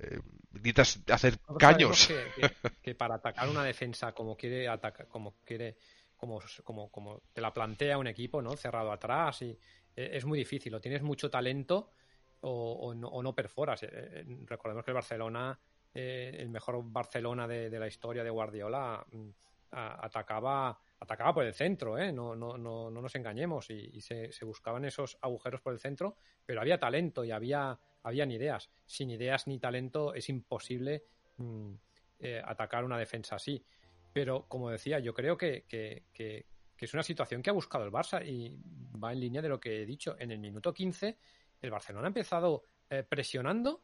eh, 0.00 0.20
necesitas 0.52 1.00
hacer 1.10 1.38
caños. 1.58 2.06
Que, 2.08 2.24
que- 2.40 2.50
que 2.82 2.94
para 2.94 3.16
atacar 3.16 3.48
una 3.48 3.64
defensa 3.64 4.12
como 4.12 4.36
quiere 4.36 4.68
atacar, 4.68 5.06
como 5.08 5.36
quiere, 5.44 5.76
como, 6.16 6.40
como, 6.64 6.90
como 6.90 7.22
te 7.32 7.40
la 7.40 7.52
plantea 7.52 7.98
un 7.98 8.06
equipo, 8.08 8.42
¿no? 8.42 8.56
Cerrado 8.56 8.90
atrás 8.92 9.42
y 9.42 9.50
eh, 9.96 10.10
es 10.14 10.24
muy 10.24 10.38
difícil. 10.38 10.74
O 10.74 10.80
tienes 10.80 11.02
mucho 11.02 11.30
talento 11.30 11.92
o, 12.40 12.72
o 12.72 12.94
no, 12.94 13.08
o 13.08 13.22
no 13.22 13.34
perforas. 13.34 13.84
Recordemos 14.46 14.84
que 14.84 14.90
el 14.90 14.94
Barcelona, 14.96 15.58
eh, 15.94 16.36
el 16.38 16.48
mejor 16.48 16.82
Barcelona 16.84 17.46
de, 17.48 17.70
la 17.70 17.86
historia 17.86 18.24
de 18.24 18.30
Guardiola, 18.30 19.04
mm, 19.10 19.28
atacaba 19.70 20.78
atacaba 21.00 21.34
por 21.34 21.44
el 21.44 21.54
centro, 21.54 21.98
¿eh? 21.98 22.12
no, 22.12 22.34
no, 22.34 22.58
no, 22.58 22.90
no 22.90 23.00
nos 23.00 23.14
engañemos, 23.14 23.70
y, 23.70 24.00
se, 24.00 24.30
buscaban 24.44 24.84
esos 24.84 25.16
agujeros 25.20 25.60
por 25.60 25.72
el 25.72 25.78
centro, 25.78 26.16
pero 26.44 26.60
había 26.60 26.78
talento 26.78 27.24
y 27.24 27.30
había, 27.30 27.78
ideas. 28.04 28.70
Sin 28.84 29.10
ideas 29.10 29.46
ni 29.46 29.58
talento 29.58 30.14
es 30.14 30.28
imposible 30.28 31.04
mm, 31.36 31.72
eh, 32.20 32.42
atacar 32.44 32.84
una 32.84 32.98
defensa 32.98 33.36
así. 33.36 33.64
Pero, 34.12 34.46
como 34.48 34.70
decía, 34.70 34.98
yo 34.98 35.14
creo 35.14 35.36
que, 35.36 35.64
que- 35.68 36.04
que- 36.12 36.46
es 36.80 36.94
una 36.94 37.02
situación 37.02 37.42
que 37.42 37.50
ha 37.50 37.52
buscado 37.52 37.84
el 37.84 37.90
Barça 37.90 38.24
y 38.24 38.56
va 39.02 39.12
en 39.12 39.20
línea 39.20 39.42
de 39.42 39.48
lo 39.48 39.58
que 39.58 39.82
he 39.82 39.86
dicho. 39.86 40.16
En 40.18 40.30
el 40.30 40.38
minuto 40.38 40.72
15, 40.72 41.18
el 41.60 41.70
Barcelona 41.72 42.06
ha 42.06 42.08
empezado 42.08 42.62
presionando 43.08 43.82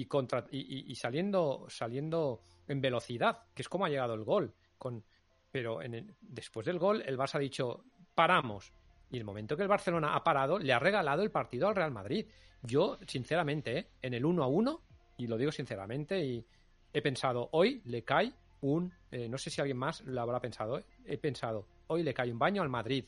y, 0.00 0.06
contra, 0.06 0.46
y, 0.50 0.90
y- 0.90 0.94
saliendo, 0.94 1.66
saliendo 1.68 2.40
en 2.68 2.80
velocidad, 2.80 3.42
que 3.54 3.62
es 3.62 3.68
como 3.68 3.84
ha 3.84 3.88
llegado 3.88 4.14
el 4.14 4.24
gol. 4.24 4.54
Con, 4.78 5.02
pero 5.50 5.80
en 5.82 5.94
el- 5.94 6.14
después 6.20 6.66
del 6.66 6.78
gol, 6.78 7.02
el 7.06 7.16
Barça 7.18 7.36
ha 7.36 7.38
dicho, 7.40 7.84
paramos. 8.14 8.72
Y 9.10 9.16
el 9.18 9.24
momento 9.24 9.56
que 9.56 9.62
el 9.62 9.68
Barcelona 9.68 10.14
ha 10.14 10.22
parado, 10.24 10.58
le 10.58 10.72
ha 10.72 10.78
regalado 10.78 11.22
el 11.22 11.30
partido 11.30 11.68
al 11.68 11.76
Real 11.76 11.92
Madrid. 11.92 12.26
Yo, 12.62 12.98
sinceramente, 13.06 13.78
¿eh? 13.78 13.86
en 14.02 14.14
el 14.14 14.24
1 14.24 14.42
a 14.42 14.46
1, 14.48 14.80
y 15.18 15.26
lo 15.28 15.36
digo 15.38 15.52
sinceramente, 15.52 16.24
y 16.24 16.44
he 16.92 17.02
pensado, 17.02 17.48
hoy 17.52 17.80
le 17.84 18.02
cae 18.02 18.32
un. 18.60 18.92
eh, 19.10 19.28
no 19.28 19.38
sé 19.38 19.50
si 19.50 19.60
alguien 19.60 19.76
más 19.78 20.00
lo 20.02 20.20
habrá 20.20 20.40
pensado, 20.40 20.78
¿eh? 20.78 20.84
he 21.04 21.18
pensado, 21.18 21.66
hoy 21.86 22.02
le 22.02 22.12
cae 22.12 22.32
un 22.32 22.38
baño 22.38 22.62
al 22.62 22.68
Madrid. 22.68 23.04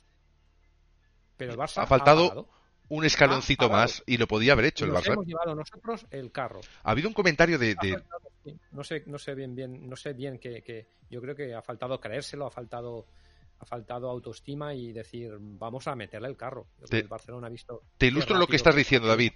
Pero 1.37 1.53
el 1.53 1.59
Barça 1.59 1.83
Ha 1.83 1.87
faltado. 2.25 2.49
Un 2.91 3.05
escaloncito 3.05 3.67
Ah, 3.67 3.69
más 3.69 4.03
y 4.07 4.17
lo 4.17 4.27
podía 4.27 4.53
haber 4.55 4.67
hecho 4.67 4.85
Y 4.85 4.89
el 4.89 4.95
nos 4.95 5.05
Barça. 5.05 5.13
hemos 5.13 5.27
llevado 5.27 5.55
nosotros 5.55 6.07
el 6.11 6.33
carro. 6.33 6.61
Ha 6.83 6.91
habido 6.93 7.09
un 7.09 7.15
comentario 7.15 7.59
de. 7.59 7.77
No 8.71 8.83
sé, 8.83 9.03
no 9.07 9.19
sé 9.19 9.35
bien, 9.35 9.55
bien, 9.55 9.89
no 9.89 9.95
sé 9.97 10.15
bien 10.15 10.39
que, 10.39 10.63
que 10.63 10.87
yo 11.11 11.21
creo 11.21 11.35
que 11.37 11.55
ha 11.55 11.61
faltado 11.61 12.01
creérselo, 12.01 12.47
ha 12.47 12.51
faltado, 12.51 13.07
ha 13.59 13.67
faltado 13.67 14.09
autoestima 14.09 14.73
y 14.75 14.93
decir 14.93 15.37
vamos 15.39 15.87
a 15.87 15.95
meterle 15.95 16.29
el 16.29 16.37
carro. 16.37 16.67
Te- 16.89 17.01
el 17.01 17.09
Barcelona 17.09 17.49
ha 17.49 17.51
visto. 17.51 17.83
te 17.99 18.07
ilustro 18.07 18.39
lo 18.39 18.47
que 18.47 18.57
estás 18.57 18.75
diciendo, 18.75 19.07
David. 19.07 19.33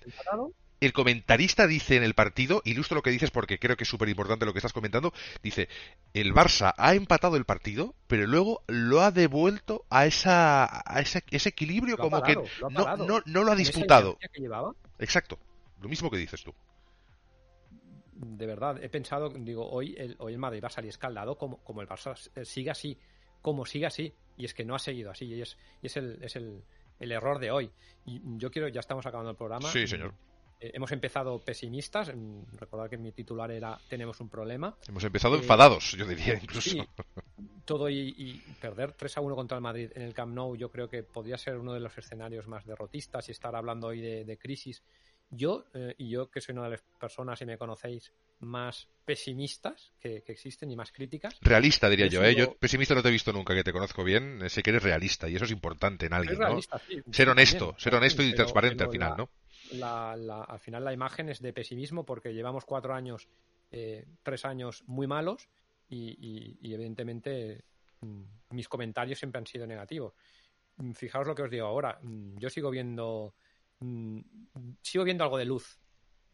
El 0.86 0.92
comentarista 0.92 1.66
dice 1.66 1.96
en 1.96 2.02
el 2.02 2.14
partido, 2.14 2.62
ilustro 2.64 2.96
lo 2.96 3.02
que 3.02 3.10
dices 3.10 3.30
porque 3.30 3.58
creo 3.58 3.76
que 3.76 3.84
es 3.84 3.88
súper 3.90 4.08
importante 4.08 4.44
lo 4.46 4.52
que 4.52 4.58
estás 4.58 4.72
comentando, 4.72 5.12
dice, 5.42 5.68
el 6.14 6.32
Barça 6.34 6.74
ha 6.76 6.94
empatado 6.94 7.36
el 7.36 7.44
partido, 7.44 7.94
pero 8.06 8.26
luego 8.26 8.62
lo 8.66 9.00
ha 9.02 9.10
devuelto 9.10 9.84
a 9.90 10.06
esa 10.06 10.64
a 10.84 11.00
ese, 11.00 11.22
ese 11.30 11.48
equilibrio 11.50 11.96
Lo 11.96 12.02
como 12.02 12.20
parado, 12.20 12.42
que 12.44 12.50
lo 12.60 12.70
no, 12.70 12.84
parado. 12.84 13.06
no, 13.06 13.22
no 13.24 13.42
lo 13.44 13.50
ha 13.52 13.54
esa 13.54 13.58
disputado. 13.58 14.18
que 14.18 14.40
llevaba, 14.40 14.72
Exacto. 14.98 15.38
Lo 15.80 15.88
mismo 15.88 16.10
que 16.10 16.16
dices 16.16 16.42
tú. 16.44 16.54
de 18.14 18.46
verdad, 18.46 18.82
he 18.82 18.88
pensado, 18.88 19.30
digo, 19.30 19.68
hoy 19.68 19.94
el, 19.98 20.16
hoy 20.18 20.32
el 20.34 20.38
Madrid 20.38 20.62
va 20.62 20.68
a 20.68 20.70
salir 20.70 20.90
escaldado 20.90 21.36
como, 21.36 21.58
como 21.64 21.82
el 21.82 21.88
Barça 21.88 22.14
siga 22.44 22.72
así, 22.72 22.96
como 23.40 23.66
siga 23.66 23.88
así, 23.88 24.14
y 24.36 24.44
es 24.44 24.54
que 24.54 24.64
no 24.64 24.74
ha 24.74 24.78
seguido 24.78 25.10
así, 25.10 25.24
y 25.26 25.42
es, 25.42 25.58
y 25.82 25.86
es, 25.86 25.96
el, 25.96 26.18
es 26.22 26.36
el, 26.36 26.62
el 27.00 27.12
error 27.12 27.38
de 27.40 27.50
hoy. 27.50 27.70
Y 28.04 28.20
yo 28.38 28.50
quiero, 28.50 28.68
ya 28.68 28.80
estamos 28.80 29.04
acabando 29.06 29.30
el 29.30 29.36
programa. 29.36 29.68
Sí, 29.70 29.86
señor. 29.86 30.14
Hemos 30.74 30.92
empezado 30.92 31.38
pesimistas, 31.38 32.12
recordad 32.58 32.88
que 32.88 32.98
mi 32.98 33.12
titular 33.12 33.50
era 33.50 33.78
Tenemos 33.88 34.20
un 34.20 34.28
problema. 34.28 34.76
Hemos 34.88 35.04
empezado 35.04 35.34
Eh, 35.34 35.38
enfadados, 35.38 35.92
yo 35.92 36.06
diría 36.06 36.34
incluso. 36.40 36.70
Sí, 36.70 36.82
todo 37.64 37.88
y, 37.88 38.14
y 38.16 38.34
perder 38.60 38.92
3 38.92 39.16
a 39.16 39.20
1 39.20 39.34
contra 39.34 39.56
el 39.56 39.62
Madrid 39.62 39.90
en 39.94 40.02
el 40.02 40.14
Camp 40.14 40.34
Nou, 40.34 40.56
yo 40.56 40.70
creo 40.70 40.88
que 40.88 41.02
podría 41.02 41.38
ser 41.38 41.56
uno 41.58 41.72
de 41.72 41.80
los 41.80 41.96
escenarios 41.96 42.46
más 42.48 42.64
derrotistas 42.66 43.28
y 43.28 43.32
estar 43.32 43.54
hablando 43.54 43.88
hoy 43.88 44.00
de, 44.00 44.24
de 44.24 44.36
crisis. 44.38 44.82
Yo, 45.30 45.64
eh, 45.72 45.94
y 45.96 46.10
yo 46.10 46.30
que 46.30 46.40
soy 46.42 46.52
una 46.54 46.64
de 46.64 46.70
las 46.72 46.82
personas, 47.00 47.38
si 47.38 47.46
me 47.46 47.56
conocéis, 47.56 48.12
más 48.40 48.88
pesimistas 49.04 49.92
que, 50.00 50.22
que 50.22 50.32
existen 50.32 50.70
y 50.70 50.76
más 50.76 50.92
críticas, 50.92 51.38
Realista, 51.40 51.88
diría 51.88 52.06
Yo 52.06 52.20
yo, 52.20 52.26
¿eh? 52.26 52.34
Yo 52.34 52.54
pesimista 52.58 52.94
no 52.94 53.02
te 53.02 53.08
he 53.08 53.12
visto 53.12 53.32
nunca, 53.32 53.54
que 53.54 53.64
te 53.64 53.72
conozco 53.72 54.04
bien. 54.04 54.40
Sé 54.50 54.62
que 54.62 54.70
eres 54.70 54.82
realista 54.82 55.28
y 55.28 55.36
eso 55.36 55.44
es 55.44 55.50
importante 55.52 56.06
en 56.06 56.12
alguien, 56.12 56.38
¿no? 56.38 56.60
sí, 56.60 57.00
Ser 57.12 57.28
honesto, 57.30 57.74
ser 57.78 57.94
honesto 57.94 58.22
y 58.22 58.34
transparente 58.34 58.84
al 58.84 58.90
final, 58.90 59.10
la- 59.12 59.16
¿no? 59.16 59.30
La- 59.72 60.16
la- 60.16 60.44
al 60.44 60.58
final 60.60 60.84
la 60.84 60.92
imagen 60.92 61.28
es 61.28 61.40
de 61.40 61.52
pesimismo 61.52 62.04
porque 62.04 62.32
llevamos 62.34 62.64
cuatro 62.64 62.94
años, 62.94 63.28
eh, 63.70 64.06
tres 64.22 64.44
años 64.44 64.84
muy 64.86 65.06
malos 65.06 65.48
y, 65.88 66.58
evidentemente 66.62 67.64
mm, 68.00 68.22
mis 68.50 68.68
comentarios 68.68 69.18
siempre 69.18 69.38
han 69.38 69.46
sido 69.46 69.66
negativos. 69.66 70.14
Mm, 70.76 70.92
Fijaos 70.92 71.26
lo 71.26 71.34
que 71.34 71.42
os 71.42 71.50
digo 71.50 71.66
ahora. 71.66 71.98
mm, 72.02 72.38
Yo 72.38 72.50
sigo 72.50 72.70
viendo, 72.70 73.34
sigo 74.82 75.04
viendo 75.04 75.24
algo 75.24 75.38
de 75.38 75.44
luz 75.44 75.78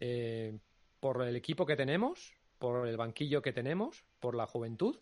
eh, 0.01 0.59
por 1.01 1.23
el 1.23 1.37
equipo 1.37 1.67
que 1.67 1.77
tenemos, 1.77 2.35
por 2.59 2.87
el 2.87 2.97
banquillo 2.97 3.43
que 3.43 3.53
tenemos, 3.53 4.05
por 4.21 4.35
la 4.35 4.47
juventud 4.47 4.99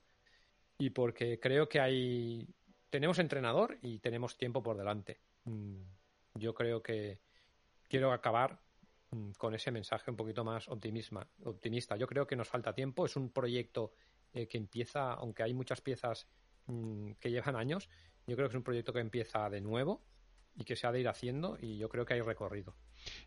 y 0.79 0.91
porque 0.91 1.39
creo 1.41 1.69
que 1.69 1.81
hay 1.81 2.49
tenemos 2.91 3.19
entrenador 3.19 3.79
y 3.83 3.99
tenemos 3.99 4.37
tiempo 4.37 4.63
por 4.63 4.77
delante. 4.77 5.21
Yo 6.35 6.55
creo 6.55 6.83
que 6.83 7.21
quiero 7.89 8.13
acabar 8.13 8.61
mm, 9.11 9.33
con 9.33 9.55
ese 9.55 9.71
mensaje 9.71 10.11
un 10.11 10.17
poquito 10.17 10.45
más 10.45 10.69
optimisma, 10.69 11.29
optimista. 11.45 11.97
Yo 11.97 12.07
creo 12.07 12.27
que 12.27 12.37
nos 12.37 12.49
falta 12.49 12.75
tiempo. 12.75 13.07
Es 13.07 13.17
un 13.17 13.31
proyecto 13.31 13.93
eh, 14.33 14.47
que 14.49 14.59
empieza, 14.59 15.13
aunque 15.13 15.43
hay 15.43 15.55
muchas 15.55 15.81
piezas 15.81 16.27
mm, 16.67 17.13
que 17.13 17.31
llevan 17.31 17.57
años, 17.57 17.89
yo 18.27 18.35
creo 18.37 18.49
que 18.49 18.53
es 18.53 18.57
un 18.57 18.65
proyecto 18.65 18.93
que 18.93 19.01
empieza 19.01 19.49
de 19.49 19.61
nuevo 19.61 20.03
y 20.57 20.65
que 20.65 20.75
se 20.75 20.87
ha 20.87 20.93
de 20.93 21.01
ir 21.01 21.09
haciendo 21.09 21.57
y 21.61 21.79
yo 21.79 21.89
creo 21.89 22.05
que 22.05 22.15
hay 22.15 22.21
recorrido. 22.21 22.75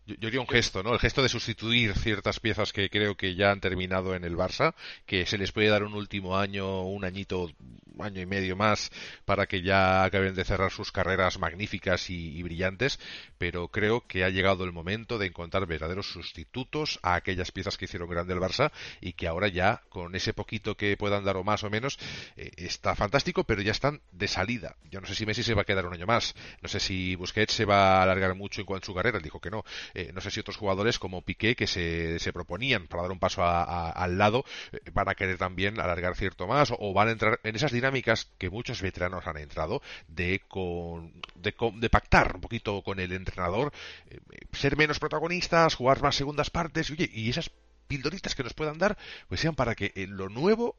Yo, 0.06 0.16
diría 0.18 0.40
un 0.40 0.48
gesto, 0.48 0.82
¿no? 0.82 0.92
El 0.92 0.98
gesto 0.98 1.22
de 1.22 1.28
sustituir 1.28 1.94
ciertas 1.94 2.40
piezas 2.40 2.72
que 2.72 2.90
creo 2.90 3.16
que 3.16 3.34
ya 3.34 3.50
han 3.50 3.60
terminado 3.60 4.14
en 4.14 4.24
el 4.24 4.36
Barça, 4.36 4.74
que 5.06 5.26
se 5.26 5.38
les 5.38 5.52
puede 5.52 5.68
dar 5.68 5.84
un 5.84 5.94
último 5.94 6.36
año, 6.36 6.82
un 6.82 7.04
añito, 7.04 7.50
año 7.98 8.20
y 8.20 8.26
medio 8.26 8.56
más 8.56 8.90
para 9.24 9.46
que 9.46 9.62
ya 9.62 10.04
acaben 10.04 10.34
de 10.34 10.44
cerrar 10.44 10.70
sus 10.70 10.92
carreras 10.92 11.38
magníficas 11.38 12.10
y, 12.10 12.42
brillantes, 12.42 12.98
pero 13.38 13.68
creo 13.68 14.06
que 14.06 14.24
ha 14.24 14.30
llegado 14.30 14.64
el 14.64 14.72
momento 14.72 15.18
de 15.18 15.26
encontrar 15.26 15.66
verdaderos 15.66 16.10
sustitutos 16.10 16.98
a 17.02 17.14
aquellas 17.14 17.52
piezas 17.52 17.76
que 17.76 17.84
hicieron 17.84 18.08
grande 18.08 18.34
el 18.34 18.40
Barça 18.40 18.72
y 19.00 19.12
que 19.12 19.28
ahora 19.28 19.48
ya, 19.48 19.82
con 19.88 20.14
ese 20.14 20.32
poquito 20.32 20.76
que 20.76 20.96
puedan 20.96 21.24
dar 21.24 21.36
o 21.36 21.44
más 21.44 21.64
o 21.64 21.70
menos, 21.70 21.98
eh, 22.36 22.50
está 22.56 22.94
fantástico, 22.94 23.44
pero 23.44 23.62
ya 23.62 23.72
están 23.72 24.00
de 24.12 24.28
salida. 24.28 24.76
Yo 24.90 25.00
no 25.00 25.06
sé 25.06 25.14
si 25.14 25.26
Messi 25.26 25.42
se 25.42 25.54
va 25.54 25.62
a 25.62 25.64
quedar 25.64 25.86
un 25.86 25.94
año 25.94 26.06
más, 26.06 26.34
no 26.62 26.68
sé 26.68 26.80
si 26.80 27.14
Busquets 27.16 27.52
se 27.52 27.64
va 27.64 27.98
a 27.98 28.02
alargar 28.02 28.34
mucho 28.34 28.60
en 28.60 28.66
cuanto 28.66 28.84
a 28.84 28.86
su 28.86 28.94
carrera, 28.94 29.18
dijo 29.18 29.40
que 29.40 29.50
no. 29.50 29.64
Eh, 29.94 30.10
no 30.14 30.20
sé 30.20 30.30
si 30.30 30.40
otros 30.40 30.56
jugadores 30.56 30.98
como 30.98 31.22
Piqué, 31.22 31.56
que 31.56 31.66
se, 31.66 32.18
se 32.18 32.32
proponían 32.32 32.86
para 32.86 33.02
dar 33.02 33.12
un 33.12 33.18
paso 33.18 33.42
al 33.44 34.18
lado, 34.18 34.44
eh, 34.72 34.78
van 34.92 35.08
a 35.08 35.14
querer 35.14 35.38
también 35.38 35.80
alargar 35.80 36.16
cierto 36.16 36.46
más 36.46 36.72
o, 36.76 36.92
van 36.92 37.08
a 37.08 37.12
entrar 37.12 37.40
en 37.44 37.56
esas 37.56 37.72
dinámicas 37.72 38.28
que 38.38 38.50
muchos 38.50 38.82
veteranos 38.82 39.26
han 39.26 39.38
entrado 39.38 39.82
de, 40.08 40.40
con, 40.48 41.12
de, 41.34 41.90
pactar 41.90 42.36
un 42.36 42.40
poquito 42.40 42.82
con 42.82 43.00
el 43.00 43.12
entrenador, 43.12 43.72
eh, 44.10 44.18
ser 44.52 44.76
menos 44.76 44.98
protagonistas, 44.98 45.74
jugar 45.74 46.02
más 46.02 46.16
segundas 46.16 46.50
partes, 46.50 46.90
y, 46.90 47.10
y 47.12 47.30
esas 47.30 47.50
pildoritas 47.88 48.34
que 48.34 48.44
nos 48.44 48.54
puedan 48.54 48.78
dar, 48.78 48.96
pues 49.28 49.40
sean 49.40 49.54
para 49.54 49.74
que 49.74 49.92
lo 50.08 50.28
nuevo 50.28 50.76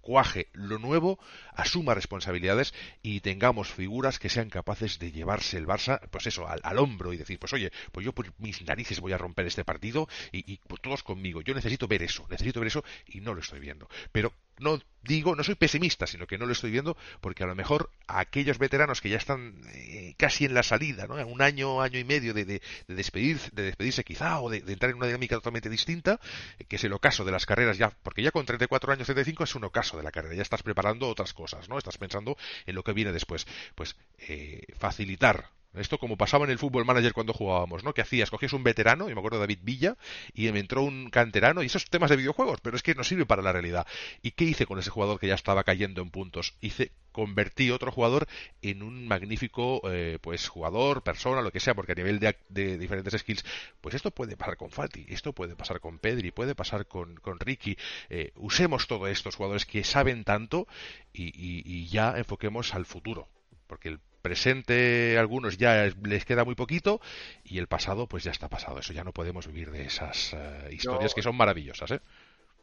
cuaje 0.00 0.48
lo 0.52 0.78
nuevo, 0.78 1.18
asuma 1.54 1.94
responsabilidades 1.94 2.74
y 3.02 3.20
tengamos 3.20 3.68
figuras 3.68 4.18
que 4.18 4.28
sean 4.28 4.50
capaces 4.50 4.98
de 4.98 5.12
llevarse 5.12 5.56
el 5.56 5.66
Barça, 5.66 6.00
pues 6.10 6.26
eso, 6.26 6.46
al, 6.48 6.78
hombro 6.78 7.12
y 7.12 7.16
decir, 7.16 7.38
pues 7.38 7.52
oye, 7.52 7.70
pues 7.92 8.04
yo 8.04 8.12
por 8.12 8.32
mis 8.38 8.62
narices 8.62 9.00
voy 9.00 9.12
a 9.12 9.18
romper 9.18 9.46
este 9.46 9.64
partido 9.64 10.08
y, 10.32 10.58
pues 10.66 10.80
todos 10.80 11.02
conmigo. 11.02 11.42
Yo 11.42 11.54
necesito 11.54 11.88
ver 11.88 12.02
eso, 12.02 12.26
necesito 12.30 12.60
ver 12.60 12.68
eso 12.68 12.84
y 13.06 13.20
no 13.20 13.34
lo 13.34 13.40
estoy 13.40 13.60
viendo. 13.60 13.88
Pero 14.12 14.32
no 14.60 14.78
digo, 15.02 15.34
no 15.34 15.42
soy 15.42 15.54
pesimista, 15.54 16.06
sino 16.06 16.26
que 16.26 16.38
no 16.38 16.46
lo 16.46 16.52
estoy 16.52 16.70
viendo 16.70 16.96
porque 17.20 17.42
a 17.42 17.46
lo 17.46 17.54
mejor 17.54 17.90
a 18.06 18.20
aquellos 18.20 18.58
veteranos 18.58 19.00
que 19.00 19.08
ya 19.08 19.16
están 19.16 19.60
eh, 19.74 20.14
casi 20.18 20.44
en 20.44 20.54
la 20.54 20.62
salida, 20.62 21.06
¿no? 21.06 21.14
Un 21.26 21.42
año, 21.42 21.80
año 21.80 21.98
y 21.98 22.04
medio 22.04 22.34
de, 22.34 22.44
de, 22.44 22.62
despedir, 22.86 23.40
de 23.52 23.62
despedirse 23.62 24.04
quizá 24.04 24.40
o 24.40 24.50
de, 24.50 24.58
entrar 24.58 24.90
en 24.90 24.98
una 24.98 25.06
dinámica 25.06 25.36
totalmente 25.36 25.70
distinta, 25.70 26.20
que 26.68 26.76
es 26.76 26.84
el 26.84 26.92
ocaso 26.92 27.24
de 27.24 27.32
las 27.32 27.46
carreras 27.46 27.78
ya, 27.78 27.90
porque 28.02 28.22
ya 28.22 28.30
con 28.30 28.44
34 28.46 28.92
años, 28.92 29.06
35 29.06 29.44
es 29.44 29.54
un 29.54 29.64
ocaso 29.64 29.96
de 29.96 30.02
la 30.02 30.12
carrera, 30.12 30.34
ya 30.34 30.42
estás 30.42 30.62
preparando 30.62 31.08
otras 31.08 31.32
cosas, 31.32 31.68
¿no? 31.68 31.78
Estás 31.78 31.98
pensando 31.98 32.36
en 32.66 32.74
lo 32.74 32.82
que 32.82 32.92
viene 32.92 33.12
después. 33.12 33.46
Pues 33.74 33.96
eh, 34.18 34.64
facilitar 34.78 35.50
esto 35.74 35.98
como 35.98 36.16
pasaba 36.16 36.44
en 36.44 36.50
el 36.50 36.58
fútbol 36.58 36.84
manager 36.84 37.12
cuando 37.12 37.32
jugábamos, 37.32 37.84
¿no? 37.84 37.94
Que 37.94 38.02
hacías, 38.02 38.30
cogías 38.30 38.52
un 38.52 38.64
veterano, 38.64 39.08
y 39.08 39.14
me 39.14 39.20
acuerdo 39.20 39.38
de 39.38 39.42
David 39.42 39.60
Villa, 39.62 39.96
y 40.34 40.50
me 40.50 40.58
entró 40.58 40.82
un 40.82 41.10
canterano, 41.10 41.62
y 41.62 41.66
esos 41.66 41.88
temas 41.88 42.10
de 42.10 42.16
videojuegos, 42.16 42.60
pero 42.60 42.76
es 42.76 42.82
que 42.82 42.94
no 42.94 43.04
sirve 43.04 43.26
para 43.26 43.42
la 43.42 43.52
realidad. 43.52 43.86
¿Y 44.22 44.32
qué 44.32 44.44
hice 44.44 44.66
con 44.66 44.78
ese 44.78 44.90
jugador 44.90 45.20
que 45.20 45.28
ya 45.28 45.34
estaba 45.34 45.62
cayendo 45.64 46.02
en 46.02 46.10
puntos? 46.10 46.54
Hice, 46.60 46.92
convertí 47.12 47.70
otro 47.70 47.92
jugador 47.92 48.26
en 48.62 48.82
un 48.82 49.06
magnífico, 49.06 49.80
eh, 49.90 50.18
pues, 50.20 50.48
jugador, 50.48 51.02
persona, 51.02 51.40
lo 51.40 51.52
que 51.52 51.60
sea, 51.60 51.74
porque 51.74 51.92
a 51.92 51.96
nivel 51.96 52.18
de, 52.18 52.78
diferentes 52.78 53.20
skills, 53.20 53.44
pues 53.80 53.94
esto 53.94 54.10
puede 54.10 54.36
pasar 54.36 54.56
con 54.56 54.70
Fati, 54.70 55.06
esto 55.08 55.32
puede 55.32 55.54
pasar 55.54 55.80
con 55.80 55.98
Pedri, 55.98 56.32
puede 56.32 56.54
pasar 56.54 56.86
con, 56.86 57.16
con 57.16 57.38
Ricky. 57.38 57.76
Eh, 58.08 58.32
usemos 58.36 58.86
todos 58.86 59.08
estos 59.08 59.36
jugadores 59.36 59.66
que 59.66 59.84
saben 59.84 60.24
tanto 60.24 60.66
y 61.12 61.86
ya 61.88 62.16
enfoquemos 62.16 62.74
al 62.74 62.86
futuro 62.86 63.28
porque 63.70 63.88
el 63.88 64.00
presente 64.20 65.18
algunos 65.18 65.56
ya 65.56 65.90
les 66.02 66.24
queda 66.24 66.44
muy 66.44 66.54
poquito 66.54 67.00
y 67.44 67.58
el 67.58 67.66
pasado 67.66 68.06
pues 68.06 68.24
ya 68.24 68.30
está 68.30 68.48
pasado. 68.48 68.78
Eso 68.78 68.92
ya 68.92 69.04
no 69.04 69.12
podemos 69.12 69.46
vivir 69.46 69.70
de 69.70 69.84
esas 69.84 70.34
eh, 70.34 70.68
historias 70.72 71.14
que 71.14 71.22
son 71.22 71.36
maravillosas. 71.36 71.90
¿eh? 71.92 72.00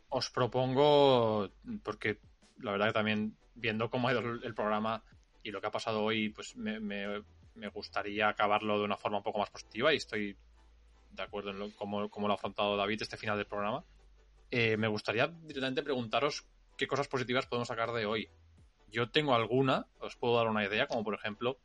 Os 0.10 0.30
propongo, 0.30 1.50
porque 1.84 2.20
la 2.60 2.72
verdad 2.72 2.88
que 2.88 2.94
también 2.94 3.36
viendo 3.56 3.90
cómo 3.90 4.08
ha 4.08 4.12
ido 4.12 4.22
el 4.22 4.54
programa 4.54 5.04
y 5.44 5.52
lo 5.52 5.62
que 5.62 5.68
ha 5.68 5.72
pasado 5.72 6.04
hoy, 6.04 6.30
pues 6.30 6.56
me, 6.56 6.80
me, 6.80 7.24
gustaría 7.70 8.28
acabarlo 8.30 8.78
de 8.80 8.86
una 8.86 8.98
forma 8.98 9.18
un 9.18 9.24
poco 9.24 9.40
más 9.40 9.50
positiva 9.50 9.94
y 9.94 9.98
estoy 9.98 10.38
de 11.12 11.24
acuerdo 11.24 11.52
en 11.52 11.72
cómo, 11.72 12.02
lo 12.02 12.32
ha 12.32 12.36
afrontado 12.36 12.78
David 12.78 13.02
este 13.02 13.18
final 13.18 13.38
del 13.38 13.48
programa. 13.48 13.84
Eh, 14.52 14.78
me 14.78 14.88
gustaría 14.88 15.28
directamente 15.28 15.84
preguntaros 15.84 16.46
qué 16.78 16.88
cosas 16.88 17.08
positivas 17.08 17.48
podemos 17.48 17.68
sacar 17.68 17.92
de 17.92 18.06
hoy. 18.06 18.30
Yo 18.90 19.10
tengo 19.10 19.36
alguna, 19.36 19.88
os 20.00 20.16
puedo 20.16 20.38
dar 20.38 20.48
una 20.48 20.66
idea, 20.66 20.88
como 20.88 21.04
por 21.04 21.14
ejemplo, 21.14 21.60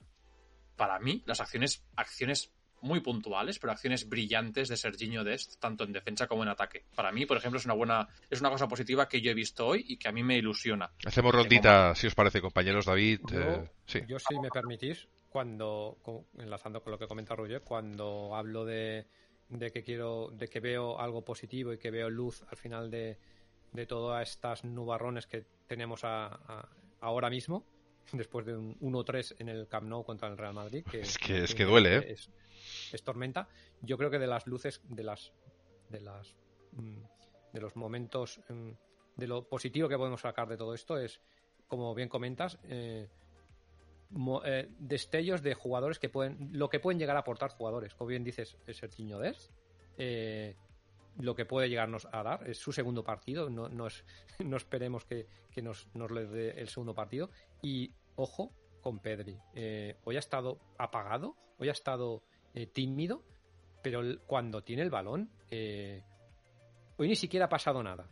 para 0.76 0.98
mí, 0.98 1.22
las 1.26 1.40
acciones, 1.40 1.84
acciones 1.96 2.52
muy 2.80 3.00
puntuales, 3.00 3.58
pero 3.58 3.72
acciones 3.72 4.08
brillantes 4.08 4.68
de 4.68 4.76
Serginho 4.76 5.22
Dest, 5.22 5.60
tanto 5.60 5.84
en 5.84 5.92
defensa 5.92 6.26
como 6.26 6.42
en 6.42 6.48
ataque. 6.48 6.84
Para 6.94 7.12
mí, 7.12 7.26
por 7.26 7.36
ejemplo, 7.36 7.58
es 7.58 7.64
una 7.64 7.74
buena, 7.74 8.08
es 8.28 8.40
una 8.40 8.50
cosa 8.50 8.68
positiva 8.68 9.08
que 9.08 9.20
yo 9.20 9.30
he 9.30 9.34
visto 9.34 9.66
hoy 9.66 9.84
y 9.86 9.96
que 9.96 10.08
a 10.08 10.12
mí 10.12 10.22
me 10.22 10.36
ilusiona. 10.36 10.90
Hacemos 11.06 11.32
rondita, 11.32 11.94
si 11.94 12.08
os 12.08 12.14
parece, 12.14 12.40
compañeros 12.40 12.86
David. 12.86 13.20
Yo, 13.30 13.40
eh, 13.40 13.70
sí. 13.86 14.00
yo 14.08 14.18
si 14.18 14.38
me 14.40 14.48
permitís, 14.50 15.08
cuando, 15.28 15.96
enlazando 16.38 16.82
con 16.82 16.90
lo 16.90 16.98
que 16.98 17.06
comenta 17.06 17.36
Roger, 17.36 17.62
cuando 17.62 18.34
hablo 18.34 18.64
de, 18.64 19.06
de 19.48 19.70
que 19.70 19.82
quiero, 19.82 20.30
de 20.32 20.48
que 20.48 20.60
veo 20.60 21.00
algo 21.00 21.24
positivo 21.24 21.72
y 21.72 21.78
que 21.78 21.90
veo 21.90 22.10
luz 22.10 22.42
al 22.50 22.56
final 22.56 22.90
de, 22.90 23.18
de 23.72 23.86
todas 23.86 24.28
estas 24.28 24.64
nubarrones 24.64 25.26
que 25.26 25.44
tenemos 25.66 26.04
a, 26.04 26.68
ahora 27.02 27.28
mismo, 27.28 27.66
después 28.12 28.46
de 28.46 28.56
un 28.56 28.78
1-3 28.80 29.36
en 29.38 29.48
el 29.50 29.68
Camp 29.68 29.86
Nou 29.86 30.02
contra 30.02 30.28
el 30.28 30.38
Real 30.38 30.54
Madrid. 30.54 30.86
Que, 30.88 31.00
es 31.04 31.18
que, 31.18 31.44
es 31.44 31.54
que 31.54 31.64
duele, 31.64 31.98
¿eh? 31.98 32.16
Es, 32.92 33.02
tormenta. 33.02 33.48
Yo 33.82 33.98
creo 33.98 34.10
que 34.10 34.18
de 34.18 34.26
las 34.26 34.46
luces, 34.46 34.80
de 34.88 35.02
las. 35.02 35.32
de 35.90 36.00
las. 36.00 36.34
Mm, 36.72 37.02
de 37.52 37.60
los 37.60 37.76
momentos. 37.76 38.40
Mm, 38.48 38.70
de 39.16 39.26
lo 39.26 39.46
positivo 39.46 39.88
que 39.88 39.98
podemos 39.98 40.22
sacar 40.22 40.48
de 40.48 40.56
todo 40.56 40.72
esto 40.72 40.96
es, 40.96 41.20
como 41.68 41.94
bien 41.94 42.08
comentas, 42.08 42.58
eh, 42.64 43.08
eh, 44.44 44.68
destellos 44.78 45.42
de 45.42 45.52
jugadores 45.54 45.98
que 45.98 46.08
pueden. 46.08 46.50
lo 46.52 46.70
que 46.70 46.80
pueden 46.80 46.98
llegar 46.98 47.16
a 47.16 47.20
aportar 47.20 47.50
jugadores. 47.50 47.94
Como 47.94 48.08
bien 48.08 48.24
dices, 48.24 48.56
es 48.66 48.82
el 48.82 48.90
Des. 48.90 49.50
Eh, 49.98 50.56
lo 51.18 51.34
que 51.34 51.44
puede 51.44 51.68
llegarnos 51.68 52.08
a 52.12 52.22
dar. 52.22 52.48
Es 52.48 52.58
su 52.58 52.72
segundo 52.72 53.04
partido, 53.04 53.50
no, 53.50 53.68
no, 53.68 53.86
no 54.44 54.56
esperemos 54.56 55.04
que, 55.04 55.26
nos, 55.62 55.88
nos, 55.94 56.10
le 56.10 56.26
dé 56.26 56.50
el 56.60 56.68
segundo 56.68 56.94
partido. 56.94 57.30
Y 57.62 57.92
ojo 58.16 58.52
con 58.80 58.98
Pedri. 58.98 59.38
Eh, 59.54 59.96
hoy 60.04 60.16
ha 60.16 60.20
estado 60.20 60.58
apagado, 60.78 61.36
hoy 61.58 61.68
ha 61.68 61.72
estado 61.72 62.22
eh, 62.54 62.66
tímido, 62.66 63.22
pero 63.82 64.02
cuando 64.26 64.62
tiene 64.62 64.82
el 64.82 64.90
balón, 64.90 65.30
eh, 65.50 66.02
hoy 66.96 67.08
ni 67.08 67.16
siquiera 67.16 67.46
ha 67.46 67.50
pasado 67.50 67.82
nada. 67.82 68.08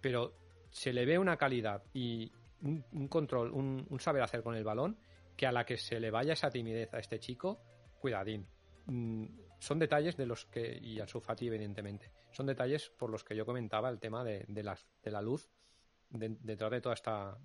Pero 0.00 0.34
se 0.70 0.92
le 0.92 1.04
ve 1.04 1.18
una 1.18 1.36
calidad 1.36 1.82
y 1.92 2.30
un, 2.62 3.08
control, 3.08 3.52
un, 3.52 3.86
un, 3.88 4.00
saber 4.00 4.22
hacer 4.22 4.42
con 4.42 4.54
el 4.54 4.64
balón, 4.64 4.98
que 5.36 5.46
a 5.46 5.52
la 5.52 5.64
que 5.64 5.76
se 5.76 6.00
le 6.00 6.10
vaya 6.10 6.32
esa 6.32 6.50
timidez 6.50 6.92
a 6.92 6.98
este 6.98 7.20
chico, 7.20 7.60
cuidadín. 8.00 8.46
Son 9.58 9.78
detalles 9.78 10.16
de 10.16 10.26
los 10.26 10.46
que, 10.46 10.78
y 10.80 11.00
a 11.00 11.06
su 11.06 11.20
Fati 11.20 11.48
evidentemente, 11.48 12.12
son 12.30 12.46
detalles 12.46 12.90
por 12.90 13.10
los 13.10 13.24
que 13.24 13.34
yo 13.34 13.44
comentaba 13.44 13.88
el 13.88 13.98
tema 13.98 14.24
de, 14.24 14.44
de, 14.48 14.62
la, 14.62 14.78
de 15.02 15.10
la 15.10 15.20
luz 15.20 15.48
detrás 16.10 16.70
de 16.70 16.80
todos 16.80 17.02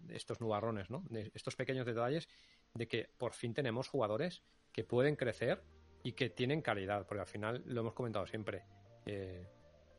estos 0.10 0.40
nubarrones, 0.40 0.90
¿no? 0.90 1.04
De 1.10 1.32
estos 1.34 1.56
pequeños 1.56 1.86
detalles 1.86 2.30
de 2.74 2.88
que 2.88 3.10
por 3.18 3.34
fin 3.34 3.54
tenemos 3.54 3.88
jugadores 3.88 4.44
que 4.72 4.84
pueden 4.84 5.16
crecer 5.16 5.64
y 6.04 6.14
que 6.14 6.30
tienen 6.30 6.62
calidad, 6.62 7.06
porque 7.06 7.22
al 7.22 7.28
final 7.28 7.64
lo 7.66 7.82
hemos 7.82 7.94
comentado 7.94 8.26
siempre. 8.26 8.66
Eh, 9.06 9.48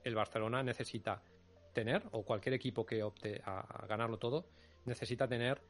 el 0.03 0.15
Barcelona 0.15 0.63
necesita 0.63 1.23
tener, 1.73 2.05
o 2.13 2.25
cualquier 2.25 2.55
equipo 2.55 2.87
que 2.87 3.03
opte 3.03 3.41
a, 3.45 3.87
ganarlo 3.87 4.19
todo, 4.19 4.47
necesita 4.85 5.27
tener 5.27 5.63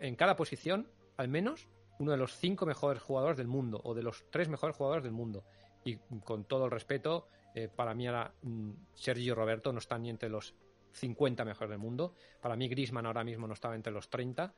en 0.00 0.16
cada 0.16 0.34
posición 0.34 0.90
al 1.16 1.28
menos 1.28 1.68
uno 1.98 2.10
de 2.10 2.18
los 2.18 2.36
cinco 2.36 2.66
mejores 2.66 3.02
jugadores 3.02 3.36
del 3.38 3.46
mundo, 3.46 3.80
o 3.84 3.94
de 3.94 4.02
los 4.02 4.24
tres 4.30 4.48
mejores 4.48 4.76
jugadores 4.76 5.04
del 5.04 5.12
mundo. 5.12 5.44
Y 5.86 5.98
con 6.24 6.44
todo 6.44 6.64
el 6.64 6.72
respeto, 6.72 7.28
eh, 7.54 7.68
para 7.68 7.94
mí 7.94 8.08
ahora 8.08 8.34
mm, 8.42 8.72
Sergio 8.92 9.36
Roberto 9.36 9.72
no 9.72 9.78
está 9.78 9.96
ni 9.96 10.10
entre 10.10 10.28
los 10.28 10.52
50 10.92 11.44
mejores 11.44 11.70
del 11.70 11.78
mundo. 11.78 12.12
Para 12.40 12.56
mí 12.56 12.68
Grisman 12.68 13.06
ahora 13.06 13.22
mismo 13.22 13.46
no 13.46 13.54
estaba 13.54 13.76
entre 13.76 13.92
los 13.92 14.10
30. 14.10 14.52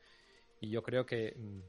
Y 0.61 0.71
yo 0.71 0.81
creo 0.81 1.05
que 1.05 1.35
mm, 1.37 1.59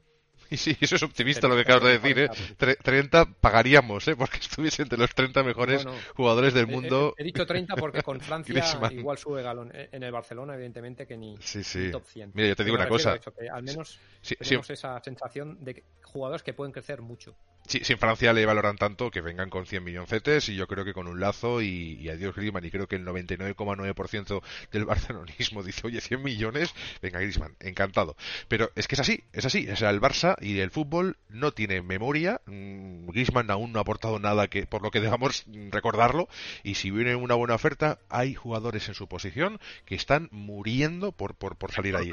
y 0.49 0.57
sí, 0.57 0.75
eso 0.81 0.95
es 0.95 1.03
optimista 1.03 1.47
lo 1.47 1.55
que 1.55 1.61
acabas 1.61 1.83
de 1.83 1.99
decir, 1.99 2.19
¿eh? 2.19 2.75
30 2.83 3.25
pagaríamos, 3.39 4.07
¿eh? 4.07 4.15
Porque 4.15 4.37
estuviese 4.41 4.83
entre 4.83 4.97
los 4.97 5.13
30 5.13 5.43
mejores 5.43 5.85
jugadores 6.15 6.53
del 6.53 6.67
mundo. 6.67 7.13
He, 7.17 7.23
dicho 7.23 7.45
30 7.45 7.75
porque 7.75 8.01
con 8.01 8.19
Francia 8.21 8.63
igual 8.91 9.17
sube 9.17 9.43
galón. 9.43 9.71
Eh, 9.73 9.89
en 9.91 10.03
el 10.03 10.11
Barcelona, 10.11 10.55
evidentemente, 10.55 11.05
que 11.05 11.17
ni, 11.17 11.37
sí, 11.39 11.63
sí. 11.63 11.91
top 11.91 12.05
100. 12.05 12.31
Mira, 12.33 12.49
yo 12.49 12.55
te 12.55 12.63
digo 12.63 12.75
una 12.75 12.87
cosa. 12.87 13.17
al 13.51 13.63
menos 13.63 13.99
tenemos 14.39 14.69
esa 14.69 14.99
sensación 15.01 15.63
de 15.63 15.75
que 15.75 15.83
jugadores 16.11 16.43
que 16.43 16.53
pueden 16.53 16.71
crecer 16.71 17.01
mucho. 17.01 17.35
Sí, 17.67 17.79
si 17.83 17.93
en 17.93 17.99
Francia 17.99 18.33
le 18.33 18.45
valoran 18.45 18.75
tanto 18.75 19.11
que 19.11 19.21
vengan 19.21 19.49
con 19.49 19.65
100 19.65 19.83
milloncetes 19.83 20.49
y 20.49 20.55
yo 20.55 20.67
creo 20.67 20.83
que 20.83 20.93
con 20.93 21.07
un 21.07 21.19
lazo 21.19 21.61
y, 21.61 21.97
y 22.01 22.09
adiós 22.09 22.35
Griezmann 22.35 22.65
y 22.65 22.71
creo 22.71 22.87
que 22.87 22.95
el 22.95 23.05
99,9% 23.05 24.41
del 24.71 24.85
barcelonismo 24.91 25.63
dice, 25.63 25.87
oye, 25.87 26.01
100 26.01 26.23
millones, 26.23 26.73
venga 27.01 27.19
Griezmann, 27.19 27.55
encantado. 27.59 28.15
Pero 28.47 28.71
es 28.75 28.87
que 28.87 28.95
es 28.95 28.99
así, 28.99 29.23
es 29.31 29.45
así, 29.45 29.69
o 29.69 29.75
sea, 29.75 29.89
el 29.89 30.01
Barça 30.01 30.35
y 30.41 30.59
el 30.59 30.71
fútbol 30.71 31.17
no 31.29 31.51
tiene 31.51 31.81
memoria, 31.81 32.41
mm, 32.45 33.07
Griezmann 33.07 33.51
aún 33.51 33.71
no 33.71 33.79
ha 33.79 33.83
aportado 33.83 34.19
nada 34.19 34.47
que 34.47 34.65
por 34.65 34.81
lo 34.81 34.91
que 34.91 34.99
debamos 34.99 35.45
recordarlo 35.69 36.27
y 36.63 36.75
si 36.75 36.91
viene 36.91 37.15
una 37.15 37.35
buena 37.35 37.55
oferta 37.55 37.99
hay 38.09 38.33
jugadores 38.33 38.87
en 38.89 38.95
su 38.95 39.07
posición 39.07 39.59
que 39.85 39.95
están 39.95 40.27
muriendo 40.31 41.11
por, 41.11 41.35
por, 41.35 41.55
por 41.55 41.71
salir 41.71 41.95
ahí. 41.95 42.11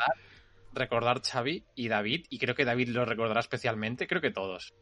Recordar 0.79 1.21
Xavi 1.21 1.65
y 1.75 1.89
David, 1.89 2.27
y 2.31 2.39
creo 2.39 2.55
que 2.55 2.65
David 2.65 2.89
lo 2.89 3.05
recordará 3.05 3.41
especialmente, 3.41 4.07
creo 4.07 4.21
que 4.21 4.31
todos 4.31 4.75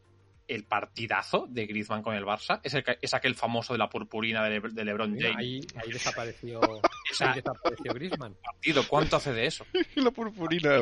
el 0.47 0.63
partidazo 0.63 1.45
de 1.49 1.65
Griezmann 1.65 2.01
con 2.01 2.15
el 2.15 2.25
Barça 2.25 2.59
es, 2.63 2.73
el, 2.73 2.83
es 3.01 3.13
aquel 3.13 3.35
famoso 3.35 3.73
de 3.73 3.79
la 3.79 3.89
purpurina 3.89 4.43
de, 4.43 4.49
Le, 4.49 4.61
de 4.61 4.85
LeBron 4.85 5.17
James. 5.19 5.37
Ahí, 5.37 5.61
ahí 5.75 5.91
desapareció, 5.91 6.61
ahí 7.19 7.35
desapareció 7.35 7.93
Griezmann. 7.93 8.35
Partido, 8.41 8.83
¿cuánto 8.87 9.17
hace 9.17 9.33
de 9.33 9.45
eso? 9.45 9.65
la 9.95 10.11
purpurina. 10.11 10.77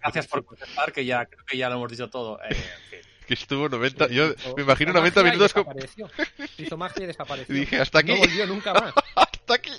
Gracias 0.00 0.26
por 0.26 0.44
contestar, 0.44 0.92
que 0.92 1.04
ya 1.04 1.26
creo 1.26 1.44
que 1.44 1.56
ya 1.56 1.68
lo 1.68 1.76
hemos 1.76 1.90
dicho 1.90 2.10
todo. 2.10 2.38
Eh, 2.42 2.48
en 2.50 2.56
fin. 2.90 3.12
Que 3.26 3.34
estuvo 3.34 3.68
90, 3.68 4.08
yo 4.08 4.34
me 4.56 4.62
imagino 4.62 4.92
90 4.92 5.22
minutos 5.22 5.54
con... 5.54 5.66
Hizo 6.58 6.76
magia 6.76 7.04
y 7.04 7.06
desapareció. 7.06 7.54
Y 7.54 7.60
dije, 7.60 7.78
hasta 7.78 8.00
aquí. 8.00 8.12
No 8.12 8.18
volvió 8.18 8.46
nunca 8.46 8.74
más. 8.74 8.92
hasta 9.14 9.54
aquí. 9.54 9.70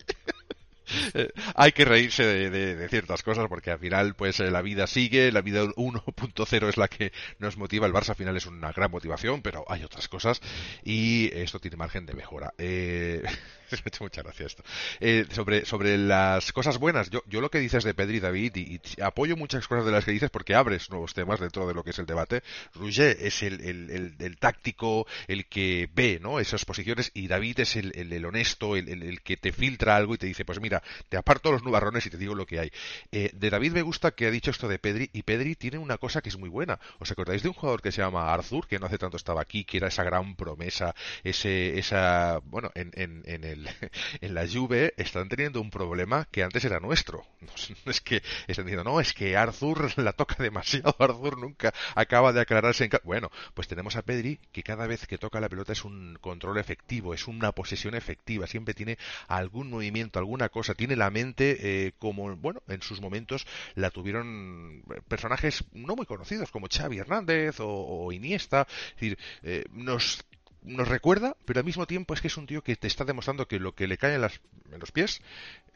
Eh, 1.15 1.31
hay 1.55 1.71
que 1.73 1.85
reírse 1.85 2.23
de, 2.25 2.49
de, 2.49 2.89
ciertas 2.89 3.21
cosas 3.21 3.47
porque 3.47 3.71
al 3.71 3.77
final 3.77 4.15
pues 4.15 4.39
eh, 4.39 4.49
la 4.49 4.61
vida 4.61 4.87
sigue, 4.87 5.31
la 5.31 5.41
vida 5.41 5.63
1.0 5.63 6.69
es 6.69 6.77
la 6.77 6.87
que 6.87 7.11
nos 7.39 7.57
motiva, 7.57 7.85
el 7.85 7.93
Barça 7.93 8.09
al 8.09 8.15
final 8.15 8.35
es 8.35 8.45
una 8.45 8.71
gran 8.71 8.89
motivación, 8.89 9.41
pero 9.41 9.63
hay 9.67 9.83
otras 9.83 10.07
cosas 10.07 10.41
y 10.83 11.29
esto 11.33 11.59
tiene 11.59 11.77
margen 11.77 12.05
de 12.05 12.13
mejora. 12.13 12.53
Eh, 12.57 13.21
me 13.85 13.91
ha 13.93 14.03
mucha 14.03 14.21
gracia 14.21 14.45
esto. 14.45 14.63
Eh, 14.99 15.25
sobre, 15.31 15.65
sobre 15.65 15.97
las 15.97 16.51
cosas 16.51 16.77
buenas, 16.77 17.09
yo, 17.09 17.23
yo 17.27 17.41
lo 17.41 17.49
que 17.49 17.59
dices 17.59 17.83
de 17.83 17.93
Pedri 17.93 18.19
David, 18.19 18.55
y, 18.55 18.75
y, 18.75 19.01
apoyo 19.01 19.35
muchas 19.35 19.67
cosas 19.67 19.85
de 19.85 19.91
las 19.91 20.05
que 20.05 20.11
dices 20.11 20.29
porque 20.29 20.55
abres 20.55 20.89
nuevos 20.89 21.13
temas 21.13 21.39
dentro 21.39 21.67
de 21.67 21.73
lo 21.73 21.83
que 21.83 21.91
es 21.91 21.99
el 21.99 22.05
debate. 22.05 22.43
Rouget 22.75 23.19
es 23.21 23.43
el, 23.43 23.61
el, 23.61 24.15
el, 24.19 24.37
táctico, 24.37 25.07
el 25.27 25.45
que 25.47 25.89
ve 25.93 26.19
¿no? 26.21 26.39
esas 26.39 26.65
posiciones, 26.65 27.11
y 27.13 27.27
David 27.27 27.61
es 27.61 27.75
el, 27.75 27.91
el 27.95 28.25
honesto, 28.25 28.75
el, 28.75 29.21
que 29.21 29.37
te 29.37 29.51
filtra 29.51 29.95
algo 29.95 30.15
y 30.15 30.17
te 30.17 30.27
dice, 30.27 30.45
pues 30.45 30.59
mira, 30.59 30.81
te 31.09 31.17
aparto 31.17 31.51
los 31.51 31.63
nubarrones 31.63 32.05
y 32.05 32.09
te 32.09 32.17
digo 32.17 32.35
lo 32.35 32.45
que 32.45 32.59
hay. 32.59 32.71
Eh, 33.11 33.31
de 33.33 33.49
David 33.49 33.73
me 33.73 33.81
gusta 33.81 34.11
que 34.11 34.27
ha 34.27 34.31
dicho 34.31 34.51
esto 34.51 34.67
de 34.67 34.79
Pedri, 34.79 35.09
y 35.13 35.23
Pedri 35.23 35.55
tiene 35.55 35.77
una 35.77 35.97
cosa 35.97 36.21
que 36.21 36.29
es 36.29 36.37
muy 36.37 36.49
buena. 36.49 36.79
¿Os 36.99 37.11
acordáis 37.11 37.43
de 37.43 37.49
un 37.49 37.55
jugador 37.55 37.81
que 37.81 37.91
se 37.91 38.01
llama 38.01 38.33
Arthur, 38.33 38.67
que 38.67 38.79
no 38.79 38.85
hace 38.85 38.97
tanto 38.97 39.17
estaba 39.17 39.41
aquí, 39.41 39.63
que 39.63 39.77
era 39.77 39.87
esa 39.87 40.03
gran 40.03 40.35
promesa, 40.35 40.95
ese, 41.23 41.77
esa, 41.77 42.39
bueno, 42.45 42.71
en, 42.75 42.91
en, 42.93 43.23
en 43.25 43.43
el 43.43 43.62
en 44.21 44.33
la 44.33 44.47
Juve 44.47 44.93
están 44.97 45.29
teniendo 45.29 45.61
un 45.61 45.69
problema 45.69 46.27
que 46.31 46.43
antes 46.43 46.63
era 46.65 46.79
nuestro. 46.79 47.25
No 47.85 47.91
es 47.91 48.01
que 48.01 48.21
están 48.47 48.65
diciendo, 48.65 48.83
no, 48.83 48.99
es 48.99 49.13
que 49.13 49.35
Arthur 49.35 49.97
la 49.97 50.13
toca 50.13 50.35
demasiado, 50.39 50.95
Arthur 50.99 51.37
nunca 51.37 51.73
acaba 51.95 52.31
de 52.31 52.41
aclararse 52.41 52.85
en... 52.85 52.91
Bueno, 53.03 53.29
pues 53.53 53.67
tenemos 53.67 53.95
a 53.95 54.01
Pedri 54.01 54.39
que 54.51 54.63
cada 54.63 54.87
vez 54.87 55.05
que 55.07 55.17
toca 55.17 55.39
la 55.39 55.49
pelota 55.49 55.73
es 55.73 55.83
un 55.83 56.17
control 56.21 56.57
efectivo, 56.57 57.13
es 57.13 57.27
una 57.27 57.51
posesión 57.51 57.95
efectiva, 57.95 58.47
siempre 58.47 58.73
tiene 58.73 58.97
algún 59.27 59.69
movimiento, 59.69 60.19
alguna 60.19 60.49
cosa, 60.49 60.73
tiene 60.73 60.95
la 60.95 61.09
mente 61.09 61.57
eh, 61.59 61.93
como, 61.99 62.35
bueno, 62.37 62.61
en 62.67 62.81
sus 62.81 63.01
momentos 63.01 63.45
la 63.75 63.89
tuvieron 63.89 64.83
personajes 65.07 65.65
no 65.73 65.95
muy 65.95 66.05
conocidos 66.05 66.51
como 66.51 66.67
Xavi 66.71 66.99
Hernández 66.99 67.59
o, 67.59 67.67
o 67.67 68.11
Iniesta, 68.11 68.67
es 68.69 68.95
decir, 68.95 69.17
eh, 69.43 69.65
nos 69.71 70.25
nos 70.63 70.87
recuerda, 70.87 71.35
pero 71.45 71.59
al 71.59 71.65
mismo 71.65 71.85
tiempo 71.87 72.13
es 72.13 72.21
que 72.21 72.27
es 72.27 72.37
un 72.37 72.47
tío 72.47 72.63
que 72.63 72.75
te 72.75 72.87
está 72.87 73.05
demostrando 73.05 73.47
que 73.47 73.59
lo 73.59 73.75
que 73.75 73.87
le 73.87 73.97
cae 73.97 74.15
en, 74.15 74.21
las, 74.21 74.41
los 74.79 74.91
pies 74.91 75.21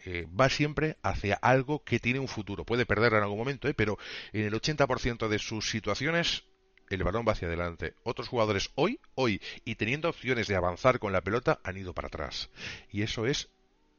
eh, 0.05 0.27
va 0.39 0.49
siempre 0.49 0.97
hacia 1.03 1.35
algo 1.35 1.83
que 1.83 1.99
tiene 1.99 2.19
un 2.19 2.27
futuro. 2.27 2.65
Puede 2.65 2.85
perderlo 2.85 3.17
en 3.17 3.23
algún 3.23 3.39
momento, 3.39 3.67
¿eh? 3.67 3.73
pero 3.73 3.97
en 4.33 4.45
el 4.45 4.53
80% 4.53 5.27
de 5.27 5.39
sus 5.39 5.69
situaciones 5.69 6.45
el 6.89 7.03
balón 7.03 7.25
va 7.27 7.33
hacia 7.33 7.47
adelante. 7.47 7.95
Otros 8.03 8.29
jugadores 8.29 8.71
hoy, 8.75 8.99
hoy, 9.15 9.41
y 9.65 9.75
teniendo 9.75 10.09
opciones 10.09 10.47
de 10.47 10.55
avanzar 10.55 10.99
con 10.99 11.11
la 11.11 11.21
pelota, 11.21 11.59
han 11.63 11.77
ido 11.77 11.93
para 11.93 12.07
atrás. 12.07 12.49
Y 12.89 13.01
eso 13.01 13.25
es 13.25 13.49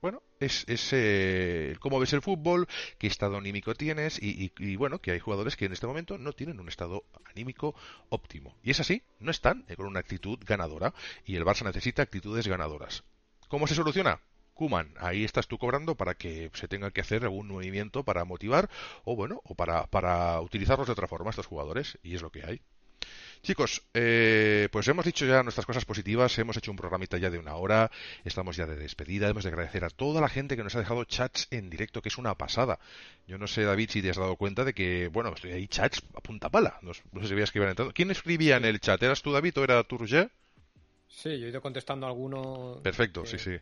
bueno, 0.01 0.22
es, 0.40 0.64
es 0.68 0.90
eh, 0.92 1.76
cómo 1.80 1.99
ves 1.99 2.12
el 2.12 2.22
fútbol, 2.22 2.68
qué 2.99 3.07
estado 3.07 3.36
anímico 3.36 3.74
tienes 3.74 4.22
y, 4.22 4.44
y, 4.44 4.53
y, 4.59 4.76
bueno, 4.76 5.01
que 5.01 5.11
hay 5.11 5.18
jugadores 5.18 5.57
que 5.57 5.64
en 5.64 5.72
este 5.72 5.86
momento 5.86 6.18
no 6.18 6.32
tienen 6.32 6.61
un 6.61 6.68
estado 6.68 7.05
anímico 7.24 7.74
óptimo. 8.09 8.55
Y 8.62 8.70
es 8.70 8.80
así, 8.80 9.03
no 9.18 9.30
están 9.30 9.64
con 9.76 9.86
una 9.86 10.01
actitud 10.01 10.38
ganadora 10.46 10.94
y 11.24 11.36
el 11.36 11.44
Barça 11.44 11.64
necesita 11.64 12.03
actitudes 12.03 12.46
ganadoras. 12.46 13.05
¿Cómo 13.49 13.66
se 13.66 13.74
soluciona? 13.74 14.20
Kuman, 14.55 14.92
ahí 14.99 15.24
estás 15.24 15.46
tú 15.46 15.57
cobrando 15.57 15.94
para 15.94 16.14
que 16.14 16.51
se 16.55 16.66
tenga 16.66 16.90
que 16.90 17.01
hacer 17.01 17.22
algún 17.22 17.46
movimiento 17.46 18.05
para 18.05 18.24
motivar 18.24 18.68
o 19.05 19.14
bueno, 19.14 19.40
o 19.44 19.55
para, 19.55 19.86
para 19.86 20.40
utilizarlos 20.40 20.86
de 20.88 20.92
otra 20.92 21.07
forma 21.07 21.30
estos 21.30 21.46
jugadores 21.46 21.99
y 22.03 22.14
es 22.16 22.22
lo 22.22 22.30
que 22.30 22.44
hay. 22.44 22.61
Chicos, 23.43 23.82
eh, 23.95 24.68
pues 24.72 24.89
hemos 24.89 25.05
dicho 25.05 25.24
ya 25.24 25.43
nuestras 25.43 25.66
cosas 25.66 25.84
positivas, 25.84 26.39
hemos 26.39 26.57
hecho 26.57 26.70
un 26.70 26.76
programita 26.76 27.18
ya 27.18 27.30
de 27.30 27.39
una 27.39 27.55
hora, 27.55 27.91
estamos 28.24 28.57
ya 28.57 28.66
de 28.66 28.76
despedida, 28.76 29.28
hemos 29.28 29.45
de 29.45 29.51
agradecer 29.51 29.84
a 29.84 29.91
toda 29.91 30.20
la 30.20 30.28
gente 30.28 30.57
que 30.57 30.64
nos 30.64 30.74
ha 30.74 30.80
dejado 30.80 31.05
chats 31.05 31.49
en 31.51 31.70
directo, 31.70 32.03
que 32.03 32.09
es 32.09 32.18
una 32.18 32.34
pasada. 32.34 32.78
Yo 33.26 33.39
no 33.39 33.47
sé, 33.47 33.62
David, 33.62 33.91
si 33.91 34.03
te 34.03 34.11
has 34.11 34.16
dado 34.16 34.36
cuenta 34.36 34.64
de 34.64 34.74
que, 34.74 35.09
bueno, 35.09 35.32
estoy 35.34 35.53
ahí 35.53 35.68
chats 35.68 36.03
a 36.14 36.20
punta 36.20 36.51
pala, 36.51 36.78
no, 36.82 36.93
no 37.12 37.22
sé 37.22 37.28
si 37.28 37.34
veías 37.34 37.51
que 37.51 37.59
iban 37.59 37.70
entrando. 37.70 37.95
¿Quién 37.95 38.11
escribía 38.11 38.57
en 38.57 38.64
el 38.64 38.80
chat? 38.80 39.03
¿Eras 39.03 39.22
tú, 39.22 39.32
David, 39.32 39.57
o 39.59 39.64
era 39.64 39.82
tú, 39.84 39.99
Roger? 39.99 40.30
Sí, 41.09 41.39
yo 41.39 41.47
he 41.47 41.51
ido 41.51 41.62
contestando 41.62 42.07
a 42.07 42.11
alguno. 42.11 42.80
Perfecto, 42.82 43.22
que... 43.22 43.28
sí, 43.28 43.39
sí. 43.39 43.59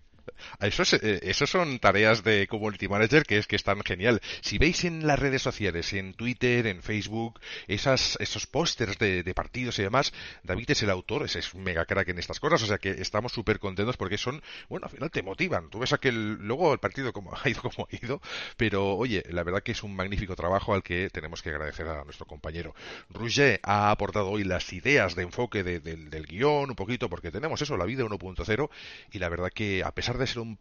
Eso, 0.61 0.83
es, 0.83 0.95
eso 0.95 1.47
son 1.47 1.79
tareas 1.79 2.25
de 2.25 2.47
Community 2.47 2.89
Manager 2.89 3.25
que 3.25 3.39
es 3.39 3.47
que 3.47 3.57
están 3.57 3.83
genial. 3.83 4.21
Si 4.41 4.59
veis 4.59 4.85
en 4.85 5.07
las 5.07 5.19
redes 5.19 5.43
sociales, 5.43 5.93
en 5.93 6.15
Twitter, 6.15 6.67
en 6.67 6.83
Facebook, 6.83 7.41
esas, 7.67 8.17
esos 8.21 8.47
pósters 8.47 8.99
de, 8.99 9.35
partidos 9.35 9.79
y 9.79 9.83
demás, 9.83 10.13
David 10.43 10.71
es 10.71 10.83
el 10.83 10.91
autor, 10.91 11.25
es, 11.25 11.37
es 11.37 11.55
mega 11.55 11.85
crack 11.85 12.09
en 12.09 12.19
estas 12.19 12.41
cosas, 12.41 12.63
o 12.63 12.67
sea 12.67 12.79
que 12.79 12.91
estamos 12.91 13.33
súper 13.33 13.59
contentos 13.59 13.97
porque 13.97 14.19
son, 14.19 14.43
bueno, 14.69 14.87
al 14.87 14.91
final 14.91 15.11
te 15.11 15.23
motivan. 15.23 15.69
Tú 15.71 15.79
ves 15.79 15.93
aquel, 15.93 16.35
luego 16.35 16.73
el 16.73 16.79
partido 16.79 17.13
como 17.13 17.33
ha 17.45 17.49
ido 17.49 17.63
como 17.63 17.87
ha 17.91 17.97
ido, 17.97 18.21
pero 18.57 18.97
oye, 18.97 19.23
la 19.29 19.43
verdad 19.43 19.63
que 19.63 19.73
es 19.73 19.83
un 19.83 19.95
magnífico 19.95 20.37
trabajo 20.37 20.75
al 20.75 20.83
que 20.83 21.11
tenemos 21.11 21.43
que 21.43 21.51
agradecer 21.51 21.87
a 21.89 22.05
nuestro 22.05 22.27
compañero. 22.27 22.75
Rouget 23.11 23.61
ha 23.63 23.91
aportado 23.91 24.31
hoy 24.31 24.45
las 24.45 24.73
ideas 24.73 25.15
de 25.15 25.23
enfoque 25.23 25.63
de, 25.63 25.81
de, 25.81 25.97
del 25.97 26.27
guion, 26.27 26.71
un 26.71 26.77
poquito, 26.77 27.09
porque 27.09 27.31
tenemos 27.31 27.61
eso, 27.63 27.77
la 27.77 27.85
vida 27.85 28.05
1.0, 28.05 28.71
y 29.13 29.19
la 29.19 29.29
verdad 29.29 29.51
que 29.53 29.83
a 29.85 29.93
pesar 29.93 30.16
de 30.19 30.27
ser 30.27 30.41
un 30.41 30.59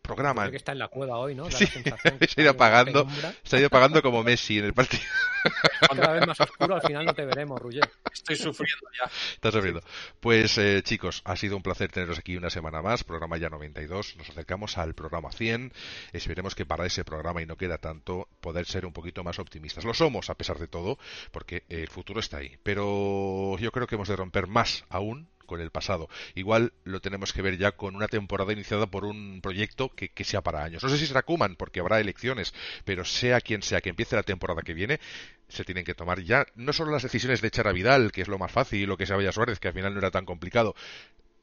programa. 0.00 0.42
Creo 0.42 0.52
que 0.52 0.56
está 0.56 0.72
en 0.72 0.78
la 0.78 0.88
cueva 0.88 1.18
hoy, 1.18 1.34
¿no? 1.34 1.44
Da 1.44 1.50
sí, 1.50 1.66
se 2.28 2.40
ha 2.40 2.42
ido 2.42 2.50
apagando, 2.50 3.06
se 3.42 3.56
ha 3.56 3.58
ido 3.58 3.66
apagando 3.66 4.02
como 4.02 4.22
Messi 4.22 4.58
en 4.58 4.66
el 4.66 4.74
partido. 4.74 5.02
Cada 5.88 6.12
vez 6.12 6.26
más 6.26 6.40
oscuro, 6.40 6.76
al 6.76 6.82
final 6.82 7.04
no 7.04 7.14
te 7.14 7.24
veremos, 7.24 7.60
Rugger. 7.60 7.90
Estoy 8.12 8.36
sufriendo 8.36 8.88
ya. 8.98 9.10
Estás 9.34 9.52
sufriendo. 9.52 9.82
Pues 10.20 10.56
eh, 10.58 10.82
chicos, 10.82 11.22
ha 11.24 11.36
sido 11.36 11.56
un 11.56 11.62
placer 11.62 11.90
teneros 11.90 12.18
aquí 12.18 12.36
una 12.36 12.50
semana 12.50 12.82
más, 12.82 13.04
programa 13.04 13.36
ya 13.38 13.50
92, 13.50 14.16
nos 14.16 14.30
acercamos 14.30 14.78
al 14.78 14.94
programa 14.94 15.32
100, 15.32 15.72
esperemos 16.12 16.54
que 16.54 16.64
para 16.64 16.86
ese 16.86 17.04
programa, 17.04 17.42
y 17.42 17.46
no 17.46 17.56
queda 17.56 17.78
tanto, 17.78 18.28
poder 18.40 18.66
ser 18.66 18.86
un 18.86 18.92
poquito 18.92 19.24
más 19.24 19.38
optimistas. 19.38 19.84
Lo 19.84 19.94
somos, 19.94 20.30
a 20.30 20.34
pesar 20.34 20.58
de 20.58 20.68
todo, 20.68 20.98
porque 21.32 21.64
el 21.68 21.88
futuro 21.88 22.20
está 22.20 22.38
ahí, 22.38 22.56
pero 22.62 23.58
yo 23.58 23.72
creo 23.72 23.86
que 23.86 23.96
hemos 23.96 24.08
de 24.08 24.16
romper 24.16 24.46
más 24.46 24.84
aún 24.88 25.28
con 25.46 25.60
el 25.60 25.70
pasado. 25.70 26.08
Igual 26.34 26.72
lo 26.84 27.00
tenemos 27.00 27.32
que 27.32 27.42
ver 27.42 27.58
ya 27.58 27.72
con 27.72 27.96
una 27.96 28.08
temporada 28.08 28.52
iniciada 28.52 28.86
por 28.86 29.04
un 29.04 29.40
proyecto 29.42 29.90
que, 29.90 30.08
que 30.08 30.24
sea 30.24 30.42
para 30.42 30.64
años. 30.64 30.82
No 30.82 30.88
sé 30.88 30.98
si 30.98 31.06
será 31.06 31.22
Kuman, 31.22 31.56
porque 31.56 31.80
habrá 31.80 32.00
elecciones, 32.00 32.54
pero 32.84 33.04
sea 33.04 33.40
quien 33.40 33.62
sea 33.62 33.80
que 33.80 33.90
empiece 33.90 34.16
la 34.16 34.22
temporada 34.22 34.62
que 34.62 34.74
viene, 34.74 35.00
se 35.48 35.64
tienen 35.64 35.84
que 35.84 35.94
tomar 35.94 36.20
ya 36.22 36.46
no 36.54 36.72
solo 36.72 36.92
las 36.92 37.02
decisiones 37.02 37.40
de 37.40 37.48
echar 37.48 37.68
a 37.68 37.72
Vidal, 37.72 38.12
que 38.12 38.22
es 38.22 38.28
lo 38.28 38.38
más 38.38 38.50
fácil, 38.50 38.90
o 38.90 38.96
que 38.96 39.06
se 39.06 39.14
vaya 39.14 39.28
a 39.28 39.32
Suárez, 39.32 39.60
que 39.60 39.68
al 39.68 39.74
final 39.74 39.92
no 39.92 39.98
era 39.98 40.10
tan 40.10 40.24
complicado, 40.24 40.74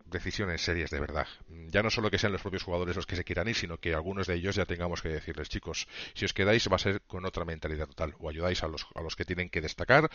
decisiones 0.10 0.62
serias 0.62 0.90
de 0.90 1.00
verdad. 1.00 1.28
Ya 1.68 1.84
no 1.84 1.90
solo 1.90 2.10
que 2.10 2.18
sean 2.18 2.34
los 2.34 2.42
propios 2.42 2.64
jugadores 2.64 2.96
los 2.96 3.06
que 3.06 3.16
se 3.16 3.24
quieran 3.24 3.48
ir, 3.48 3.56
sino 3.56 3.78
que 3.78 3.94
algunos 3.94 4.28
de 4.28 4.36
ellos 4.36 4.56
ya 4.56 4.66
tengamos 4.66 5.02
que 5.02 5.10
decirles, 5.10 5.50
chicos, 5.50 5.88
si 6.14 6.26
os 6.26 6.34
quedáis 6.34 6.68
va 6.72 6.76
a 6.76 6.80
ser 6.80 7.02
con 7.02 7.26
otra 7.26 7.46
mentalidad 7.46 7.88
total. 7.88 8.16
O 8.20 8.30
ayudáis 8.30 8.64
a 8.64 8.68
los, 8.68 8.88
a 8.96 9.02
los 9.02 9.16
que 9.16 9.26
tienen 9.26 9.50
que 9.50 9.62
destacar, 9.62 10.10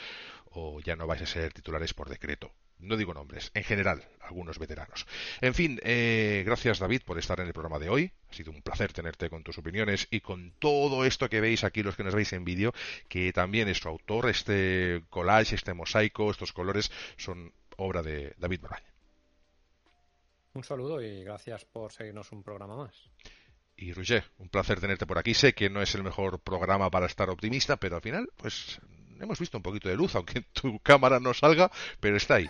o 0.51 0.81
ya 0.81 0.97
no 0.97 1.07
vais 1.07 1.23
a 1.23 1.27
ser 1.27 1.53
titulares 1.53 1.95
por 1.95 2.09
decreto. 2.09 2.53
No 2.79 2.97
digo 2.97 3.15
nombres, 3.15 3.51
en 3.55 3.65
general, 3.65 4.07
algunos 4.21 4.59
veteranos. 4.59 5.07
En 5.41 5.55
fin, 5.55 5.81
eh, 5.83 6.43
gracias 6.45 6.79
David 6.79 7.03
por 7.05 7.19
estar 7.19 7.41
en 7.41 7.47
el 7.47 7.53
programa 7.53 7.79
de 7.79 7.89
hoy. 7.89 8.13
Ha 8.31 8.35
sido 8.35 8.51
un 8.51 8.63
placer 8.63 8.93
tenerte 8.93 9.31
con 9.31 9.43
tus 9.43 9.59
opiniones 9.59 10.07
y 10.11 10.21
con 10.21 10.53
todo 10.59 11.05
esto 11.05 11.29
que 11.29 11.41
veis 11.41 11.65
aquí, 11.65 11.83
los 11.83 11.97
que 11.97 12.05
nos 12.05 12.15
veis 12.15 12.33
en 12.33 12.45
vídeo, 12.45 12.75
que 13.09 13.33
también 13.33 13.69
es 13.69 13.79
su 13.79 13.89
autor, 13.89 14.29
este 14.29 15.03
collage, 15.09 15.55
este 15.55 15.73
mosaico, 15.73 16.31
estos 16.31 16.53
colores, 16.53 16.91
son 17.17 17.53
obra 17.77 18.03
de 18.03 18.35
David 18.39 18.61
Moraña. 18.63 18.95
Un 20.55 20.63
saludo 20.63 21.03
y 21.03 21.25
gracias 21.25 21.65
por 21.65 21.93
seguirnos 21.93 22.31
un 22.31 22.43
programa 22.43 22.77
más. 22.77 23.11
Y 23.77 23.93
Roger, 23.93 24.25
un 24.39 24.49
placer 24.49 24.81
tenerte 24.81 25.07
por 25.07 25.19
aquí. 25.19 25.35
Sé 25.35 25.53
que 25.53 25.69
no 25.69 25.83
es 25.83 25.95
el 25.95 26.05
mejor 26.05 26.39
programa 26.41 26.91
para 26.91 27.07
estar 27.07 27.29
optimista, 27.29 27.77
pero 27.77 27.97
al 27.97 28.03
final, 28.03 28.29
pues 28.37 28.81
hemos 29.21 29.39
visto 29.39 29.57
un 29.57 29.63
poquito 29.63 29.89
de 29.89 29.97
luz, 29.97 30.15
aunque 30.15 30.41
tu 30.53 30.79
cámara 30.81 31.21
no 31.21 31.35
salga, 31.35 31.71
pero 32.01 32.17
está 32.17 32.37
ahí. 32.37 32.49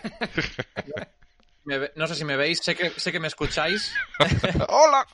no 1.95 2.07
sé 2.07 2.15
si 2.15 2.25
me 2.25 2.37
veis, 2.37 2.59
sé 2.63 2.75
que, 2.75 2.89
sé 2.91 3.11
que 3.11 3.19
me 3.19 3.27
escucháis. 3.27 3.93
¡Hola! 4.69 5.05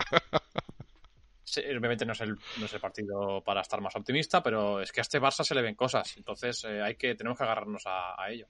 obviamente 1.57 2.05
no 2.05 2.13
es, 2.13 2.21
el, 2.21 2.37
no 2.57 2.65
es 2.65 2.73
el 2.73 2.79
partido 2.79 3.43
para 3.43 3.61
estar 3.61 3.81
más 3.81 3.95
optimista, 3.95 4.41
pero 4.41 4.81
es 4.81 4.91
que 4.91 5.01
a 5.01 5.03
este 5.03 5.19
Barça 5.19 5.43
se 5.43 5.53
le 5.53 5.61
ven 5.61 5.75
cosas, 5.75 6.15
entonces 6.15 6.63
eh, 6.63 6.81
hay 6.81 6.95
que 6.95 7.15
tenemos 7.15 7.37
que 7.37 7.43
agarrarnos 7.43 7.83
a, 7.85 8.15
ello. 8.29 8.47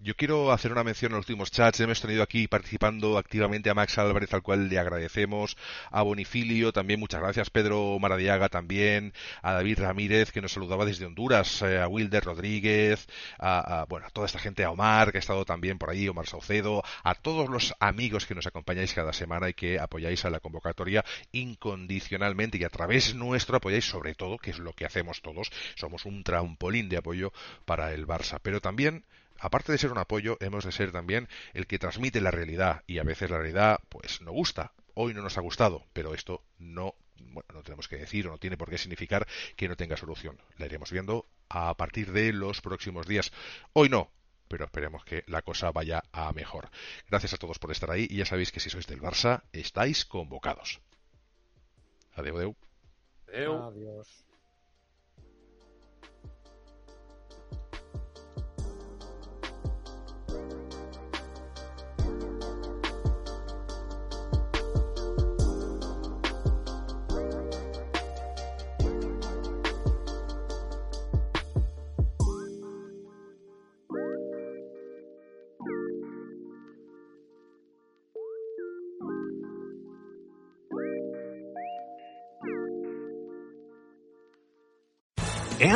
Yo 0.00 0.14
quiero 0.14 0.52
hacer 0.52 0.72
una 0.72 0.84
mención 0.84 1.12
en 1.12 1.16
los 1.16 1.28
últimos 1.28 1.50
chats. 1.50 1.80
Hemos 1.80 2.00
tenido 2.00 2.22
aquí 2.22 2.48
participando 2.48 3.18
activamente 3.18 3.70
a 3.70 3.74
Max 3.74 3.98
Álvarez, 3.98 4.32
al 4.34 4.42
cual 4.42 4.68
le 4.68 4.78
agradecemos, 4.78 5.56
a 5.90 6.02
Bonifilio, 6.02 6.72
también 6.72 7.00
muchas 7.00 7.20
gracias, 7.20 7.50
Pedro 7.50 7.98
Maradiaga 7.98 8.48
también, 8.48 9.12
a 9.42 9.52
David 9.52 9.80
Ramírez, 9.80 10.32
que 10.32 10.40
nos 10.40 10.52
saludaba 10.52 10.84
desde 10.84 11.06
Honduras, 11.06 11.62
eh, 11.62 11.80
a 11.80 11.88
Wilder 11.88 12.24
Rodríguez, 12.24 13.06
a, 13.38 13.86
bueno, 13.88 14.06
a 14.06 14.10
toda 14.10 14.26
esta 14.26 14.38
gente, 14.38 14.64
a 14.64 14.70
Omar, 14.70 15.12
que 15.12 15.18
ha 15.18 15.20
estado 15.20 15.44
también 15.44 15.78
por 15.78 15.90
ahí, 15.90 16.08
Omar 16.08 16.26
Saucedo, 16.26 16.82
a 17.04 17.14
todos 17.14 17.48
los 17.48 17.74
amigos 17.80 18.26
que 18.26 18.34
nos 18.34 18.46
acompañáis 18.46 18.94
cada 18.94 19.12
semana 19.12 19.48
y 19.48 19.54
que 19.54 19.78
apoyáis 19.78 20.24
a 20.24 20.30
la 20.30 20.40
convocatoria 20.40 21.04
incondicional 21.32 22.36
y 22.52 22.64
a 22.64 22.68
través 22.70 23.14
nuestro 23.14 23.56
apoyáis 23.56 23.84
sobre 23.84 24.14
todo, 24.14 24.38
que 24.38 24.50
es 24.50 24.58
lo 24.58 24.72
que 24.72 24.84
hacemos 24.84 25.22
todos, 25.22 25.50
somos 25.76 26.04
un 26.04 26.24
trampolín 26.24 26.88
de 26.88 26.98
apoyo 26.98 27.32
para 27.64 27.92
el 27.92 28.06
Barça. 28.06 28.38
Pero 28.42 28.60
también 28.60 29.04
aparte 29.42 29.72
de 29.72 29.78
ser 29.78 29.90
un 29.90 29.98
apoyo, 29.98 30.38
hemos 30.40 30.64
de 30.64 30.72
ser 30.72 30.92
también 30.92 31.28
el 31.52 31.66
que 31.66 31.78
transmite 31.78 32.20
la 32.20 32.30
realidad 32.30 32.82
y 32.86 32.98
a 32.98 33.02
veces 33.02 33.28
la 33.28 33.38
realidad 33.38 33.80
pues 33.88 34.22
no 34.22 34.30
gusta. 34.32 34.72
Hoy 34.94 35.14
no 35.14 35.22
nos 35.22 35.36
ha 35.36 35.40
gustado, 35.40 35.84
pero 35.92 36.14
esto 36.14 36.44
no 36.58 36.94
bueno, 37.16 37.48
no 37.54 37.62
tenemos 37.62 37.88
que 37.88 37.96
decir 37.96 38.26
o 38.26 38.30
no 38.30 38.38
tiene 38.38 38.56
por 38.56 38.70
qué 38.70 38.78
significar 38.78 39.26
que 39.56 39.68
no 39.68 39.76
tenga 39.76 39.96
solución. 39.96 40.40
La 40.58 40.66
iremos 40.66 40.90
viendo 40.92 41.26
a 41.48 41.74
partir 41.76 42.12
de 42.12 42.32
los 42.32 42.60
próximos 42.60 43.06
días. 43.06 43.32
Hoy 43.72 43.88
no, 43.88 44.10
pero 44.48 44.64
esperemos 44.64 45.04
que 45.04 45.24
la 45.26 45.42
cosa 45.42 45.72
vaya 45.72 46.02
a 46.12 46.32
mejor. 46.32 46.70
Gracias 47.08 47.34
a 47.34 47.36
todos 47.36 47.58
por 47.58 47.72
estar 47.72 47.90
ahí 47.90 48.06
y 48.08 48.18
ya 48.18 48.26
sabéis 48.26 48.52
que 48.52 48.60
si 48.60 48.70
sois 48.70 48.86
del 48.86 49.00
Barça 49.00 49.42
estáis 49.52 50.04
convocados. 50.04 50.80
Adeu, 52.14 52.36
adeu. 52.36 52.56
Adeu. 53.28 53.62
Adiós. 53.62 54.31